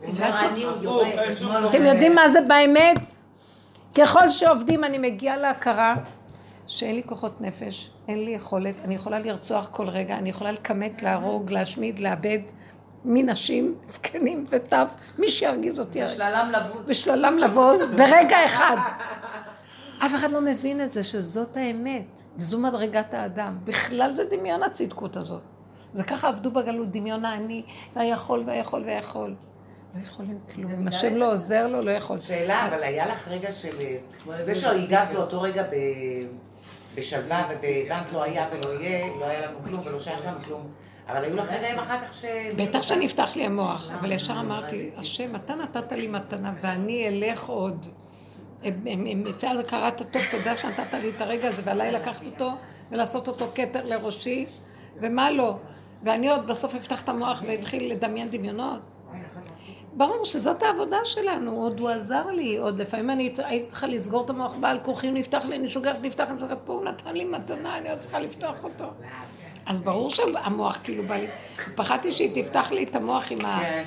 אתם 1.69 1.87
יודעים 1.87 2.15
מה 2.15 2.29
זה 2.29 2.41
באמת? 2.41 2.99
ככל 3.95 4.31
שעובדים 4.31 4.85
אני 4.85 4.99
מגיעה 4.99 5.37
להכרה 5.37 5.95
שאין 6.67 6.95
לי 6.95 7.03
כוחות 7.07 7.41
נפש, 7.41 7.91
אין 8.09 8.25
לי 8.25 8.31
יכולת, 8.31 8.81
אני 8.85 8.95
יכולה 8.95 9.19
לרצוח 9.19 9.69
כל 9.71 9.89
רגע, 9.89 10.19
אני 10.19 10.29
יכולה 10.29 10.53
לכמת, 10.53 11.03
להרוג, 11.03 11.51
להשמיד, 11.51 11.99
לאבד 11.99 12.39
מנשים, 13.05 13.75
זקנים 13.85 14.45
וטף, 14.51 14.95
מי 15.19 15.29
שירגיז 15.29 15.81
אותי. 15.81 16.05
ושללם 16.05 16.53
לבוז. 16.53 16.85
ושללם 16.87 17.39
לבוז, 17.39 17.85
ברגע 17.97 18.45
אחד. 18.45 18.77
אף 19.99 20.15
אחד 20.15 20.31
לא 20.31 20.41
מבין 20.41 20.81
את 20.81 20.93
זה, 20.93 21.05
שזאת 21.05 21.57
האמת, 21.57 22.21
וזו 22.37 22.59
מדרגת 22.59 23.15
האדם. 23.15 23.59
בכלל 23.65 24.15
זה 24.17 24.25
דמיון 24.25 24.63
הצדקות 24.63 25.17
הזאת. 25.17 25.43
זה 25.93 26.05
ככה 26.05 26.29
עבדו 26.29 26.51
בגלות, 26.51 26.91
דמיון 26.91 27.25
האני, 27.25 27.63
והיכול 27.97 28.43
והיכול 28.47 28.83
והיכול. 28.87 29.35
לא 29.95 30.01
יכולים 30.03 30.39
כלום. 30.55 30.73
אם 30.73 30.89
השם 30.89 31.15
לא 31.15 31.33
עוזר 31.33 31.67
לו, 31.67 31.81
לא 31.81 31.91
יכול. 31.91 32.21
שאלה, 32.21 32.69
אבל 32.69 32.83
היה 32.83 33.07
לך 33.07 33.29
רגע 33.29 33.53
של... 33.53 33.69
זה 34.41 34.55
שהגעת 34.55 35.09
לאותו 35.13 35.41
רגע 35.41 35.63
בשלווה 36.97 37.49
ובבנק 37.51 38.13
לא 38.13 38.23
היה 38.23 38.49
ולא 38.53 38.81
יהיה, 38.81 39.07
לא 39.21 39.25
היה 39.25 39.47
לנו 39.47 39.59
כלום 39.65 39.83
ולא 39.85 40.01
שייך 40.01 40.27
לנו 40.27 40.39
כלום. 40.41 40.69
אבל 41.09 41.25
היו 41.25 41.37
לך 41.37 41.53
רגעים 41.53 41.79
אחר 41.79 42.07
כך 42.07 42.15
ש... 42.15 42.25
בטח 42.57 42.83
שנפתח 42.83 43.37
לי 43.37 43.45
המוח, 43.45 43.91
אבל 44.01 44.13
ישר 44.13 44.41
אמרתי, 44.41 44.91
השם, 44.97 45.37
אתה 45.37 45.55
נתת 45.55 45.93
לי 45.93 46.09
מתנה 46.09 46.53
ואני 46.61 47.09
אלך 47.09 47.49
עוד. 47.49 47.87
מצד 49.17 49.57
הכרת 49.61 50.01
הטוב, 50.01 50.23
תודה 50.31 50.57
שנתת 50.57 50.95
לי 50.95 51.11
את 51.17 51.21
הרגע 51.21 51.49
הזה, 51.49 51.63
ועליי 51.65 51.93
לקחת 51.93 52.27
אותו 52.27 52.51
ולעשות 52.91 53.29
אותו 53.29 53.47
כתר 53.55 53.85
לראשי, 53.85 54.47
ומה 55.01 55.31
לא. 55.31 55.57
ואני 56.03 56.29
עוד 56.31 56.47
בסוף 56.47 56.75
אפתח 56.75 57.03
את 57.03 57.09
המוח 57.09 57.43
ואתחיל 57.47 57.93
לדמיין 57.93 58.31
דמיונות. 58.31 58.81
ברור 59.97 60.25
שזאת 60.25 60.63
העבודה 60.63 60.99
שלנו, 61.05 61.53
עוד 61.53 61.81
הוא 61.81 61.89
עזר 61.89 62.27
לי, 62.27 62.57
עוד 62.57 62.81
לפעמים 62.81 63.11
אני 63.11 63.33
הייתי 63.37 63.67
צריכה 63.67 63.87
לסגור 63.87 64.25
את 64.25 64.31
המוח 64.31 64.55
בעל 64.61 64.79
כורחים, 64.83 65.15
נפתח 65.15 65.45
לי, 65.45 65.57
אני 65.57 65.69
סוגרת, 65.69 66.03
נפתח, 66.03 66.31
אני 66.31 66.39
סוגרת, 66.39 66.59
פה 66.65 66.73
הוא 66.73 66.85
נתן 66.85 67.17
לי 67.17 67.25
מתנה, 67.25 67.79
אני 67.79 67.91
עוד 67.91 67.99
צריכה 67.99 68.19
לפתוח 68.19 68.65
אותו. 68.65 68.85
אז 69.67 69.81
ברור 69.81 70.11
שהמוח 70.11 70.79
כאילו 70.85 71.03
בא 71.03 71.17
לי, 71.17 71.27
פחדתי 71.75 72.13
שהיא 72.13 72.43
תפתח 72.43 72.73
לי 72.73 72.85
את 72.85 72.95
המוח 72.95 73.33
עם, 73.33 73.39
כן, 73.39 73.85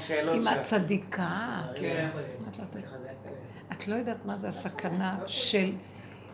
הצדיקה. 0.47 1.61
כן. 1.75 2.09
את 3.71 3.87
לא 3.87 3.95
יודעת 3.95 4.25
מה 4.25 4.35
זה 4.35 4.47
הסכנה 4.47 5.17
של, 5.27 5.71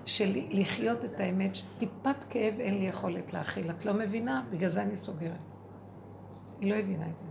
של 0.05 0.37
לחיות 0.49 1.05
את 1.05 1.19
האמת, 1.19 1.55
שטיפת 1.55 2.23
כאב 2.29 2.59
אין 2.59 2.79
לי 2.79 2.85
יכולת 2.85 3.33
להכיל. 3.33 3.69
את 3.69 3.85
לא 3.85 3.93
מבינה? 3.93 4.43
בגלל 4.49 4.69
זה 4.69 4.81
אני 4.81 4.97
סוגרת. 4.97 5.31
היא 6.61 6.71
לא 6.71 6.75
הבינה 6.75 7.05
את 7.11 7.17
זה. 7.17 7.25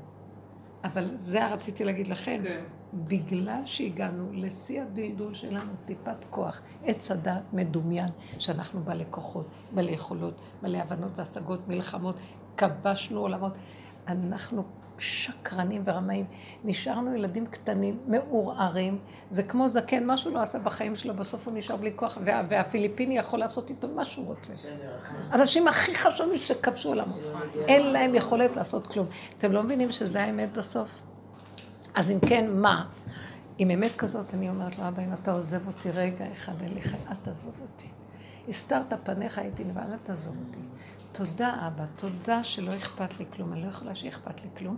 אבל 0.85 1.11
זה 1.15 1.47
רציתי 1.47 1.85
להגיד 1.85 2.09
לכם, 2.09 2.41
כן. 2.43 2.65
בגלל 2.95 3.61
שהגענו 3.65 4.33
לשיא 4.33 4.83
הדלדול 4.83 5.35
שלנו, 5.35 5.73
טיפת 5.85 6.25
כוח, 6.31 6.61
עץ 6.85 7.11
הדת 7.11 7.43
מדומיין, 7.53 8.09
שאנחנו 8.39 8.81
בעלי 8.81 9.05
כוחות, 9.11 9.47
בעלי 9.75 9.93
יכולות, 9.93 10.41
בעלי 10.63 10.81
הבנות 10.81 11.11
והשגות, 11.17 11.69
מלחמות, 11.69 12.17
כבשנו 12.57 13.21
עולמות. 13.21 13.59
אנחנו 14.09 14.65
שקרנים 14.99 15.83
ורמאים. 15.85 16.27
נשארנו 16.65 17.15
ילדים 17.15 17.47
קטנים, 17.47 17.99
מעורערים. 18.07 18.99
זה 19.31 19.43
כמו 19.43 19.69
זקן, 19.69 20.07
מה 20.07 20.17
שהוא 20.17 20.33
לא 20.33 20.41
עשה 20.41 20.59
בחיים 20.59 20.97
שלו, 20.97 21.15
בסוף 21.15 21.49
הוא 21.49 21.55
נשאר 21.57 21.77
בלי 21.77 21.93
כוח, 21.97 22.19
וה, 22.25 22.43
והפיליפיני 22.49 23.19
יכול 23.19 23.39
לעשות 23.39 23.71
איתו 23.71 23.89
מה 23.89 24.05
שהוא 24.05 24.27
רוצה. 24.27 24.53
אנשים 25.33 25.69
הכי 25.69 25.95
חשובים 25.95 26.39
שכבשו 26.39 26.89
עולמות. 26.89 27.21
אין 27.55 27.93
להם 27.93 28.15
יכולת 28.15 28.57
לעשות 28.57 28.87
כלום. 28.87 29.07
אתם 29.39 29.53
לא 29.53 29.63
מבינים 29.63 29.93
שזה 29.93 30.23
האמת 30.23 30.53
בסוף? 30.53 31.03
אז 31.95 32.11
אם 32.11 32.19
כן, 32.29 32.51
מה? 32.53 32.85
עם 33.59 33.71
אמת 33.71 33.97
כזאת, 33.97 34.35
אני 34.35 34.49
אומרת 34.49 34.79
לו, 34.79 34.89
אבא, 34.89 35.03
אם 35.05 35.13
אתה 35.13 35.33
עוזב 35.33 35.67
אותי 35.67 35.91
רגע 35.91 36.33
אחד, 36.33 36.63
אין 36.63 36.75
לי 36.75 36.83
חיים, 36.83 37.03
אל 37.11 37.15
תעזוב 37.15 37.61
אותי. 37.63 37.89
הסתרת 38.49 38.93
פניך, 39.05 39.39
הייתי 39.39 39.65
לבד, 39.65 39.91
אל 39.93 39.99
תעזוב 39.99 40.37
אותי. 40.47 40.59
תודה, 41.15 41.67
אבא, 41.67 41.85
תודה 41.97 42.43
שלא 42.43 42.75
אכפת 42.75 43.21
לי 43.21 43.25
כלום. 43.33 43.53
אני 43.53 43.63
לא 43.63 43.67
יכולה 43.67 43.95
שאכפת 43.95 44.43
לי 44.45 44.49
כלום. 44.57 44.77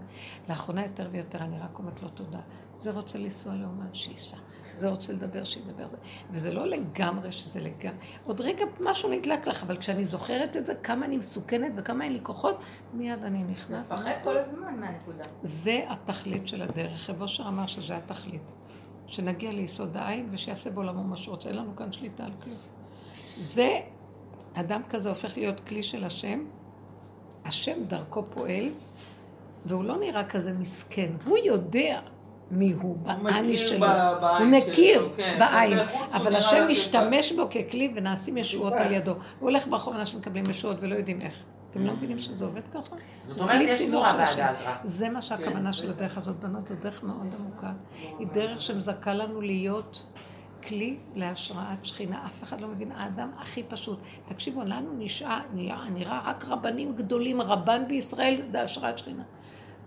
לאחרונה 0.48 0.82
יותר 0.86 1.08
ויותר 1.12 1.38
אני 1.38 1.58
רק 1.58 1.78
אומרת 1.78 2.02
לו 2.02 2.08
תודה. 2.08 2.40
זה 2.74 2.90
רוצה 2.90 3.18
לנסוע 3.18 3.54
לאומן, 3.54 3.94
שייסע. 3.94 4.36
זה 4.72 4.88
רוצה 4.88 5.12
לדבר, 5.12 5.44
שידבר. 5.44 5.88
זה. 5.88 5.96
וזה 6.30 6.52
לא 6.52 6.66
לגמרי 6.66 7.32
שזה 7.32 7.60
לגמרי. 7.60 8.06
עוד 8.24 8.40
רגע 8.40 8.64
משהו 8.80 9.10
נדלק 9.10 9.46
לך, 9.46 9.62
אבל 9.62 9.76
כשאני 9.76 10.04
זוכרת 10.04 10.56
את 10.56 10.66
זה, 10.66 10.74
כמה 10.74 11.06
אני 11.06 11.16
מסוכנת 11.16 11.72
וכמה 11.76 12.04
אין 12.04 12.12
לי 12.12 12.20
כוחות, 12.22 12.58
מיד 12.92 13.24
אני 13.24 13.44
נכנעת. 13.44 13.92
מפחד 13.92 14.12
כל 14.24 14.36
הזמן 14.36 14.80
מהנקודה. 14.80 15.24
זה 15.42 15.84
התכלית 15.88 16.48
של 16.48 16.62
הדרך. 16.62 17.10
רב 17.10 17.22
אושר 17.22 17.48
אמר 17.48 17.66
שזה 17.66 17.96
התכלית. 17.96 18.52
שנגיע 19.06 19.52
ליסוד 19.52 19.96
העין 19.96 20.28
ושיעשה 20.30 20.70
בעולמו 20.70 21.04
מה 21.04 21.16
שרוצה. 21.16 21.48
אין 21.48 21.56
לנו 21.56 21.76
כאן 21.76 21.92
שליטה 21.92 22.24
על 22.24 22.32
כלום. 22.42 22.56
זה 23.36 23.80
אדם 24.60 24.80
כזה 24.90 25.08
הופך 25.08 25.36
להיות 25.36 25.60
כלי 25.68 25.82
של 25.82 26.04
השם, 26.04 26.44
השם 27.44 27.84
דרכו 27.86 28.24
פועל, 28.30 28.64
והוא 29.66 29.84
לא 29.84 29.98
נראה 30.00 30.24
כזה 30.24 30.52
מסכן, 30.52 31.12
הוא 31.26 31.38
יודע 31.44 32.00
מי 32.50 32.72
הוא, 32.72 32.96
באני 33.22 33.56
שלו, 33.58 33.86
הוא 34.38 34.46
מכיר 34.46 35.08
כן, 35.16 35.36
בעין, 35.38 35.78
אבל 36.12 36.36
השם 36.36 36.66
משתמש 36.68 37.32
בו 37.32 37.48
ככלי 37.50 37.92
ונעשים 37.96 38.36
ישועות 38.36 38.72
על 38.72 38.92
ידו. 38.92 39.10
הוא 39.10 39.20
הולך 39.40 39.66
ברחוב, 39.66 39.94
אנשים 39.94 40.18
מקבלים 40.18 40.44
ישועות 40.50 40.76
ולא 40.80 40.94
יודעים 40.94 41.20
איך. 41.20 41.34
אתם 41.70 41.86
לא 41.86 41.92
מבינים 41.92 42.18
שזה 42.18 42.44
עובד 42.44 42.68
ככה? 42.74 42.96
זאת 43.24 43.40
אומרת, 43.40 43.68
יש 43.68 43.80
תנועה 43.80 44.12
בהדאגה. 44.12 44.76
זה 44.84 45.08
מה 45.08 45.22
שהכוונה 45.22 45.64
כן. 45.64 45.72
של 45.72 45.90
הדרך 45.90 46.18
הזאת, 46.18 46.36
בנות, 46.36 46.68
זו 46.68 46.74
דרך 46.82 47.02
מאוד 47.02 47.34
עמוקה. 47.38 47.72
היא 48.18 48.26
דרך 48.26 48.62
שמזכה 48.62 49.14
לנו 49.14 49.40
להיות 49.40 50.02
כלי 50.66 50.96
להשראת 51.14 51.84
שכינה, 51.84 52.26
אף 52.26 52.42
אחד 52.42 52.60
לא 52.60 52.68
מבין, 52.68 52.92
האדם 52.92 53.30
הכי 53.38 53.62
פשוט. 53.62 54.02
תקשיבו, 54.24 54.64
לנו 54.64 54.92
נשאר, 54.98 55.40
נראה, 55.54 55.90
נראה 55.90 56.20
רק 56.24 56.44
רבנים 56.44 56.96
גדולים, 56.96 57.40
רבן 57.40 57.88
בישראל 57.88 58.42
זה 58.48 58.62
השראת 58.62 58.98
שכינה. 58.98 59.22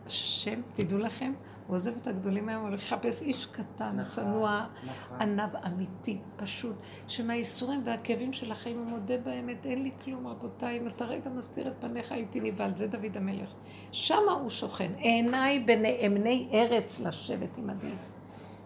השם, 0.06 0.62
תדעו 0.74 0.98
לכם, 0.98 1.34
הוא 1.68 1.76
עוזב 1.76 1.96
את 1.96 2.08
הגדולים 2.08 2.50
היום, 2.50 2.62
הוא 2.62 2.70
לחפש 2.70 3.22
איש 3.22 3.46
קטן, 3.46 3.96
נכון, 3.96 4.10
צנוע, 4.10 4.66
נכון. 4.84 5.22
ענב 5.22 5.56
אמיתי, 5.68 6.18
פשוט, 6.36 6.76
שמהייסורים 7.08 7.82
והכאבים 7.86 8.34
של 8.34 8.52
החיים 8.52 8.78
הוא 8.78 8.86
מודה 8.86 9.18
באמת, 9.18 9.66
אין 9.66 9.84
לי 9.84 9.92
כלום, 10.04 10.28
רבותיי, 10.28 10.78
אם 10.78 10.88
אתה 10.88 11.06
רגע 11.06 11.30
מסתיר 11.30 11.68
את 11.68 11.74
פניך 11.80 12.12
הייתי 12.12 12.40
נבהל, 12.40 12.72
זה 12.76 12.88
דוד 12.88 13.18
המלך. 13.18 13.50
שמה 13.92 14.32
הוא 14.32 14.50
שוכן, 14.50 14.92
עיניי 14.98 15.60
בנאמני 15.60 16.50
ארץ 16.54 17.00
לשבת 17.00 17.58
עם 17.58 17.70
הדין. 17.70 17.98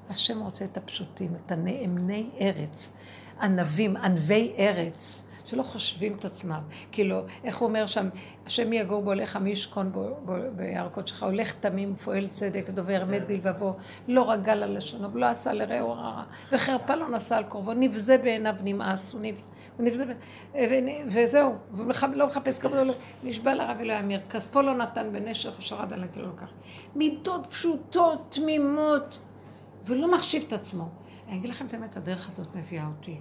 השם 0.10 0.40
רוצה 0.40 0.66
את 0.66 0.78
הפשוטים, 0.78 1.36
את 1.36 1.52
הנאמני 1.52 2.30
ארץ, 2.42 2.94
ענבים, 3.42 3.98
ענבי 3.98 4.54
ארץ. 4.58 5.26
שלא 5.46 5.64
חושבים 5.64 6.14
את 6.14 6.26
עצמם. 6.26 6.62
כאילו, 6.92 7.22
איך 7.44 7.58
הוא 7.58 7.68
אומר 7.68 7.86
שם, 7.86 8.10
השם 8.46 8.74
יגור 8.74 9.02
בו 9.02 9.14
לך 9.14 9.38
מי 9.38 9.50
ישכון 9.50 9.92
בו, 9.92 10.18
בו 10.26 10.34
בירקות 10.56 11.08
שלך, 11.08 11.24
הולך 11.24 11.54
תמים, 11.54 11.96
פועל 11.96 12.28
צדק, 12.28 12.70
דובר 12.70 13.04
אמת 13.04 13.28
בלבבו, 13.28 13.76
לא 14.08 14.32
רגל 14.32 14.64
על 14.64 14.78
לשונו, 14.78 15.14
ולא 15.14 15.26
עשה 15.26 15.54
לרעהו 15.54 15.92
רע, 15.92 16.24
וחרפה 16.52 16.96
לא 16.96 17.10
נשא 17.10 17.36
על 17.36 17.44
קרובו, 17.44 17.74
נבזה 17.74 18.18
בעיניו 18.18 18.56
נמאס, 18.64 19.14
הוא 19.14 19.22
נבזה, 19.80 20.04
וזהו, 21.08 21.56
ולא 21.74 22.28
מחפש 22.28 22.60
כבוד, 22.60 22.88
לא- 22.88 22.94
נשבע 23.24 23.54
לרב 23.54 23.78
ולא 23.80 23.94
יאמיר, 23.94 24.22
כספו 24.30 24.62
לא 24.62 24.74
נתן 24.74 25.14
בנשך, 25.14 25.62
שרד 25.62 25.94
על 25.94 26.04
הכלא 26.04 26.24
לא 26.24 26.30
לקח. 26.36 26.50
מידות 26.96 27.48
פשוטות, 27.48 28.26
תמימות, 28.30 29.20
ולא 29.86 30.14
מחשיב 30.14 30.44
את 30.48 30.54
עצמו. 30.54 30.90
אני 31.28 31.38
אגיד 31.38 31.50
לכם 31.50 31.66
את 31.66 31.74
האמת, 31.74 31.98
הדרך 31.98 32.30
הזאת 32.30 32.56
מביאה 32.56 32.88
אותי. 32.88 33.20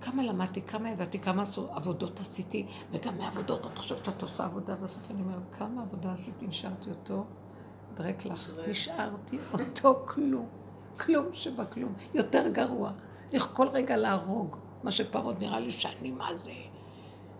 כמה 0.00 0.22
למדתי, 0.22 0.62
כמה 0.62 0.90
ידעתי, 0.90 1.18
כמה 1.18 1.42
עבודות 1.70 2.20
עשיתי, 2.20 2.66
וגם 2.90 3.18
מעבודות, 3.18 3.66
את 3.66 3.78
חושבת 3.78 4.04
שאת 4.04 4.22
עושה 4.22 4.44
עבודה, 4.44 4.74
בסוף 4.74 5.02
אני 5.10 5.22
אומרת, 5.22 5.42
כמה 5.58 5.82
עבודה 5.82 6.12
עשיתי, 6.12 6.46
נשארתי 6.46 6.90
אותו, 6.90 7.24
דרק 7.94 8.24
לך, 8.24 8.50
נשארתי 8.68 9.38
אותו 9.52 10.02
כלום, 10.10 10.48
כלום 10.98 11.26
שבכלום, 11.32 11.94
יותר 12.14 12.48
גרוע. 12.48 12.92
כל 13.52 13.68
רגע 13.68 13.96
להרוג, 13.96 14.56
מה 14.82 14.90
שפעם 14.90 15.24
נראה 15.40 15.60
לי 15.60 15.72
שאני 15.72 16.10
מה 16.10 16.34
זה. 16.34 16.52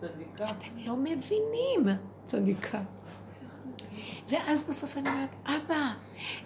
צדיקה. 0.01 0.49
אתם 0.49 0.77
לא 0.77 0.95
מבינים, 0.97 1.97
צדיקה. 2.25 2.81
ואז 4.29 4.63
בסוף 4.63 4.97
אני 4.97 5.09
אומרת, 5.09 5.29
אבא, 5.45 5.85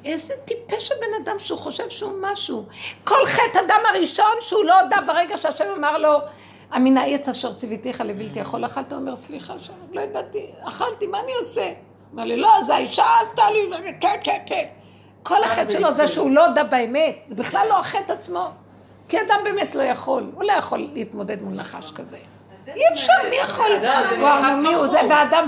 איזה 0.06 0.34
טיפש 0.46 0.92
הבן 0.92 1.24
אדם 1.24 1.40
שהוא 1.40 1.60
חושב 1.60 1.90
שהוא 1.90 2.14
משהו. 2.22 2.66
כל 3.04 3.26
חטא 3.26 3.60
אדם 3.60 3.80
הראשון 3.90 4.36
שהוא 4.42 4.66
לא 4.66 4.82
הודה 4.82 4.98
ברגע 5.08 5.38
שהשם 5.38 5.66
אמר 5.78 5.98
לו, 5.98 6.20
המינה 6.72 7.04
עץ 7.04 7.30
אשר 7.30 7.54
ציוויתיך 7.54 8.02
לבלתי 8.02 8.40
יכול 8.40 8.66
אכלת, 8.66 8.94
הוא 8.94 9.00
אומר, 9.02 9.16
סליחה, 9.16 9.54
שם, 9.60 9.74
לא 9.92 10.02
ידעתי, 10.02 10.52
אכלתי, 10.64 11.08
מה 11.08 11.20
אני 11.20 11.32
עושה? 11.42 11.72
אמר 12.14 12.24
לי, 12.24 12.38
לא, 12.38 12.50
זה 12.66 12.76
האישה 12.76 13.04
עשתה 13.22 13.52
לי, 13.52 13.94
כן, 14.02 14.16
כן, 14.24 14.40
כן. 14.46 14.66
כל 15.24 15.44
החטא 15.44 15.72
שלו 15.72 15.96
זה 15.96 16.08
שהוא 16.08 16.32
לא 16.32 16.46
הודה 16.46 16.64
באמת, 16.64 17.24
זה 17.24 17.36
בכלל 17.36 17.68
לא 17.70 17.80
החטא 17.80 18.12
עצמו. 18.12 18.50
כי 19.10 19.22
אדם 19.22 19.40
באמת 19.44 19.76
לא 19.76 19.82
יכול, 19.82 20.32
הוא 20.34 20.44
לא 20.44 20.52
יכול 20.52 20.90
להתמודד 20.94 21.42
מול 21.42 21.54
נחש 21.54 21.92
כזה. 21.92 22.18
אי 22.68 22.82
אפשר, 22.94 23.14
מי 23.30 23.36
יכול? 23.36 23.72
וואו, 24.20 24.58
מי 24.58 24.74
הוא 24.74 24.88
זה? 24.88 25.00
ואדם 25.10 25.48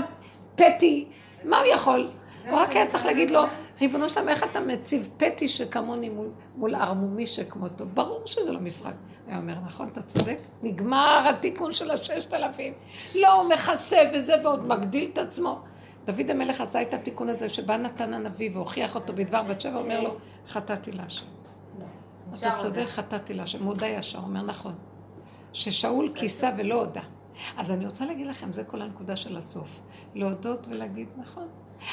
פטי, 0.54 1.08
מה 1.44 1.58
הוא 1.58 1.66
יכול? 1.66 2.08
הוא 2.48 2.58
רק 2.58 2.70
היה 2.70 2.86
צריך 2.86 3.06
להגיד 3.06 3.30
לו, 3.30 3.42
ריבונו 3.80 4.08
שלם, 4.08 4.28
איך 4.28 4.44
אתה 4.44 4.60
מציב 4.60 5.08
פטי 5.16 5.48
שכמוני 5.48 6.08
מול, 6.08 6.28
מול 6.56 6.74
ערמומי 6.74 7.26
שכמותו? 7.26 7.86
ברור 7.94 8.22
שזה 8.26 8.52
לא 8.52 8.60
משחק. 8.60 8.94
היה 9.28 9.38
אומר, 9.38 9.54
נכון, 9.66 9.88
אתה 9.92 10.02
צודק, 10.02 10.38
נגמר 10.62 11.26
התיקון 11.28 11.72
של 11.72 11.90
הששת 11.90 12.34
אלפים. 12.34 12.72
לא, 13.14 13.32
הוא 13.32 13.48
מכסה 13.48 13.98
וזה, 14.14 14.34
ועוד 14.44 14.66
מגדיל 14.66 15.10
את 15.12 15.18
עצמו. 15.18 15.60
דוד 16.04 16.30
המלך 16.30 16.60
עשה 16.60 16.82
את 16.82 16.94
התיקון 16.94 17.28
הזה, 17.28 17.48
שבא 17.48 17.76
נתן 17.76 18.14
הנביא 18.14 18.50
והוכיח 18.54 18.94
אותו 18.94 19.12
בדבר 19.12 19.42
בת 19.42 19.60
שבע, 19.60 19.78
אומר 19.78 20.00
לו, 20.00 20.16
חטאתי 20.48 20.92
להשם. 20.92 21.26
אתה 22.38 22.52
צודק, 22.52 22.84
חטאתי 22.86 23.34
להשם. 23.34 23.62
מודה 23.62 23.86
ישר, 23.86 24.18
אומר 24.18 24.42
נכון. 24.42 24.74
ששאול 25.52 26.12
כיסה 26.14 26.50
ולא 26.56 26.74
הודה. 26.74 27.00
אז 27.56 27.70
אני 27.70 27.86
רוצה 27.86 28.06
להגיד 28.06 28.26
לכם, 28.26 28.52
זה 28.52 28.64
כל 28.64 28.82
הנקודה 28.82 29.16
של 29.16 29.36
הסוף. 29.36 29.68
להודות 30.14 30.68
ולהגיד 30.70 31.08
נכון. 31.16 31.48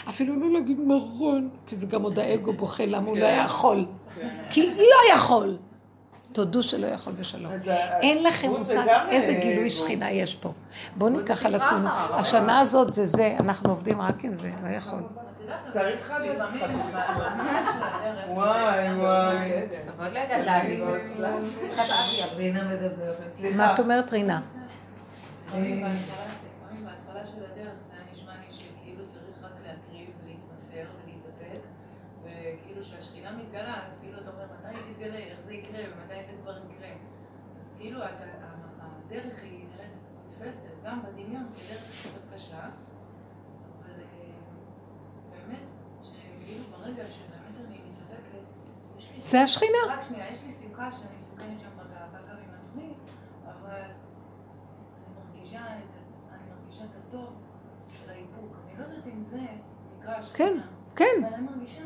אפילו 0.09 0.39
לא 0.39 0.53
להגיד 0.53 0.77
נכון, 0.87 1.49
כי 1.67 1.75
זה 1.75 1.87
גם 1.87 2.01
עוד 2.01 2.19
האגו 2.19 2.53
בוכה 2.53 2.85
למה 2.85 3.07
הוא 3.07 3.17
לא 3.17 3.25
כן. 3.25 3.41
יכול. 3.45 3.85
כן. 4.15 4.29
כי 4.49 4.75
לא 4.75 5.13
יכול. 5.13 5.57
תודו 6.31 6.63
שלא 6.63 6.87
יכול 6.87 7.13
ושלום. 7.17 7.51
אין 8.01 8.23
לכם 8.23 8.49
מושג 8.49 8.87
איזה 9.09 9.33
אה, 9.33 9.39
גילוי 9.39 9.69
שכינה 9.69 10.11
יש 10.11 10.35
פה. 10.35 10.51
בואו 10.95 11.09
ניקח 11.09 11.45
על 11.45 11.55
עצמנו. 11.55 11.89
השנה 12.11 12.59
הזאת 12.59 12.93
זה 12.93 13.05
זה, 13.05 13.35
אנחנו 13.39 13.69
עובדים 13.69 14.01
רק 14.01 14.23
עם 14.23 14.33
זה, 14.33 14.51
לא 14.63 14.69
יכול. 14.69 14.99
צריך 15.73 16.13
וואי 18.29 18.93
וואי. 18.93 19.51
עוד 19.99 20.13
לא 20.13 20.19
יודעת 20.19 20.45
להבין. 20.45 20.81
מה 23.55 23.73
את 23.73 23.79
אומרת 23.79 24.11
רינה? 24.11 24.41
בהתחלה 26.85 27.25
של 27.25 27.45
הדרך 27.45 27.73
זה 27.81 27.93
היה 27.93 28.03
נשמע 28.11 28.35
לי 28.37 28.53
שכאילו 28.53 29.05
צריך 29.05 29.37
רק 29.41 29.51
להקריב 29.63 30.09
ולהתמסר 30.23 30.85
ולהתאפק, 30.95 31.61
וכאילו 32.23 32.83
שהשכינה 32.83 33.31
מתגלה, 33.31 33.87
אז 33.87 33.99
כאילו 33.99 34.21
אתה 34.21 34.29
אומר 34.29 34.45
מתי 34.45 34.67
היא 34.67 34.93
תתגלה, 34.93 35.17
איך 35.17 35.39
זה 35.39 35.53
יקרה 35.53 35.79
ומתי 35.79 36.25
זה 36.25 36.31
כבר 36.41 36.57
יקרה. 36.57 36.89
אז 37.61 37.73
כאילו 37.77 37.99
הדרך 38.03 39.43
היא 39.43 39.67
נראית 39.75 39.91
נתפסת, 40.29 40.71
גם 40.83 41.01
בדמיון 41.03 41.47
היא 41.55 41.63
דרך 41.69 41.83
קצת 42.01 42.33
קשה, 42.33 42.69
אבל 43.79 43.93
באמת, 45.31 45.63
שכאילו 46.03 46.63
ברגע 46.63 47.03
שבאמת 47.05 47.67
אני 47.67 47.79
מתאפקת, 47.89 49.17
זה 49.17 49.41
השכינה. 49.41 49.77
רק 49.89 50.01
שנייה, 50.01 50.31
יש 50.31 50.43
לי 50.43 50.51
שמחה 50.51 50.91
שאני 50.91 51.17
מסוכנת 51.17 51.59
שם 51.59 51.69
בגאווה 51.75 52.19
גם 52.29 52.37
עם 52.37 52.59
עצמי, 52.61 52.93
אבל... 53.45 53.81
מרגישה 55.61 56.83
את, 56.83 56.89
הטוב 57.07 57.29
של 57.91 58.09
האיפוק. 58.09 58.55
אני 58.67 58.79
לא 58.79 58.83
יודעת 58.83 59.07
אם 59.07 59.23
זה 59.29 59.37
נקרא 59.99 60.13
השכינה. 60.13 60.49
כן, 60.49 60.59
כן. 60.95 61.23
אבל 61.25 61.33
אני 61.33 61.47
מרגישה 61.47 61.81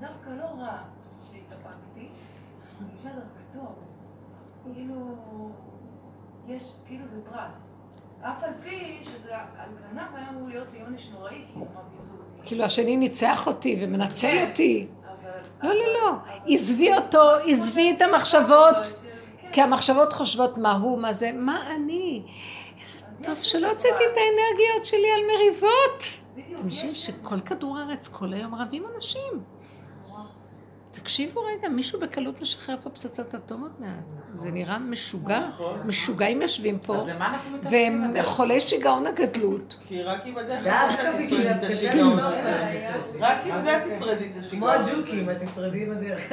דווקא 0.00 0.30
לא 0.30 0.44
רע 0.44 0.76
שהתאפקתי, 1.22 2.00
אני 2.00 2.08
מרגישה 2.80 3.08
דווקא 3.08 3.40
טוב. 3.54 3.74
כאילו, 4.74 5.16
יש, 6.46 6.80
כאילו 6.86 7.08
זה 7.08 7.20
פרס. 7.30 7.70
אף 8.22 8.44
על 8.44 8.52
פי 8.62 8.98
שזה 9.04 9.36
על 9.36 9.68
פניו 9.90 10.06
היה 10.14 10.28
אמור 10.30 10.48
להיות 10.48 10.68
לי 10.72 10.80
עונש 10.80 11.08
נוראי, 11.08 11.44
כי 11.52 11.58
נורא 11.58 11.82
ביזו 11.90 12.12
אותי. 12.12 12.48
כאילו 12.48 12.64
השני 12.64 12.96
ניצח 12.96 13.46
אותי 13.46 13.80
ומנצל 13.82 14.28
כן, 14.28 14.48
אותי. 14.50 14.86
לא, 15.62 15.70
לא, 15.70 15.84
לא. 15.94 16.16
עזבי 16.46 16.94
אותו, 16.94 17.30
עזבי 17.46 17.94
את 17.96 18.02
המחשבות. 18.02 18.76
כי 19.52 19.62
המחשבות 19.62 20.12
חושבות 20.12 20.58
מה 20.58 20.72
הוא, 20.72 21.00
מה 21.00 21.12
זה, 21.12 21.30
מה 21.32 21.74
אני. 21.76 22.22
טוב 23.24 23.34
שלא 23.42 23.68
הוצאתי 23.70 24.04
את 24.04 24.16
האנרגיות 24.16 24.86
שלי 24.86 25.10
על 25.10 25.20
מריבות. 25.26 26.04
אתם 26.56 26.70
חושבים 26.70 26.94
שכל 26.94 27.40
כדור 27.40 27.78
הארץ 27.78 28.08
כל 28.08 28.32
היום 28.32 28.54
רבים 28.54 28.84
אנשים. 28.96 29.42
תקשיבו 30.92 31.40
רגע, 31.40 31.68
מישהו 31.68 32.00
בקלות 32.00 32.40
משחרר 32.40 32.76
פה 32.82 32.90
פצצת 32.90 33.34
אטומות 33.34 33.80
מעט. 33.80 33.90
זה 34.30 34.50
נראה 34.50 34.78
משוגע, 34.78 35.40
נכון. 35.48 35.80
משוגעים 35.84 36.42
יושבים 36.42 36.78
פה, 36.78 37.06
והם 37.62 38.14
חולי 38.22 38.60
שיגעון 38.60 39.06
הגדלות. 39.06 39.76
כי 39.88 40.02
רק 40.02 40.26
עם 40.26 40.38
הדרך 40.38 40.66
בשביל 41.24 41.46
את 41.46 41.62
השיגעון 41.62 42.18
רק 43.20 43.38
עם 43.46 43.60
זה 43.60 43.82
תשרדי 43.86 44.24
את 44.24 44.38
השיגעון. 44.38 44.50
כמו 44.50 44.68
הג'וקים, 44.68 45.30
את 45.30 45.36
תשרדי 45.42 45.82
עם 45.82 45.92
הדרך. 45.92 46.32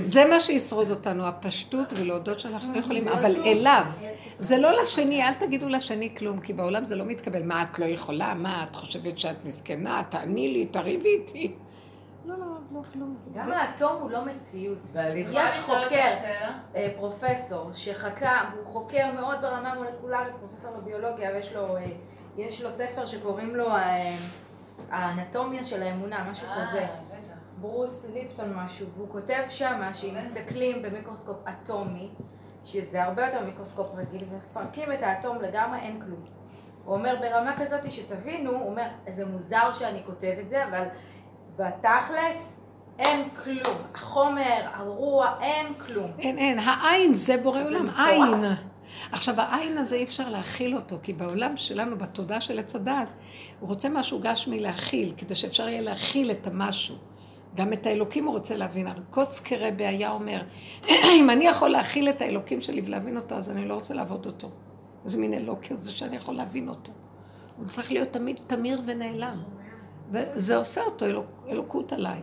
זה 0.14 0.24
מה 0.24 0.40
שישרוד 0.40 0.90
אותנו, 0.90 1.26
הפשטות 1.26 1.92
ולהודות 1.96 2.40
שאנחנו 2.40 2.74
לא 2.74 2.78
יכולים, 2.78 3.08
אבל 3.08 3.36
אליו. 3.36 3.84
זה 4.38 4.58
לא 4.58 4.82
לשני, 4.82 5.22
אל 5.22 5.34
תגידו 5.34 5.68
לשני 5.68 6.14
כלום, 6.16 6.40
כי 6.40 6.52
בעולם 6.52 6.84
זה 6.84 6.96
לא 6.96 7.04
מתקבל. 7.04 7.42
מה 7.42 7.62
את 7.62 7.78
לא 7.78 7.84
יכולה? 7.84 8.34
מה 8.34 8.66
את 8.70 8.76
חושבת 8.76 9.18
שאת 9.18 9.44
מסכנה? 9.44 10.02
תעני 10.10 10.48
לי, 10.48 10.66
תריבי 10.66 11.08
איתי. 11.08 11.53
לא, 12.24 12.38
לא, 12.38 12.46
לא 12.72 12.80
כלום. 12.92 13.16
גם 13.34 13.52
האטום 13.52 14.02
הוא 14.02 14.10
לא 14.10 14.24
מציאות. 14.24 14.78
יש 15.30 15.60
חוקר, 15.60 16.12
אה, 16.76 16.92
פרופסור, 16.96 17.70
שחקר, 17.72 18.42
והוא 18.52 18.66
חוקר 18.66 19.12
מאוד 19.14 19.40
ברמה 19.40 19.74
מולקולרית, 19.74 20.34
פרופסור 20.40 20.70
לביולוגיה, 20.78 21.30
ויש 22.36 22.62
לו 22.62 22.70
ספר 22.70 23.06
שקוראים 23.06 23.56
לו 23.56 23.70
אה, 23.70 24.16
האנטומיה 24.90 25.62
של 25.62 25.82
האמונה, 25.82 26.30
משהו 26.30 26.48
אה, 26.48 26.66
כזה. 26.68 26.86
ברוס 27.60 28.04
ליפטון 28.12 28.54
משהו, 28.54 28.86
והוא 28.96 29.08
כותב 29.08 29.42
שם 29.48 29.80
שאם 29.92 30.14
מסתכלים 30.18 30.82
במיקרוסקופ 30.82 31.36
אטומי, 31.48 32.10
שזה 32.64 33.02
הרבה 33.02 33.26
יותר 33.26 33.44
מיקרוסקופ 33.44 33.94
רגיל, 33.94 34.24
ומפרקים 34.30 34.92
את 34.92 35.02
האטום 35.02 35.40
לגמרי, 35.40 35.78
אין 35.78 36.00
כלום. 36.00 36.24
הוא 36.84 36.94
אומר 36.94 37.16
ברמה 37.20 37.56
כזאת 37.58 37.90
שתבינו, 37.90 38.50
הוא 38.50 38.70
אומר, 38.70 38.86
זה 39.08 39.26
מוזר 39.26 39.72
שאני 39.72 40.02
כותב 40.06 40.34
את 40.40 40.50
זה, 40.50 40.64
אבל 40.64 40.84
בתכלס, 41.56 42.36
אין 42.98 43.28
כלום. 43.44 43.76
החומר, 43.94 44.60
הרוח, 44.74 45.28
אין 45.40 45.74
כלום. 45.74 46.10
אין, 46.18 46.38
אין. 46.38 46.58
העין 46.58 47.14
זה 47.14 47.36
בורא 47.36 47.62
עולם, 47.62 47.88
עין. 47.96 48.44
עכשיו, 49.12 49.40
העין 49.40 49.78
הזה 49.78 49.96
אי 49.96 50.04
אפשר 50.04 50.28
להכיל 50.28 50.76
אותו, 50.76 50.96
כי 51.02 51.12
בעולם 51.12 51.56
שלנו, 51.56 51.98
בתודעה 51.98 52.40
של 52.40 52.58
עץ 52.58 52.74
הדת, 52.74 53.08
הוא 53.60 53.68
רוצה 53.68 53.88
משהו 53.88 54.20
גשמי 54.20 54.60
להכיל, 54.60 55.14
כדי 55.16 55.34
שאפשר 55.34 55.68
יהיה 55.68 55.80
להכיל 55.80 56.30
את 56.30 56.46
המשהו. 56.46 56.96
גם 57.54 57.72
את 57.72 57.86
האלוקים 57.86 58.24
הוא 58.24 58.34
רוצה 58.34 58.56
להבין. 58.56 58.86
קוצקרה 59.10 59.68
היה 59.78 60.10
אומר, 60.10 60.42
אם 61.18 61.30
אני 61.30 61.46
יכול 61.46 61.68
להכיל 61.68 62.08
את 62.08 62.22
האלוקים 62.22 62.60
שלי 62.60 62.82
ולהבין 62.84 63.16
אותו, 63.16 63.34
אז 63.34 63.50
אני 63.50 63.68
לא 63.68 63.74
רוצה 63.74 63.94
לעבוד 63.94 64.26
אותו. 64.26 64.50
איזה 65.04 65.18
מין 65.18 65.34
אלוק 65.34 65.64
כזה 65.64 65.90
שאני 65.90 66.16
יכול 66.16 66.34
להבין 66.34 66.68
אותו. 66.68 66.92
הוא 67.56 67.66
צריך 67.68 67.92
להיות 67.92 68.08
תמיד 68.08 68.40
תמיר 68.46 68.80
ונעלם. 68.86 69.42
וזה 70.14 70.56
עושה 70.56 70.82
אותו 70.82 71.06
אלוק, 71.06 71.26
אלוקות 71.48 71.92
עליי. 71.92 72.22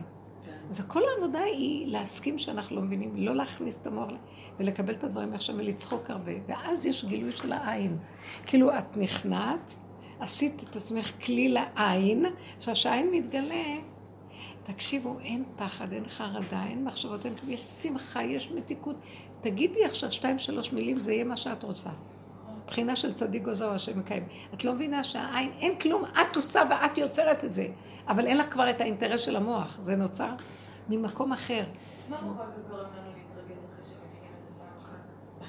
אז 0.70 0.82
כל 0.86 1.02
העבודה 1.14 1.40
היא 1.40 1.86
להסכים 1.86 2.38
שאנחנו 2.38 2.76
לא 2.76 2.82
מבינים, 2.82 3.12
לא 3.16 3.34
להכניס 3.34 3.78
את 3.78 3.86
המוח 3.86 4.10
ולקבל 4.58 4.92
את 4.92 5.04
הדברים 5.04 5.34
עכשיו 5.34 5.56
ולצחוק 5.56 6.10
הרבה. 6.10 6.32
ואז 6.46 6.86
יש 6.86 7.04
גילוי 7.04 7.32
של 7.32 7.52
העין. 7.52 7.98
כאילו 8.46 8.78
את 8.78 8.96
נכנעת, 8.96 9.74
עשית 10.20 10.62
את 10.70 10.76
עצמך 10.76 11.12
כלי 11.24 11.48
לעין, 11.48 12.26
עכשיו 12.56 12.76
שהעין 12.76 13.10
מתגלה, 13.10 13.76
תקשיבו, 14.64 15.16
אין 15.20 15.44
פחד, 15.56 15.92
אין 15.92 16.08
חרדה, 16.08 16.64
אין 16.66 16.84
מחשבות, 16.84 17.26
אין 17.26 17.34
יש 17.48 17.60
שמחה, 17.60 18.22
יש 18.22 18.50
מתיקות. 18.50 18.96
תגידי 19.40 19.84
עכשיו 19.84 20.12
שתיים, 20.12 20.38
שלוש 20.38 20.72
מילים, 20.72 21.00
זה 21.00 21.12
יהיה 21.12 21.24
מה 21.24 21.36
שאת 21.36 21.62
רוצה. 21.62 21.90
בחינה 22.72 22.96
של 22.96 23.12
צדיק 23.12 23.42
גוזר 23.42 23.70
השם 23.70 23.98
מקיים. 23.98 24.28
את 24.54 24.64
לא 24.64 24.72
מבינה 24.72 25.04
שהעין, 25.04 25.52
אין 25.60 25.78
כלום, 25.78 26.04
את 26.04 26.36
עושה 26.36 26.62
ואת 26.70 26.98
יוצרת 26.98 27.44
את 27.44 27.52
זה. 27.52 27.66
אבל 28.08 28.26
אין 28.26 28.38
לך 28.38 28.52
כבר 28.52 28.70
את 28.70 28.80
האינטרס 28.80 29.20
של 29.20 29.36
המוח, 29.36 29.78
זה 29.80 29.96
נוצר 29.96 30.30
ממקום 30.88 31.32
אחר. 31.32 31.64
אז 32.00 32.10
מה 32.10 32.16
בכל 32.16 32.46
זאת 32.46 32.68
גורם 32.68 32.80
לנו 32.80 33.10
להתרגז 33.16 33.64
אחרי 33.64 33.84
שמבינים 33.84 34.32
את 34.38 34.44
זה 34.44 34.50
פעם 34.58 34.68
אחת? 34.78 35.44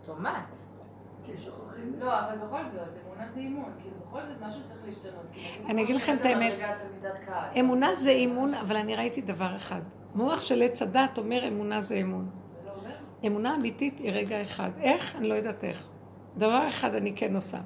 אוטומט. 0.00 0.56
לא, 1.98 2.18
אבל 2.20 2.38
בכל 2.46 2.64
זאת, 2.64 2.80
אמונה 3.06 3.28
זה 3.28 3.40
אימון, 3.40 3.72
כאילו 3.80 3.96
בכל 4.08 4.20
זאת 4.28 4.36
משהו 4.40 4.60
צריך 4.64 4.80
להשתנות. 4.86 5.26
אני 5.68 5.82
אגיד 5.82 5.96
לכם 5.96 6.16
את 6.20 6.24
האמת, 6.24 6.52
אמונה 7.60 7.94
זה 7.94 8.10
אימון, 8.10 8.54
אבל 8.54 8.76
אני 8.76 8.96
ראיתי 8.96 9.20
דבר 9.20 9.56
אחד. 9.56 9.80
מוח 10.14 10.40
של 10.40 10.62
עץ 10.62 10.82
הדת 10.82 11.18
אומר 11.18 11.48
אמונה 11.48 11.80
זה 11.80 11.94
אמון. 11.94 12.30
זה 12.50 12.58
לא 12.66 12.72
אומר? 12.72 12.96
אמונה 13.26 13.54
אמיתית 13.54 13.98
היא 13.98 14.12
רגע 14.12 14.42
אחד. 14.42 14.70
איך? 14.80 15.16
אני 15.16 15.28
לא 15.28 15.34
יודעת 15.34 15.64
איך. 15.64 15.88
דבר 16.36 16.68
אחד 16.68 16.94
אני 16.94 17.12
כן 17.16 17.34
עושה. 17.34 17.58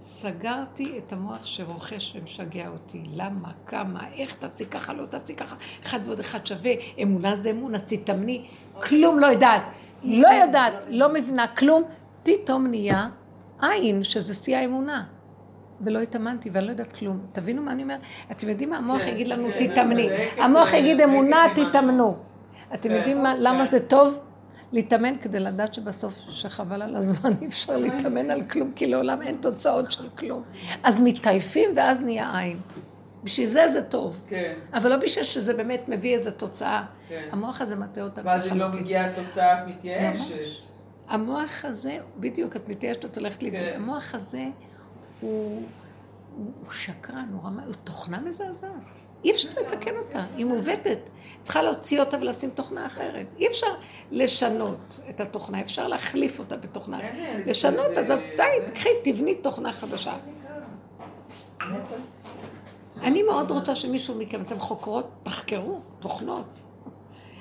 סגרתי 0.00 0.98
את 0.98 1.12
המוח 1.12 1.46
שרוכש 1.46 2.16
ומשגע 2.16 2.68
אותי. 2.68 3.02
למה? 3.14 3.48
כמה? 3.66 4.00
איך 4.14 4.34
תעשי 4.34 4.66
ככה? 4.66 4.92
לא 4.92 5.06
תעשי 5.06 5.34
ככה? 5.34 5.56
אחד 5.82 6.00
ועוד 6.04 6.18
אחד 6.20 6.46
שווה. 6.46 6.72
אמונה 7.02 7.36
זה 7.36 7.50
אמון, 7.50 7.74
אז 7.74 7.84
תתאמני. 7.84 8.46
כלום 8.82 9.18
לא 9.18 9.26
יודעת. 9.26 9.62
לא 10.02 10.28
יודעת, 10.28 10.74
לא 10.88 11.12
מבינה 11.14 11.46
כלום. 11.46 11.82
פתאום 12.22 12.66
נהיה 12.66 13.08
עין, 13.62 14.02
שזה 14.02 14.34
שיא 14.34 14.56
האמונה. 14.56 15.04
ולא 15.80 15.98
התאמנתי, 15.98 16.50
ואני 16.52 16.66
לא 16.66 16.70
יודעת 16.70 16.92
כלום. 16.92 17.20
תבינו 17.32 17.62
מה 17.62 17.72
אני 17.72 17.82
אומר? 17.82 17.96
אתם 18.30 18.48
יודעים 18.48 18.70
מה? 18.70 18.76
המוח 18.76 19.06
יגיד 19.06 19.28
לנו, 19.28 19.48
תתאמני. 19.58 20.08
המוח 20.38 20.72
יגיד 20.72 21.00
אמונה, 21.00 21.46
תתאמנו. 21.54 22.16
אתם 22.74 22.90
יודעים 22.90 23.24
למה 23.38 23.64
זה 23.64 23.80
טוב? 23.80 24.20
להתאמן 24.72 25.18
כדי 25.20 25.40
לדעת 25.40 25.74
שבסוף, 25.74 26.14
שחבל 26.30 26.82
על 26.82 26.96
הזמן, 26.96 27.30
אי 27.40 27.46
אפשר 27.46 27.76
להתאמן 27.76 28.30
על 28.30 28.44
כלום, 28.44 28.72
כי 28.76 28.86
לעולם 28.86 29.22
אין 29.22 29.36
תוצאות 29.36 29.92
של 29.92 30.10
כלום. 30.10 30.42
אז 30.82 31.00
מתעייפים 31.00 31.70
ואז 31.76 32.00
נהיה 32.00 32.38
עין. 32.38 32.60
בשביל 33.24 33.46
זה 33.46 33.68
זה 33.68 33.82
טוב. 33.82 34.20
כן. 34.28 34.54
אבל 34.72 34.90
לא 34.90 34.96
בשביל 34.96 35.24
שזה 35.24 35.54
באמת 35.54 35.88
מביא 35.88 36.14
איזו 36.14 36.30
תוצאה. 36.30 36.84
כן. 37.08 37.28
המוח 37.32 37.60
הזה 37.60 37.76
מטעה 37.76 38.04
אותנו 38.04 38.24
ואז 38.24 38.52
אם 38.52 38.58
לא 38.58 38.68
מגיעה 38.68 39.06
התוצאה, 39.06 39.62
את 39.62 39.68
מתייאשת. 39.68 40.34
המוח 41.08 41.64
הזה, 41.64 41.98
בדיוק, 42.16 42.56
את 42.56 42.68
מתייאשת, 42.68 43.04
את 43.04 43.18
הולכת 43.18 43.42
לאיבוד. 43.42 43.60
כן. 43.60 43.76
המוח 43.76 44.14
הזה 44.14 44.44
הוא, 45.20 45.62
הוא, 46.36 46.52
הוא 46.64 46.72
שקרן, 46.72 47.28
הוא 47.32 47.44
רמה, 47.44 47.64
הוא 47.64 47.74
תוכנה 47.84 48.20
מזעזעת. 48.20 49.00
אי 49.24 49.30
אפשר 49.30 49.48
לתקן 49.60 49.96
אותה, 49.96 50.24
היא 50.36 50.46
מעוותת. 50.46 50.98
צריכה 51.42 51.62
להוציא 51.62 52.00
אותה 52.00 52.16
ולשים 52.20 52.50
תוכנה 52.50 52.86
אחרת. 52.86 53.26
אי 53.38 53.46
אפשר 53.48 53.66
לשנות 54.10 55.00
את 55.10 55.20
התוכנה, 55.20 55.60
אפשר 55.60 55.88
להחליף 55.88 56.38
אותה 56.38 56.56
בתוכנה. 56.56 56.98
כן, 57.00 57.40
לשנות, 57.46 57.86
זה- 57.94 58.00
אז 58.00 58.08
די, 58.36 58.42
תקחי, 58.72 58.88
תבני 59.04 59.34
תוכנה 59.34 59.72
חדשה. 59.72 60.16
אני 63.02 63.22
מאוד 63.22 63.50
רוצה 63.50 63.74
שמישהו 63.74 64.14
מכם, 64.14 64.40
אתם 64.40 64.58
חוקרות, 64.58 65.18
תחקרו 65.22 65.80
תוכנות. 66.00 66.60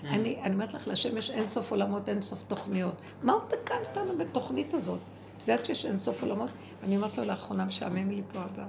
אני 0.03 0.39
אני 0.43 0.53
אומרת 0.53 0.73
לך, 0.73 0.88
להשם 0.88 1.17
יש 1.17 1.30
אין 1.30 1.47
סוף 1.47 1.71
עולמות, 1.71 2.09
אין 2.09 2.21
סוף 2.21 2.43
תוכניות. 2.47 2.93
מה 3.23 3.34
הוא 3.34 3.41
תקע 3.47 3.75
אותנו 3.88 4.17
בתוכנית 4.17 4.73
הזאת? 4.73 4.99
את 5.38 5.47
יודעת 5.47 5.65
שיש 5.65 5.86
אין 5.86 5.97
סוף 5.97 6.23
עולמות? 6.23 6.49
אני 6.84 6.95
אומרת 6.97 7.17
לו, 7.17 7.25
לאחרונה 7.25 7.65
משעמם 7.65 8.09
לי 8.09 8.21
פה 8.34 8.39
הבא. 8.39 8.63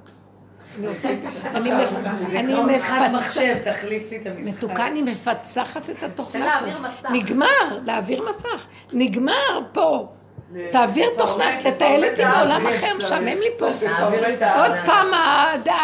אני 2.35 2.61
מפצחת. 2.61 3.11
מתוקה, 4.39 4.87
אני 4.87 5.03
מפצחת 5.03 5.91
את 5.91 6.03
התוכנה 6.03 6.45
להעביר 6.45 6.77
פה. 6.77 6.83
מסך. 6.83 7.11
נגמר, 7.11 7.79
להעביר 7.85 8.23
מסך. 8.31 8.67
נגמר 8.93 9.61
פה. 9.73 10.09
תעביר 10.73 11.11
תוכנה, 11.19 11.45
תטייל 11.65 12.05
איתי 12.05 12.25
בעולם 12.25 12.67
אחר, 12.67 12.95
משעמם 12.97 13.27
לי 13.27 13.49
פה. 13.59 13.67
עוד. 13.67 14.73
פעם 14.85 15.07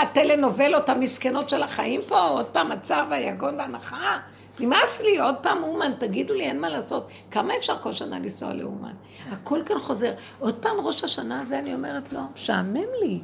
הטלנובלות 0.03 0.89
המסכנות 0.89 1.49
של 1.49 1.63
החיים 1.63 2.01
פה, 2.07 2.21
עוד 2.21 2.47
פעם 2.47 2.73
הצער 2.73 3.05
והיגון 3.11 3.61
והנחה. 3.61 4.17
נמאס 4.61 5.03
לי, 5.03 5.19
עוד 5.19 5.35
פעם 5.43 5.63
אומן, 5.63 5.93
תגידו 5.99 6.35
לי, 6.35 6.45
אין 6.45 6.61
מה 6.61 6.69
לעשות. 6.69 7.09
כמה 7.31 7.57
אפשר 7.57 7.79
כל 7.83 7.93
שנה 7.93 8.19
לנסוע 8.19 8.53
לאומן? 8.53 8.95
הכל 9.31 9.63
כאן 9.67 9.79
חוזר. 9.79 10.13
עוד 10.39 10.55
פעם 10.55 10.77
ראש 10.81 11.05
השנה 11.05 11.41
הזה, 11.41 11.59
אני 11.59 11.75
אומרת 11.75 12.13
לו, 12.13 12.21
משעמם 12.35 12.87
לי. 13.03 13.21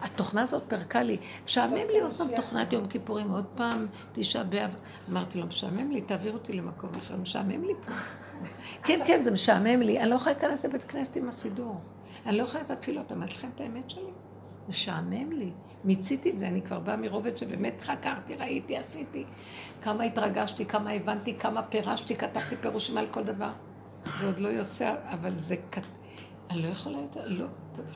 התוכנה 0.00 0.42
הזאת 0.42 0.62
פרקה 0.68 1.02
לי. 1.02 1.16
משעמם 1.44 1.88
לי 1.92 2.00
עוד 2.00 2.12
פעם 2.14 2.28
תוכנת 2.36 2.72
יום 2.72 2.86
כיפורים, 2.86 3.30
עוד 3.30 3.44
פעם 3.54 3.86
תשעה 4.12 4.44
באב. 4.44 4.76
אמרתי 5.10 5.40
לו, 5.40 5.46
משעמם 5.46 5.90
לי, 5.90 6.00
תעביר 6.00 6.32
אותי 6.32 6.52
למקום 6.52 6.90
אחר, 6.96 7.16
משעמם 7.16 7.64
לי 7.64 7.74
פה. 7.86 7.92
כן, 8.84 9.00
כן, 9.04 9.22
זה 9.22 9.30
משעמם 9.30 9.80
לי. 9.80 10.00
אני 10.00 10.10
לא 10.10 10.14
יכולה 10.14 10.32
להיכנס 10.32 10.64
לבית 10.64 10.84
כנסת 10.84 11.16
עם 11.16 11.28
הסידור. 11.28 11.80
אני 12.26 12.36
לא 12.36 12.42
יכולה 12.42 12.62
לתת 12.62 12.80
תפילות. 12.80 13.12
אמרתי 13.12 13.34
לכם 13.34 13.48
את 13.54 13.60
האמת 13.60 13.90
שלי? 13.90 14.10
משעמם 14.68 15.32
לי. 15.32 15.50
מיציתי 15.86 16.30
את 16.30 16.38
זה, 16.38 16.48
אני 16.48 16.62
כבר 16.62 16.78
באה 16.78 16.96
מרובד 16.96 17.36
שבאמת 17.36 17.82
חקרתי, 17.82 18.34
ראיתי, 18.34 18.76
עשיתי. 18.76 19.24
כמה 19.82 20.04
התרגשתי, 20.04 20.66
כמה 20.66 20.90
הבנתי, 20.90 21.34
כמה 21.34 21.62
פירשתי, 21.62 22.16
כתבתי 22.16 22.56
פירושים 22.56 22.98
על 22.98 23.06
כל 23.10 23.22
דבר. 23.22 23.50
זה 24.20 24.26
עוד 24.26 24.38
לא 24.40 24.48
יוצא, 24.48 24.94
אבל 25.10 25.34
זה... 25.34 25.56
אני 26.50 26.62
לא 26.62 26.68
יכולה 26.68 26.98
יותר, 26.98 27.20
לא. 27.26 27.46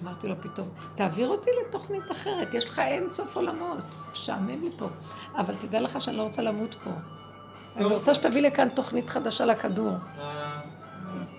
אמרתי 0.03 0.29
לו 0.29 0.35
פתאום, 0.41 0.69
תעביר 0.95 1.29
אותי 1.29 1.51
לתוכנית 1.61 2.11
אחרת, 2.11 2.55
יש 2.55 2.65
לך 2.65 2.79
אין 2.79 3.09
סוף 3.09 3.37
עולמות. 3.37 3.79
משעמם 4.13 4.63
לי 4.63 4.71
פה. 4.77 4.87
אבל 5.37 5.55
תדע 5.55 5.81
לך 5.81 6.01
שאני 6.01 6.17
לא 6.17 6.23
רוצה 6.23 6.43
למות 6.43 6.75
פה. 6.85 6.91
אני 7.77 7.85
רוצה 7.85 8.15
שתביא 8.15 8.43
לכאן 8.43 8.69
תוכנית 8.69 9.11
חדשה 9.11 9.45
לכדור. 9.45 9.93
אה, 10.19 10.61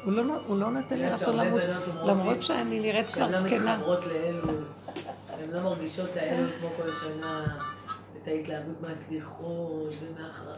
הוא 0.03 0.13
לא, 0.13 0.23
הוא 0.47 0.59
לא 0.59 0.69
נותן 0.69 0.99
לי 0.99 1.09
רצון 1.09 1.35
למות, 1.37 1.61
למרות 2.05 2.43
שאני 2.43 2.79
נראית 2.79 3.09
כבר 3.09 3.31
שהן 3.31 3.43
לא 3.43 3.49
זקנה. 3.49 3.79
לא 5.51 5.61
מרגישות 5.63 6.09
האלו 6.15 6.47
כמו 6.59 6.69
כל 6.77 6.87
שנה, 6.91 7.57
את 8.23 8.27
ההתלהבות 8.27 8.81
מהסליחות 8.81 9.93
ומהחר... 10.01 10.53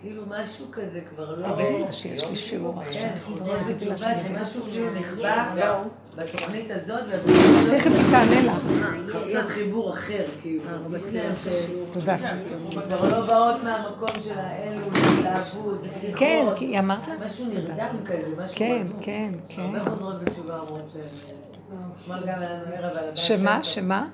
כאילו 0.00 0.22
משהו 0.28 0.66
כזה 0.72 1.00
כבר 1.10 1.34
לא... 1.40 1.48
תגידי 1.54 1.80
לה 1.80 1.92
שיש 1.92 2.24
לי 2.24 2.36
שיעור 2.36 2.80
עכשיו. 2.80 3.02
כן, 3.02 3.14
חוזרות 3.24 3.58
בתשובה 3.68 3.96
שמשהו 4.22 4.90
נחבא 4.94 5.54
בתוכנית 6.16 6.70
הזאת, 6.70 7.00
תכף 7.76 7.90
היא 7.90 8.10
תענה 8.10 8.42
לך. 8.42 8.58
ומחפשות 8.66 9.46
חיבור 9.48 9.90
אחר, 9.92 10.24
כאילו. 10.42 10.62
ש- 10.98 11.66
תודה. 11.92 12.16
כבר 12.70 13.20
לא 13.20 13.26
באות 13.26 13.62
מהמקום 13.62 14.08
של 14.24 14.38
האלו, 14.38 14.86
התלהבות, 14.86 15.80
סליחות. 15.86 16.18
כן, 16.18 16.46
כי 16.56 16.64
היא 16.64 16.78
אמרת 16.78 17.08
לה? 17.08 17.14
משהו 17.26 17.46
נרדם 17.46 17.96
כזה, 18.04 18.36
משהו... 18.44 18.56
כן, 18.56 18.86
בגוף. 18.88 19.04
כן, 19.04 19.32
כן. 19.48 19.62
הרבה 19.62 19.90
חוזרות 19.90 20.24
בתשובה 20.24 20.58
אומרות 20.58 20.90
שהן... 20.92 21.02
שם 23.14 23.36
שמה? 23.38 23.62
שמה? 23.62 24.06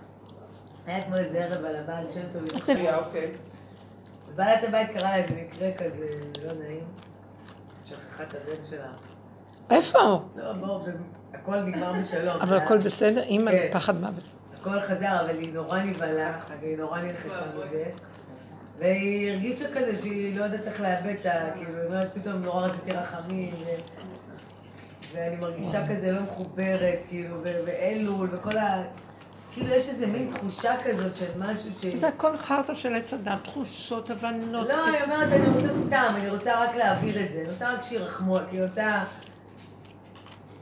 היה 0.86 0.98
אתמול 0.98 1.18
איזה 1.18 1.44
ערב 1.44 1.64
על 1.64 1.76
הבעל 1.76 2.04
שם 2.14 2.20
טוב. 2.32 2.42
אה, 2.68 2.96
אוקיי. 2.96 3.32
בעלת 4.36 4.64
הבית 4.68 4.90
קרא 4.90 5.02
לה 5.02 5.16
איזה 5.16 5.34
מקרה 5.34 5.68
כזה 5.72 6.06
לא 6.44 6.52
נעים. 6.52 6.84
שכחה 7.84 8.22
את 8.22 8.34
הבן 8.34 8.64
שלה. 8.70 8.92
איפה? 9.70 9.98
לא, 10.36 10.52
בואו, 10.52 10.80
הכל 11.34 11.60
נגמר 11.60 11.92
בשלום. 11.92 12.40
אבל 12.40 12.56
הכל 12.56 12.78
בסדר? 12.78 13.22
אימא 13.22 13.50
כן. 13.50 13.66
לפחד 13.70 14.00
מוות. 14.00 14.24
הכל 14.60 14.80
חזר, 14.80 15.20
אבל 15.20 15.38
היא 15.38 15.54
נורא 15.54 15.78
נבהלה, 15.78 16.40
והיא 16.60 16.78
נורא 16.78 17.00
נלחצה 17.00 17.46
מזה. 17.54 17.84
והיא 18.78 19.30
הרגישה 19.30 19.68
כזה 19.74 19.96
שהיא 19.96 20.38
לא 20.38 20.44
יודעת 20.44 20.66
איך 20.66 20.80
לאבד 20.80 21.14
את 21.20 21.26
ה... 21.26 21.50
כאילו, 21.54 21.78
היא 21.78 21.86
אומרת, 21.86 22.08
פתאום 22.14 22.34
נורא 22.34 22.66
רציתי 22.66 22.92
רחמים, 22.92 23.54
ואני 25.14 25.36
מרגישה 25.36 25.86
כזה 25.88 26.12
לא 26.12 26.20
מחוברת, 26.22 26.98
כאילו, 27.08 27.36
ו- 27.42 27.60
ואלול, 27.66 28.28
וכל 28.32 28.56
ה... 28.58 28.82
כאילו 29.52 29.68
יש 29.74 29.88
איזה 29.88 30.06
מין 30.06 30.28
תחושה 30.28 30.74
כזאת 30.84 31.16
של 31.16 31.38
משהו 31.38 31.70
ש... 31.82 31.86
זה 31.86 32.08
הכל 32.08 32.36
חרטא 32.36 32.74
של 32.74 32.94
עץ 32.94 33.14
הדת, 33.14 33.44
תחושות, 33.44 34.10
הבנות. 34.10 34.68
לא, 34.68 34.88
אני 34.88 35.02
אומרת, 35.02 35.32
אני 35.32 35.48
רוצה 35.48 35.68
סתם, 35.68 36.14
אני 36.16 36.28
רוצה 36.28 36.64
רק 36.64 36.74
להעביר 36.74 37.24
את 37.24 37.32
זה, 37.32 37.40
אני 37.40 37.50
רוצה 37.50 37.72
רק 37.72 37.82
שירחמו, 37.82 38.36
כי 38.50 38.56
אני 38.56 38.66
רוצה... 38.66 39.04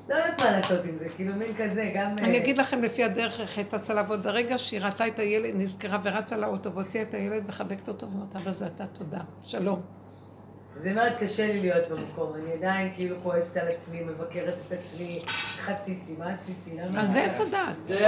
לא 0.08 0.14
יודעת 0.14 0.40
מה 0.40 0.50
לעשות 0.50 0.84
עם 0.84 0.98
זה, 0.98 1.08
כאילו 1.08 1.34
מין 1.34 1.54
כזה, 1.54 1.92
גם... 1.94 2.14
אני 2.18 2.36
אה, 2.36 2.42
אגיד 2.42 2.58
לכם 2.58 2.82
לפי 2.82 3.04
הדרך 3.04 3.40
איך 3.40 3.56
הייתה 3.56 3.78
צריכה 3.78 3.94
לעבוד. 3.94 4.26
הרגע 4.26 4.58
שהיא 4.58 4.80
ראתה 4.80 5.06
את 5.06 5.18
הילד, 5.18 5.54
נזכרה 5.54 5.98
ורצה 6.02 6.36
לאוטו 6.36 6.72
והוציאה 6.72 7.02
את 7.02 7.14
הילד, 7.14 7.48
מחבקת 7.48 7.88
אותו 7.88 8.10
ואומרת, 8.10 8.36
אבא 8.36 8.52
זה 8.52 8.66
אתה, 8.66 8.86
תודה, 8.86 9.20
שלום. 9.44 9.97
זה 10.82 10.90
אומרת, 10.90 11.18
קשה 11.18 11.46
לי 11.46 11.60
להיות 11.60 11.88
במקום, 11.88 12.32
אני 12.34 12.52
עדיין 12.52 12.92
כאילו 12.94 13.16
כועסת 13.22 13.56
על 13.56 13.68
עצמי, 13.68 14.00
מבקרת 14.00 14.54
את 14.66 14.72
עצמי, 14.72 15.20
איך 15.58 15.68
עשיתי, 15.70 16.12
מה 16.18 16.32
עשיתי, 16.32 16.70
למה... 16.76 17.02
אז 17.02 17.12
זה 17.12 17.24
עץ 17.24 17.40
הדת. 17.40 17.98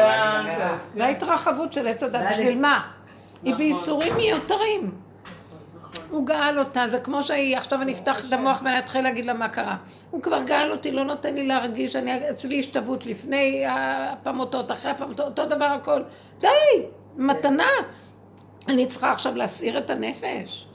זה 0.95 1.05
ההתרחבות 1.05 1.73
של 1.73 1.87
עץ 1.87 2.03
הדת, 2.03 2.23
בשביל 2.31 2.59
מה? 2.59 2.91
היא 3.43 3.53
נכון. 3.53 3.65
בייסורים 3.65 4.17
מיותרים. 4.17 4.91
הוא 6.11 6.27
גאל 6.27 6.59
אותה, 6.59 6.89
זה 6.89 7.01
כמו 7.01 7.23
שהיא, 7.23 7.57
עכשיו 7.57 7.83
אני 7.83 7.93
אפתח 7.93 8.29
את 8.29 8.33
המוח 8.33 8.63
ואני 8.65 8.79
אתחיל 8.79 9.05
להגיד 9.05 9.27
לה 9.27 9.35
מה 9.35 9.49
קרה. 9.49 9.77
הוא 10.11 10.23
כבר 10.23 10.43
גאל 10.43 10.73
אותי, 10.73 10.93
לא 10.93 11.05
נותן 11.05 11.35
לי 11.35 11.47
להרגיש, 11.47 11.97
אני, 11.97 12.31
אצלי 12.31 12.61
השתוות 12.61 13.07
לפני 13.07 13.65
הפעמותות, 13.69 14.73
אחרי 14.73 14.91
הפעמותות, 14.91 15.27
אותו 15.27 15.47
דבר 15.47 15.65
הכל. 15.65 16.03
די, 16.41 16.49
מתנה. 17.17 17.69
אני 18.69 18.87
צריכה 18.87 19.13
עכשיו 19.13 19.35
להסעיר 19.35 19.79
את 19.79 19.91
הנפש. 19.91 20.70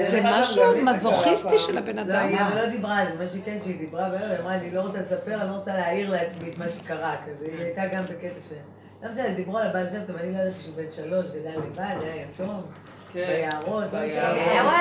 זה 0.00 0.20
משהו 0.24 0.62
מזוכיסטי 0.84 1.58
של 1.58 1.78
הבן 1.78 1.98
אדם. 1.98 2.10
לא, 2.10 2.18
היא 2.18 2.54
לא 2.54 2.68
דיברה 2.68 2.98
על 2.98 3.06
זה, 3.12 3.24
מה 3.24 3.28
שכן, 3.28 3.58
שהיא 3.62 3.78
דיברה 3.78 4.08
בערב, 4.08 4.30
היא 4.30 4.40
אמרה, 4.40 4.54
אני 4.54 4.70
לא 4.74 4.80
רוצה 4.80 5.00
לספר, 5.00 5.34
אני 5.34 5.50
לא 5.50 5.54
רוצה 5.56 5.74
להעיר 5.74 6.10
לעצמי 6.10 6.50
את 6.50 6.58
מה 6.58 6.68
שקרה, 6.68 7.16
כזה, 7.26 7.46
היא 7.46 7.64
הייתה 7.64 7.86
גם 7.86 8.02
בקטע 8.04 8.40
ש... 8.40 8.52
לא 9.02 9.12
משנה, 9.12 9.30
דיברו 9.30 9.58
על 9.58 9.66
הבעל 9.66 9.86
שם 9.90 10.00
טוב, 10.06 10.16
אני 10.16 10.32
לא 10.32 10.38
ידעתי 10.38 10.60
שהוא 10.60 10.74
בן 10.76 10.90
שלוש, 10.90 11.26
גדל 11.26 11.58
לבד, 11.58 11.94
היה 12.02 12.22
יתום. 12.22 12.62
כן. 13.12 13.26
ביערות. 13.26 13.84
וואי, 13.92 14.18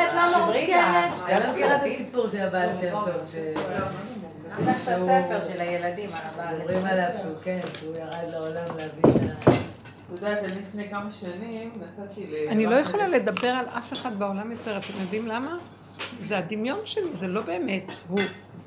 את 0.07 0.13
לא 0.15 0.37
מעודכנת. 0.37 1.11
אני 1.27 1.39
לא 1.39 1.51
מכירה 1.51 1.75
את 1.75 1.81
הסיפור 1.83 2.27
של 2.27 2.41
הבעל 2.41 2.69
שם 2.81 2.91
טוב. 2.91 3.09
יש 3.23 4.87
את 4.87 4.87
הספר 4.87 5.41
של 5.53 5.61
הילדים 5.61 6.09
על 6.09 6.21
הבעל. 6.33 6.55
מדברים 6.55 6.85
עליו 6.85 7.09
שהוא, 7.21 7.35
כן, 7.43 7.59
שהוא 7.73 7.95
ירד 7.95 8.31
לעולם 8.33 8.77
להביא 8.77 9.03
את 9.03 9.47
ה... 9.47 9.58
יודעת, 10.15 10.43
אני 10.43 10.61
לפני 10.61 10.89
כמה 10.89 11.11
שנים 11.11 11.71
נסעתי 11.85 12.27
ל... 12.27 12.49
אני 12.49 12.65
לא 12.65 12.75
יכולה 12.75 13.07
לדבר 13.07 13.47
על 13.47 13.65
אף 13.65 13.93
אחד 13.93 14.19
בעולם 14.19 14.51
יותר, 14.51 14.77
אתם 14.77 15.01
יודעים 15.01 15.27
למה? 15.27 15.57
זה 16.19 16.37
הדמיון 16.37 16.79
שלי, 16.85 17.13
זה 17.13 17.27
לא 17.27 17.41
באמת 17.41 17.93
הוא. 18.07 18.19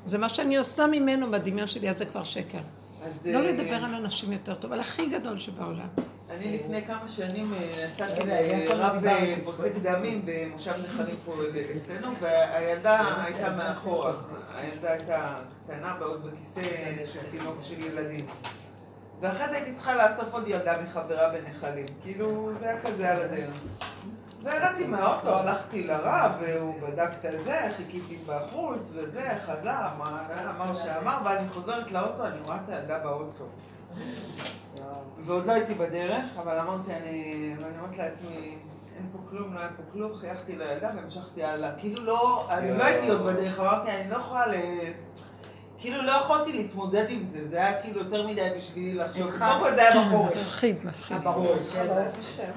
זה 0.05 0.17
מה 0.17 0.29
שאני 0.29 0.57
עושה 0.57 0.87
ממנו 0.87 1.31
בדמיון 1.31 1.67
שלי, 1.67 1.89
אז 1.89 1.97
זה 1.97 2.05
כבר 2.05 2.23
שקר. 2.23 2.59
לא 3.25 3.39
אה, 3.39 3.51
לדבר 3.51 3.75
על 3.75 3.93
אנשים 3.93 4.31
יותר 4.31 4.55
טוב, 4.55 4.71
על 4.71 4.79
הכי 4.79 5.09
גדול 5.09 5.37
שבעולם. 5.37 5.87
אני 6.29 6.57
לפני 6.57 6.85
כמה 6.85 7.09
שנים 7.09 7.53
אה, 7.53 7.87
נסעתי 7.87 8.21
לרב 8.27 9.05
אה, 9.05 9.35
פוסק 9.43 9.71
דמים 9.83 10.21
במושב 10.25 10.71
נחלים 10.83 11.15
פה 11.25 11.33
אצלנו, 11.77 12.15
והילדה 12.19 13.23
הייתה 13.23 13.49
מאחורה. 13.49 14.13
הילדה 14.55 14.91
הייתה 14.91 15.35
קטנה 15.63 15.95
בעוד 15.99 16.27
בכיסא 16.27 16.61
של 17.05 17.19
תינוק 17.31 17.57
של 17.61 17.81
ילדים. 17.81 18.25
ואחרי 19.19 19.49
זה 19.49 19.55
הייתי 19.55 19.73
צריכה 19.73 19.95
לאסוף 19.95 20.33
עוד 20.33 20.47
ילדה 20.47 20.81
מחברה 20.81 21.29
בנחלים. 21.29 21.85
כאילו, 22.03 22.51
זה 22.59 22.69
היה 22.69 22.81
כזה 22.81 23.11
על 23.11 23.21
הדרך. 23.21 23.63
וירדתי 24.43 24.87
מהאוטו, 24.87 25.35
הלכתי 25.35 25.83
לרב, 25.83 26.31
והוא 26.41 26.75
בדק 26.81 27.09
את 27.25 27.45
זה, 27.45 27.59
חיכיתי 27.77 28.17
בחוץ, 28.27 28.91
וזה, 28.93 29.29
חזר, 29.45 29.85
אמר 30.55 30.75
שאמר, 30.75 31.17
ואני 31.25 31.49
חוזרת 31.49 31.91
לאוטו, 31.91 32.25
אני 32.25 32.39
רואה 32.45 32.57
את 32.63 32.69
הילדה 32.69 32.99
באוטו. 32.99 33.45
ועוד 35.25 35.45
לא 35.45 35.51
הייתי 35.51 35.73
בדרך, 35.73 36.25
אבל 36.37 36.59
אמרתי, 36.59 36.93
אני, 36.93 37.53
אומרת 37.59 37.97
לעצמי, 37.97 38.57
אין 38.97 39.09
פה 39.11 39.17
כלום, 39.29 39.53
לא 39.53 39.59
היה 39.59 39.69
פה 39.77 39.83
כלום, 39.91 40.15
חייכתי 40.15 40.55
לילדה 40.55 40.89
והמשכתי 40.95 41.43
הלאה. 41.43 41.71
כאילו 41.79 42.03
לא, 42.03 42.47
אני 42.51 42.77
לא 42.77 42.83
הייתי 42.83 43.09
עוד 43.09 43.21
בדרך, 43.21 43.59
אמרתי, 43.59 43.91
אני 43.91 44.09
לא 44.09 44.15
יכולה. 44.15 44.57
כאילו 45.83 46.01
לא 46.01 46.11
יכולתי 46.11 46.53
להתמודד 46.53 47.05
עם 47.09 47.23
זה, 47.31 47.47
זה 47.49 47.57
היה 47.57 47.81
כאילו 47.81 47.99
יותר 47.99 48.27
מדי 48.27 48.49
בשבילי 48.57 48.93
לחשוב. 48.93 49.31
קודם 49.31 49.59
כל 49.59 49.73
זה 49.73 49.81
היה 49.81 50.05
בחורף. 50.05 50.35
מפחיד, 50.35 50.75
מפחיד. 50.83 51.17
ברור, 51.23 51.45
ברוך 51.45 52.17
השם. 52.19 52.51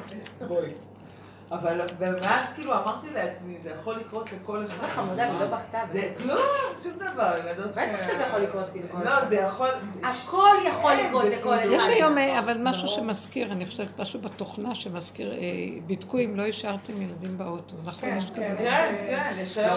אבל 1.52 1.80
ואז 1.98 2.44
כאילו 2.54 2.72
אמרתי 2.72 3.06
לעצמי, 3.14 3.56
זה 3.62 3.70
יכול 3.80 3.96
לקרות 3.96 4.32
לכל 4.32 4.66
אחד. 4.66 4.80
זה 4.80 4.86
חמודה, 4.86 5.28
והיא 5.28 5.40
לא 5.40 5.46
בכתה. 5.46 5.78
זה 5.92 6.12
כלום, 6.16 6.38
שום 6.82 6.92
דבר. 6.92 7.32
בטח 7.70 8.06
שזה 8.06 8.22
יכול 8.28 8.40
לקרות 8.40 8.64
כאילו 8.72 8.88
כל 8.88 9.04
לא, 9.04 9.28
זה 9.28 9.34
יכול... 9.34 9.68
הכל 10.02 10.54
יכול 10.68 10.92
לקרות 10.94 11.24
לכל 11.24 11.58
אחד. 11.58 11.68
יש 11.70 11.88
היום, 11.88 12.18
אה, 12.18 12.38
אבל 12.38 12.56
משהו 12.62 12.88
שמזכיר, 12.88 13.52
אני 13.52 13.66
חושבת, 13.66 14.00
משהו 14.00 14.20
בתוכנה 14.20 14.74
שמזכיר, 14.74 15.32
אה, 15.32 15.38
בדקו 15.86 16.18
אם 16.18 16.36
לא 16.36 16.46
השארתם 16.46 17.02
ילדים 17.02 17.38
באוטו, 17.38 17.76
נכון? 17.84 18.10
כן, 18.10 18.16
יש 18.18 18.30
כזה. 18.30 18.54
כן, 18.58 18.94
כן, 19.06 19.32
יש 19.36 19.58
היום 19.58 19.76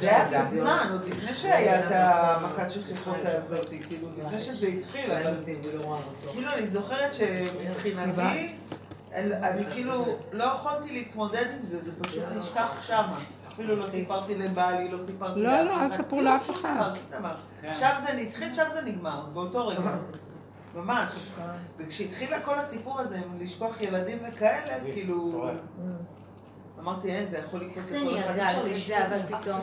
זה 0.00 0.16
היה 0.16 0.44
בזמן, 0.44 0.88
עוד 0.92 1.04
לפני 1.08 1.34
שהיה 1.34 1.80
את 1.80 1.92
המכת 1.92 2.70
שכיחות 2.70 3.16
הזאת, 3.24 3.68
כאילו, 3.68 4.08
לפני 4.24 4.40
שזה 4.40 4.66
התחיל, 4.66 5.12
אבל... 5.12 5.34
כאילו, 6.32 6.50
אני 6.50 6.66
זוכרת 6.66 7.14
שמבחינתי... 7.14 8.54
אני 9.12 9.64
כאילו 9.70 10.04
לא 10.32 10.44
יכולתי 10.44 10.92
להתמודד 10.92 11.46
עם 11.60 11.66
זה, 11.66 11.80
זה 11.80 12.02
פשוט 12.02 12.22
נשכח 12.36 12.82
שמה. 12.82 13.18
אפילו 13.52 13.76
לא 13.76 13.86
סיפרתי 13.86 14.34
לבעלי, 14.34 14.88
לא 14.88 14.98
סיפרתי 15.06 15.40
לא, 15.40 15.62
לא, 15.62 15.82
אל 15.82 15.88
תספרו 15.88 16.22
לאף 16.22 16.50
אחד. 16.50 16.90
כן. 17.62 17.74
שם 17.74 18.00
זה 18.06 18.16
נתחיל, 18.16 18.52
שם 18.54 18.64
זה 18.74 18.82
נגמר, 18.82 19.26
באותו 19.32 19.68
רגע. 19.68 19.90
ממש. 20.74 21.12
וכשהתחילה 21.76 22.40
כל 22.40 22.58
הסיפור 22.58 23.00
הזה 23.00 23.16
עם 23.16 23.38
לשכוח 23.38 23.80
ילדים 23.80 24.18
וכאלה, 24.28 24.80
כאילו... 24.92 25.48
אמרתי, 26.80 27.10
אין, 27.10 27.28
זה 27.28 27.38
יכול 27.38 27.60
לקרות 27.60 27.84
לכל 27.90 28.18
אחד. 28.18 28.34
זה 28.34 28.34
נהיה 28.34 28.52
גל, 28.66 28.78
זה 28.86 29.06
אבל 29.06 29.20
פתאום. 29.22 29.60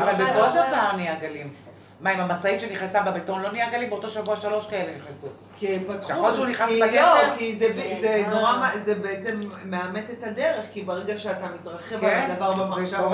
אבל 0.00 0.12
בכל 0.12 0.50
דבר 0.50 0.96
נהיה 0.96 1.18
גלים. 1.20 1.52
מה, 2.00 2.10
עם 2.10 2.20
המשאית 2.20 2.60
שנכנסה 2.60 3.02
בבטון 3.02 3.42
לא 3.42 3.52
נהיה 3.52 3.70
גלים? 3.70 3.90
באותו 3.90 4.08
שבוע 4.08 4.36
שלוש 4.36 4.70
כאלה 4.70 4.98
נכנסו. 4.98 5.28
כי 5.62 5.74
הם 5.74 5.82
פתחו. 5.84 6.12
נכון 6.12 6.34
שהוא 6.34 6.46
נכנס 6.46 6.70
בגשר? 6.70 7.28
לא, 7.28 7.36
כי 7.38 7.56
זה 8.00 8.24
נורא, 8.30 8.68
זה 8.84 8.94
בעצם 8.94 9.40
מאמת 9.64 10.04
את 10.10 10.24
הדרך, 10.24 10.66
כי 10.72 10.82
ברגע 10.82 11.18
שאתה 11.18 11.46
מתרחב 11.54 11.94
על 11.94 12.00
כן, 12.00 12.30
הדבר 12.30 12.52
במחשבות, 12.52 13.12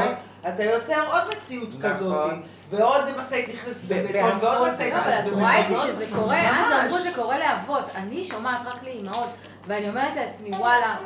אתה 0.48 0.64
יוצר 0.64 1.12
עוד 1.12 1.22
מציאות 1.36 1.68
נכון. 1.78 1.90
כזאת. 1.90 2.32
ועוד 2.70 3.04
משאית 3.20 3.48
נכנסת 3.48 3.84
בבטון, 3.88 4.38
ועוד 4.40 4.68
משאית 4.72 4.94
נכנסת 4.94 5.24
בבטון. 5.24 5.40
אבל 5.40 5.58
את 5.58 5.60
רואה 5.60 5.60
את 5.60 5.68
זה 5.68 5.92
שזה 5.92 6.06
קורה, 6.14 6.40
אז 6.40 6.72
אמרו 6.84 6.98
זה 6.98 7.10
קורה 7.14 7.38
לאבות. 7.38 7.84
אני 7.94 8.24
שומעת 8.24 8.60
רק 8.66 8.84
לאימהות, 8.84 9.30
ואני 9.66 9.88
אומרת 9.88 10.16
לעצמי, 10.16 10.50
וואלה. 10.50 10.96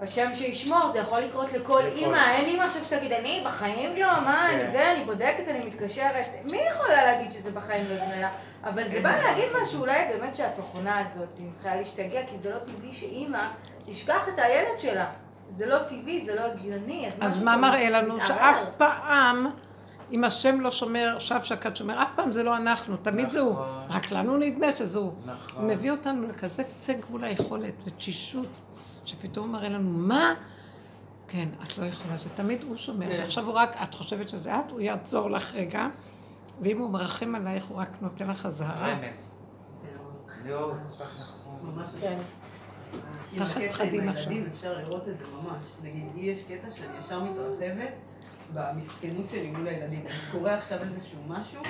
השם 0.00 0.34
שישמור, 0.34 0.88
זה 0.88 0.98
יכול 0.98 1.20
לקרות 1.20 1.52
לכל 1.52 1.82
אימא, 1.96 2.30
אין 2.30 2.46
אימא 2.46 2.62
עכשיו 2.62 2.84
שתגיד, 2.84 3.12
אני 3.12 3.42
בחיים 3.46 3.96
לא, 3.96 4.20
מה, 4.20 4.50
אני 4.50 4.60
כן. 4.60 4.70
זה, 4.70 4.92
אני 4.92 5.04
בודקת, 5.04 5.48
אני 5.48 5.58
מתקשרת, 5.58 6.26
מי 6.44 6.58
יכולה 6.70 7.04
להגיד 7.04 7.30
שזה 7.30 7.50
בחיים 7.50 7.88
לא 7.88 7.94
יקרה 7.94 8.20
לה? 8.20 8.28
אבל 8.66 8.90
זה 8.90 9.00
בא 9.02 9.16
להגיד 9.18 9.44
משהו, 9.62 9.80
אולי 9.80 9.98
באמת 10.08 10.34
שהתוכנה 10.34 10.98
הזאת 10.98 11.28
מתחילה 11.40 11.76
להשתגע, 11.76 12.20
כי 12.30 12.38
זה 12.38 12.50
לא 12.50 12.58
טבעי 12.58 12.92
שאימא 12.92 13.48
תשכח 13.86 14.28
את 14.28 14.38
הילד 14.38 14.78
שלה. 14.78 15.10
זה 15.56 15.66
לא 15.66 15.78
טבעי, 15.78 16.26
זה 16.26 16.34
לא 16.34 16.40
הגיוני. 16.40 17.08
אז 17.20 17.42
מה 17.42 17.56
מראה 17.56 17.90
לנו? 17.90 18.20
שאף 18.20 18.58
פעם... 18.76 19.46
אם 20.12 20.24
השם 20.24 20.60
לא 20.60 20.70
שומר, 20.70 21.18
שב 21.18 21.42
שקד 21.42 21.76
שומר, 21.76 22.02
אף 22.02 22.08
פעם 22.16 22.32
זה 22.32 22.42
לא 22.42 22.56
אנחנו, 22.56 22.96
תמיד 22.96 23.28
זה 23.28 23.40
הוא. 23.40 23.52
נכון. 23.52 23.86
רק 23.90 24.12
לנו 24.12 24.36
נדמה 24.36 24.76
שזה 24.76 24.98
הוא. 24.98 25.12
נכון. 25.26 25.62
הוא 25.62 25.68
מביא 25.68 25.90
אותנו 25.90 26.26
לכזה 26.26 26.64
קצה 26.64 26.92
גבול 26.92 27.24
היכולת 27.24 27.74
ותשישות. 27.86 28.46
שפתאום 29.04 29.52
מראה 29.52 29.68
לנו, 29.68 29.90
מה? 29.90 30.34
כן, 31.28 31.48
את 31.62 31.78
לא 31.78 31.84
יכולה, 31.84 32.16
זה 32.16 32.28
תמיד 32.28 32.62
הוא 32.62 32.76
שומר, 32.76 33.06
כן. 33.06 33.20
ועכשיו 33.20 33.46
הוא 33.46 33.54
רק, 33.54 33.76
את 33.82 33.94
חושבת 33.94 34.28
שזה 34.28 34.58
את, 34.58 34.70
הוא 34.70 34.80
יעצור 34.80 35.30
לך 35.30 35.54
רגע, 35.54 35.86
ואם 36.60 36.78
הוא 36.78 36.90
מרחם 36.90 37.34
עלייך, 37.34 37.64
הוא 37.64 37.76
רק 37.78 38.02
נותן 38.02 38.30
לך 38.30 38.46
אזהרה. 38.46 38.98
כן. 42.00 42.18
פחדים 43.68 44.08
עכשיו. 44.08 44.32
אפשר 44.52 44.78
לראות 44.78 45.08
את 45.08 45.18
זה 45.18 45.24
ממש. 45.32 45.64
נגיד, 45.82 46.04
לי 46.14 46.20
יש 46.20 46.44
קטע 46.44 46.70
שאני 46.70 46.98
ישר 46.98 47.24
מתרחבת 47.24 47.92
במסכנות 48.54 49.30
שלי 49.30 49.50
מול 49.50 49.66
הילדים. 49.66 50.04
קורה 50.32 50.54
עכשיו 50.54 50.78
איזשהו 50.82 51.18
משהו, 51.28 51.62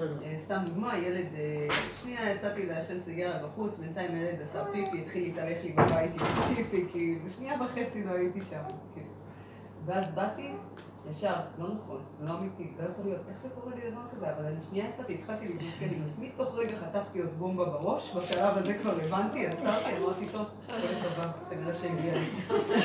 אה, 0.00 0.34
סתם 0.38 0.62
דוגמה, 0.66 0.98
ילד, 0.98 1.26
אה, 1.34 1.66
שנייה 2.02 2.34
יצאתי 2.34 2.66
לעשן 2.66 3.00
סיגריה 3.00 3.38
בחוץ, 3.46 3.78
בינתיים 3.78 4.14
הילד 4.14 4.40
עשה 4.42 4.64
פיפי, 4.72 5.02
התחיל 5.02 5.22
להתעלף 5.22 5.64
לי 5.64 5.72
בבית 5.72 6.10
עם 6.12 6.54
פיפי, 6.54 6.86
כי 6.92 7.18
בשנייה 7.26 7.62
וחצי 7.62 8.04
לא 8.04 8.10
הייתי 8.10 8.40
שם. 8.50 8.62
כאילו. 8.94 9.06
ואז 9.84 10.14
באתי, 10.14 10.50
ישר, 11.10 11.34
לא 11.58 11.66
נכון, 11.74 12.02
לא 12.20 12.30
אמיתי, 12.38 12.72
לא 12.78 12.88
יכול 12.90 13.04
להיות, 13.04 13.20
איך 13.28 13.36
זה 13.42 13.48
קורה 13.54 13.74
לי 13.74 13.90
דבר 13.90 14.00
כזה? 14.12 14.26
אבל 14.36 14.44
אני 14.46 14.56
שנייה 14.70 14.88
יצאתי, 14.88 15.14
התחלתי 15.14 15.48
להתמסכן 15.48 15.88
עם 15.90 16.02
עצמי, 16.10 16.30
תוך 16.36 16.54
רגע 16.54 16.76
חטפתי 16.76 17.20
עוד 17.20 17.30
בומבה 17.38 17.64
בראש, 17.64 18.14
בשלב 18.16 18.58
הזה 18.58 18.74
כבר 18.74 18.94
הבנתי, 19.04 19.46
עצרתי, 19.46 19.96
אמרתי, 19.96 20.28
טוב, 20.32 20.46
כל 20.66 20.74
טובה, 21.02 21.32
כנראה 21.50 21.74
שהגיע 21.74 22.14
לי. 22.14 22.26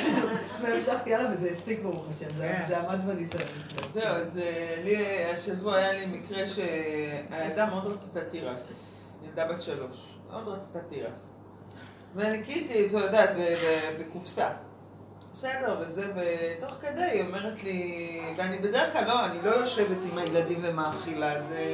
והמשכתי 0.61 1.15
הלאה 1.15 1.31
וזה 1.31 1.51
הפסיק 1.51 1.79
ברוך 1.83 2.05
השם, 2.11 2.37
זה 2.37 2.47
כן. 2.67 2.75
עמד 2.75 3.05
בניסיון. 3.05 3.43
זהו, 3.91 4.03
אז 4.03 4.37
אה, 4.37 4.81
לי, 4.83 5.25
השבוע 5.25 5.75
היה 5.75 5.91
לי 5.91 6.05
מקרה 6.17 6.47
שהילדה 6.47 7.65
מאוד 7.65 7.85
רצתה 7.85 8.25
תירס, 8.25 8.85
ילדה 9.23 9.47
בת 9.47 9.61
שלוש. 9.61 10.19
מאוד 10.29 10.47
רצתה 10.47 10.79
תירס. 10.79 11.35
וניקיתי, 12.15 12.85
את 12.87 12.91
יודעת, 12.91 13.29
בקופסה. 13.99 14.49
בסדר, 15.35 15.75
וזה, 15.79 16.05
ותוך 16.15 16.71
כדי 16.81 17.01
היא 17.01 17.23
אומרת 17.27 17.63
לי, 17.63 18.21
ואני 18.37 18.57
בדרך 18.57 18.93
כלל 18.93 19.07
לא, 19.07 19.25
אני 19.25 19.41
לא 19.43 19.49
יושבת 19.49 19.97
עם 20.11 20.17
הילדים 20.17 20.59
ומאכילה, 20.61 21.41
זה... 21.41 21.65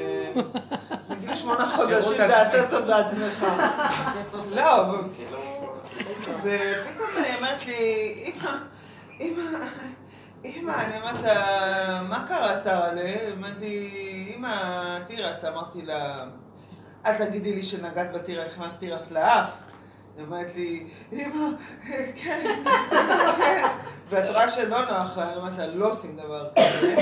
בגיל 1.10 1.36
שמונה 1.36 1.70
חודשים 1.76 2.18
תעשה 2.18 2.70
זאת 2.70 2.86
בעצמך. 2.86 3.46
לא, 4.56 4.96
כאילו... 5.16 5.40
ופתאום 6.38 7.24
היא 7.24 7.36
אומרת 7.36 7.66
לי, 7.66 8.34
אמא, 9.20 9.48
אמא, 10.46 10.72
אני 10.72 10.98
אומרת 10.98 11.24
לה, 11.24 12.02
מה 12.10 12.26
קרה 12.28 12.58
שרה? 12.64 12.90
היא 12.92 13.32
אומרת 13.32 13.58
לי, 13.60 14.34
אמא, 14.38 15.00
תירס, 15.08 15.46
אמרתי 15.46 15.82
לה, 15.82 16.26
אל 17.06 17.26
תגידי 17.26 17.54
לי 17.54 17.64
שנגעת 17.64 18.12
בתירס, 18.12 18.54
הכנסת 18.58 18.80
תירס 18.80 19.12
לאף. 19.12 19.71
היא 20.18 20.26
אומרת 20.26 20.56
לי, 20.56 20.88
אמא, 21.12 21.48
כן, 21.88 22.12
כן. 22.16 23.68
ואת 24.10 24.30
רואה 24.30 24.50
שלא 24.50 24.82
נוח 24.86 25.18
לה, 25.18 25.30
אני 25.30 25.36
אומרת 25.36 25.58
לה, 25.58 25.68
לא 25.68 25.90
עושים 25.90 26.18
דבר 26.18 26.50
כזה. 26.56 26.96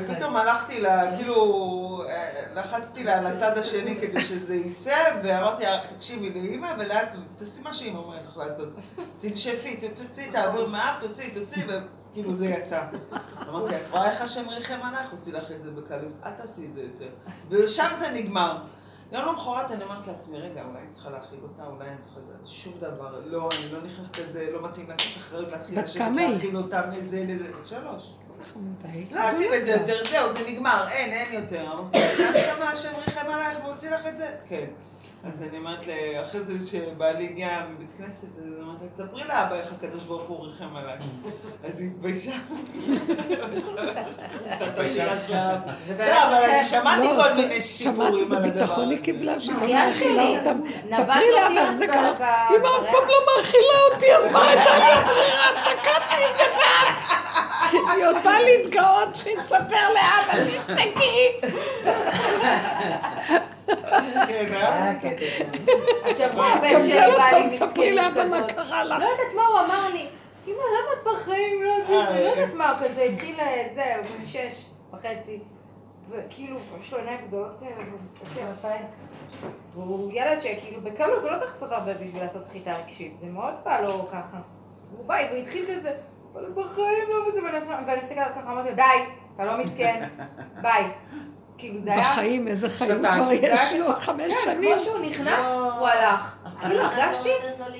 ופתאום 0.00 0.36
הלכתי 0.36 0.80
לה, 0.80 1.16
כאילו, 1.16 2.04
לחצתי 2.54 3.04
לה 3.04 3.18
על 3.18 3.26
הצד 3.26 3.58
השני 3.58 3.96
כדי 4.00 4.20
שזה 4.20 4.54
יצא, 4.54 4.96
ואמרתי 5.22 5.62
לה, 5.62 5.80
תקשיבי 5.96 6.30
לאימא, 6.30 6.74
ולאט, 6.78 7.14
תעשי 7.36 7.60
מה 7.62 7.74
שאימא 7.74 7.98
אומרת 7.98 8.24
לך 8.28 8.36
לעשות. 8.36 8.68
תנשפי, 9.20 9.88
תוציאי 9.94 10.30
את 10.30 10.34
האוויר 10.34 10.66
מהאף, 10.66 11.00
תוציאי, 11.00 11.30
תוציאי, 11.30 11.64
וכאילו 11.66 12.32
זה 12.32 12.46
יצא. 12.46 12.82
אמרתי, 13.48 13.76
את 13.76 13.90
רואה 13.90 14.10
איך 14.10 14.22
השם 14.22 14.48
ריחם 14.48 14.78
עלייך? 14.82 15.10
הוציא 15.10 15.32
לך 15.32 15.50
את 15.50 15.62
זה 15.62 15.70
בקלות, 15.70 16.12
אל 16.24 16.30
תעשי 16.30 16.66
את 16.66 16.74
זה 16.74 16.80
יותר. 16.80 17.08
ושם 17.48 17.88
זה 17.98 18.12
נגמר. 18.14 18.56
יום 19.14 19.28
למחרת 19.28 19.70
אני 19.70 19.84
אומרת 19.84 20.06
לעצמי, 20.06 20.38
רגע, 20.38 20.62
אולי 20.64 20.78
אני 20.78 20.90
צריכה 20.92 21.10
להאכיל 21.10 21.38
אותה, 21.42 21.64
אולי 21.66 21.88
אני 21.88 21.96
צריכה... 22.02 22.20
שום 22.46 22.72
דבר, 22.80 23.20
לא, 23.26 23.48
אני 23.62 23.72
לא 23.72 23.78
נכנסת 23.86 24.18
לזה, 24.18 24.50
לא 24.52 24.62
מתאים 24.62 24.90
לקחת 24.90 25.16
אחריות 25.16 25.52
להתחיל 25.52 25.80
לשבת 25.80 26.10
להאכיל 26.16 26.56
אותה 26.56 26.82
מזה 26.86 27.24
לזה. 27.28 27.46
שלוש. 27.64 28.14
לא 29.10 29.30
עושים 29.32 29.54
את 29.54 29.64
זה 29.64 29.70
יותר, 29.70 30.04
זהו, 30.10 30.32
זה 30.32 30.38
נגמר, 30.48 30.86
אין, 30.88 31.12
אין 31.12 31.42
יותר. 31.42 31.72
אמרתי, 31.72 31.98
את 31.98 32.56
כמה 32.56 32.70
השם 32.70 32.92
ריחם 33.06 33.30
עלייך 33.30 33.58
והוציא 33.64 33.90
לך 33.90 34.06
את 34.06 34.16
זה? 34.16 34.36
כן. 34.48 34.66
אז 35.26 35.42
אני 35.42 35.58
אומרת, 35.58 35.84
אחרי 36.24 36.42
זה 36.42 36.66
שבעלי 36.70 37.24
הגיע 37.24 37.48
מבית 37.70 37.88
כנסת, 37.98 38.28
אז 38.38 38.44
אני 38.46 38.60
אומרת, 38.60 38.92
תספרי 38.92 39.24
לאבא 39.24 39.54
איך 39.54 39.72
הקדוש 39.72 40.02
ברוך 40.04 40.22
הוא 40.22 40.46
ריחם 40.46 40.76
עליי. 40.76 40.96
אז 41.64 41.80
היא 41.80 41.90
התביישה. 41.90 42.32
לא, 45.98 46.26
אבל 46.26 46.34
אני 46.34 46.64
שמעתי 46.64 47.08
כל 47.08 47.42
מיני 47.42 47.60
סיפורים 47.60 48.12
שמעתי, 48.12 48.24
זה 48.24 48.38
ביטחון 48.40 48.90
היא 48.90 48.98
קיבלה, 48.98 49.40
שהיא 49.40 49.56
לא 49.56 49.68
מאכילה 49.68 50.22
אותם. 50.22 50.60
ספרי 50.92 51.30
לאבא 51.34 51.60
איך 51.60 51.70
זה 51.70 51.86
קרה. 51.86 52.12
אמא 52.50 52.68
אף 52.68 52.90
פעם 52.90 53.08
לא 53.08 53.18
מאכילה 53.36 53.78
אותי, 53.92 54.14
אז 54.14 54.26
מה 54.32 54.48
הייתה 54.48 54.78
לי 54.78 54.92
הברירה? 54.92 55.50
תקעתי 55.64 56.24
את 56.30 56.36
זה 56.36 56.44
היא 57.72 58.06
אותה 58.06 58.32
להתגאות 58.40 59.16
שהיא 59.16 59.36
תספר 59.42 59.86
לאבא, 59.94 60.44
תשתקי. 60.44 61.46
השבוע 66.04 66.46
הבן 66.46 66.68
גם 66.74 66.80
זה 66.80 67.06
לא 67.06 67.14
טוב, 67.30 67.52
תספרי 67.52 67.94
לאבא 67.94 68.24
מה 68.30 68.42
קרה 68.48 68.84
לך. 68.84 68.98
לא 68.98 69.04
יודעת 69.04 69.34
מה 69.36 69.46
הוא 69.46 69.58
אמר 69.60 69.88
לי. 69.88 70.06
אמא, 70.46 70.54
למה 70.56 70.92
את 70.92 71.06
בחיים 71.14 71.62
לא 71.62 71.86
זה? 71.86 72.20
לא 72.20 72.28
יודעת 72.28 72.54
מה, 72.54 72.70
הוא 72.70 72.78
כזה 72.78 73.02
התחיל, 73.02 73.36
זה, 73.74 73.96
הוא 73.96 74.06
בן 74.18 74.26
שש 74.26 74.64
וחצי. 74.92 75.38
וכאילו, 76.10 76.56
יש 76.80 76.92
לו 76.92 76.98
עיניים 76.98 77.26
גדולות 77.26 77.60
כאלה, 77.60 77.70
והוא 77.76 78.00
מסתכל 78.04 78.40
בפיים. 78.58 78.82
והוא 79.74 80.10
ילד 80.12 80.40
שכאילו 80.40 80.80
בקלות, 80.80 81.22
הוא 81.22 81.30
לא 81.30 81.38
צריך 81.38 81.50
לעשות 81.52 81.72
הרבה 81.72 81.94
בשביל 81.94 82.22
לעשות 82.22 82.44
סחיטה 82.44 82.76
רגשית. 82.84 83.14
זה 83.20 83.26
מאוד 83.26 83.54
בא 83.64 83.80
לו 83.80 84.06
ככה. 84.08 84.38
והוא 84.92 85.06
בא, 85.06 85.14
והוא 85.30 85.42
התחיל 85.42 85.66
כזה, 85.76 85.92
אבל 86.32 86.50
בחיים 86.50 87.08
לא 87.08 87.28
בזה, 87.28 87.40
ואני 87.42 88.00
מסתכלת 88.00 88.18
עליו 88.18 88.34
ככה, 88.34 88.52
אמרתי 88.52 88.68
לו, 88.70 88.74
די, 88.76 88.82
אתה 89.34 89.44
לא 89.44 89.58
מסכן, 89.58 90.08
ביי. 90.62 90.90
כאילו 91.58 91.80
זה 91.80 91.92
היה... 91.92 92.00
בחיים, 92.00 92.48
איזה 92.48 92.68
חיים 92.68 92.98
כבר 92.98 93.32
יש 93.32 93.74
לו, 93.74 93.92
חמש 93.92 94.22
כן, 94.32 94.34
שנים. 94.44 94.74
כמו 94.76 94.84
שהוא 94.84 94.98
נכנס, 95.06 95.46
הוא 95.78 95.88
הלך. 95.88 96.34
כאילו 96.60 96.80
הרגשתי 96.82 97.28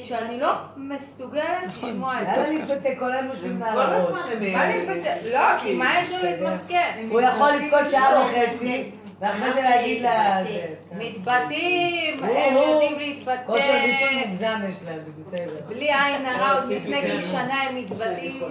שאני 0.04 0.40
לא 0.40 0.52
מסוגלת 0.76 1.44
לשמוע 1.68 2.20
את 2.22 2.26
זה. 2.34 2.42
לה 2.42 2.50
להתבטא 2.50 2.94
כל 2.98 3.12
היום 3.12 3.26
יושבים 3.28 3.58
כל 3.58 3.64
מעל 3.64 3.78
הראש. 3.92 4.08
הזמן 4.18 4.46
הם... 4.46 4.52
מה 4.52 4.66
להתבטא? 4.76 5.14
לא, 5.32 5.58
כי 5.60 5.74
מה 5.74 6.00
יש 6.00 6.08
לו 6.10 6.16
להתמסכן? 6.22 7.06
הוא 7.10 7.20
יכול 7.20 7.50
לבכות 7.50 7.90
שעה 7.90 8.22
וחצי, 8.22 8.90
ואחרי 9.20 9.52
זה 9.52 9.60
להגיד 9.62 10.02
לה... 10.02 10.38
זה. 10.74 10.94
מתבטאים, 10.98 12.18
הוא- 12.24 12.36
הם 12.38 12.54
הוא- 12.54 12.64
יודעים 12.64 12.98
להתבטא. 12.98 13.42
כושר 13.46 13.78
ביטוי 13.84 14.24
מוגזם 14.26 14.60
יש 14.68 14.76
להם, 14.86 14.98
זה 15.06 15.12
בסדר. 15.18 15.60
בלי 15.68 15.84
עין 15.92 16.26
הרע, 16.26 16.52
עוד 16.60 16.70
לפני 16.72 17.20
שנה 17.30 17.62
הם 17.62 17.76
מתבטאים. 17.76 18.42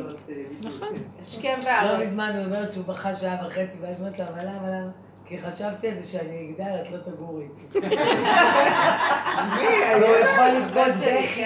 נכון. 0.64 0.88
השכם 1.22 1.56
לא 1.64 1.66
והערב. 1.68 2.00
מזמן 2.02 2.32
הוא 2.38 2.46
אומרת 2.46 2.74
שהוא 2.74 2.86
בכה 2.86 3.14
שעה 3.14 3.36
וחצי, 3.48 3.78
ואז 3.82 4.00
אומרת 4.00 4.20
לו, 4.20 4.26
אבל 4.26 4.42
למה, 4.46 4.68
למה? 4.68 4.90
כי 5.34 5.40
חשבתי 5.42 5.88
על 5.88 5.96
זה 5.96 6.12
שאני 6.12 6.50
אגדל, 6.50 6.76
את 6.82 6.92
לא 6.92 6.98
תגורי 6.98 7.44
איתי. 7.44 7.80
מי? 9.58 9.94
הוא 9.94 10.16
יכול 10.16 10.48
לבכות 10.48 10.96
בכי. 10.96 11.46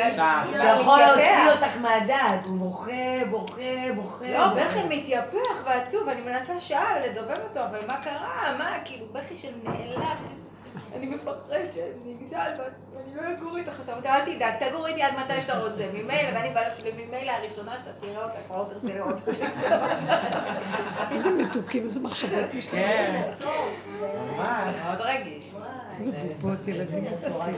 שיכול. 0.57 0.99
להוציא 0.99 1.51
אותך 1.51 1.77
מהדעת. 1.81 2.45
הוא 2.45 2.57
בוכה, 2.57 3.25
בוכה, 3.31 3.93
בוכה. 3.95 4.25
לא. 4.27 4.47
בכי 4.47 4.79
מתייפח 4.89 5.63
ועצוב, 5.65 6.09
אני 6.09 6.21
מנסה 6.21 6.59
שעה 6.59 6.99
לדובב 6.99 7.37
אותו, 7.49 7.59
אבל 7.59 7.79
מה 7.87 7.97
קרה? 8.01 8.55
מה, 8.57 8.77
כאילו, 8.85 9.05
בכי 9.11 9.37
של 9.37 9.51
נעלם, 9.63 10.17
אני 10.95 11.05
מפחד 11.05 11.71
שאני 11.71 12.13
אגדל 12.13 12.51
ואני 12.93 13.15
לא 13.15 13.21
אגור 13.37 13.57
איתך, 13.57 13.71
אתה 13.83 13.97
אומר, 13.97 14.07
אל 14.09 14.35
תדאג, 14.35 14.69
תגור 14.69 14.87
איתי 14.87 15.01
עד 15.01 15.13
מתי 15.13 15.41
שאתה 15.41 15.59
רוצה, 15.59 15.89
ממילא, 15.93 16.29
ואני 16.33 16.49
ממילא 16.93 17.31
הראשונה 17.31 17.75
שאתה 17.77 17.99
תראה 18.01 18.23
אותה, 18.23 18.37
כבר 18.47 18.57
לא 18.57 18.73
תרצה 18.73 18.93
לראות. 18.93 19.15
איזה 21.11 21.29
מתוקים, 21.29 21.83
איזה 21.83 21.99
מחשבות 21.99 22.53
יש 22.53 22.73
להם. 22.73 22.83
כן, 22.83 23.33
ממש. 24.37 24.75
מאוד 24.85 25.01
רגיש. 25.01 25.53
איזה 25.97 26.11
בובות, 26.11 26.67
ילדים 26.67 27.03
מתוקים. 27.03 27.55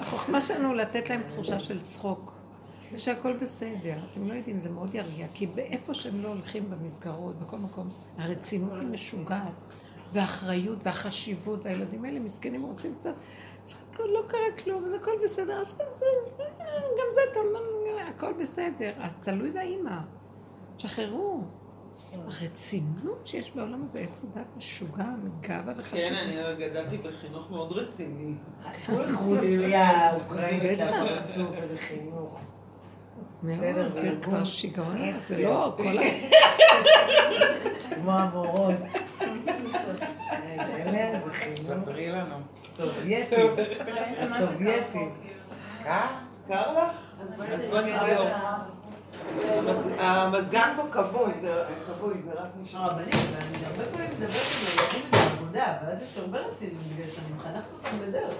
החוכמה 0.00 0.40
שלנו 0.40 0.74
לתת 0.74 1.10
להם 1.10 1.22
תחושה 1.28 1.58
של 1.58 1.80
צחוק. 1.80 2.40
ושהכול 2.92 3.32
בסדר. 3.32 3.98
אתם 4.10 4.28
לא 4.28 4.34
יודעים, 4.34 4.58
זה 4.58 4.70
מאוד 4.70 4.94
ירגיע. 4.94 5.26
כי 5.34 5.46
באיפה 5.46 5.94
שהם 5.94 6.22
לא 6.22 6.28
הולכים 6.28 6.70
במסגרות, 6.70 7.38
בכל 7.38 7.58
מקום, 7.58 7.90
הרצינות 8.18 8.72
היא 8.80 8.88
משוגעת. 8.88 9.52
והאחריות 10.12 10.78
והחשיבות, 10.82 11.64
והילדים 11.64 12.04
האלה 12.04 12.20
מסכנים 12.20 12.62
רוצים 12.62 12.94
קצת, 12.94 13.14
הכל 13.92 14.02
לא 14.02 14.22
קרה 14.28 14.64
כלום, 14.64 14.84
אז 14.84 14.92
הכל 14.92 15.10
בסדר, 15.24 15.60
אז 15.60 15.68
זה, 15.68 16.04
גם 16.98 17.06
זה, 17.12 17.20
אומר, 17.40 18.08
הכל 18.08 18.32
בסדר. 18.40 18.92
אז 18.98 19.12
תלוי 19.24 19.50
באימא. 19.50 19.98
תשחררו. 20.76 21.44
הרצינות 22.14 23.26
שיש 23.26 23.50
בעולם 23.50 23.84
הזה, 23.84 24.00
עץ 24.00 24.24
הדת 24.24 24.46
משוגע, 24.56 25.04
מגאווה 25.24 25.72
וחשיבות. 25.76 26.00
כן, 26.00 26.14
אני 26.14 26.66
גדלתי 26.68 26.98
בחינוך 26.98 27.50
מאוד 27.50 27.72
רציני. 27.72 28.34
רוסיה, 29.24 30.14
אוקראינית, 30.16 30.80
בטח. 30.80 30.92
לפרצוף 30.92 31.50
ולחינוך. 31.62 32.40
בסדר, 32.40 32.59
מאוד, 33.42 33.96
זה. 33.96 34.12
כבר 34.22 34.44
שיגעון, 34.44 35.12
זה. 35.12 35.42
לא 35.42 35.74
כל 35.76 35.98
ה... 35.98 36.02
כמו 37.94 38.12
המורות. 38.12 38.74
אלה 40.58 41.20
זה 41.24 41.30
חינוך 41.30 41.58
ספרי 41.58 42.08
לנו. 42.10 42.34
סובייטי. 42.76 43.34
הסובייטי. 44.20 44.98
קר? 45.84 46.00
קר 46.48 46.72
לך? 46.72 46.90
אז 47.20 47.28
בוא. 47.68 47.78
המז- 49.56 50.00
המזגן 50.00 50.68
פה 50.76 50.82
כבוי, 50.92 51.32
זה 51.40 51.54
כבוי, 51.86 52.14
זה 52.24 52.32
רק 52.32 52.48
נשאר. 52.62 52.80
הרבנים, 52.80 53.08
ואני 53.08 53.66
הרבה 53.66 53.84
פעמים 53.92 54.08
מדברת 54.10 54.30
עם 54.30 54.84
ילדים 54.84 55.10
בעבודה, 55.10 55.76
ואז 55.86 55.98
יש 56.02 56.18
הרבה 56.18 56.38
רצינות, 56.38 56.74
בגלל 56.94 57.10
שאני 57.10 57.26
מחנכת 57.36 57.64
אותם 57.74 57.98
בדרך. 58.06 58.34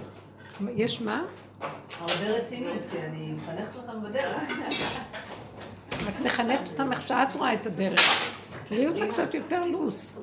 יש 0.76 1.00
מה? 1.02 1.22
הרבה 1.60 2.26
רצינות, 2.26 2.78
כי 2.90 2.98
אני 2.98 3.32
מחנכת 3.32 3.76
אותם 3.76 4.02
בדרך. 4.02 4.42
את 6.08 6.20
מחנכת 6.20 6.68
אותם 6.70 6.92
איך 6.92 7.02
שאת 7.02 7.36
רואה 7.36 7.54
את 7.54 7.66
הדרך. 7.66 8.00
תראי 8.64 8.86
אותה 8.86 9.06
קצת 9.06 9.34
יותר 9.34 9.64
לוס. 9.64 10.18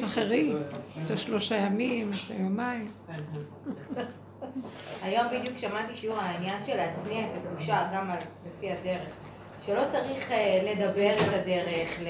שחררי. 0.00 0.52
את 1.04 1.10
השלושה 1.10 1.56
ימים, 1.56 2.10
את 2.10 2.30
היומיים. 2.30 2.90
היום 5.02 5.26
בדיוק 5.28 5.58
שמעתי 5.58 5.94
שיעור 5.94 6.18
העניין 6.18 6.62
של 6.66 6.76
להצניע 6.76 7.24
את 7.24 7.30
הקדושה, 7.36 7.88
גם 7.94 8.10
לפי 8.46 8.72
הדרך. 8.72 9.08
שלא 9.66 9.82
צריך 9.92 10.32
אה, 10.32 10.60
לדבר 10.72 11.14
את 11.14 11.32
הדרך, 11.34 12.00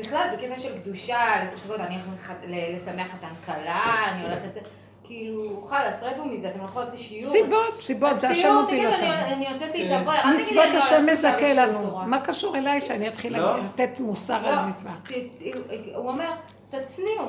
בכלל 0.00 0.28
בקטע 0.36 0.58
של 0.58 0.78
קדושה, 0.78 1.44
לסביבות, 1.44 1.80
אני 1.80 1.96
הולכת 2.10 2.36
לשמח 2.48 3.06
חתן 3.06 3.34
כלה, 3.46 4.04
אני 4.08 4.22
הולכת... 4.22 4.68
כאילו, 5.04 5.66
חלאס, 5.70 6.02
רדו 6.02 6.24
מזה, 6.24 6.48
אתם 6.48 6.58
הולכות 6.60 6.88
לשיעור. 6.92 7.32
סיבות, 7.32 7.80
סיבות, 7.80 8.20
זה 8.20 8.28
השם 8.28 8.54
הוביל 8.56 8.86
אותנו. 8.86 9.06
אני 9.12 9.48
הוצאתי 9.52 9.86
את 9.86 10.00
הברר, 10.00 10.14
אל 10.14 10.32
תגידי 10.32 10.40
מצוות 10.40 10.64
אני 10.64 10.76
השם 10.76 11.06
לא 11.06 11.12
מזכה 11.12 11.52
לנו. 11.52 11.96
מה 12.06 12.20
קשור 12.20 12.56
אליי 12.56 12.80
שאני 12.80 13.08
אתחיל 13.08 13.38
לא. 13.38 13.56
לתת 13.60 14.00
מוסר 14.00 14.34
על 14.34 14.54
לא, 14.54 14.60
המצווה? 14.60 14.92
ת- 15.04 15.12
הוא 15.94 16.08
אומר, 16.08 16.30
תצניעו, 16.70 17.24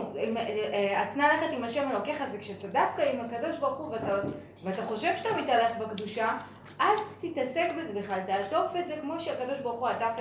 הצנע 0.97 1.27
לכת 1.33 1.47
עם 1.51 1.63
השם 1.63 1.89
אלוקיך, 1.91 2.23
זה 2.31 2.37
כשאתה 2.37 2.67
דווקא 2.67 3.01
עם 3.01 3.19
הקדוש 3.25 3.57
ברוך 3.57 3.77
הוא 3.79 3.91
ואתה, 3.91 4.17
ואתה 4.63 4.81
חושב 4.85 5.11
שאתה 5.17 5.37
מתהלך 5.37 5.77
בקדושה, 5.77 6.37
אל 6.81 6.87
תתעסק 7.21 7.67
בזה 7.77 7.99
בכלל, 7.99 8.19
תעטוף 8.27 8.75
את 8.79 8.87
זה 8.87 8.93
כמו 9.01 9.19
שהקדוש 9.19 9.59
ברוך 9.63 9.79
הוא 9.79 9.87
עטף 9.87 10.11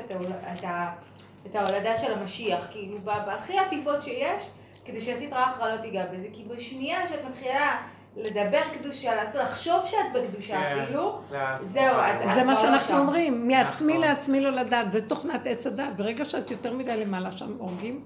את, 1.47 1.55
ההולדה 1.57 1.97
של 1.97 2.13
המשיח, 2.13 2.67
כאילו 2.71 2.99
ב- 2.99 3.25
בהכי 3.27 3.59
עטיפות 3.59 4.03
שיש, 4.03 4.43
כדי 4.85 5.01
שהסטרא 5.01 5.45
אחרא 5.51 5.75
לא 5.75 5.81
תיגע 5.83 6.07
בזה, 6.13 6.27
כי 6.33 6.45
בשנייה 6.45 7.07
שאת 7.07 7.25
מתחילה 7.31 7.83
לדבר 8.17 8.61
קדושה, 8.79 9.15
לעשות, 9.15 9.35
לחשוב 9.41 9.87
שאת 9.87 9.99
בקדושה 10.15 10.55
כן, 10.63 10.79
אפילו, 10.83 11.19
זה 11.23 11.39
זהו, 11.63 11.83
את- 11.99 12.29
זה 12.29 12.41
את 12.41 12.47
מה 12.47 12.53
לא 12.53 12.59
שאנחנו 12.61 12.89
שם. 12.95 13.01
אומרים, 13.01 13.49
מעצמי 13.49 13.93
נכון. 13.93 14.05
לעצמי 14.09 14.41
לא 14.41 14.51
לדעת, 14.51 14.93
זה 14.93 15.09
תוכנת 15.09 15.47
עץ 15.47 15.67
הדת. 15.67 15.97
ברגע 15.97 16.25
שאת 16.25 16.51
יותר 16.51 16.73
מדי 16.75 16.97
למעלה 17.05 17.33
שם 17.33 17.57
הורגים, 17.59 18.05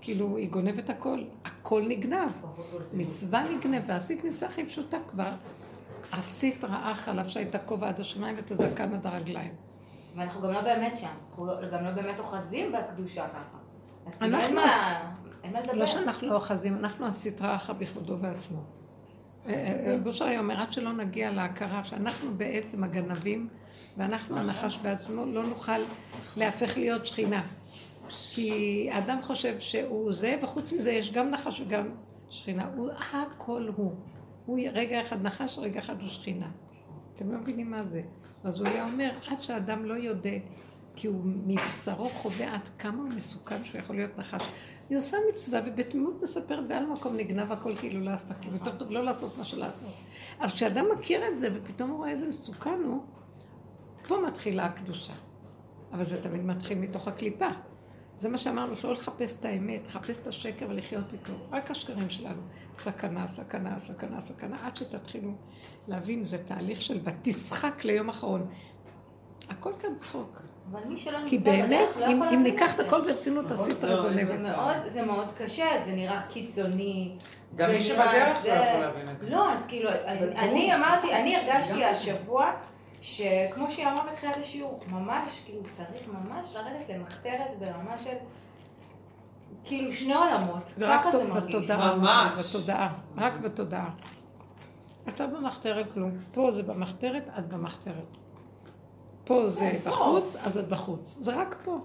כאילו 0.00 0.36
היא 0.36 0.50
גונבת 0.50 0.90
הכל, 0.90 1.22
הכל 1.44 1.82
נגנב. 1.88 2.30
מצווה 2.92 3.42
נגנבה, 3.42 3.96
עשית 3.96 4.24
מצווה 4.24 4.48
הכי 4.48 4.64
פשוטה 4.64 4.96
כבר. 5.08 5.30
עשית 6.12 6.64
רעה 6.64 6.94
חלב 6.94 7.28
שהייתה 7.28 7.58
כובע 7.58 7.88
עד 7.88 8.00
השמיים 8.00 8.36
ואת 8.36 8.50
הזקן 8.50 8.92
עד 8.94 9.06
הרגליים. 9.06 9.52
ואנחנו 10.16 10.40
גם 10.42 10.52
לא 10.52 10.60
באמת 10.60 10.98
שם, 11.00 11.06
אנחנו 11.06 11.46
גם 11.72 11.84
לא 11.84 11.90
באמת 11.90 12.18
אוחזים 12.18 12.72
בקדושה 12.72 13.28
ככה. 13.28 13.58
אז 14.06 14.34
אנחנו 14.34 14.60
לא 15.72 15.86
שאנחנו 15.86 16.28
לא 16.28 16.34
אוחזים, 16.34 16.76
אנחנו 16.76 17.06
הסטרה 17.06 17.56
אחת 17.56 17.76
בכבודו 17.78 18.18
ועצמו. 18.18 18.62
אה, 19.46 19.52
אה, 19.52 19.96
בושר 20.02 20.24
היה 20.24 20.40
אומר, 20.40 20.60
עד 20.60 20.72
שלא 20.72 20.92
נגיע 20.92 21.30
להכרה 21.30 21.84
שאנחנו 21.84 22.34
בעצם 22.36 22.84
הגנבים 22.84 23.48
ואנחנו 23.96 24.38
הנחש 24.38 24.78
בעצמו, 24.78 25.26
לא 25.26 25.46
נוכל 25.46 25.80
להפך 26.36 26.78
להיות 26.78 27.06
שכינה. 27.06 27.42
כי 28.30 28.88
האדם 28.92 29.22
חושב 29.22 29.60
שהוא 29.60 30.12
זה, 30.12 30.36
וחוץ 30.42 30.72
מזה 30.72 30.90
יש 30.90 31.10
גם 31.10 31.30
נחש 31.30 31.60
וגם 31.60 31.88
שכינה. 32.28 32.70
הוא 32.76 32.90
הכל 32.90 33.68
הוא. 33.76 33.94
הוא 34.46 34.58
רגע 34.72 35.00
אחד 35.00 35.22
נחש, 35.22 35.58
רגע 35.58 35.78
אחד 35.78 36.00
הוא 36.00 36.08
שכינה. 36.08 36.50
אתם 37.14 37.32
לא 37.32 37.38
מבינים 37.38 37.70
מה 37.70 37.84
זה. 37.84 38.02
אז 38.44 38.60
הוא 38.60 38.68
היה 38.68 38.84
אומר, 38.84 39.10
עד 39.26 39.42
שהאדם 39.42 39.84
לא 39.84 39.94
יודע, 39.94 40.38
כי 41.00 41.06
הוא 41.06 41.20
מבשרו 41.24 42.08
חווה 42.08 42.54
עד 42.54 42.68
כמה 42.78 43.02
הוא 43.02 43.08
מסוכן 43.08 43.64
שהוא 43.64 43.78
יכול 43.78 43.96
להיות 43.96 44.18
נחש. 44.18 44.46
היא 44.90 44.98
עושה 44.98 45.16
מצווה 45.32 45.60
ובתמימות 45.66 46.22
מספרת 46.22 46.64
ועל 46.68 46.84
המקום 46.84 47.16
נגנב 47.16 47.52
הכל 47.52 47.74
כאילו 47.74 48.00
לא 48.00 48.10
עשתה 48.10 48.34
כלום. 48.34 48.54
יותר 48.54 48.76
טוב 48.76 48.90
לא 48.90 49.04
לעשות 49.04 49.38
מה 49.38 49.44
שלעשות. 49.44 49.94
אז 50.40 50.52
כשאדם 50.52 50.86
מכיר 50.98 51.28
את 51.28 51.38
זה 51.38 51.48
ופתאום 51.54 51.90
הוא 51.90 51.98
רואה 51.98 52.10
איזה 52.10 52.28
מסוכן 52.28 52.80
הוא, 52.84 53.02
פה 54.08 54.18
מתחילה 54.26 54.64
הקדושה. 54.64 55.12
אבל 55.92 56.02
זה 56.02 56.22
תמיד 56.22 56.44
מתחיל 56.44 56.78
מתוך 56.78 57.08
הקליפה. 57.08 57.48
זה 58.16 58.28
מה 58.28 58.38
שאמרנו, 58.38 58.76
שלא 58.76 58.92
לחפש 58.92 59.40
את 59.40 59.44
האמת, 59.44 59.86
לחפש 59.86 60.20
את 60.20 60.26
השקר 60.26 60.66
ולחיות 60.68 61.12
איתו. 61.12 61.32
רק 61.50 61.70
השקרים 61.70 62.10
שלנו. 62.10 62.42
סכנה, 62.74 63.26
סכנה, 63.26 63.80
סכנה, 63.80 64.20
סכנה, 64.20 64.66
עד 64.66 64.76
שתתחילו 64.76 65.32
להבין, 65.88 66.24
זה 66.24 66.38
תהליך 66.38 66.82
של 66.82 67.00
ותשחק 67.04 67.84
ליום 67.84 68.08
אחרון. 68.08 68.46
הכל 69.48 69.72
כאן 69.78 69.94
צחוק. 69.94 70.49
אבל 70.72 70.80
מי 70.88 70.96
שלא 70.96 71.18
כי 71.26 71.36
נמצא 71.38 71.50
באמת, 71.50 71.66
בדרך 71.88 71.98
לא 71.98 72.06
אם, 72.06 72.10
יכול 72.10 72.26
אם 72.28 72.32
להבין 72.34 72.42
ניקח 72.42 72.74
את. 72.74 72.80
הכל 72.80 73.00
ברצינות, 73.00 73.50
הסטרה 73.50 73.94
לא, 73.94 74.02
זה 74.02 74.08
גונבת. 74.24 74.40
מאוד, 74.40 74.76
זה 74.86 75.02
מאוד 75.02 75.28
קשה, 75.36 75.66
זה 75.84 75.92
נראה 75.92 76.22
קיצוני. 76.28 77.16
גם 77.56 77.66
זה 77.68 77.72
מי 77.72 77.82
שבדרך 77.82 78.42
זה- 78.42 78.48
לא 78.48 78.54
יכול 78.54 78.80
להבין 78.80 79.10
את 79.10 79.20
זה. 79.20 79.30
לא, 79.30 79.52
אז 79.52 79.66
כאילו, 79.68 79.90
אני 80.36 80.74
אמרתי, 80.74 81.14
אני 81.14 81.36
הרגשתי 81.36 81.84
השבוע, 81.84 82.50
שכמו 83.00 83.70
שהיא 83.70 83.86
אמרה 83.86 84.04
בתחילת 84.12 84.36
השיעור, 84.36 84.80
ממש, 84.90 85.42
כאילו, 85.44 85.60
צריך 85.70 86.00
ממש 86.08 86.46
לרדת 86.54 86.88
למחתרת 86.88 87.58
ברמה 87.58 87.98
של, 87.98 88.14
כאילו, 89.64 89.92
שני 89.92 90.14
עולמות. 90.14 90.62
זה 90.76 90.88
רק 90.94 91.00
ככה 91.00 91.10
זה 91.12 91.24
מרגיש. 91.28 91.54
בתודעה. 91.56 91.96
ממש. 91.96 92.30
בתודעה. 92.46 92.92
רק 93.16 93.32
בתודעה. 93.38 93.90
את 95.08 95.20
לא 95.20 95.26
במחתרת 95.26 95.92
כלום. 95.92 96.10
פה 96.32 96.52
זה 96.52 96.62
במחתרת, 96.62 97.28
את 97.38 97.46
במחתרת. 97.48 98.16
פה 99.30 99.48
זה 99.48 99.78
בחוץ, 99.84 100.36
אז 100.36 100.58
את 100.58 100.68
בחוץ. 100.68 101.16
זה 101.18 101.36
רק 101.36 101.56
פה. 101.64 101.78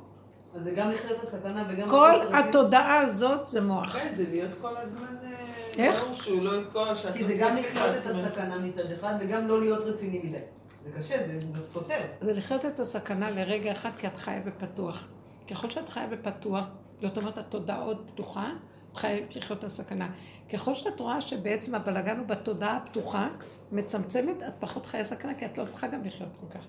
אז 0.55 0.63
זה 0.63 0.71
גם 0.71 0.91
לחיות 0.91 1.23
הסכנה 1.23 1.65
וגם... 1.69 1.87
כל. 1.87 2.11
התודעה 2.33 3.01
הזאת 3.01 3.47
זה 3.47 3.61
מוח. 3.61 3.97
כן, 3.97 4.13
זה 4.15 4.23
להיות 4.31 4.51
כל 4.61 4.77
הזמן... 4.77 5.15
אה, 5.23 5.83
איך? 5.83 6.03
ברור 6.03 6.15
שהוא 6.15 6.41
לא 6.41 6.61
יתקוע, 6.61 6.93
כי 7.13 7.25
זה 7.25 7.33
גם 7.33 7.55
לחיות 7.55 7.95
את. 7.95 8.05
הסכנה 8.05 8.57
מצד 8.59 8.91
אחד 8.91 9.13
וגם 9.19 9.47
לא 9.47 9.61
להיות 9.61 9.83
רציני 9.83 10.21
מדי. 10.23 10.37
זה 10.85 10.91
קשה, 10.97 11.27
זה 11.27 11.39
זה 11.39 11.67
סותר. 11.73 11.99
זה 12.21 12.31
לחיות 12.31 12.65
את 12.65 12.79
הסכנה 12.79 13.31
לרגע 13.31 13.71
אחד, 13.71 13.91
כי 13.97 14.07
את 14.07 14.17
חיה 14.17 14.39
בפתוח. 14.39 15.07
ככל 15.49 15.69
שאת 15.69 15.89
חיה 15.89 16.07
בפתוח, 16.07 16.67
זאת 17.01 17.17
אומרת, 17.17 17.37
התודעה 17.37 17.81
עוד 17.81 18.11
פתוחה, 18.13 18.51
את 18.91 18.97
חייבת 18.97 19.35
לחיות 19.35 19.59
את 19.59 19.63
הסכנה. 19.63 20.09
ככל 20.53 20.73
שאת 20.73 20.99
רואה 20.99 21.21
שבעצם 21.21 21.75
הבלגן 21.75 22.17
הוא 22.17 22.27
בתודעה 22.27 22.77
הפתוחה, 22.77 23.29
מצמצמת, 23.71 24.43
את 24.47 24.53
פחות 24.59 24.85
חיה 24.85 25.03
סכנה, 25.03 25.33
כי 25.33 25.45
את 25.45 25.57
לא 25.57 25.65
צריכה 25.65 25.87
גם 25.87 26.03
לחיות 26.03 26.29
כל 26.39 26.59
כך. 26.59 26.65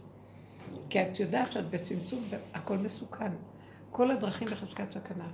כי 0.91 1.03
את 1.03 1.21
יודעת 1.21 1.53
שאת 1.53 1.71
בצמצום 1.71 2.25
והכל 2.31 2.79
מסוכן. 2.79 3.33
כל 3.91 4.11
הדרכים 4.11 4.49
בחזקת 4.49 4.91
סכנה. 4.91 5.29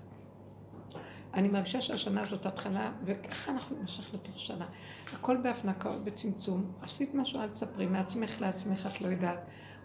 אני 1.34 1.48
מרגישה 1.48 1.80
שהשנה 1.80 2.20
הזאת 2.20 2.46
התחלה, 2.46 2.92
וככה 3.05 3.53
אנחנו 3.53 3.76
נמשך 3.80 4.14
לתוך 4.14 4.38
שנה. 4.38 4.66
הכל 5.12 5.36
בהפנקה, 5.36 5.98
בצמצום. 6.05 6.72
עשית 6.82 7.14
משהו, 7.14 7.40
אל 7.40 7.48
תספרי, 7.48 7.86
מעצמך 7.86 8.40
לעצמך, 8.40 8.88
את 8.94 9.00
לא 9.00 9.09
יודעת. 9.09 9.38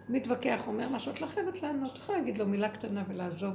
הוא 0.07 0.15
מתווכח, 0.15 0.67
אומר 0.67 0.89
משהו, 0.89 1.11
את 1.11 1.21
לא 1.21 1.27
חייבת 1.27 1.61
לענות, 1.61 1.91
את 1.91 1.97
יכולה 1.97 2.17
להגיד 2.17 2.37
לו 2.37 2.47
מילה 2.47 2.69
קטנה 2.69 3.03
ולעזוב. 3.07 3.53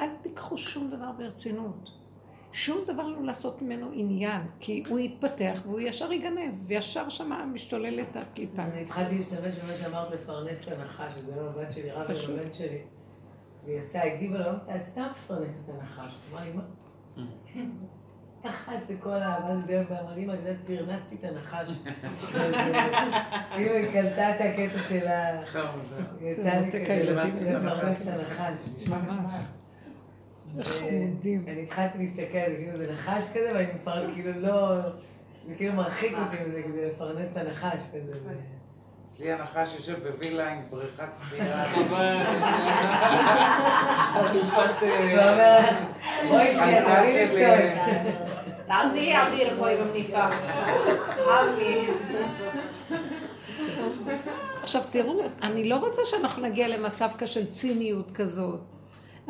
אל 0.00 0.08
תיקחו 0.22 0.58
שום 0.58 0.90
דבר 0.90 1.12
ברצינות. 1.12 1.99
שום 2.52 2.84
דבר 2.86 3.06
לא 3.06 3.22
לעשות 3.22 3.62
ממנו 3.62 3.90
עניין, 3.92 4.42
כי 4.60 4.82
הוא 4.88 4.98
יתפתח 4.98 5.60
והוא 5.64 5.80
ישר 5.80 6.12
יגנב, 6.12 6.54
וישר 6.66 7.08
שמה 7.08 7.46
משתוללת 7.46 8.16
הקליפה. 8.16 8.62
אני 8.62 8.82
התחלתי 8.82 9.18
להשתמש 9.18 9.54
במה 9.58 9.76
שאמרת 9.76 10.10
לפרנס 10.10 10.60
את 10.60 10.68
הנחש, 10.78 11.14
שזה 11.14 11.36
לא 11.36 11.50
הבת 11.50 11.72
שלי, 11.72 11.90
רב 11.90 12.10
עם. 12.10 12.38
הבן 12.38 12.52
שלי. 12.52 12.78
והיא 13.64 13.78
עשתה, 13.78 14.02
הגיבה 14.02 14.38
לו, 14.38 14.50
את 14.76 14.84
סתם 14.84 15.06
מפרנסת 15.10 15.64
את 15.64 15.74
הנחש. 15.74 16.14
אמרה 16.30 16.44
לי, 16.44 16.50
מה? 16.52 16.62
נחש 18.44 18.80
זה 18.86 18.94
כל 19.00 19.10
ה... 19.10 19.38
ואז 19.44 19.66
זה 19.66 19.84
ואמרה 19.90 20.14
לי, 20.14 20.24
אמא, 20.24 20.32
את 20.32 20.38
יודעת, 20.38 20.56
פרנסתי 20.66 21.16
את 21.16 21.24
הנחש. 21.24 21.72
כאילו 23.54 23.74
היא 23.74 23.92
קלטה 23.92 24.30
את 24.30 24.40
הקטע 24.40 24.78
של 24.88 25.08
ה... 25.08 25.42
יצא 26.20 26.50
לי 26.50 26.70
כזה 26.70 27.58
לפרנס 27.58 28.02
את 28.02 28.06
הנחש. 28.06 28.88
ממש. 28.88 29.32
חמודים. 30.62 31.44
אני 31.48 31.62
התחלתי 31.62 31.98
להסתכל 31.98 32.38
על 32.38 32.52
זה, 32.52 32.58
כאילו 32.58 32.76
זה 32.76 32.92
נחש 32.92 33.24
כזה, 33.34 33.50
ואני 33.54 33.66
מפרנס, 33.74 34.14
כאילו 34.14 34.40
לא... 34.40 34.78
זה 35.36 35.54
כאילו 35.54 35.74
מרחיק 35.74 36.12
אותי 36.12 36.36
מזה 36.48 36.62
כדי 36.62 36.86
לפרנס 36.86 37.28
את 37.32 37.36
הנחש 37.36 37.80
כזה. 37.88 38.12
אצלי 39.06 39.32
הנחש 39.32 39.74
יושב 39.74 40.08
בווילה 40.08 40.52
עם 40.52 40.62
בריכת. 40.70 41.02
אה, 41.40 41.64
ואומר 45.16 45.60
לך, 45.60 45.78
בואי 46.28 46.52
שנייה, 46.52 46.84
חליפה 46.84 47.00
תביא 47.00 47.18
לי 47.18 47.26
של, 47.26 47.32
לשתות. 47.32 48.30
תעשי 48.66 49.00
לי 49.00 49.16
אוויר 49.16 49.54
פה 49.58 49.68
עם 49.68 49.78
המניפה. 49.82 50.24
אבי. 51.18 51.86
עכשיו 54.62 54.82
תראו, 54.90 55.20
אני 55.42 55.68
לא 55.68 55.76
רוצה 55.76 56.02
שאנחנו 56.04 56.42
נגיע 56.42 56.68
למצב 56.68 57.10
של 57.26 57.46
ציניות 57.46 58.10
כזאת. 58.10 58.79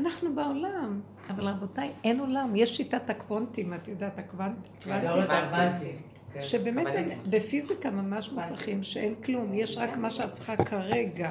אנחנו 0.00 0.34
בעולם, 0.34 1.00
אבל 1.30 1.48
רבותיי, 1.48 1.90
אין 2.04 2.20
עולם. 2.20 2.56
יש 2.56 2.76
שיטת 2.76 3.10
הקוונטים, 3.10 3.74
את 3.74 3.88
יודעת, 3.88 4.18
הקוונטים. 4.18 4.72
הבנתי. 4.92 5.92
כן. 6.32 6.42
שבאמת. 6.42 6.86
בפיזיקה 7.30 7.90
ממש 7.90 8.32
מוכרחים 8.32 8.82
שאין 8.82 9.14
כלום, 9.14 9.54
יש 9.54 9.76
רק 9.76 9.96
מה 9.96 10.10
שאת 10.10 10.32
צריכה 10.32 10.56
כרגע. 10.56 11.30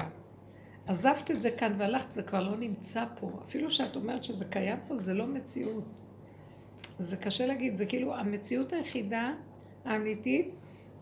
עזבת 0.86 1.30
את 1.30 1.42
זה 1.42 1.50
כאן 1.50 1.74
והלכת, 1.78 2.10
זה 2.10 2.22
כבר 2.22 2.50
לא 2.50 2.56
נמצא 2.56 3.04
פה. 3.20 3.30
אפילו 3.42 3.70
שאת 3.70 3.96
אומרת 3.96 4.24
שזה 4.24 4.44
קיים 4.44 4.78
פה, 4.88 4.96
זה 4.96 5.14
לא 5.14 5.26
מציאות. 5.26 5.84
זה 6.98 7.16
קשה 7.16 7.46
להגיד, 7.46 7.76
זה 7.76 7.86
כאילו 7.86 8.16
המציאות 8.16 8.72
היחידה 8.72 9.32
האמיתית 9.84 10.50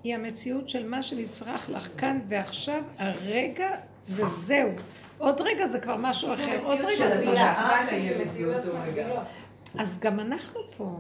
היא 0.05 0.15
המציאות 0.15 0.69
של 0.69 0.89
מה 0.89 1.03
שנצרך 1.03 1.71
לך 1.71 1.89
כאן 1.97 2.19
ועכשיו, 2.29 2.83
הרגע, 2.99 3.71
וזהו. 4.09 4.71
עוד 5.19 5.41
רגע 5.41 5.67
זה 5.67 5.81
כבר 5.81 5.97
משהו 5.99 6.35
אחר, 6.35 6.59
עוד 6.65 6.79
רגע 6.81 7.09
זה 7.09 7.21
משהו. 7.33 7.35
אחר. 7.35 7.83
אז 9.79 10.01
גם 10.01 10.21
אנחנו 10.21 10.61
פה. 10.77 10.99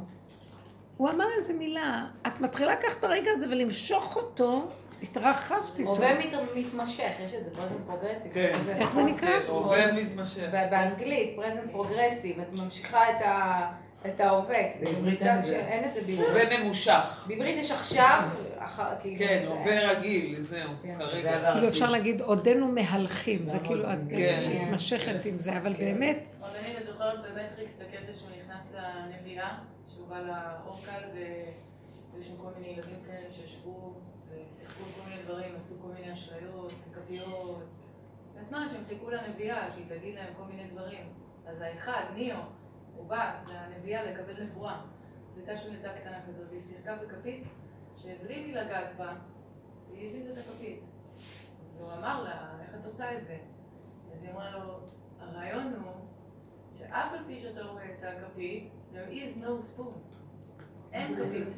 הוא 0.96 1.10
אמר 1.10 1.24
איזה 1.36 1.52
מילה, 1.54 2.04
את 2.26 2.40
מתחילה 2.40 2.72
לקחת 2.72 2.98
את 2.98 3.04
הרגע 3.04 3.30
הזה 3.30 3.46
ולמשוך 3.50 4.16
אותו, 4.16 4.68
התרחבת 5.02 5.78
איתו. 5.78 5.90
הווה 5.90 6.14
מת- 6.18 6.32
מתמשך, 6.54 7.10
יש 7.26 7.34
את 7.34 7.44
זה 7.44 7.50
present 7.56 7.78
progressive. 7.86 8.32
כן. 8.34 8.58
איך 8.76 8.92
זה 8.92 9.02
נקרא? 9.02 9.30
עובד 9.48 9.88
מתמשך. 9.94 10.42
באנגלית, 10.70 11.36
present 11.36 11.70
progressive, 11.72 12.40
את 12.40 12.52
ממשיכה 12.52 13.10
את 13.10 13.22
ה... 13.24 13.66
את 14.06 14.20
ההווה. 14.20 14.58
בעברית 14.80 15.22
אין 15.22 15.84
את 15.88 15.94
זה 15.94 16.00
בעברית. 16.00 16.28
הווה 16.28 16.58
ממושך. 16.58 17.24
בעברית 17.26 17.56
יש 17.58 17.70
עכשיו, 17.70 18.22
כאילו, 19.00 19.18
כן, 19.18 19.44
הווה 19.48 19.90
רגיל, 19.90 20.34
זהו, 20.34 20.70
כן. 20.82 20.96
כרגע. 20.98 21.52
כאילו 21.52 21.68
אפשר 21.68 21.90
להגיד, 21.90 22.20
עודנו 22.20 22.68
מהלכים, 22.68 23.48
זה 23.48 23.58
כאילו, 23.64 23.84
את 23.84 23.98
כן. 24.10 24.50
מתמשכת 24.62 25.24
עם 25.24 25.38
זה, 25.38 25.58
אבל 25.58 25.72
באמת... 25.72 26.16
אני 26.42 26.84
זוכרת 26.84 27.18
במטריקס 27.22 27.76
את 27.76 27.86
הקטע 27.88 28.14
שהוא 28.14 28.30
נכנס 28.30 28.74
לנביאה, 28.74 29.58
שהוא 29.88 30.08
בא 30.08 30.18
לאורקל, 30.20 31.08
והיו 31.14 32.22
שם 32.22 32.36
כל 32.36 32.50
מיני 32.58 32.72
ילדים 32.72 32.98
כאלה 33.06 33.30
שישבו 33.30 33.94
ושיחקו 34.28 34.84
כל 34.84 35.10
מיני 35.10 35.22
דברים, 35.22 35.56
עשו 35.56 35.74
כל 35.82 35.88
מיני 35.88 36.12
אשליות, 36.12 36.72
כפיות. 36.94 37.62
בזמן 38.40 38.66
שהם 38.68 38.82
חיכו 38.88 39.10
לנביאה, 39.10 39.70
שהיא 39.70 39.84
תגיד 39.88 40.14
להם 40.14 40.34
כל 40.36 40.44
מיני 40.44 40.68
דברים. 40.68 41.08
אז 41.46 41.60
האחד, 41.60 42.02
ניאו, 42.14 42.36
הוא 42.96 43.08
בא 43.08 43.34
לנביאה 43.54 44.04
לקבל 44.04 44.42
נבואה. 44.42 44.80
זו 45.34 45.40
הייתה 45.40 45.56
שם 45.56 45.74
ילדה 45.74 45.92
קטנה 45.92 46.18
כזאת, 46.28 46.46
והיא 46.50 46.62
שיחקה 46.62 46.96
בכפית, 46.96 47.44
שבלי 48.02 48.52
לגעת 48.52 48.96
בה, 48.96 49.14
היא 49.92 50.08
הזיזה 50.08 50.32
את 50.32 50.38
הכפית. 50.38 50.80
אז 51.64 51.76
הוא 51.80 51.92
אמר 51.92 52.22
לה, 52.22 52.56
איך 52.60 52.74
את 52.80 52.84
עושה 52.84 53.18
את 53.18 53.24
זה? 53.24 53.36
אז 54.12 54.22
היא 54.22 54.30
אמרה 54.32 54.50
לו, 54.50 54.80
הרעיון 55.20 55.72
הוא 55.84 55.92
שאף 56.78 57.12
על 57.12 57.24
פי 57.26 57.40
שאתה 57.40 57.62
רואה 57.62 57.84
את 57.84 58.04
הכפית, 58.04 58.68
there 58.92 59.12
is 59.12 59.42
no 59.42 59.78
spoon. 59.78 60.14
אין 60.92 61.16
כפית. 61.16 61.48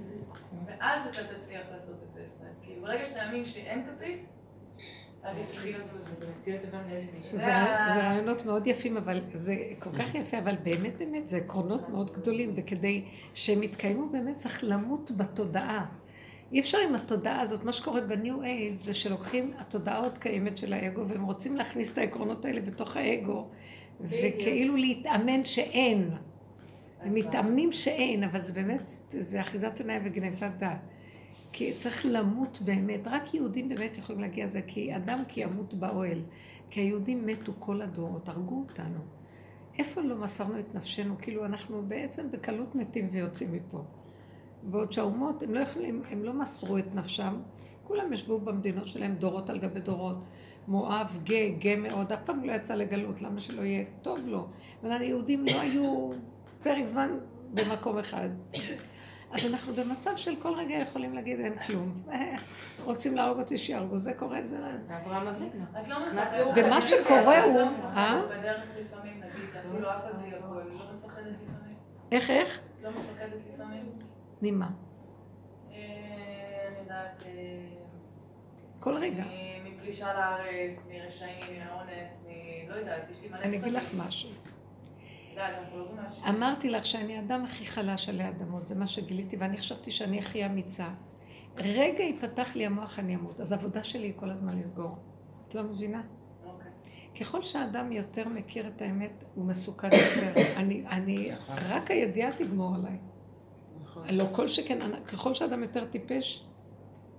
ואז 0.66 1.07
אתה 1.07 1.34
תצליח 1.34 1.62
לעשות 1.72 1.97
את 2.03 2.14
זה. 2.14 2.22
זאת 2.26 2.41
אומרת, 2.41 2.55
כי 2.62 2.80
ברגע 2.80 3.07
שתאמין 3.07 3.45
שאין 3.45 3.86
כפית, 3.86 4.26
זה 7.32 8.03
רעיונות 8.03 8.47
מאוד 8.47 8.66
יפים, 8.66 8.97
אבל 8.97 9.20
זה 9.32 9.55
כל 9.78 9.91
כך 9.99 10.14
יפה, 10.14 10.38
אבל 10.38 10.57
באמת 10.62 10.97
באמת 10.99 11.28
זה 11.28 11.36
עקרונות 11.36 11.88
מאוד 11.88 12.11
גדולים, 12.12 12.53
וכדי 12.57 13.05
שהם 13.34 13.62
יתקיימו 13.62 14.09
באמת 14.09 14.36
צריך 14.36 14.64
למות 14.64 15.11
בתודעה. 15.16 15.86
אי 16.53 16.61
אפשר 16.61 16.78
עם 16.78 16.94
התודעה 16.94 17.40
הזאת, 17.40 17.64
מה 17.64 17.72
שקורה 17.72 18.01
בניו 18.01 18.42
אייד 18.42 18.78
זה 18.78 18.94
שלוקחים 18.94 19.53
התודעה 19.59 19.98
עוד 19.98 20.18
קיימת 20.18 20.59
של 20.59 20.72
האגו, 20.72 21.09
והם 21.09 21.24
רוצים 21.24 21.57
להכניס 21.57 21.92
את 21.92 21.98
העקרונות 21.98 22.44
האלה 22.44 22.61
בתוך 22.61 22.96
האגו, 22.96 23.48
וכאילו 24.01 24.76
להתאמן 24.76 25.44
שאין. 25.44 26.11
הם 27.01 27.14
מתאמנים 27.14 27.72
שאין, 27.72 28.24
אבל 28.24 28.42
זה 28.42 28.53
באמת, 28.53 28.90
זה 29.09 29.40
אחיזת 29.40 29.80
עיניים 29.80 30.03
וגנבת 30.05 30.51
דעת. 30.59 30.78
כי 31.53 31.72
צריך 31.78 32.07
למות 32.09 32.62
באמת, 32.64 33.01
רק 33.07 33.34
יהודים 33.34 33.68
באמת 33.68 33.98
יכולים 33.98 34.20
להגיע 34.20 34.44
לזה, 34.44 34.61
כי 34.66 34.96
אדם 34.96 35.22
כי 35.28 35.40
ימות 35.40 35.74
באוהל. 35.74 36.18
כי 36.70 36.80
היהודים 36.80 37.26
מתו 37.26 37.53
כל 37.59 37.82
הדורות, 37.82 38.28
הרגו 38.28 38.64
אותנו. 38.68 39.01
איפה 39.78 40.01
לא 40.01 40.16
מסרנו 40.16 40.59
את 40.59 40.74
נפשנו? 40.74 41.14
כאילו 41.18 41.44
אנחנו 41.44 41.82
בעצם 41.88 42.30
בקלות 42.30 42.74
מתים 42.74 43.09
ויוצאים 43.12 43.53
מפה. 43.53 43.84
בעוד 44.62 44.92
שהאומות, 44.92 45.42
הם 45.42 45.54
לא 45.54 45.61
יכולים, 45.61 46.02
הם 46.11 46.22
לא 46.22 46.32
מסרו 46.32 46.78
את 46.78 46.94
נפשם, 46.94 47.40
כולם 47.84 48.12
ישבו 48.12 48.40
במדינות 48.40 48.88
שלהם 48.88 49.14
דורות 49.14 49.50
על 49.50 49.58
גבי 49.58 49.80
דורות. 49.80 50.16
מואב 50.68 51.20
גא, 51.24 51.48
גא 51.58 51.76
מאוד, 51.76 52.12
אף 52.12 52.20
פעם 52.24 52.44
לא 52.44 52.52
יצא 52.52 52.74
לגלות, 52.74 53.22
למה 53.22 53.40
שלא 53.40 53.62
יהיה? 53.62 53.84
טוב 54.02 54.18
לו. 54.26 54.46
אבל 54.82 54.92
היהודים 54.92 55.44
לא 55.46 55.61
היו 55.61 56.11
פרק 56.62 56.86
זמן 56.86 57.11
במקום 57.54 57.98
אחד. 57.98 58.28
אז 59.32 59.46
אנחנו 59.46 59.74
במצב 59.74 60.16
של 60.16 60.36
כל 60.36 60.54
רגע 60.54 60.74
יכולים 60.74 61.14
להגיד 61.14 61.40
אין 61.40 61.58
כלום. 61.58 62.02
רוצים 62.84 63.16
להרוג 63.16 63.38
אותי, 63.38 63.58
שיהרגו, 63.58 63.98
זה 63.98 64.12
קורה, 64.12 64.42
זה... 64.42 64.56
אברהם 64.88 65.26
אבינו. 65.26 65.64
לא 65.88 65.96
ומה 66.56 66.80
שקורה 66.80 67.44
הוא... 67.44 67.61
אה? 67.61 68.22
בדרך 68.26 68.61
לפעמים, 68.80 69.16
נגיד, 69.16 69.48
אפילו 69.68 69.90
אף 69.90 69.96
אחד 70.04 70.20
לא 70.30 70.56
מפחדת 70.96 71.24
לפעמים. 71.24 71.76
איך, 72.12 72.30
איך? 72.30 72.61
לא 72.82 72.90
מפחדת 72.90 73.40
לפעמים. 73.54 74.09
ממה? 74.43 74.70
אה, 75.70 75.76
אני 76.68 76.78
יודעת... 76.78 77.24
אה, 77.26 77.30
כל 78.80 78.95
רגע. 78.95 79.24
מפלישה 79.64 80.14
לארץ, 80.14 80.86
מרשעים, 80.91 81.62
מאונס, 81.64 82.26
מ... 82.28 82.70
לא 82.70 82.74
יודעת, 82.74 83.11
יש 83.11 83.20
לי 83.22 83.28
מלא... 83.28 83.38
אני 83.38 83.57
אגיד 83.57 83.72
לך 83.72 83.95
משהו. 83.97 84.30
אמרתי 86.28 86.70
לך 86.70 86.86
שאני 86.86 87.16
האדם 87.16 87.45
הכי 87.45 87.66
חלש 87.66 88.09
עלי 88.09 88.28
אדמות, 88.28 88.66
זה 88.66 88.74
מה 88.74 88.86
שגיליתי, 88.86 89.36
ואני 89.36 89.57
חשבתי 89.57 89.91
שאני 89.91 90.18
הכי 90.18 90.47
אמיצה. 90.47 90.88
רגע 91.57 92.03
ייפתח 92.03 92.57
לי 92.57 92.66
המוח, 92.66 92.99
אני 92.99 93.14
אמות. 93.14 93.41
אז 93.41 93.53
העבודה 93.53 93.84
שלי 93.84 94.07
היא 94.07 94.12
כל 94.16 94.30
הזמן 94.30 94.59
לסגור. 94.59 94.97
את 95.49 95.55
לא 95.55 95.62
מבינה? 95.62 96.03
אוקיי. 96.45 96.70
ככל 97.20 97.43
שאדם 97.43 97.93
יותר 97.93 98.28
מכיר 98.28 98.68
את 98.68 98.82
האמת, 98.82 99.24
הוא 99.34 99.45
מסוכן 99.45 99.91
יותר. 99.93 100.32
אני, 100.61 100.84
אני, 100.86 101.30
רק 101.68 101.91
הידיעה 101.91 102.32
תגמור 102.32 102.74
עליי. 102.74 102.99
נכון. 104.05 104.16
לא 104.16 104.24
כל 104.32 104.48
שכן, 104.48 104.78
ככל 105.07 105.34
שאדם 105.34 105.62
יותר 105.62 105.84
טיפש, 105.84 106.44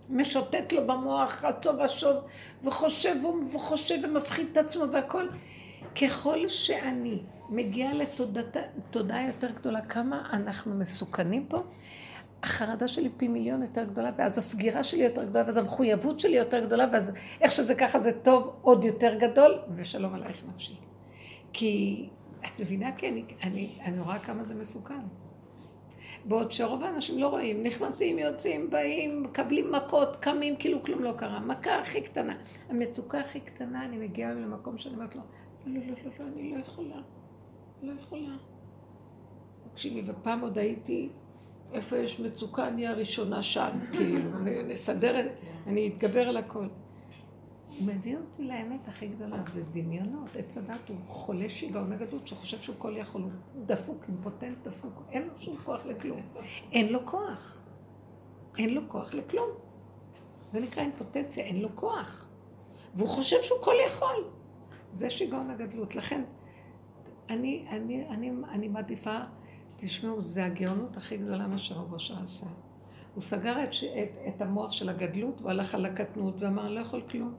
משוטט 0.10 0.74
לו 0.74 0.88
במוח 0.88 1.46
עצוב 1.46 1.76
ושוב, 1.86 2.16
וחושב 2.64 3.16
וחושב 3.54 3.96
ומפחיד 4.04 4.48
את 4.52 4.58
עצמו 4.58 4.84
והכל. 4.92 5.28
ככל 6.02 6.50
שאני 6.50 7.22
מגיעה 7.50 7.94
לתודעה 7.94 9.28
יותר 9.28 9.52
גדולה, 9.52 9.82
כמה 9.82 10.30
אנחנו 10.34 10.76
מסוכנים 10.76 11.46
פה, 11.46 11.64
החרדה 12.44 12.88
שלי 12.88 13.10
פי 13.18 13.28
מיליון 13.28 13.62
יותר 13.62 13.84
גדולה, 13.84 14.12
ואז 14.18 14.38
הסגירה 14.38 14.84
שלי 14.84 15.04
יותר 15.04 15.24
גדולה, 15.24 15.46
ואז 15.46 15.58
המחויבות 15.58 16.20
שלי 16.20 16.38
יותר 16.38 16.66
גדולה, 16.66 16.86
ואז 16.94 17.12
איך 17.42 17.52
שזה 17.52 17.76
ככה 17.76 18.00
זה 18.00 18.12
טוב 18.12 18.56
עוד 18.62 18.86
יותר 18.86 19.16
גדול, 19.20 19.60
ושלום 19.76 20.14
עלייך 20.14 20.44
נפשי. 20.54 20.76
כי 21.54 22.06
את 22.40 22.60
מבינה? 22.60 22.92
כן, 22.98 23.08
אני, 23.08 23.24
אני, 23.44 23.70
אני 23.86 24.00
רואה 24.00 24.20
כמה 24.20 24.44
זה 24.44 24.56
מסוכן. 24.56 25.02
בעוד 26.26 26.52
שרוב 26.52 26.84
האנשים 26.84 27.20
לא 27.20 27.28
רואים, 27.28 27.64
נכנסים, 27.64 28.20
יוצאים, 28.20 28.70
באים, 28.70 29.24
מקבלים 29.24 29.72
מכות, 29.72 30.16
קמים, 30.16 30.56
כאילו 30.56 30.84
כלום 30.84 31.04
לא 31.04 31.12
קרה. 31.18 31.40
מכה 31.40 31.80
הכי 31.80 32.02
קטנה. 32.02 32.38
המצוקה 32.70 33.20
הכי 33.20 33.40
קטנה, 33.40 33.86
אני 33.86 33.98
מגיעה 33.98 34.34
למקום 34.34 34.78
שאני 34.78 34.96
אומרת 34.96 35.16
לו, 35.16 35.22
לא, 35.66 35.74
לא, 35.74 35.80
לא, 35.80 35.94
לא, 36.06 36.12
לא, 36.20 36.26
אני 36.34 36.52
לא 36.52 36.60
יכולה. 36.60 37.02
לא 37.82 37.92
יכולה. 38.00 38.36
תקשיבי, 39.72 40.02
ופעם 40.06 40.42
עוד 40.42 40.58
הייתי, 40.58 41.10
איפה 41.74 41.98
יש 41.98 42.20
מצוקה, 42.20 42.68
אני 42.68 42.88
הראשונה 42.88 43.44
שם, 43.44 43.80
כאילו, 43.92 44.30
נסדר 44.68 45.20
את 45.20 45.26
זה, 45.26 45.32
אני 45.68 45.88
אתגבר 45.88 46.30
על 46.30 46.38
הכל. 46.38 46.68
הוא 47.82 47.88
מביא 47.94 48.18
אותי 48.18 48.44
לאמת 48.44 48.88
הכי 48.88 49.08
גדולה, 49.08 49.44
זה 49.44 49.64
דמיונות. 49.72 50.36
עץ 50.36 50.58
הדת 50.58 50.90
הוא 50.90 50.98
חולה 51.06 51.50
שיגעון 51.50 51.94
הגדות 51.94 52.28
שחושב 52.28 52.62
שהוא 52.62 52.76
כל 52.80 52.94
יכול, 52.98 53.22
הוא 53.22 53.32
דפוק, 53.66 54.06
אימפוטנט 54.08 54.58
דפוק, 54.64 55.04
אין 55.10 55.24
לו 55.24 55.34
שום 55.38 55.58
כוח 55.64 55.86
לכלום. 55.86 56.22
אין 56.72 56.94
לו 56.94 57.06
כוח. 57.06 57.62
אין 58.58 58.74
לו 58.74 58.82
כוח 58.88 59.14
לכלום. 59.14 59.50
זה 60.52 60.60
נקרא 60.60 60.84
אימפוטנציה, 60.84 61.44
אין 61.44 61.62
לו 61.62 61.70
כוח. 61.76 62.28
והוא 62.96 63.08
חושב 63.08 63.38
שהוא 63.42 63.60
כל 63.62 63.76
יכול. 63.88 64.16
זה 64.94 65.10
שיגעון 65.10 65.50
הגדלות. 65.50 65.96
לכן, 65.96 66.24
אני, 67.30 67.66
אני, 67.70 68.08
אני, 68.10 68.32
אני 68.52 68.68
מעדיפה, 68.68 69.18
תשמעו, 69.78 70.22
זה 70.22 70.46
הגאונות 70.46 70.98
הכי 70.98 71.18
גדולה 71.18 71.48
מה 71.48 71.58
שרב 71.58 71.94
אושר 71.94 72.24
עשה. 72.24 72.48
הוא 73.16 73.22
סגר 73.22 73.64
את, 73.64 73.70
את, 74.04 74.18
את 74.28 74.42
המוח 74.42 74.72
של 74.72 74.90
הגדלות 74.90 75.42
והלך 75.42 75.76
על 75.76 75.86
הקטנות 75.86 76.36
ואמר, 76.40 76.70
לא 76.70 76.80
יכול 76.80 77.02
כלום. 77.12 77.36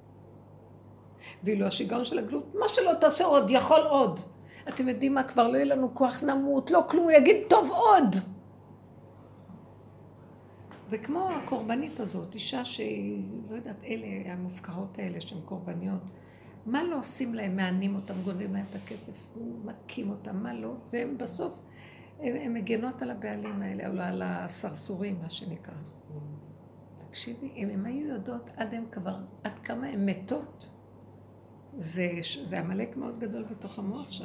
ואילו 1.44 1.66
השיגעון 1.66 2.04
של 2.04 2.18
הגדלות, 2.18 2.54
מה 2.54 2.68
שלא 2.68 2.92
תעשה 3.00 3.24
עוד, 3.24 3.50
יכול 3.50 3.80
עוד. 3.80 4.20
אתם 4.68 4.88
יודעים 4.88 5.14
מה, 5.14 5.22
כבר 5.22 5.48
לא 5.48 5.56
יהיה 5.56 5.64
לנו 5.64 5.94
כוח 5.94 6.22
נמות, 6.22 6.70
לא 6.70 6.84
כלום, 6.88 7.04
הוא 7.04 7.12
יגיד, 7.12 7.36
טוב 7.48 7.70
עוד. 7.70 8.16
זה 10.88 10.98
כמו 10.98 11.28
הקורבנית 11.30 12.00
הזאת, 12.00 12.34
אישה 12.34 12.64
שהיא, 12.64 13.22
לא 13.50 13.56
יודעת, 13.56 13.84
אלה 13.84 14.32
המופקרות 14.32 14.98
האלה 14.98 15.20
שהן 15.20 15.40
קורבניות. 15.44 16.00
מה 16.66 16.82
לא 16.82 16.98
עושים 16.98 17.34
להם? 17.34 17.56
מענים 17.56 17.94
אותם, 17.94 18.14
גונבים 18.24 18.54
להם 18.54 18.64
את 18.70 18.74
הכסף, 18.74 19.36
מכים 19.64 20.10
אותם, 20.10 20.36
מה 20.42 20.54
לא? 20.54 20.74
והם 20.92 21.18
בסוף, 21.18 21.60
הן 22.20 22.54
מגנות 22.54 23.02
על 23.02 23.10
הבעלים 23.10 23.62
האלה, 23.62 23.88
או 23.88 23.92
על 24.00 24.22
הסרסורים, 24.24 25.18
מה 25.22 25.30
שנקרא. 25.30 25.74
תקשיבי, 26.98 27.52
אם 27.56 27.70
הן 27.70 27.86
היו 27.86 28.06
יודעות 28.06 28.50
עד 28.56 28.74
הן 28.74 28.84
כבר, 28.92 29.16
עד 29.44 29.58
כמה 29.58 29.86
הן 29.86 30.08
מתות, 30.08 30.70
זה, 31.76 32.10
זה 32.42 32.58
עמלק 32.58 32.96
מאוד 32.96 33.18
גדול 33.18 33.44
בתוך 33.50 33.78
המוח 33.78 34.10
שם. 34.10 34.24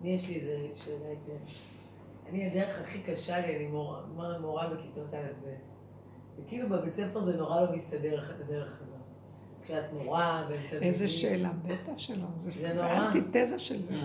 אני 0.00 0.10
יש 0.10 0.28
לי 0.28 0.34
איזה 0.34 0.68
שאלה 0.74 1.08
איתי. 1.10 1.52
אני, 2.28 2.46
הדרך 2.46 2.80
הכי 2.80 2.98
קשה 3.02 3.38
לי, 3.40 3.56
אני 3.56 3.66
מורה, 3.66 4.38
מורה 4.38 4.68
בכיתות 4.68 5.14
א' 5.14 5.46
ב'. 5.46 5.54
וכאילו 6.38 6.68
בבית 6.68 6.94
ספר 6.94 7.20
זה 7.20 7.36
נורא 7.36 7.60
לא 7.60 7.76
מסתדר, 7.76 8.22
הדרך 8.40 8.80
הזאת. 8.82 9.02
כשאת 9.62 9.92
מורה 9.92 10.46
בין 10.48 10.82
איזה 10.82 11.08
שאלה, 11.08 11.50
בטח 11.66 11.98
שלא. 11.98 12.26
זה 12.38 12.84
האנטיתזה 12.84 13.58
של 13.58 13.82
זה. 13.82 13.94
Mm. 13.94 13.96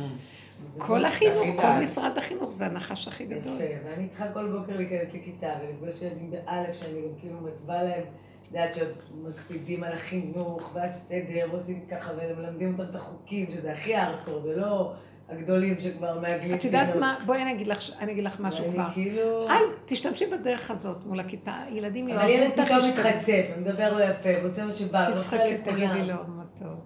כל 0.78 1.06
החינוך, 1.06 1.62
כל 1.62 1.80
משרד 1.82 2.18
החינוך, 2.18 2.52
זה 2.52 2.66
הנחש 2.66 3.08
הכי 3.08 3.26
גדול. 3.26 3.54
יפה, 3.56 3.90
ואני 3.90 4.08
צריכה 4.08 4.34
כל 4.34 4.60
בוקר 4.60 4.78
להיכנס 4.78 5.14
לכיתה 5.14 5.54
ולפגוש 5.62 6.02
ילדים 6.02 6.32
באלף, 6.32 6.76
שאני 6.76 7.02
גם 7.02 7.20
כאילו 7.20 7.42
מתווה 7.42 7.84
להם, 7.84 8.04
יודעת 8.52 8.74
שעוד 8.74 8.92
מקפידים 9.14 9.84
על 9.84 9.94
החינוך 9.94 10.72
והסדר, 10.74 11.48
ועושים 11.52 11.86
ככה, 11.92 12.12
ומלמדים 12.18 12.72
אותם 12.72 12.90
את 12.90 12.96
החוקים, 12.96 13.52
שזה 13.52 13.72
הכי 13.72 13.98
ארדקור, 13.98 14.40
זה 14.40 14.56
לא 14.56 14.94
הגדולים 15.30 15.80
שכבר 15.80 16.20
מעגלים. 16.20 16.56
את 16.56 16.64
יודעת 16.64 16.96
מה? 16.96 17.20
בואי 17.26 17.42
אני 17.42 17.52
אגיד 17.52 17.68
לך, 17.68 17.92
אני 18.00 18.12
אגיד 18.12 18.24
לך 18.24 18.40
משהו 18.40 18.66
כבר. 18.72 18.88
כאילו... 18.94 19.50
אל, 19.50 19.64
תשתמשי 19.86 20.26
בדרך 20.26 20.72
הזאת 20.72 21.06
מול 21.06 21.20
הכיתה. 21.20 21.64
ילדים 21.72 22.10
אבל 22.10 22.30
יאהבו 22.30 22.32
ילד 22.32 22.60
אותך. 22.60 22.64
פתאום 22.66 22.80
ישתמשו. 22.80 23.10
מתחצף, 23.10 23.46
ומדבר 23.56 23.98
לא 23.98 24.04
יפה, 24.04 24.30
ועושה 24.42 24.66
מה 24.66 24.72
שבא, 24.72 25.12
תצחקי, 25.12 25.38
ואוכל 25.38 25.72
תגידי. 25.72 26.08
לו, 26.08 26.16
מתוק. 26.28 26.86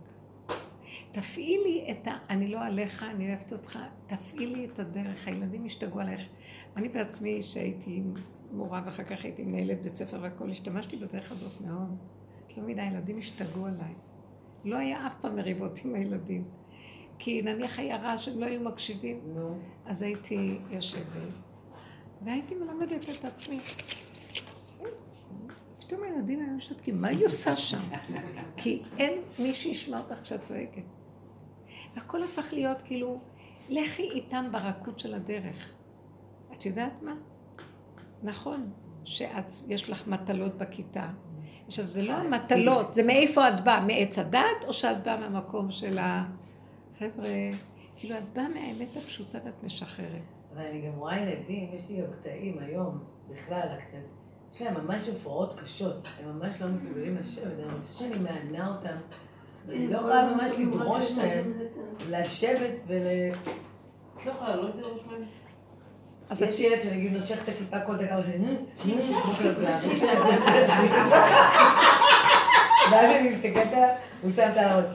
תפעילי 1.11 1.87
את 1.91 2.07
ה... 2.07 2.11
אני 2.29 2.47
לא 2.47 2.61
עליך, 2.61 3.05
אני 3.15 3.29
אוהבת 3.29 3.51
אותך. 3.51 3.79
תפעילי 4.07 4.67
את 4.73 4.79
הדרך, 4.79 5.27
הילדים 5.27 5.65
ישתגעו 5.65 5.99
עלייך. 5.99 6.21
אני 6.77 6.89
בעצמי, 6.89 7.41
שהייתי 7.43 8.01
מורה 8.53 8.81
ואחר 8.85 9.03
כך 9.03 9.23
הייתי 9.23 9.43
מנהלת 9.43 9.81
בית 9.81 9.95
ספר 9.95 10.17
והכול, 10.21 10.49
השתמשתי 10.49 10.97
בדרך 10.97 11.31
הזאת 11.31 11.61
מאוד. 11.61 11.97
לא 12.57 12.63
מדי, 12.63 12.81
הילדים 12.81 13.17
השתגעו 13.17 13.65
עליי. 13.65 13.93
לא 14.63 14.77
היה 14.77 15.07
אף 15.07 15.15
פעם 15.21 15.35
מריבות 15.35 15.79
עם 15.85 15.95
הילדים. 15.95 16.43
כי 17.19 17.41
נניח 17.41 17.79
היה 17.79 17.97
רעש, 17.97 18.27
הם 18.27 18.39
לא 18.39 18.45
היו 18.45 18.61
מקשיבים, 18.61 19.19
נו. 19.33 19.57
אז 19.85 20.01
הייתי 20.01 20.57
יושבת, 20.69 21.05
והייתי 22.21 22.55
מלמדת 22.55 23.09
את 23.09 23.25
עצמי. 23.25 23.59
פתאום 25.79 26.03
הילדים 26.03 26.39
היו 26.39 26.57
משתתקים, 26.57 27.01
מה 27.01 27.07
היא 27.07 27.25
עושה 27.25 27.55
שם? 27.55 27.81
כי 28.57 28.83
אין 28.97 29.21
מי 29.39 29.53
שישמע 29.53 29.99
אותך 29.99 30.21
כשאת 30.21 30.41
צועקת. 30.41 30.83
והכל 31.95 32.23
הפך 32.23 32.53
להיות 32.53 32.81
כאילו, 32.81 33.21
לכי 33.69 34.03
איתם 34.03 34.45
ברכות 34.51 34.99
של 34.99 35.13
הדרך. 35.13 35.73
את 36.53 36.65
יודעת 36.65 37.01
מה? 37.01 37.15
נכון, 38.23 38.69
שיש 39.05 39.89
לך 39.89 40.07
מטלות 40.07 40.57
בכיתה. 40.57 41.07
עכשיו, 41.67 41.87
זה 41.87 42.03
לא 42.03 42.13
המטלות, 42.13 42.93
זה 42.93 43.03
מאיפה 43.03 43.49
את 43.49 43.63
באה, 43.63 43.85
מעץ 43.85 44.19
הדת, 44.19 44.63
או 44.67 44.73
שאת 44.73 45.03
באה 45.03 45.17
מהמקום 45.17 45.71
של 45.71 45.97
ה... 45.97 46.25
חבר'ה, 46.99 47.29
כאילו 47.95 48.17
את 48.17 48.33
באה 48.33 48.49
מהאמת 48.49 48.97
הפשוטה 48.97 49.37
ואת 49.45 49.63
משחררת. 49.63 50.07
אבל 50.53 50.65
אני 50.65 50.81
גם 50.81 50.93
רואה 50.97 51.19
ילדים, 51.19 51.69
יש 51.73 51.89
לי 51.89 52.01
קטעים 52.11 52.59
היום, 52.59 52.99
בכלל, 53.29 53.67
הקטעים. 53.77 54.03
יש 54.55 54.61
להם 54.61 54.85
ממש 54.85 55.09
הפרעות 55.09 55.59
קשות, 55.59 56.07
הם 56.19 56.39
ממש 56.39 56.61
לא 56.61 56.67
מסוגלים 56.67 57.17
לשבת, 57.17 57.45
אני 57.45 57.81
חושבת 57.81 57.97
שאני 57.97 58.23
מענה 58.23 58.75
אותם. 58.75 58.95
אני 59.69 59.87
לא 59.87 59.97
יכולה 59.97 60.33
ממש 60.35 60.51
לדרוש 60.59 61.11
מהם 61.11 61.53
לשבת 62.09 62.73
ול... 62.87 63.01
את 64.17 64.25
לא 64.25 64.31
יכולה, 64.31 64.55
לא 64.55 64.69
לדרוש 64.69 65.01
מהם. 65.05 65.23
אז 66.31 66.41
יש. 66.41 66.59
ילד 66.59 66.81
שנגיד 66.81 67.13
נושך 67.13 67.43
את 67.43 67.49
הכיפה 67.49 67.79
כל 67.79 67.95
דקה 67.95 68.15
ועושה 68.15 68.29
נו. 68.39 68.55
ואז 72.91 73.11
אני 73.11 73.29
מסתכלת 73.29 73.73
עליו, 73.73 73.89
הוא 74.21 74.31
שם 74.31 74.49
את 74.51 74.57
הראש. 74.57 74.85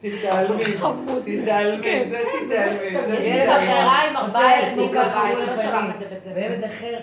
תתעלמי, 0.00 0.64
חמוד, 0.64 1.22
תתעלמי. 1.22 2.04
זה 2.10 2.18
תתעלמי. 2.46 2.90
זה 3.08 3.14
יש 3.14 3.26
לי. 3.26 3.46
חברה 3.46 4.02
עם 4.08 4.16
ארבעה 4.16 4.62
ילדים 4.62 4.92
ככה 4.94 5.24
מול 5.24 5.38
לא. 5.38 5.56
שולחת 5.56 6.00
לבית 6.00 6.22
ספר. 6.24 6.30
וילד 6.34 6.64
אחר. 6.64 6.98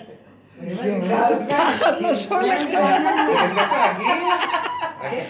זה 1.28 1.36
פחד 1.48 2.02
מה 2.02 2.14
שהולך 2.14 2.58
כן. 5.00 5.24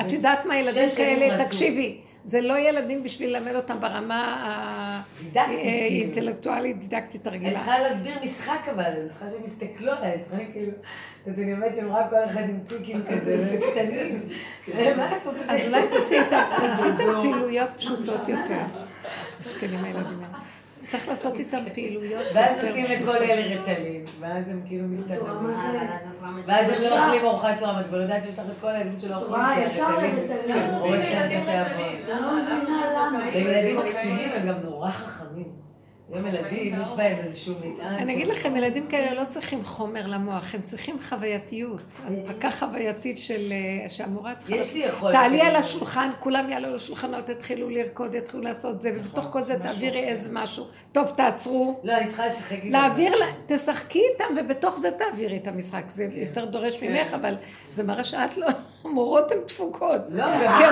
את 0.00 0.12
יודעת 0.12 0.44
מה 0.44 0.56
ילדים 0.56 0.88
כאלה. 0.96 1.44
תקשיבי, 1.44 2.00
זה 2.24 2.40
לא 2.40 2.58
ילדים 2.58 3.02
בשביל 3.02 3.36
ללמד 3.36 3.54
אותם 3.54 3.80
ברמה 3.80 5.02
דידקטית, 5.18 5.48
כאילו. 5.48 5.70
האינטלקטואלית 5.70 6.78
דידקטית 6.78 7.26
אני 7.26 7.36
הרגילה. 7.36 7.58
צריכה 7.58 7.78
להסביר 7.78 8.14
משחק 8.22 8.68
אבל, 8.74 8.84
אני 8.84 9.08
צריכה 9.08 9.26
שהם 9.30 9.44
יסתכלו 9.44 9.92
עליי, 9.92 10.12
אני 10.14 10.22
צריכה 10.22 10.52
כאילו... 10.52 10.72
אני 11.26 11.52
אומרת 11.52 11.76
שהם 11.76 11.92
רק 11.92 12.10
כל 12.10 12.24
אחד 12.26 12.40
עם 12.40 12.58
טיקים 12.68 13.02
כזה, 13.10 13.58
קטנים. 13.72 14.22
את 14.68 15.26
רוצה? 15.26 15.40
אז 15.48 15.60
אולי 15.66 15.82
תעשי 15.90 16.18
איתם, 16.20 16.42
עשיתם 16.72 17.04
פעילויות 17.22 17.70
פשוטות 17.76 18.28
יותר. 18.28 18.62
מסכנים 19.40 19.84
הילדים 19.84 20.20
האלה. 20.22 20.31
צריך 20.92 21.08
לעשות 21.08 21.38
איתם 21.38 21.58
פעילויות 21.74 22.26
ואז 22.34 22.56
יותר 22.56 22.66
נותנים 22.66 23.02
לכל. 23.02 23.16
אלה 23.16 23.60
רטלין, 23.60 24.04
ואז 24.20 24.48
הם 24.48 24.62
כאילו 24.66 24.88
מסתדרים. 24.88 25.26
אה, 25.26 25.98
ואז 26.44 26.68
הם 26.68 26.82
לא 26.82 27.04
אוכלים 27.04 27.24
ארוחת 27.24 27.56
צהריים, 27.56 27.80
את 27.80 27.86
כבר 27.86 28.00
יודעת 28.00 28.22
שיש 28.22 28.38
לך 28.38 28.44
את 28.50 28.60
כל 28.60 28.68
הילדים 28.68 29.00
שלא 29.00 29.16
אוכלים 29.16 29.40
לרטלין. 29.76 30.74
הורס 30.74 31.00
להם 31.00 31.30
את 31.30 31.48
התיאבון. 31.48 32.10
אני 32.10 32.20
לא 32.20 32.36
מבינה 32.36 32.84
למה. 32.96 33.18
והם 33.18 33.46
ילדים 33.46 33.78
מקסימים, 33.78 34.30
הם 34.34 34.46
גם 34.46 34.54
נורא 34.62 34.90
חכמים. 34.90 35.61
הם 36.14 36.26
ילדים, 36.26 36.74
יש 36.82 36.88
בהם 36.96 37.18
איזשהו 37.18 37.54
מטען. 37.64 37.94
אני 37.94 38.12
אגיד 38.14 38.26
לכם, 38.26 38.56
ילדים 38.56 38.86
כאלה 38.86 39.20
לא 39.20 39.24
צריכים 39.24 39.64
חומר 39.64 40.06
למוח, 40.06 40.54
הם 40.54 40.62
צריכים 40.62 40.96
חווייתיות. 41.00 41.82
הנפקה 42.04 42.50
חווייתית 42.50 43.18
של... 43.18 43.52
אה, 43.52 43.90
שהמורה 43.90 44.34
צריכה... 44.34 44.54
יש 44.56 44.74
לי 44.74 44.78
יכולת. 44.80 45.14
תעלי 45.14 45.40
על 45.40 45.56
השולחן, 45.56 46.10
כולם 46.18 46.50
יעלו 46.50 46.74
לשולחנות, 46.74 47.28
יתחילו 47.28 47.70
לרקוד, 47.70 48.14
יתחילו 48.14 48.42
לעשות 48.42 48.80
זה, 48.82 48.92
ובתוך 48.96 49.26
כל 49.32 49.40
זה 49.40 49.58
תעבירי 49.58 50.04
איזה 50.04 50.28
משהו. 50.32 50.64
טוב, 50.92 51.12
תעצרו. 51.16 51.80
לא, 51.84 51.92
אני 51.96 52.06
צריכה 52.06 52.26
לשחק 52.26 52.52
איתם. 52.52 52.68
להעביר, 52.72 53.16
לה- 53.16 53.26
תשחקי 53.46 54.02
איתם, 54.12 54.24
ובתוך 54.40 54.78
זה 54.78 54.90
תעבירי 54.90 55.36
את 55.36 55.46
המשחק. 55.46 55.84
זה 55.88 56.08
יותר 56.12 56.44
דורש 56.44 56.76
כן. 56.80 56.92
ממך, 56.92 57.14
אבל 57.14 57.34
זה 57.70 57.84
מראה 57.84 58.04
שאת 58.04 58.36
לא... 58.36 58.46
המורות 58.84 59.32
הן 59.32 59.38
תפוקות. 59.46 60.00
לא, 60.08 60.24
כי 60.58 60.64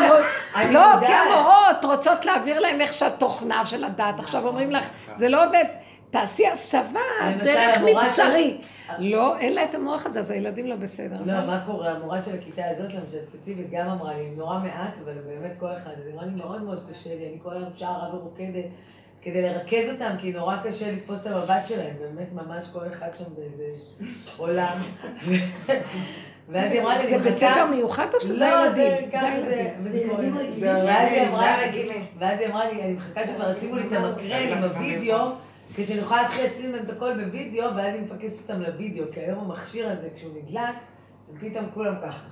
לא. 0.73 1.07
כי 1.07 1.13
המורות 1.13 1.85
רוצות 1.85 2.25
להעביר 2.25 2.59
להם 2.59 2.81
איך 2.81 2.93
שהתוכנה 2.93 3.67
של 3.67 3.85
הדת. 3.85 4.19
עכשיו 4.19 4.47
אומרים 4.47 4.71
לך, 4.71 4.91
זה 5.15 5.29
לא 5.29 5.45
עובד. 5.47 5.65
תעשי 6.11 6.47
הסבה 6.47 7.01
דרך 7.45 7.79
מבשרי. 7.79 8.59
לא, 8.99 9.39
אין 9.39 9.55
לה 9.55 9.65
את 9.65 9.75
המוח 9.75 10.07
הזה, 10.07 10.19
אז 10.19 10.31
הילדים 10.31 10.67
לא 10.67 10.77
בסדר. 10.77 11.17
לא, 11.25 11.47
מה 11.47 11.63
קורה? 11.67 11.91
המורה 11.91 12.23
של 12.23 12.35
הכיתה 12.35 12.63
הזאת, 12.71 12.95
למשל, 12.95 13.19
ספציפית, 13.33 13.71
גם 13.71 13.89
אמרה 13.89 14.15
לי, 14.15 14.31
נורא 14.37 14.59
מעט, 14.59 14.95
אבל 15.05 15.13
באמת 15.13 15.53
כל 15.59 15.77
אחד, 15.77 15.91
היא 16.07 16.15
אמרה 16.15 16.25
לי, 16.27 16.33
מאוד 16.35 16.63
מאוד 16.63 16.83
קשה 16.91 17.11
לי, 17.15 17.29
אני 17.29 17.39
כל 17.43 17.53
היום 17.53 17.71
שרה 17.77 18.15
ורוקדת, 18.15 18.65
כדי 19.23 19.43
לרכז 19.43 19.91
אותם, 19.93 20.11
כי 20.19 20.33
נורא 20.33 20.57
קשה 20.65 20.93
לתפוס 20.93 21.21
את 21.21 21.27
המבט 21.27 21.67
שלהם, 21.67 21.97
באמת 22.01 22.33
ממש 22.33 22.65
כל 22.73 22.89
אחד 22.93 23.09
שם 23.19 23.25
באיזה 23.37 23.85
עולם. 24.37 24.77
ואז 26.53 26.73
היא 26.73 26.81
אמרה 26.81 26.99
לי, 26.99 27.07
זה 27.07 27.19
בית 27.19 27.39
ספר 27.39 27.67
מיוחד 27.67 28.07
או 28.15 28.21
שזה 28.21 28.39
לא, 28.39 28.59
הילדים? 28.59 29.11
זה 29.11 29.11
זה 29.11 29.19
ככה 29.19 29.41
זה. 29.41 29.71
וזה 29.83 30.03
קורה. 30.09 30.25
זה 30.53 30.85
ואז 30.87 31.09
היא. 31.13 31.29
אמרה, 31.29 31.41
זה 31.41 31.55
הרגיל. 31.55 31.93
ואז 32.19 32.41
היא 32.41 32.49
אמרה 32.49 32.71
לי, 32.71 32.83
אני 32.83 32.93
מחכה 32.93 33.27
שכבר 33.27 33.51
ישימו 33.51 33.77
לי 33.77 33.87
את 33.87 33.93
המקרן 33.93 34.49
עם 34.49 34.63
הוידאו, 34.63 35.31
כשאני 35.75 35.99
יכולה 35.99 36.23
להתחיל 36.23 36.45
לשים 36.45 36.73
להם 36.73 36.85
את 36.85 36.91
הכל 36.91 37.25
בוידאו, 37.25 37.77
ואז 37.77 37.95
היא 37.95 38.03
מפקסת 38.03 38.51
אותם 38.51 38.63
לוידאו, 38.63 39.05
כי 39.13 39.21
היום 39.21 39.39
המכשיר 39.39 39.89
הזה, 39.89 40.09
כשהוא 40.15 40.33
נדלק, 40.43 40.75
הם 41.31 41.51
פתאום 41.51 41.65
כולם 41.75 41.95
ככה. 42.03 42.27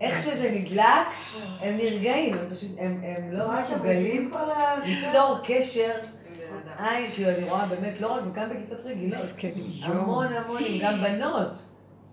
איך 0.00 0.22
שזה 0.22 0.50
נדלק, 0.54 1.06
הם 1.60 1.76
נרגעים, 1.76 2.34
הם 2.34 2.46
פשוט, 2.50 2.70
הם, 2.78 3.00
הם 3.04 3.32
לא 3.32 3.52
מסוגלים 3.52 4.30
ליצור 4.84 5.38
קשר 5.44 5.92
עין, 6.78 7.10
כאילו 7.14 7.30
אני 7.30 7.50
רואה 7.50 7.66
באמת, 7.66 8.00
לא 8.00 8.12
רק, 8.12 8.22
גם 8.32 8.48
בכיתות 8.50 8.80
רגילות, 8.84 9.20
יואו. 9.64 9.92
המון 9.92 10.26
המונים, 10.32 10.82
גם 10.82 11.00
בנות. 11.02 11.62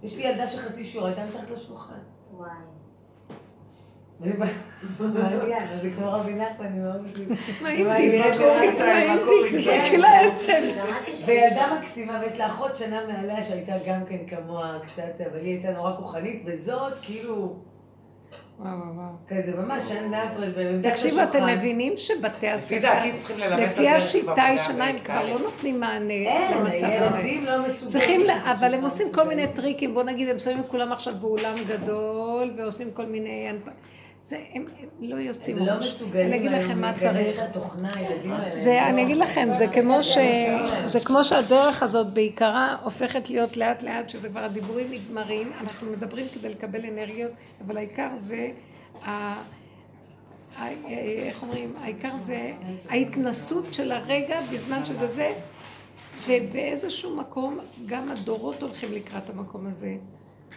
יש 0.04 0.18
לי 0.18 0.24
ילדה 0.24 0.48
שחצי 0.48 0.84
שיעור 0.84 1.08
הייתה 1.08 1.26
מתחת 1.26 1.50
לשולחן. 1.50 2.00
וואי. 2.38 2.50
מעניין, 5.00 5.66
זה 5.82 5.92
כמו 5.96 6.12
רבי 6.12 6.34
נחמן, 6.34 6.66
אני 6.66 6.80
מאוד 6.80 7.02
וילדה 11.26 11.78
מקסימה, 11.80 12.20
ויש 12.22 12.40
לה 12.40 12.48
אחות 12.48 12.78
שנה 12.78 13.08
מעליה 13.08 13.44
שהייתה 13.44 13.74
גם 13.88 14.06
כן 14.06 14.18
כמוה 14.28 14.80
קצת, 14.86 15.22
אבל 15.32 15.40
היא 15.40 15.54
הייתה 15.54 15.72
נורא 15.72 15.96
כוחנית, 15.96 16.44
וזאת 16.46 16.94
כאילו, 17.02 17.56
וואו, 18.60 18.78
וואו. 18.96 19.08
כזה 19.28 19.58
ממש 19.58 19.92
ומתחת 20.56 20.94
תקשיבו, 20.94 21.24
אתם. 21.24 21.48
מבינים 21.48 21.94
שבתי 21.98 22.50
הספר, 22.50 22.92
לפי 23.58 23.90
השיטה 23.90 24.44
הישנה, 24.44 24.88
הם 24.88 25.00
כבר. 25.00 25.30
לא 25.34 25.40
נותנים 25.40 25.80
מענה 25.80 26.14
אין, 26.14 26.58
למצב 26.58 26.88
הזה. 27.00 27.18
ילדים 27.18 27.46
לא 27.46 27.66
מסוגלים. 27.66 27.92
צריכים, 27.92 28.22
אבל 28.44 28.74
הם 28.74 28.82
לא 28.82 28.88
עושים 28.88 29.08
כל 29.14 29.24
מיני. 29.24 29.48
טריקים, 29.48 29.94
בוא 29.94 30.04
נגיד, 30.04 30.30
הם 30.30 30.40
שמים 30.40 30.64
כולם 30.68 30.92
עכשיו 30.92 31.14
באולם 31.22 31.64
גדול, 31.68 32.52
ועושים 32.58 32.92
כל 32.94 33.06
מיני... 33.06 33.48
זה, 34.24 34.40
הם 34.54 34.66
הם 34.80 34.88
לא 35.00 35.16
יוצאים 35.16 35.58
הם 35.58 35.66
לא 35.66 35.74
ממש. 35.76 35.86
מסוגלים 35.86 36.26
אני 36.28 36.38
אגיד 36.38 36.52
לכם 36.52 36.82
מה 36.82 36.94
צריך. 36.98 37.40
לתוכנה, 37.44 37.90
הילדים 37.96 38.32
האלה. 38.34 38.58
זה, 38.58 38.84
אני 38.88 38.98
לא- 39.02 39.08
אגיד 39.08 39.18
לכם, 39.18 39.50
זה 39.54 39.68
כמו, 39.68 40.04
ש... 40.04 40.18
זה 40.86 41.00
כמו 41.00 41.24
שהדרך 41.24 41.84
הזאת 41.84 42.14
בעיקרה 42.14 42.76
הופכת 42.84 43.30
להיות 43.30 43.58
לאט 43.58 43.84
לאט, 43.84 44.10
שזה 44.10 44.30
כבר 44.30 44.40
הדיבורים 44.44 44.92
נגמרים, 44.92 45.52
אנחנו 45.62 45.92
מדברים 45.92 46.26
כדי 46.34 46.50
לקבל 46.50 46.86
אנרגיות, 46.86 47.32
אבל 47.66 47.78
העיקר 47.78 48.10
זה. 48.14 48.50
ה... 49.06 49.36
איך 51.28 51.42
אומרים, 51.44 51.74
העיקר 51.82 52.18
זה 52.18 52.52
ההתנסות 52.90 53.74
של 53.74 53.92
הרגע 53.92 54.40
בזמן 54.52 54.86
שזה 54.86 55.08
זה, 55.08 55.32
ובאיזשהו 56.28 57.16
מקום 57.16 57.60
גם 57.86 58.10
הדורות 58.12 58.62
הולכים 58.62 58.92
לקראת 58.94 59.30
המקום 59.30 59.68
הזה. 59.68 59.96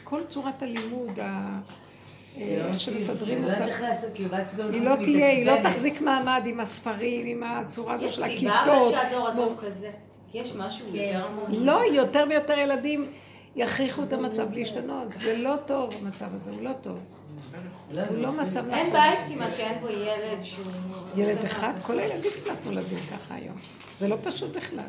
כל 0.05 0.20
צורת 0.28 0.62
הלימוד, 0.62 1.20
ה... 1.23 1.59
איך 2.36 2.81
שמסדרים 2.81 3.44
לא 3.44 3.52
אותה. 3.52 3.65
היא 4.73 4.82
לא 4.82 4.97
תהיה, 4.97 5.28
היא 5.28 5.47
לא. 5.47 5.52
תחזיק 5.62 6.01
מעמד 6.01 6.43
עם 6.47 6.61
הספרים, 6.61 7.27
עם 7.27 7.43
הצורה 7.43 7.94
הזו 7.94 8.06
יש 8.06 8.16
של 8.16 8.23
סיבה 8.28 8.62
אבל 8.62 8.70
הכיתות. 8.70 8.93
שהדור 8.93 9.28
הזה. 9.28 9.43
הוא 9.43 9.52
כזה. 9.61 9.90
יש 10.35 10.52
משהו 10.56 10.86
כן. 10.93 10.98
יותר 10.98 11.27
המון. 11.27 11.65
לא, 11.65 11.81
יותר 11.93 12.24
ויותר 12.28 12.59
ילדים 12.59 13.06
יכריחו 13.56 14.02
את 14.02 14.12
המצב 14.12 14.52
להשתנות. 14.52 15.09
זה 15.16 15.36
לא 15.36 15.56
טוב, 15.66 15.94
המצב 16.01 16.35
הזה, 16.35 16.51
הוא 16.51 16.62
לא 16.62 16.73
טוב. 16.73 16.98
הוא 18.09 18.19
לא 18.19 18.32
מצב 18.32 18.61
נכון. 18.66 18.78
אין 18.78 18.93
בית 18.93 19.19
כמעט 19.28 19.55
שאין 19.55 19.81
בו 19.81 19.89
ילד 19.89 20.43
שהוא... 20.43 20.65
ילד 21.16 21.44
אחד? 21.44 21.73
כל 21.82 21.98
הילדים 21.98 22.32
נתנו 22.52 22.73
לזה 22.73 22.97
ככה 23.12 23.35
היום. 23.35 23.56
זה 24.01 24.09
לא 24.09 24.16
פשוט 24.23 24.56
בכלל. 24.56 24.85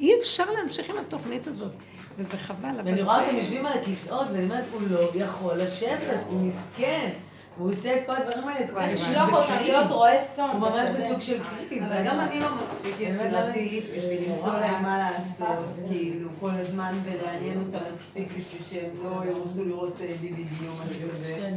אי 0.00 0.14
אפשר 0.20 0.44
להמשיך 0.50 0.90
עם 0.90 0.96
התוכנית 0.96 1.46
הזאת. 1.46 1.72
וזה 2.18 2.38
חבל, 2.38 2.68
אבל 2.68 2.82
זה... 2.82 2.90
ואני 2.90 3.02
רואה 3.02 3.26
אותם 3.26 3.36
יושבים 3.36 3.66
על 3.66 3.78
הכיסאות, 3.78 4.26
ואני 4.32 4.44
אומרת, 4.44 4.64
הוא 4.72 4.80
לא 4.88 5.24
יכול 5.24 5.54
לשבת, 5.54 6.20
הוא 6.28 6.40
מסכן. 6.40 7.10
הוא 7.58 7.68
עושה 7.68 7.92
את 7.92 8.06
כל 8.06 8.12
הדברים 8.16 8.48
האלה 8.48 8.68
כבר. 8.68 8.80
לשלוח 8.94 9.32
אותם 9.32 9.64
להיות 9.64 9.90
רועה 9.90 10.24
צאן. 10.36 10.48
הוא 10.52 10.60
ממש 10.60 10.88
בסוג 10.90 11.20
של 11.20 11.38
קריטיז. 11.44 11.82
אבל 11.84 12.04
גם 12.04 12.20
אני 12.20 12.40
לא 12.40 12.48
מספיק 12.54 12.94
יצירתית 13.00 13.84
בשביל 13.96 14.32
למצוא 14.32 14.52
להם 14.58 14.82
מה 14.82 15.10
לעשות, 15.10 15.64
כאילו, 15.88 16.28
כל 16.40 16.50
הזמן 16.50 16.98
ולעניין 17.04 17.58
אותם 17.66 17.84
מספיק 17.90 18.28
בשביל 18.28 18.62
שהם 18.70 18.90
לא 19.04 19.22
ירצו 19.24 19.64
לראות 19.64 19.96
DVD 19.98 20.66
או 20.68 20.72
משהו 20.84 21.08
כזה. 21.10 21.50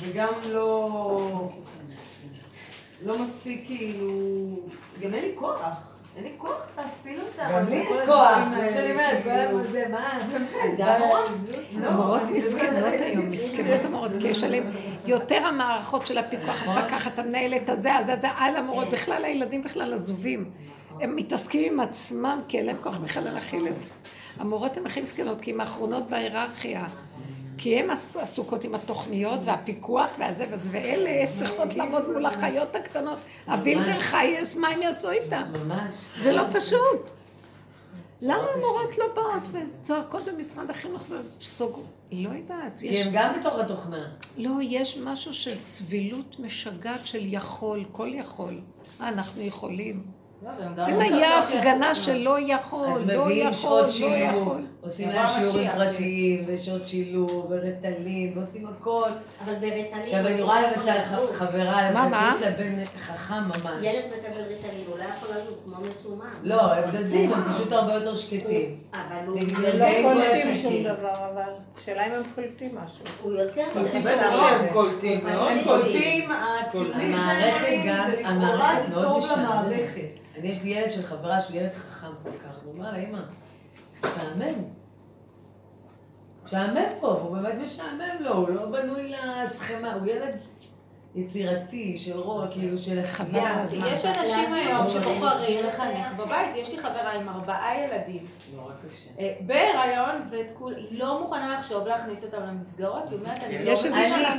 וגם 0.00 0.28
לא... 0.52 1.50
לא 3.02 3.18
מספיק 3.18 3.66
כאילו... 3.66 4.10
גם 5.00 5.14
אין 5.14 5.24
לי 5.24 5.32
כוח. 5.34 5.93
אין 6.16 6.24
לי 6.24 6.30
כוח 6.38 6.56
להפעיל 6.76 7.20
אותם. 7.20 7.50
גם 7.52 7.68
לי 7.68 7.84
כוח. 8.06 8.38
אני 8.52 8.92
אומרת, 8.92 9.24
כל 9.24 9.30
הזמן 9.30 9.62
זה, 9.70 9.84
מה? 9.88 10.18
המורות 11.88 12.22
מסכנות 12.30 13.00
היום, 13.00 13.30
מסכנות 13.30 13.84
המורות, 13.84 14.10
כי 14.20 14.28
יש 14.28 14.44
עליהן 14.44 14.64
יותר 15.06 15.46
המערכות 15.46 16.06
של 16.06 16.18
הפיקוח, 16.18 16.62
המפקחת, 16.62 17.18
המנהלת, 17.18 17.68
הזה, 17.68 17.94
הזה, 17.94 18.12
הזה, 18.12 18.28
על 18.36 18.56
המורות, 18.56 18.88
בכלל 18.90 19.24
הילדים 19.24 19.62
בכלל 19.62 19.92
עזובים. 19.92 20.50
הם 21.00 21.16
מתעסקים 21.16 21.72
עם 21.72 21.80
עצמם, 21.80 22.40
כי 22.48 22.58
אין 22.58 22.66
להם 22.66 22.76
כוח 22.82 22.98
בכלל 22.98 23.24
להכיל 23.34 23.68
את 23.68 23.82
זה. 23.82 23.88
המורות 24.38 24.76
הן 24.76 24.86
הכי 24.86 25.00
מסכנות, 25.00 25.40
כי 25.40 25.50
הן 25.50 25.60
האחרונות 25.60 26.10
בהיררכיה. 26.10 26.86
כי 27.58 27.78
הן 27.78 27.90
עסוקות 28.20 28.64
עם 28.64 28.74
התוכניות 28.74 29.40
והפיקוח 29.44 30.10
והזה 30.18 30.46
וזה, 30.50 30.70
ואלה 30.72 31.32
צריכות 31.32 31.74
לעמוד 31.76 32.08
מול 32.08 32.26
החיות 32.26 32.76
הקטנות. 32.76 33.18
ה 33.46 33.54
ווילדע 33.54 34.00
חיות, 34.00 34.56
מה 34.56 34.68
הם 34.68 34.82
יעשו 34.82 35.10
איתם? 35.10 35.42
ממש. 35.66 35.94
זה 36.16 36.32
לא 36.32 36.42
פשוט. 36.52 37.10
למה 38.22 38.44
המורות 38.54 38.98
לא 38.98 39.04
באות 39.14 39.48
וצועקות 39.52 40.24
במשרד 40.24 40.70
החינוך 40.70 41.02
וסוגרו? 41.38 41.82
לא 42.12 42.28
יודעת. 42.28 42.78
כי 42.78 43.02
הם 43.02 43.10
גם 43.12 43.40
בתוך 43.40 43.58
התוכנה. 43.58 44.08
לא, 44.36 44.50
יש 44.62 44.96
משהו 44.96 45.34
של 45.34 45.58
סבילות 45.58 46.36
משגעת 46.38 47.06
של 47.06 47.20
יכול, 47.22 47.84
כל 47.92 48.08
יכול. 48.14 48.60
אנחנו 49.00 49.42
יכולים. 49.42 50.02
אם 50.88 51.00
היה 51.00 51.38
הפגנה 51.38 51.94
שלא 51.94 52.36
יכול, 52.40 52.88
לא 53.06 53.30
יכול, 53.30 53.82
לא 54.00 54.14
יכול. 54.16 54.60
עושים 54.80 55.08
להם 55.08 55.40
שיעורים 55.40 55.70
פרטיים, 55.74 56.44
ושעות 56.46 56.88
שילוב, 56.88 57.46
ורטלין, 57.50 58.38
ועושים 58.38 58.66
הכל. 58.66 59.08
אבל 59.44 59.54
ברטלין... 59.54 59.86
עכשיו 60.04 60.26
אני 60.26 60.42
רואה 60.42 60.72
למשל 60.72 60.98
חברה, 61.32 61.90
מה, 61.94 62.08
מה? 62.08 62.32
יש 62.36 62.42
לה 62.42 62.50
בן 62.50 62.84
חכם 63.00 63.34
ממש. 63.34 63.82
ילד 63.82 64.04
מקבל 64.06 64.40
רטלין, 64.40 64.84
הוא 64.88 64.98
לא 64.98 65.04
יכול 65.04 65.28
לזוז 65.36 65.54
כמו 65.64 65.76
מסומם. 65.88 66.32
לא, 66.42 66.72
הם 66.72 66.90
זזים, 66.90 67.32
הם 67.32 67.54
פשוט 67.54 67.72
הרבה 67.72 67.94
יותר 67.94 68.16
שקטים. 68.16 68.76
אבל 68.92 69.26
הוא... 69.26 69.40
לא 69.78 70.02
קולטים 70.02 70.54
שום. 70.54 70.82
דבר, 70.82 71.30
אבל 71.32 71.52
השאלה 71.76 72.06
אם 72.06 72.12
הם 72.12 72.22
קולטים 72.34 72.78
משהו. 72.84 73.04
הוא 73.22 73.32
יותר... 73.32 73.64
בטח 74.04 74.36
שהם 74.36 74.72
קולטים, 74.72 75.26
הם 75.26 75.64
קולטים. 75.64 76.30
המערכת 76.94 77.76
גם, 77.86 78.08
המערכת 78.24 78.88
מאוד. 78.90 79.22
למערכת. 79.38 80.24
אני, 80.38 80.48
יש 80.48 80.62
לי 80.62 80.70
ילד 80.70 80.92
של 80.92 81.02
חברה 81.02 81.40
שהוא 81.40 81.56
ילד 81.56 81.72
חכם 81.74 82.10
כל 82.22 82.30
כך, 82.30 82.64
אומר 82.66 82.92
לה, 82.92 82.98
אמא, 82.98 83.20
משעמם. 84.00 84.64
משעמם 86.44 87.00
פה, 87.00 87.12
הוא 87.12 87.36
באמת 87.36 87.54
משעמם 87.64 88.16
לו, 88.20 88.32
הוא 88.32 88.48
לא 88.48 88.66
בנוי 88.66 89.12
לסכמה, 89.12 89.92
הוא 89.92 90.06
ילד 90.06 90.36
יצירתי, 91.14 91.98
של 91.98 92.20
רוע, 92.20 92.48
כאילו, 92.48 92.78
של 92.78 92.98
עשייה. 92.98 93.64
יש 93.86 94.04
אנשים 94.04 94.54
היום 94.54 94.90
שבוחרים 94.90 95.64
לחנך 95.64 96.12
בבית, 96.16 96.56
יש 96.56 96.70
לי 96.70 96.78
חברה 96.78 97.12
עם 97.12 97.28
ארבעה 97.28 97.80
ילדים 97.80 98.26
נורא 98.54 98.72
קשה. 98.72 99.10
אה, 99.18 99.32
בהיריון, 99.40 100.22
ואת 100.30 100.50
כול, 100.58 100.74
היא 100.76 100.98
לא 100.98 101.20
מוכנה 101.20 101.58
לחשוב 101.58 101.86
להכניס 101.86 102.24
אותם 102.24 102.42
למסגרות, 102.46 103.10
היא 103.10 103.18
אומרת, 103.18 103.44
אני 103.44 103.64
לא 103.64 103.70
יש 103.70 103.84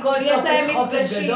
כל 0.02 0.14
יש 0.20 0.40
להם 0.44 0.82
מפגשים. 0.82 1.34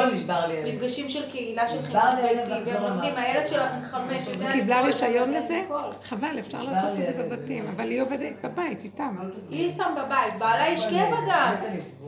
מפגשים 0.64 1.08
של 1.08 1.30
קהילה 1.30 1.68
של 1.68 1.82
חינוך 1.82 2.04
ביתי, 2.14 2.70
והם 2.70 2.82
לומדים. 2.82 3.16
הילד 3.16 3.46
שלה 3.46 3.72
בן 3.72 3.82
חמש, 3.82 4.28
קיבלה 4.52 4.80
רישיון 4.80 5.30
זה, 5.30 5.38
לזה? 5.38 5.62
חבל, 6.02 6.38
אפשר 6.38 6.62
לעשות 6.62 6.98
את 6.98 7.06
זה 7.06 7.12
בבתים, 7.12 7.66
אבל 7.76 7.84
היא 7.84 8.02
עובדת 8.02 8.44
בבית 8.44 8.84
איתם. 8.84 9.16
היא 9.50 9.68
איתם 9.68 9.94
בבית, 9.96 10.34
בעלה 10.38 10.66
איש 10.66 10.86
קבע 10.86 11.16
גם. 11.28 11.54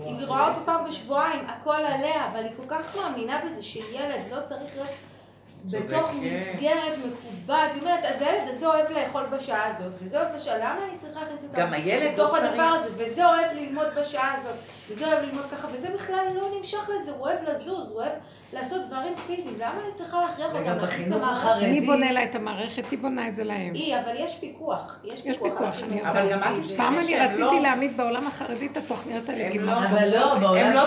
היא 0.05 0.27
רואה 0.27 0.49
אותו 0.49 0.61
פעם 0.65 0.85
בשבועיים, 0.89 1.41
הכל 1.49 1.75
עליה, 1.77 2.29
אבל 2.33 2.43
היא 2.45 2.51
כל 2.57 2.63
כך 2.69 2.97
מאמינה 2.97 3.41
בזה 3.47 3.63
שילד 3.63 4.21
לא 4.31 4.37
צריך 4.45 4.71
להיות 4.77 4.89
בתוך 5.71 6.11
כן. 6.11 6.17
מסגרת 6.55 6.99
מקובעת. 6.99 7.73
היא 7.75 7.81
אומרת, 7.81 8.05
אז 8.05 8.23
הילד 8.23 8.49
הזה 8.49 8.67
אוהב 8.67 8.91
לאכול 8.91 9.23
בשעה 9.27 9.67
הזאת, 9.67 9.93
וזה 10.03 10.21
אוהב 10.21 10.35
בשעה, 10.37 10.59
למה 10.59 10.79
אני 10.91 10.99
צריכה 10.99 11.21
להכניס 11.21 11.43
אותם 11.45 11.59
גם 11.61 11.73
הילד 11.73 12.13
בתוך 12.15 12.33
לא 12.35 12.39
צריך- 12.39 12.51
הדבר 12.53 12.63
הזה, 12.63 12.89
וזה 12.97 13.27
אוהב 13.27 13.53
ללמוד 13.53 13.87
בשעה 14.01 14.35
הזאת, 14.41 14.55
וזה 14.93 15.07
אוהב 15.07 15.23
ללמוד 15.25 15.45
ככה, 15.53 15.69
וזה 15.73 15.89
בכלל 15.95 16.25
לא 16.35 16.43
נמשך 16.59 16.79
לזה, 16.89 17.11
הוא 17.11 17.21
אוהב 17.21 17.39
לזוז, 17.49 17.89
הוא 17.91 17.97
אוהב 18.01 18.13
לעשות 18.53 18.81
דברים 18.89 19.13
פיזיים, 19.27 19.55
למה 19.59 19.73
אני 19.85 19.95
צריכה 19.95 20.21
להכריח 20.21 20.47
אותם 20.49 20.63
וגם 20.63 20.79
להכניס 20.79 21.09
בחינוך? 21.09 21.29
החרדי. 21.29 21.71
מי 21.71 21.81
בונה 21.81 22.13
לה 22.13 22.25
את 22.25 22.35
המערכת? 22.35 22.83
היא 22.91 22.99
בונה 22.99 23.29
את 23.29 23.37
זה 23.37 23.45
להם. 23.45 23.75
היא, 23.75 23.95
אבל 23.97 24.13
יש 24.19 24.35
פיקוח. 24.41 24.99
יש 25.05 25.21
פיקוח. 25.21 25.61
אני 25.61 25.69
החינוך. 25.69 26.07
אבל 26.07 26.21
גם 26.33 26.39
יודעת. 26.39 26.77
פעם 26.77 26.99
אני 26.99 27.09
שהם 27.09 27.23
רציתי 27.27 27.41
לא- 27.43 27.61
להעמיד 27.61 27.97
בעולם 27.97 28.27
החרדי 28.27 28.67
את 28.67 28.77
התוכניות 28.77 29.29
האלה, 29.29 29.45
הם 29.47 29.53
כמעט. 29.53 29.91
לא- 29.91 29.97
אבל 29.99 30.09
לא, 30.09 30.35
בעולם 30.35 30.73
לא 30.75 30.85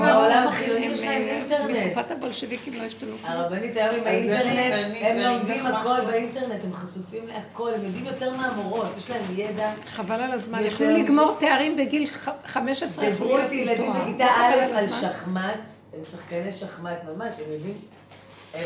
בעולם 0.00 0.42
הם, 0.42 0.48
החילוני 0.48 0.86
יש 0.86 1.00
להם 1.00 1.10
אה, 1.22 1.28
אינטרנט. 1.28 1.70
מתקופת 1.70 2.10
הבולשביקים 2.10 2.72
לא 2.74 2.82
השתנו 2.82 3.10
כלום. 3.22 3.32
הרבנית 3.32 3.76
היום 3.76 3.94
עם 3.96 4.06
האינטרנט, 4.06 4.42
אני- 4.46 4.98
הם 5.06 5.16
אני 5.16 5.24
לומדים 5.24 5.66
הכל. 5.66 6.00
באינטרנט, 6.06 6.64
הם 6.64 6.72
חשופים 6.72 7.26
להכל, 7.26 7.70
הם 7.74 7.82
יודעים 7.82 8.06
יותר 8.06 8.30
מהמורות, 8.36 8.86
יש 8.98 9.10
להם 9.10 9.22
ידע. 9.36 9.70
חבל 9.86 10.20
על 10.20 10.30
הזמן, 10.30 10.64
יכלו. 10.64 10.90
לגמור 10.90 11.36
תארים 11.38 11.76
בגיל 11.76 12.06
ח- 12.06 12.28
15, 12.46 13.04
יכלו 13.06 13.26
עם 13.52 13.58
ילדים. 13.58 13.92
בכיתה 13.92 14.24
א' 14.24 14.52
על 14.52 14.60
על 14.60 14.84
הזמן. 14.84 14.98
שחמט, 15.00 15.70
הם 15.94 16.00
שחקני 16.12 16.52
שחמט 16.52 16.98
ממש, 17.16 17.34
הם 17.46 17.52
יודעים. 17.52 17.74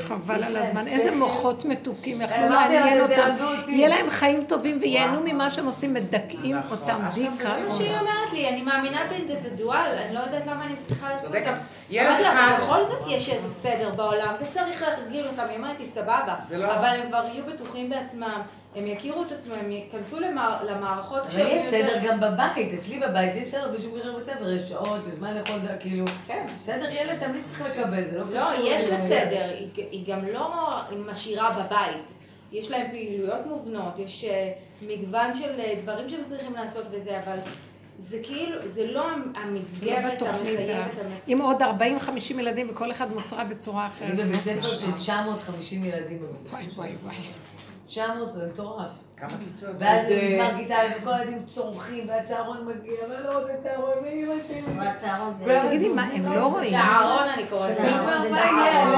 חבל 0.03 0.45
על 0.45 0.57
הזמן. 0.57 0.87
איזה 0.87 1.11
מוחות 1.17 1.65
מתוקים 1.65 2.21
יכלו 2.23 2.49
לעניין 2.49 3.01
אותם. 3.01 3.35
יהיה 3.69 3.89
להם 3.89 4.11
חיים 4.11 4.45
טובים 4.45 4.79
וייהנו 4.83 5.21
ממה 5.25 5.51
שהם 5.51 5.67
עושים, 5.67 5.95
מדכאים 5.95 6.57
נכון. 6.59 6.79
אותם 6.79 7.05
עכשיו 7.09 7.31
דיכאון. 7.33 7.63
מה 7.65 7.71
שהיא 7.71 7.91
אומרת 7.99 8.33
לי, 8.33 8.49
אני 8.49 8.63
מאמינה 8.63 9.01
באינדיבידואל, 9.11 9.79
אני 10.07 10.15
לא 10.15 10.21
יודעת 10.21 10.47
למה 10.47 10.67
אני 10.67 10.75
צריכה 10.89 11.09
לעשות 11.13 11.31
אבל 11.31 12.23
אחד- 12.23 12.55
בכל 12.59 12.85
זאת 12.85 12.99
יש 13.09 13.29
איזה 13.29 13.49
סדר 13.49 13.91
בעולם, 13.97 14.35
וצריך 14.41 14.83
להרגיל 14.83 15.27
אותם, 15.27 15.45
היא 15.49 15.57
אומרת 15.57 15.81
לי, 15.81 15.87
סבבה, 15.87 16.35
זה 16.49 16.59
לא- 16.59 16.75
אבל 16.75 16.85
הם 16.85 17.09
כבר 17.09 17.25
יהיו 17.33 17.45
בטוחים 17.45 17.91
בעצמם, 17.91 18.41
הם 18.77 18.87
יכירו 18.87 19.23
את 19.23 19.33
עצמם, 19.33 19.53
הם 19.55 19.71
ייכנסו 19.71 20.21
למע- 20.21 20.63
למערכות 20.63 21.21
אבל 21.23 21.29
כשהם 21.31 21.47
יש 21.47 21.65
יותר- 21.65 21.71
סדר 21.71 21.99
גם 22.09 22.21
בבית, 22.21 22.75
אצלי 22.79 23.01
בבית 23.01 23.33
יש 23.35 23.49
סדר 23.49 23.75
בשום 23.79 23.99
קשר 24.01 24.13
בבית 24.13 24.25
ספר, 24.27 24.51
יש 24.53 24.69
שעות, 24.69 25.01
יש 25.09 25.15
זמן 25.15 25.35
לאכול, 25.37 25.57
כאילו, 25.81 26.05
כן. 26.27 26.47
סדר 26.63 26.91
ילד 26.91 27.19
תמיד 27.19 27.43
צריך 27.43 27.61
לקבל, 27.63 28.05
זה 28.11 28.19
לא 28.19 28.31
לא, 28.31 28.51
יש 28.65 28.85
לה 28.89 29.07
סדר, 29.07 29.45
היא- 29.59 29.87
היא 29.91 30.07
גם 30.07 30.27
לא 30.33 30.51
משאירה 31.11 31.51
בבית. 31.65 32.15
יש 32.53 32.71
להם 32.71 32.87
פעילויות 32.91 33.47
מובנות, 33.47 33.99
יש 33.99 34.25
אה, 34.25 34.53
מגוון 34.83 35.35
של 35.35 35.61
אה, 35.61 35.75
דברים 35.83 36.09
שהם 36.09 36.21
צריכים 36.29 36.53
לעשות 36.55 36.85
וזה, 36.91 37.21
אבל 37.25 37.37
זה 37.99 38.19
כאילו, 38.23 38.59
זה 38.69 38.87
לא 38.87 38.93
לא 38.93 39.05
המסגרת 39.43 40.13
בתוכנית, 40.15 40.39
המחייבת. 40.59 40.71
ה- 40.75 41.01
המפ- 41.01 41.23
עם 41.27 41.41
עוד 41.41 41.63
40-50 41.63 41.67
ילדים 42.41 42.67
וכל 42.71 42.91
אחד 42.91 43.13
מופרע 43.13 43.45
בצורה 43.45 43.87
אחרת. 43.87 44.11
אני 44.11 44.23
בבית 44.23 44.41
ספר 44.41 44.75
של 44.75 44.93
950 44.99 45.85
ילדים 45.85 46.19
בבית 46.19 46.37
ספר. 46.47 46.57
וואי 46.57 46.67
וואי 46.77 46.93
וואי. 47.05 47.15
900 47.93 48.33
זה 48.33 48.47
מטורף. 48.53 48.91
כמה 49.17 49.29
כיתות? 49.29 49.75
ואז 49.79 50.07
אז, 50.07 50.11
אה, 50.13 50.39
נגמר 50.49 50.59
כיתה 50.59 50.75
א' 50.83 50.87
וכל 51.01 51.13
הילדים 51.13 51.45
צורכים, 51.47 52.09
והצהרון 52.09 52.67
מגיע, 52.67 52.93
ואני 53.11 53.25
לא 53.25 53.39
רוצה 53.39 53.53
צהרון, 53.63 53.91
ואמא 54.05 54.35
שלי. 54.49 54.89
הצהרון 54.89 55.33
זה... 55.33 55.61
תגידי, 55.67 55.89
מה, 55.89 56.03
הם 56.03 56.33
לא 56.35 56.47
רואים? 56.47 56.71
זה? 56.71 56.77
צהרון 56.77 57.29
אני 57.35 57.47
קוראת 57.47 57.75
זה 57.75 57.83
לזה. 57.83 57.93
זה 58.23 58.31
מה. 58.31 58.39
יהיה? 58.39 58.83
אני 58.83 58.93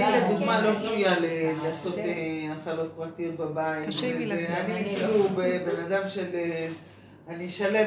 להגיד 0.00 0.30
לדוגמה 0.30 0.60
לא. 0.60 0.70
ל- 1.20 1.48
לעשות 1.48 1.98
אה, 1.98 2.04
הפעלות 2.56 2.92
פרטיות 2.96 3.36
בבית. 3.36 3.86
קשה 3.86 4.06
עם 4.06 4.12
וזה- 4.14 4.22
ילדים. 4.24 4.46
אני 4.56 4.94
כאילו 4.96 5.24
בן 5.66 5.84
אדם 5.86 6.08
של... 6.08 6.26
אה, 6.34 6.68
אני 7.28 7.46
אשלם 7.46 7.86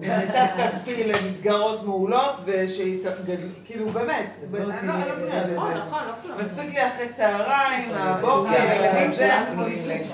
במיטב 0.00 0.46
כספי 0.58 1.04
למסגרות 1.04 1.84
מעולות, 1.84 2.40
ושכאילו 2.44 3.88
באמת, 3.92 4.30
אני 4.54 4.88
לא 4.88 4.94
לא 4.94 5.14
בנויה 5.14 5.46
נכון, 5.46 5.70
לזה. 5.70 5.80
נכון, 5.80 6.02
לא. 6.28 6.38
מספיק 6.40 6.74
לי 6.74 6.88
אחרי 6.88 7.08
צהריים, 7.12 7.88
הבוקר, 7.92 8.50
הילדים 8.50 9.10
לזה. 9.10 9.34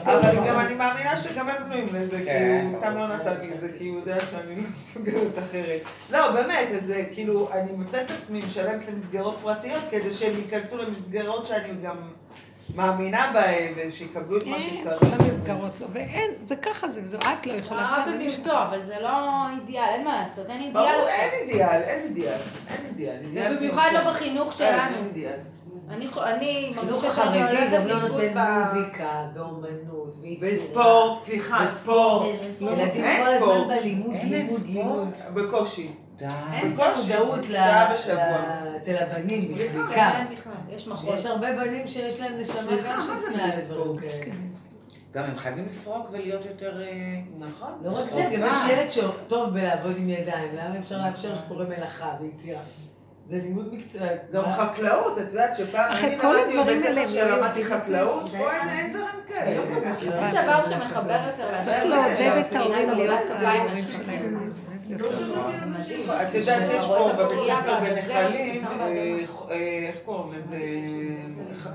אבל 0.02 0.46
גם 0.46 0.60
אני 0.60 0.74
מאמינה 0.74 1.16
שגם 1.16 1.48
הם 1.48 1.64
בנויים 1.64 1.88
לזה, 1.92 2.18
כי 2.18 2.24
כן. 2.24 2.68
הוא 2.70 2.78
סתם 2.78 2.96
לא 2.96 3.06
נתן 3.06 3.34
לי 3.40 3.54
את 3.54 3.60
זה, 3.60 3.68
כי 3.78 3.88
הוא 3.88 3.98
יודע 3.98 4.20
שאני 4.20 4.56
לא 4.56 4.68
מסוגלת 4.80 5.38
אחרת. 5.38 5.80
לא, 6.10 6.30
באמת, 6.30 6.68
אז 6.76 6.86
זה 6.86 7.04
כאילו, 7.12 7.48
אני 7.52 7.72
מוצאת 7.72 8.10
את 8.10 8.16
עצמי 8.22 8.40
משלמת 8.46 8.88
למסגרות 8.88 9.38
פרטיות, 9.42 9.82
כדי 9.90 10.12
שהם 10.12 10.34
ייכנסו 10.36 10.76
למסגרות 10.78 11.46
שאני 11.46 11.68
גם 11.82 11.96
מאמינה 12.74 13.30
בהם, 13.34 13.72
ושיקבלו 13.76 14.38
את 14.38 14.46
מה 14.46 14.56
אין, 14.56 14.80
שצריך. 14.82 15.00
כל 15.00 15.22
המסגרות 15.24 15.80
לא, 15.80 15.86
ואין, 15.92 16.30
זה 16.42 16.56
ככה 16.56 16.88
זה, 16.88 17.00
וזה 17.02 17.18
את 17.18 17.46
לא 17.46 17.52
יכולה. 17.52 18.04
ש- 18.06 18.08
במיעוטו, 18.14 18.62
אבל 18.62 18.86
זה 18.86 18.96
לא 19.00 19.08
אידיאל, 19.60 19.84
אין 19.84 20.04
מה 20.04 20.22
לעשות, 20.22 20.46
אין 20.50 20.62
אידיאל. 20.62 20.72
ברור. 20.96 21.08
אין 21.08 21.30
אידיאל, 21.42 21.82
אין 21.82 22.00
אידיאל, 22.04 22.38
אין 22.68 22.86
אידיאל. 22.86 23.52
ובמיוחד. 23.54 23.90
לא 23.94 24.10
בחינוך 24.10 24.52
שלנו. 24.52 24.96
אין 24.96 25.06
אידיאל. 25.06 25.38
אני 25.90 26.06
מרגישה 26.76 27.10
שאני 27.10 27.42
הולכת 27.42 27.72
לא 27.72 27.94
לאיבוד 28.00 28.10
נותן 28.20 28.34
ב... 28.34 28.58
מוזיקה 28.58 29.26
ואומנות 29.34 30.16
ויצירה. 30.22 30.52
וספורט, 30.64 31.18
סליחה, 31.24 31.66
ספורט. 31.66 32.26
ילדים 32.60 33.04
אין 33.04 33.22
כל 33.24 33.28
הזמן 33.28 33.38
ספורט. 33.40 33.66
בלימוד, 33.66 34.14
לימוד, 34.22 34.56
ספורט. 34.58 34.66
לימוד. 34.76 35.08
בקושי. 35.34 35.90
די. 36.16 36.26
אין. 36.52 36.76
מודעות 36.76 37.44
אצל 38.76 38.96
הבנים. 38.96 39.54
בעיקר. 39.54 40.10
יש 41.14 41.26
הרבה 41.26 41.52
בנים 41.52 41.88
שיש 41.88 42.20
להם 42.20 42.38
נשמה 42.38 42.62
גם 42.62 43.02
זה 43.02 43.12
שצמאה 43.22 43.50
בלי 43.50 43.62
לדברים? 43.62 43.98
כאלה. 43.98 44.34
גם 45.12 45.24
הם 45.24 45.36
חייבים 45.36 45.68
לפרוק 45.72 46.06
ולהיות 46.12 46.46
יותר... 46.46 46.82
אה, 46.82 46.86
נכון. 47.38 47.70
לא 47.82 47.98
רק 47.98 48.10
זה, 48.10 48.28
גם 48.32 48.48
יש 48.48 48.56
ילד 48.70 48.90
שטוב 48.90 49.48
בלעבוד 49.54 49.96
עם 49.96 50.08
ידיים, 50.08 50.56
למה 50.56 50.78
אפשר 50.78 50.98
לאפשר 50.98 51.34
שקורא 51.34 51.64
מלאכה 51.64 52.14
ויצירה? 52.20 52.60
זה 53.26 53.36
לימוד 53.36 53.74
מקצועי. 53.74 54.08
גם 54.32 54.44
חקלאות, 54.56 55.18
את 55.18 55.26
יודעת 55.32 55.56
שפעם 55.56 55.92
אחרי 55.92 56.18
כל 56.20 56.36
הדברים 56.38 56.82
האלה 56.82 57.02
הם 57.02 57.08
לא 57.14 57.20
יודעים 57.20 57.66
את 57.66 57.84
זה. 57.84 57.94
חקלאות, 57.94 58.28
פה 58.28 58.52
אין 58.52 58.92
דברים 58.92 59.20
כאלה. 59.28 59.62
אין 60.26 60.44
דבר 60.44 60.62
שמחבר 60.62 61.20
יותר 61.26 61.60
צריך. 61.60 61.82
לעודד 61.82 62.44
את 62.46 62.56
ההורים 62.56 62.90
להיות 62.90 63.30
ההורים 63.30 63.84
צבא 63.90 64.12
את 64.94 66.34
יודעת, 66.34 66.62
יש 66.70 66.84
פה 66.84 67.12
בבית 67.18 67.38
ספר 67.46 67.80
בנחלים, 67.80 68.64
אה, 68.66 69.18
אה, 69.50 69.88
איך 69.88 69.96
קוראים 70.04 70.32
לזה, 70.38 70.58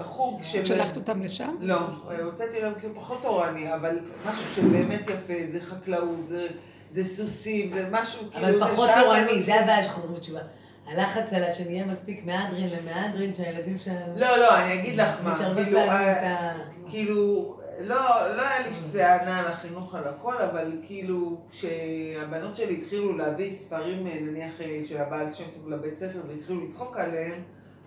חוג 0.03 0.39
של... 0.43 0.59
את 0.59 0.65
שלחת 0.67 0.95
אותם 0.95 1.21
לשם? 1.21 1.55
לא, 1.59 1.77
הוצאתי 2.23 2.61
להם 2.61 2.73
כאילו 2.79 2.95
פחות 2.95 3.21
תורני, 3.21 3.73
אבל 3.75 3.99
משהו 4.29 4.43
שבאמת 4.55 5.01
יפה, 5.09 5.33
זה 5.47 5.59
חקלאות, 5.61 6.27
זה- 6.27 6.47
זה 6.89 7.03
סוסים, 7.03 7.69
זה 7.69 7.87
משהו 7.91 8.21
כאילו... 8.31 8.47
אבל 8.47 8.67
פחות 8.67 8.89
תורני. 9.03 9.43
זה 9.43 9.55
הבעיה 9.55 9.83
שחוזרים 9.83 10.15
בתשובה. 10.15 10.39
הלחץ 10.87 11.33
על 11.33 11.43
שנהיה 11.53 11.85
מספיק 11.85 12.25
מהדרין 12.25 12.69
למהדרין, 12.81 13.35
שהילדים 13.35 13.79
שלנו... 13.79 14.13
לא, 14.15 14.37
לא, 14.37 14.55
אני 14.57 14.73
אגיד 14.73 14.99
לך 14.99 15.07
מה, 15.23 15.33
יש 15.35 15.41
הרבה 15.41 15.63
כאילו, 15.63 15.79
אה, 15.79 16.11
את 16.11 16.17
ה... 16.23 16.51
כאילו, 16.89 17.55
לא, 17.83 17.95
לא 18.37 18.41
היה 18.41 18.59
לי 18.67 18.69
טענה 18.93 19.39
על 19.39 19.47
החינוך 19.47 19.95
על 19.95 20.07
הכל, 20.07 20.37
אבל 20.37 20.71
כאילו, 20.83 21.41
כשהבנות 21.51 22.55
שלי 22.55 22.77
התחילו 22.81 23.17
להביא 23.17 23.51
ספרים, 23.51 24.07
אה, 24.07 24.19
נניח, 24.21 24.61
אה, 24.61 24.79
של 24.85 24.97
הבעל 25.01 25.31
שם 25.31 25.43
טוב 25.53 25.69
לבית 25.69 25.97
ספר, 25.97 26.19
והתחילו 26.27 26.65
לצחוק 26.67 26.97
עליהם, 26.97 27.41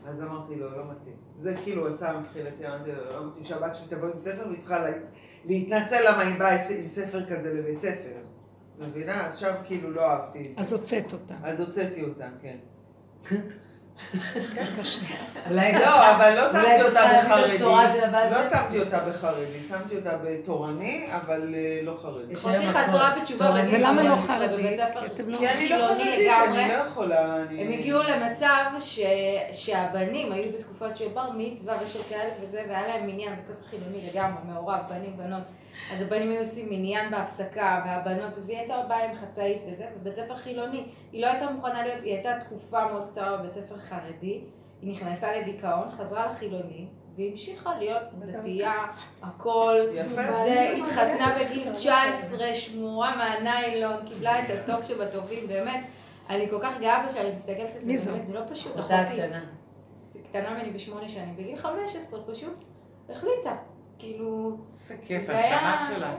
אז 0.07 0.23
אמרתי 0.23 0.55
לו, 0.57 0.71
לא 0.71 0.85
מתאים. 0.91 1.15
זה 1.39 1.55
כאילו 1.65 1.89
עשה 1.89 2.13
מבחינתי, 2.21 2.67
אמרתי 2.69 2.91
לא 2.93 3.31
שהבת 3.43 3.75
שלי 3.75 3.87
תבוא 3.89 4.09
עם 4.09 4.19
ספר, 4.19 4.47
והיא 4.49 4.61
צריכה 4.61 4.79
לה- 4.79 4.97
להתנצל 5.45 6.09
למה 6.11 6.23
היא 6.23 6.39
באה 6.39 6.55
עם 6.71 6.87
ספר 6.89 7.27
כזה 7.27 7.55
לבית 7.55 7.81
ספר. 7.81 8.11
מבינה? 8.79 9.27
אז 9.27 9.39
שם 9.39 9.53
כאילו 9.65 9.91
לא 9.91 10.11
אהבתי 10.11 10.39
את 10.41 10.45
זה. 10.45 10.51
אז 10.57 10.73
הוצאת 10.73 11.13
אותם. 11.13 11.35
אז 11.45 11.61
הוצאתי 11.61 12.03
אותם, 12.03 12.31
כן. 12.43 12.57
קשה. 14.79 15.03
אולי 15.51 15.73
לא, 15.73 16.11
אבל 16.11 16.35
לא 16.37 16.53
שמתי 16.53 16.83
אותה 16.83 17.01
בחרדי. 17.19 17.59
לא. 17.59 18.51
שמתי 18.51 18.79
אותה 18.81 18.99
בחרדי, 18.99 19.63
שמתי 19.69 19.97
אותה 19.97 20.11
בתורני, 20.25 21.07
אבל 21.11 21.55
אה, 21.55 21.81
לא 21.83 21.99
חרדי. 22.03 22.33
יש 22.33 22.47
אחותי 22.47 22.69
חזרה. 22.69 23.15
בתשובה 23.21 23.51
בגיל 23.51 23.77
ולמה 23.77 24.03
לא 24.03 24.17
15 24.17 24.37
חרדי? 24.37 24.77
כי 25.39 25.49
אני 25.49 25.69
לא 25.69 25.77
חרדית, 25.89 26.19
לגמרי. 26.19 26.65
אני 26.65 26.73
לא 26.73 26.83
יכולה. 26.83 27.37
הם 27.37 27.73
הגיעו 27.73 28.03
למצב 28.03 28.65
ש... 28.81 29.01
שהבנים 29.53 30.33
היו 30.33 30.53
בתקופות 30.59 30.97
של 30.97 31.09
בר 31.09 31.31
מצווה 31.37 31.75
ושל 31.85 32.03
כאלה 32.09 32.31
וזה, 32.43 32.63
והיה 32.69 32.89
להם 32.89 33.07
מניין 33.07 33.33
ספר 33.45 33.65
חילוני 33.71 33.99
לגמרי, 34.13 34.43
מעורב, 34.45 34.81
בנים, 34.89 35.17
בנות. 35.17 35.43
אז 35.93 36.01
הבנים 36.01 36.31
היו 36.31 36.39
עושים 36.39 36.67
מניין 36.71 37.11
בהפסקה, 37.11 37.83
והבנות, 37.87 38.33
והיא 38.47 38.59
הייתה 38.59 38.83
באה 38.89 39.05
עם 39.05 39.15
חצאית 39.15 39.63
וזה, 39.69 39.87
ובית 39.97 40.15
ספר 40.15 40.37
חילוני. 40.37 40.85
היא 41.13 41.23
לא 41.23 41.27
הייתה 41.27 41.51
מוכנה 41.51 41.83
להיות, 41.83 42.03
היא 42.03 42.15
הייתה 42.15 42.41
תקופה 42.41 42.93
מאוד 42.93 43.09
קצרה 43.11 43.37
בבית 43.37 43.53
ספר 43.53 43.79
חרדי, 43.79 44.41
היא 44.83 44.91
נכנסה 44.91 45.37
לדיכאון, 45.37 45.91
חזרה 45.91 46.27
לחילוני, 46.27 46.87
והמשיכה 47.17 47.79
להיות 47.79 48.03
דתייה, 48.19 48.87
הכל. 49.23 49.81
התחתנה 50.83 51.37
בגיל 51.41 51.73
19, 51.73 52.55
שמורה 52.55 53.17
מהניילון, 53.17 53.97
קיבלה 54.07 54.45
את 54.45 54.51
הטוב 54.51 54.85
שבטובים, 54.85 55.49
באמת. 55.49 55.85
אני 56.29 56.51
כל 56.51 56.59
כך 56.63 56.81
גאה 56.81 57.03
בה 57.07 57.11
שאני 57.11 57.33
מסתכלת 57.33 57.75
על 57.75 57.81
זה? 57.81 58.11
באמת, 58.13 58.27
זה 58.27 58.35
לא 58.35 58.41
פשוט. 58.51 58.81
אחותה 58.81 59.03
אחותי. 59.03 59.23
הקטנה. 59.23 59.41
קטנה 60.25 60.51
ממני 60.51 60.71
בשמונה 60.71 61.09
שנים. 61.09 61.37
בגיל 61.37 61.57
15 61.57 62.21
פשוט 62.27 62.65
החליטה. 63.11 63.57
כאילו... 63.99 64.57
כיף, 65.07 65.27
זה 65.27 65.39
היה- 65.39 65.59
הנשמה 65.61 65.89
שלה. 65.97 66.15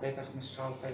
בטח 0.00 0.22
משרה 0.38 0.68
אותה. 0.68 0.88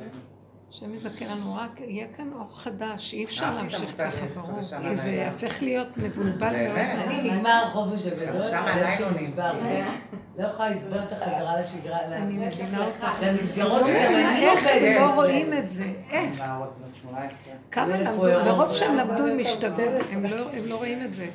השם 0.70 0.94
יזכה 0.94 1.24
לנו 1.24 1.54
רק, 1.54 1.80
יהיה 1.80 2.06
כאן 2.16 2.32
אור 2.32 2.58
חדש, 2.58 3.14
אי 3.14 3.24
אפשר 3.24 3.48
את 3.48 3.54
להמשיך 3.54 3.96
ככה, 3.98 4.26
ברור. 4.34 4.58
כי 4.88 4.96
זה. 4.96 5.30
הופך 5.32 5.62
להיות 5.62 5.88
מבולבל 5.96 6.56
מאוד. 6.68 6.78
נגמר 7.22 7.62
החופש 7.66 8.06
הגדול, 8.06 8.42
שם 8.50 8.64
זה 8.74 8.88
הניילונים. 8.88 9.26
שנשבר. 9.30 9.52
לא 10.38 10.46
יכולה 10.46 10.70
לסבול 10.70 10.98
את 10.98 11.12
החזרה 11.12 11.60
לשגרה. 11.60 11.98
אני 12.06 12.38
מבינה 12.46 12.86
אותך. 12.86 13.22
למסגרות 13.22 13.80
לא 13.80 13.86
שלהם, 13.86 14.12
מבינה 14.12 14.30
אני 14.30 14.44
איך 14.46 14.66
הם 14.66 15.08
לא. 15.08 15.14
רואים 15.14 15.52
את 15.54 15.68
זה, 15.68 15.84
איך? 16.10 16.40
נערות 16.40 16.72
בנות 16.78 16.90
18. 17.02 17.54
כמה 17.70 17.98
למדו? 17.98 18.44
מרוב 18.44 18.72
שהם 18.72 18.96
למדו 18.96 19.26
הם 19.26 19.38
השתגעו, 19.40 19.84
הם 20.10 20.24
לא 20.24 20.36
הם 20.52 20.66
לא 20.66 20.76
רואים 20.76 21.02
את 21.02 21.12
זה. 21.12 21.26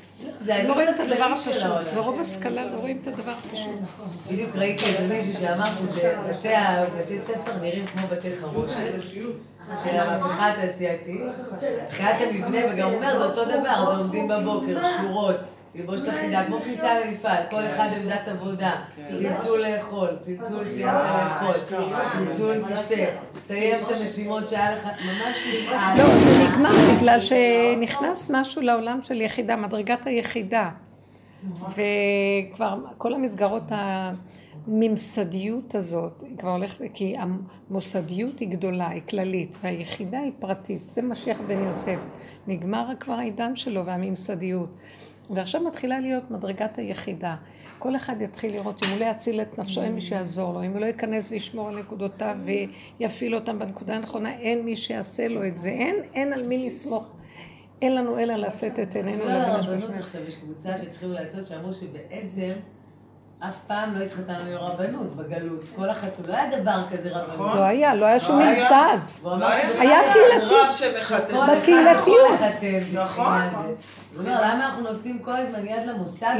הם 0.47 0.67
לא 0.67 0.73
רואים 0.73 0.89
את 0.89 0.99
הדבר 0.99 1.23
הפשוט. 1.23 1.63
מרוב 1.95 2.19
השכלה 2.19 2.65
לא 2.65 2.77
רואים 2.77 2.99
את 3.01 3.07
הדבר 3.07 3.31
הפשוט. 3.31 3.79
בדיוק 4.31 4.55
ראיתי 4.55 4.85
איזה 4.85 5.15
מישהו 5.15 5.41
שאמר 5.41 5.65
שבתי 6.33 7.19
ספר 7.19 7.57
נראים 7.61 7.85
כמו 7.85 8.07
בתי 8.07 8.29
חרושת 8.41 8.77
של 9.83 9.89
המהפכה 9.89 10.49
התעשייתית. 10.53 11.21
מבחינת 11.85 12.15
המבנה, 12.21 12.57
וגם 12.73 12.93
אומר, 12.93 13.17
זה 13.17 13.25
אותו 13.25 13.45
דבר, 13.45 13.85
זה 13.85 13.97
עומדים 13.97 14.27
בבוקר, 14.27 14.81
שורות, 15.01 15.35
תלבושת 15.77 16.09
אחידה, 16.09 16.45
כמו 16.45 16.61
כניסה 16.61 16.99
למפעל, 16.99 17.43
כל 17.49 17.67
אחד 17.67 17.89
עמדת 18.01 18.27
עבודה, 18.27 18.71
צלצול 19.07 19.61
לאכול, 19.61 20.09
צלצול 20.19 20.63
סיימת 20.75 20.93
לאכול, 20.93 21.53
צלצול 22.11 22.63
תשתה, 22.63 22.95
סיים 23.41 23.83
את 23.83 23.91
המשימות 23.91 24.49
שהיה 24.49 24.75
לך, 24.75 24.85
ממש 24.85 25.37
מפעל. 25.47 25.97
לא, 25.97 26.03
זה 26.03 26.49
נגמר 26.49 26.95
בגלל 26.97 27.19
שנכנס 27.21 28.29
משהו 28.29 28.61
לעולם 28.61 29.01
של 29.01 29.21
יחידה, 29.21 29.55
מדרגת 29.55 30.07
היחידה. 30.07 30.69
וכבר 31.69 32.77
כל 32.97 33.13
המסגרות 33.13 33.63
הממסדיות 33.69 35.75
הזאת, 35.75 36.23
היא 36.27 36.37
כבר 36.37 36.49
הולכת, 36.49 36.85
כי 36.93 37.15
המוסדיות 37.69 38.39
היא 38.39 38.49
גדולה, 38.49 38.89
היא 38.89 39.01
כללית, 39.09 39.55
והיחידה 39.63 40.19
היא 40.19 40.31
פרטית. 40.39 40.89
זה 40.89 41.01
משיח 41.01 41.41
בן 41.47 41.63
יוסף. 41.63 41.97
נגמר 42.47 42.85
כבר 42.99 43.13
העידן 43.13 43.55
שלו 43.55 43.85
והממסדיות. 43.85 44.69
ועכשיו 45.29 45.61
מתחילה 45.61 45.99
להיות 45.99 46.31
מדרגת 46.31 46.77
היחידה. 46.77 47.35
כל 47.79 47.95
אחד 47.95 48.21
יתחיל 48.21 48.53
לראות 48.53 48.77
שאם 48.77 48.89
הוא 48.89 48.99
לא 48.99 49.05
יציל 49.05 49.41
את 49.41 49.59
נפשו, 49.59 49.81
אין 49.81 49.95
מי 49.95 50.01
שיעזור 50.01 50.53
לו. 50.53 50.63
אם 50.63 50.71
הוא 50.71 50.79
לא 50.79 50.85
ייכנס 50.85 51.31
וישמור 51.31 51.67
על 51.67 51.79
נקודותיו 51.79 52.37
ויפעיל 52.99 53.35
אותם 53.35 53.59
בנקודה 53.59 53.95
הנכונה, 53.95 54.33
אין 54.33 54.65
מי 54.65 54.75
שיעשה 54.75 55.27
לו 55.27 55.47
את 55.47 55.57
זה. 55.57 55.69
אין, 55.69 55.95
אין 56.13 56.33
על 56.33 56.47
מי 56.47 56.67
לסמוך. 56.67 57.15
אין 57.81 57.95
לנו 57.95 58.19
אלא 58.19 58.35
לשאת 58.35 58.79
את 58.79 58.95
עינינו 58.95 59.23
לבן 59.25 59.31
השמש. 59.31 59.83
עכשיו, 59.83 60.21
יש 60.27 60.35
קבוצה 60.35 60.73
שהתחילו 60.73 61.13
לעשות, 61.13 61.47
שאמרו 61.47 61.73
שבעצם 61.73 62.53
אף 63.39 63.55
פעם 63.67 63.95
לא 63.95 64.03
התחתנו 64.03 64.49
עם 64.51 64.57
רבנות 64.57 65.15
בגלות. 65.15 65.69
כל 65.75 65.89
החתול, 65.89 66.25
לא 66.27 66.33
היה 66.33 66.59
דבר 66.59 66.83
כזה 66.91 67.09
רבנות. 67.11 67.55
לא 67.55 67.61
היה, 67.61 67.95
לא 67.95 68.05
היה 68.05 68.19
שום 68.19 68.39
לא 68.39 68.43
היה. 68.43 68.49
ממסד. 68.49 68.97
לא 69.23 69.45
היה 69.45 69.69
היה 69.79 69.99
רב 70.07 70.13
קהילתיות. 70.13 70.67
בקהילתיות. 71.57 72.39
נכון. 72.93 73.41
הוא 74.15 74.19
אומר, 74.19 74.41
למה 74.41 74.65
אנחנו 74.65 74.83
נותנים 74.83 75.19
כל 75.19 75.35
הזמן 75.35 75.65
יד 75.65 75.87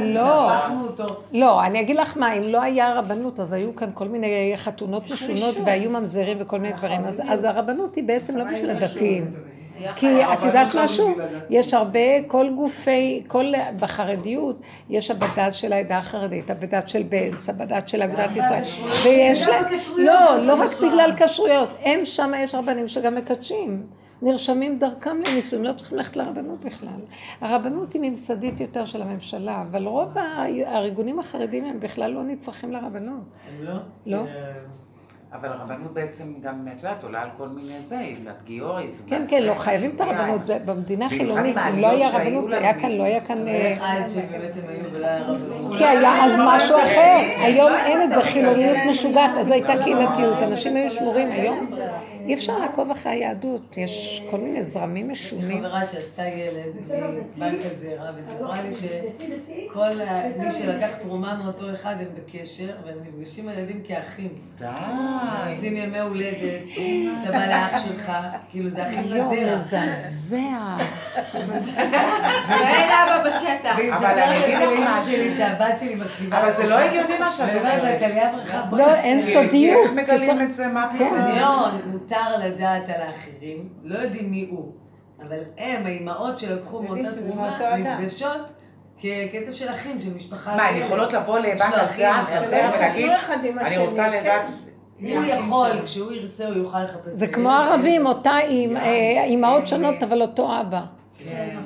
לא. 0.00 0.48
שהפכנו 0.48 0.86
אותו? 0.86 1.22
לא, 1.32 1.64
אני 1.64 1.80
אגיד 1.80 1.96
לך 1.96 2.16
מה, 2.16 2.32
אם 2.32 2.42
לא 2.42 2.62
היה 2.62 2.94
רבנות, 2.94 3.40
אז 3.40 3.52
היו 3.52 3.76
כאן 3.76 3.90
כל 3.94 4.08
מיני 4.08 4.52
חתונות 4.56 5.10
משונות 5.10 5.56
והיו 5.66 5.90
ממזרים 5.90 6.36
וכל 6.40 6.58
מיני 6.58 6.74
דברים. 6.74 7.04
אז 7.04 7.22
אז 7.28 7.44
הרבנות 7.44 7.94
היא 7.94 8.04
בעצם 8.04 8.36
לא 8.36 8.44
בשביל 8.44 8.70
הדתיים. 8.70 9.47
כי 9.96 10.24
את 10.24 10.44
יודעת 10.44 10.68
משהו? 10.74 11.14
יש 11.50 11.74
הרבה, 11.74 12.22
כל 12.26 12.50
גופי, 12.56 13.22
כל, 13.26 13.44
בחרדיות, 13.80 14.60
יש 14.88 15.10
הבד"ץ 15.10 15.52
של 15.52 15.72
העדה 15.72 15.98
החרדית, 15.98 16.50
הבד"ץ 16.50 16.92
של 16.92 17.02
בלס, 17.02 17.48
הבד"ץ 17.48 17.90
של 17.90 18.02
אגודת 18.02 18.36
ישראל, 18.36 18.62
ויש 19.04 19.46
להם, 19.46 19.64
לא, 19.96 20.38
לא 20.38 20.54
רק 20.54 20.70
בגלל 20.76 21.12
כשרויות, 21.16 21.68
הם 21.84 22.04
שם 22.04 22.32
יש 22.36 22.54
רבנים 22.54 22.88
שגם 22.88 23.14
מקדשים, 23.14 23.82
נרשמים 24.22 24.78
דרכם 24.78 25.16
לנישואים, 25.16 25.64
לא 25.64 25.72
צריכים 25.72 25.98
ללכת 25.98 26.16
לרבנות 26.16 26.64
בכלל. 26.64 27.00
הרבנות 27.40 27.92
היא 27.92 28.02
ממסדית 28.02 28.60
יותר 28.60 28.84
של 28.84 29.02
הממשלה, 29.02 29.62
אבל 29.70 29.86
רוב 29.86 30.18
הארגונים 30.66 31.18
החרדים 31.18 31.64
הם 31.64 31.80
בכלל 31.80 32.10
לא 32.10 32.22
נצרכים 32.22 32.72
לרבנות. 32.72 33.22
הם 33.48 33.64
לא? 33.64 33.74
לא. 34.06 34.22
אבל 35.32 35.48
הרבנות 35.48 35.92
בעצם 35.92 36.24
גם, 36.42 36.68
את 36.76 36.82
יודעת, 36.82 37.04
עולה 37.04 37.22
על 37.22 37.28
כל 37.36 37.48
מיני 37.48 37.80
זה, 37.80 38.00
את 38.30 38.42
גיורית. 38.44 38.96
כן, 39.06 39.24
כן, 39.28 39.42
לא 39.42 39.54
חייבים 39.54 39.90
את 39.96 40.00
הרבנות 40.00 40.40
במדינה 40.64 41.06
החילונית. 41.06 41.56
אם 41.56 41.78
לא 41.78 41.90
היה 41.90 42.10
רבנות, 42.10 42.52
היה 42.52 42.80
כאן, 42.80 42.90
לא 42.90 43.02
היה 43.02 43.20
כאן... 43.20 43.48
אה, 43.48 43.76
אז 43.80 44.12
שבאמת 44.12 44.50
הם 44.56 44.68
היו 44.68 44.92
ולא 44.92 45.06
היה 45.06 45.22
רבנות. 45.22 45.74
כי 45.78 45.84
היה 45.84 46.24
אז 46.24 46.40
משהו 46.46 46.76
אחר. 46.76 47.18
היום 47.38 47.70
אין 47.86 48.02
את 48.02 48.14
זה, 48.14 48.22
חילוניות 48.22 48.76
משוגעת, 48.88 49.30
אז 49.40 49.50
הייתה 49.50 49.72
קהילתיות, 49.82 50.42
אנשים 50.42 50.76
היו 50.76 50.90
שמורים. 50.90 51.30
היום 51.30 51.70
אי 52.28 52.34
אפשר 52.34 52.58
לעקוב 52.58 52.90
אחרי 52.90 53.12
היהדות, 53.12 53.76
יש 53.76 54.22
כל 54.30 54.36
מיני 54.36 54.62
זרמים 54.62 55.08
משונים. 55.10 55.58
חברה 55.58 55.82
שעשתה 55.92 56.22
ילד 56.22 56.72
מבנק 57.36 57.58
הזרע, 57.64 58.10
וסיפרה 58.16 58.56
לי 58.62 58.74
שכל 58.74 59.88
מי 60.38 60.52
שלקח 60.52 60.94
תרומה 61.00 61.40
מאותו 61.44 61.74
אחד 61.74 61.94
הם 62.00 62.06
בקשר, 62.14 62.68
והם 62.86 62.96
נפגשים 63.08 63.48
הילדים 63.48 63.82
כאחים. 63.88 64.28
די. 64.58 64.66
עושים 65.48 65.76
ימי 65.76 65.98
הולדת, 65.98 66.62
אתה 67.22 67.32
בא 67.32 67.46
לאח 67.46 67.84
שלך, 67.84 68.12
כאילו 68.50 68.70
זה 68.70 68.86
אחים 68.86 69.16
יואו, 69.16 69.30
בזרע. 69.30 69.52
מזעזע. 69.54 70.76
ואין 72.48 72.90
אבא 72.90 73.24
בשטח. 73.28 73.74
והיא 73.76 73.92
אבל 73.92 73.98
מספרת 73.98 74.18
אני 74.18 74.64
את 74.64 74.88
משהו. 74.96 75.12
שלי 75.12 75.30
שהבת 75.30 75.80
שלי 75.80 75.94
מקשיבה. 75.94 76.40
אבל 76.42 76.56
זה 76.56 76.66
לא 76.66 76.74
הגיוני 76.74 77.18
מה 77.18 77.32
שאת 77.32 77.56
אומרת 77.56 77.82
לא, 78.72 78.94
אין 78.94 79.18
נסתכל." 79.18 79.42
סודיות. 79.44 79.84
איך 79.84 79.92
מגלים 79.92 80.38
את 80.42 80.54
זה? 80.54 80.66
מה 80.66 80.90
כן. 80.98 81.04
פתאום? 81.04 81.18
מותר 82.18 82.46
לדעת 82.46 82.88
על 82.88 83.00
האחרים, 83.00 83.68
לא 83.84 83.98
יודעים 83.98 84.30
מי 84.30 84.46
הוא, 84.50 84.72
אבל 85.26 85.38
הם, 85.58 85.86
האימהות 85.86 86.40
שלקחו 86.40 86.82
מאותה 86.82 87.12
תרומה. 87.12 87.56
נפגשות 87.78 88.40
כקטע 88.98 89.52
של 89.52 89.70
אחים, 89.70 90.00
של 90.00 90.14
משפחה. 90.14 90.56
מה, 90.56 90.62
הן. 90.62 90.82
יכולות 90.82 91.12
לבוא 91.12 91.38
לבנק 91.38 91.74
לו 91.76 91.84
אחים, 91.84 92.06
ולהגיד, 92.48 93.10
אני 93.58 93.76
רוצה 93.78 94.10
כן. 94.10 94.20
לדעת... 94.20 94.42
הוא 95.00 95.24
יכול, 95.24 95.70
כשהוא 95.84 96.12
ירצה 96.12 96.46
הוא 96.46 96.54
יוכל 96.54 96.82
לחפש. 96.82 97.08
זה 97.12 97.26
כמו 97.26 97.50
ערבים. 97.50 98.06
אותה 98.06 98.30
אה, 98.76 99.24
אימהות 99.24 99.66
שונות, 99.66 100.02
אבל 100.02 100.22
אותו 100.22 100.60
אבא. 100.60 100.80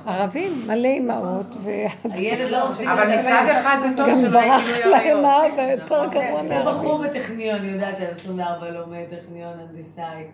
ערבים, 0.06 0.62
מלא 0.66 0.88
אימהות, 0.88 1.56
הילד 2.04 2.50
לא 2.50 2.70
מפסיק 2.70 2.88
אבל. 2.88 3.04
מצד 3.04 3.44
אחד 3.60 3.76
זה 3.80 3.88
טוב 3.96 4.08
שלא 4.20 4.28
ברח 4.28 4.68
יגידו 4.68 4.90
להם 4.90 5.04
יריות. 5.04 5.24
האבא 5.24 5.62
יותר 5.62 6.06
גרוע 6.06 6.42
זה 6.44 6.62
בחור 6.66 6.98
מהערבים. 6.98 7.20
בטכניון, 7.20 7.68
יודעת, 7.68 8.00
על 8.00 8.10
24 8.10 8.70
לומד, 8.70 9.04
טכניון, 9.10 9.52
הנדסאי, 9.58 10.24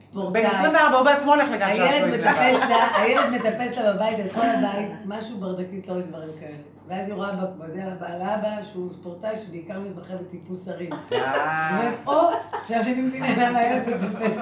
ספורטאי. 0.00 0.42
בן 0.42 0.48
24 0.48 0.96
הוא 0.98 1.04
בעצמו 1.04 1.30
הולך 1.30 1.48
לגן 1.50 1.74
שעשועים. 1.74 2.14
הילד 2.94 3.30
מטפס 3.30 3.76
לה 3.76 3.92
בבית, 3.92 4.18
על 4.18 4.28
כל 4.28 4.46
הבית, 4.46 4.92
משהו 5.04 5.38
ברדקיסט, 5.38 5.88
לא 5.88 6.00
דברים 6.00 6.30
כאלה. 6.40 6.56
ואז 6.88 7.08
היא 7.08 7.14
רואה 7.14 7.30
בזה 7.32 7.84
על 7.84 7.94
בעל 8.00 8.22
אבא, 8.22 8.48
שהוא 8.72 8.92
ספורטאי, 8.92 9.36
שבעיקר 9.46 9.80
מתמחה 9.80 10.14
בטיפוס 10.14 10.68
הרים. 10.68 10.90
היא 11.10 11.20
או, 12.06 12.30
עכשיו 12.52 12.80
אני 12.80 13.02
מבינה 13.02 13.48
למה 13.48 13.58
הילד 13.58 13.88
מטפס 13.88 14.36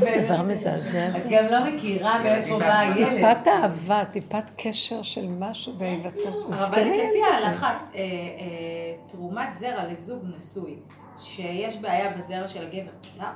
בן 0.00 0.24
דבר 0.24 0.34
20. 0.34 0.48
מזעזע 0.48 1.08
את. 1.08 1.14
גם 1.30 1.44
לא 1.50 1.64
מכירה 1.64 2.22
מאיפה 2.22 2.58
בא 2.58 2.78
הילד. 2.78 3.34
טיפת 3.34 3.48
אהבה, 3.48 4.04
טיפת 4.04 4.50
קשר 4.56 5.02
של 5.02 5.26
משהו 5.38 5.72
בהיווצרות. 5.72 6.46
אבל 6.46 6.54
מסכנים. 6.54 6.92
לפי 6.92 7.22
ההלכה, 7.32 7.66
אה, 7.66 7.76
אה, 7.94 8.04
תרומת 9.06 9.48
זרע 9.58 9.84
לזוג 9.90 10.24
נשוי, 10.36 10.76
שיש 11.18 11.76
בעיה 11.76 12.10
בזרע 12.18 12.48
של 12.48 12.62
הגבר, 12.62 12.90
לא? 13.18 13.26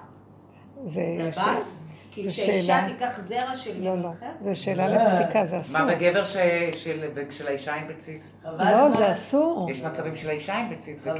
זה? 0.84 1.02
ש- 1.32 1.38
כאילו 2.10 2.30
שהאישה 2.30 2.62
שאלה. 2.62 2.88
תיקח 2.88 3.18
זרע 3.28 3.56
של 3.56 3.70
לא, 3.84 3.94
גבר 3.96 4.02
לא. 4.02 4.08
אחר? 4.08 4.26
זה 4.40 4.54
שאלה 4.54 4.88
לפסיקה, 4.88 5.44
זה 5.44 5.56
מה 5.56 5.60
אסור. 5.62 5.80
בגבר 5.86 6.24
ש- 6.24 6.36
של 6.76 7.00
של 7.30 7.46
האישה 7.48 7.74
עם 7.74 7.86
ביצית? 7.86 8.22
לא. 8.44 8.88
זה 8.88 9.10
אסור. 9.10 9.70
יש 9.70 9.80
מצבים 9.82 10.16
של 10.16 10.28
האישה 10.28 10.54
עם 10.54 10.68
ביצית. 10.68 11.02
זה 11.04 11.10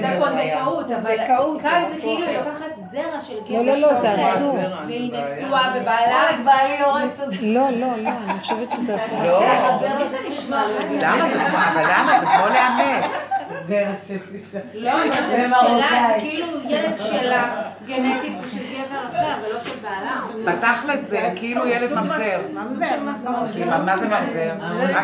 זה 0.00 0.16
פונדקאות, 0.20 0.90
אבל 0.90 1.16
כאן 1.62 1.84
זה 1.88 1.94
זה 1.94 2.00
כאילו 2.00 2.26
היא. 2.26 2.38
לוקחת 2.38 2.66
זרע 2.92 3.20
של 3.20 3.34
גבר 3.48 3.62
לא, 3.62 3.72
לא, 3.72 3.78
לא, 3.78 3.94
זה 3.94 4.14
אסור. 4.16 4.58
והיא 4.86 5.12
נשואה 5.12 5.80
בבעלה. 5.80 6.22
וואלכ, 6.22 6.40
בעלי 6.44 6.80
הורג 6.80 7.02
את 7.14 7.20
הזה. 7.20 7.36
לא, 7.40 7.70
לא, 7.70 7.96
לא, 8.02 8.10
אני 8.30 8.40
חושבת 8.40 8.70
שזה 8.70 8.96
אסור. 8.96 9.18
לא. 9.22 9.40
זה 9.80 9.88
לא 9.98 10.06
זה 10.08 10.18
נשמע, 10.28 10.64
למה 11.00 11.30
זה 11.30 11.46
אבל 11.46 11.82
למה? 11.82 12.20
זה 12.20 12.26
כמו 12.26 12.46
לאמץ. 12.46 13.30
זרע 13.68 13.94
של 14.08 14.18
אישה. 14.34 14.58
לא, 14.74 14.92
אבל 14.92 15.12
זה 15.12 15.46
זה 15.48 15.54
שלה, 15.60 16.06
זה. 16.14 16.20
כאילו 16.20 16.46
ילד 16.68 16.96
שלה, 16.98 17.71
גנטית 17.86 18.38
של 18.46 18.58
גבר 18.58 18.98
אחר, 19.08 19.34
ולא 19.46 19.60
של 19.60 19.70
בעלה. 19.82 20.20
בתכל'ס 20.44 21.10
זה 21.10 21.30
כאילו 21.36 21.66
ילד 21.66 21.92
ממזר. 21.94 22.40
כי 23.52 23.64
מה 23.64 23.96
זה 23.96 24.08
ממזר? 24.08 24.54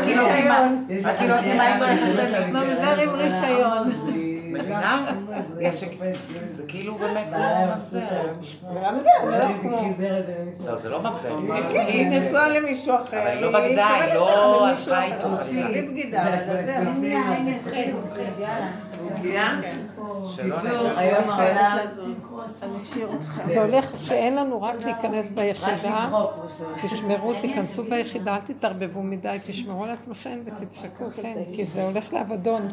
כאילו 0.04 0.22
כאילו 1.18 1.34
לך 1.34 1.42
לא 2.52 2.60
ממזר 2.60 3.00
עם 3.00 3.10
רישיון. 3.10 4.27
מבינה? 4.58 5.06
יש 5.60 5.84
זה 6.52 6.62
כאילו 6.68 6.94
באמת 6.94 7.26
ממזר. 7.32 8.00
לא 9.24 9.60
כמו... 9.62 9.90
לא, 10.64 10.76
זה 10.76 10.88
לא 10.88 11.02
ממזר. 11.02 11.36
היא 11.72 12.06
נשואה 12.06 12.48
למישהו 12.48 12.94
אחר. 12.94 13.22
אבל 13.22 13.30
היא 13.30 13.40
לא 13.40 13.60
בגדה, 13.60 13.94
היא 13.94 14.14
לא 14.14 14.66
הלכה. 14.66 15.04
איתו. 15.04 15.28
היא 15.46 15.88
בגידה, 15.88 16.24
לדבר. 16.30 16.78
קיצור, 20.36 20.88
היום 20.96 21.30
העולם... 21.30 21.78
זה 23.46 23.62
הולך 23.62 23.94
שאין 24.00 24.36
לנו 24.36 24.62
רק 24.62 24.84
להיכנס 24.84 25.30
ביחידה. 25.30 26.08
תשמרו, 26.82 27.34
תיכנסו 27.40 27.84
ביחידה, 27.84 28.34
אל 28.34 28.40
תתערבבו 28.40 29.02
מדי, 29.02 29.38
תשמרו 29.44 29.84
על 29.84 29.90
עצמכם 29.90 30.38
ותצחקו, 30.44 31.04
כן, 31.22 31.34
כי 31.52 31.64
זה 31.64 31.82
הולך 31.82 32.12
לאבדון. 32.12 32.68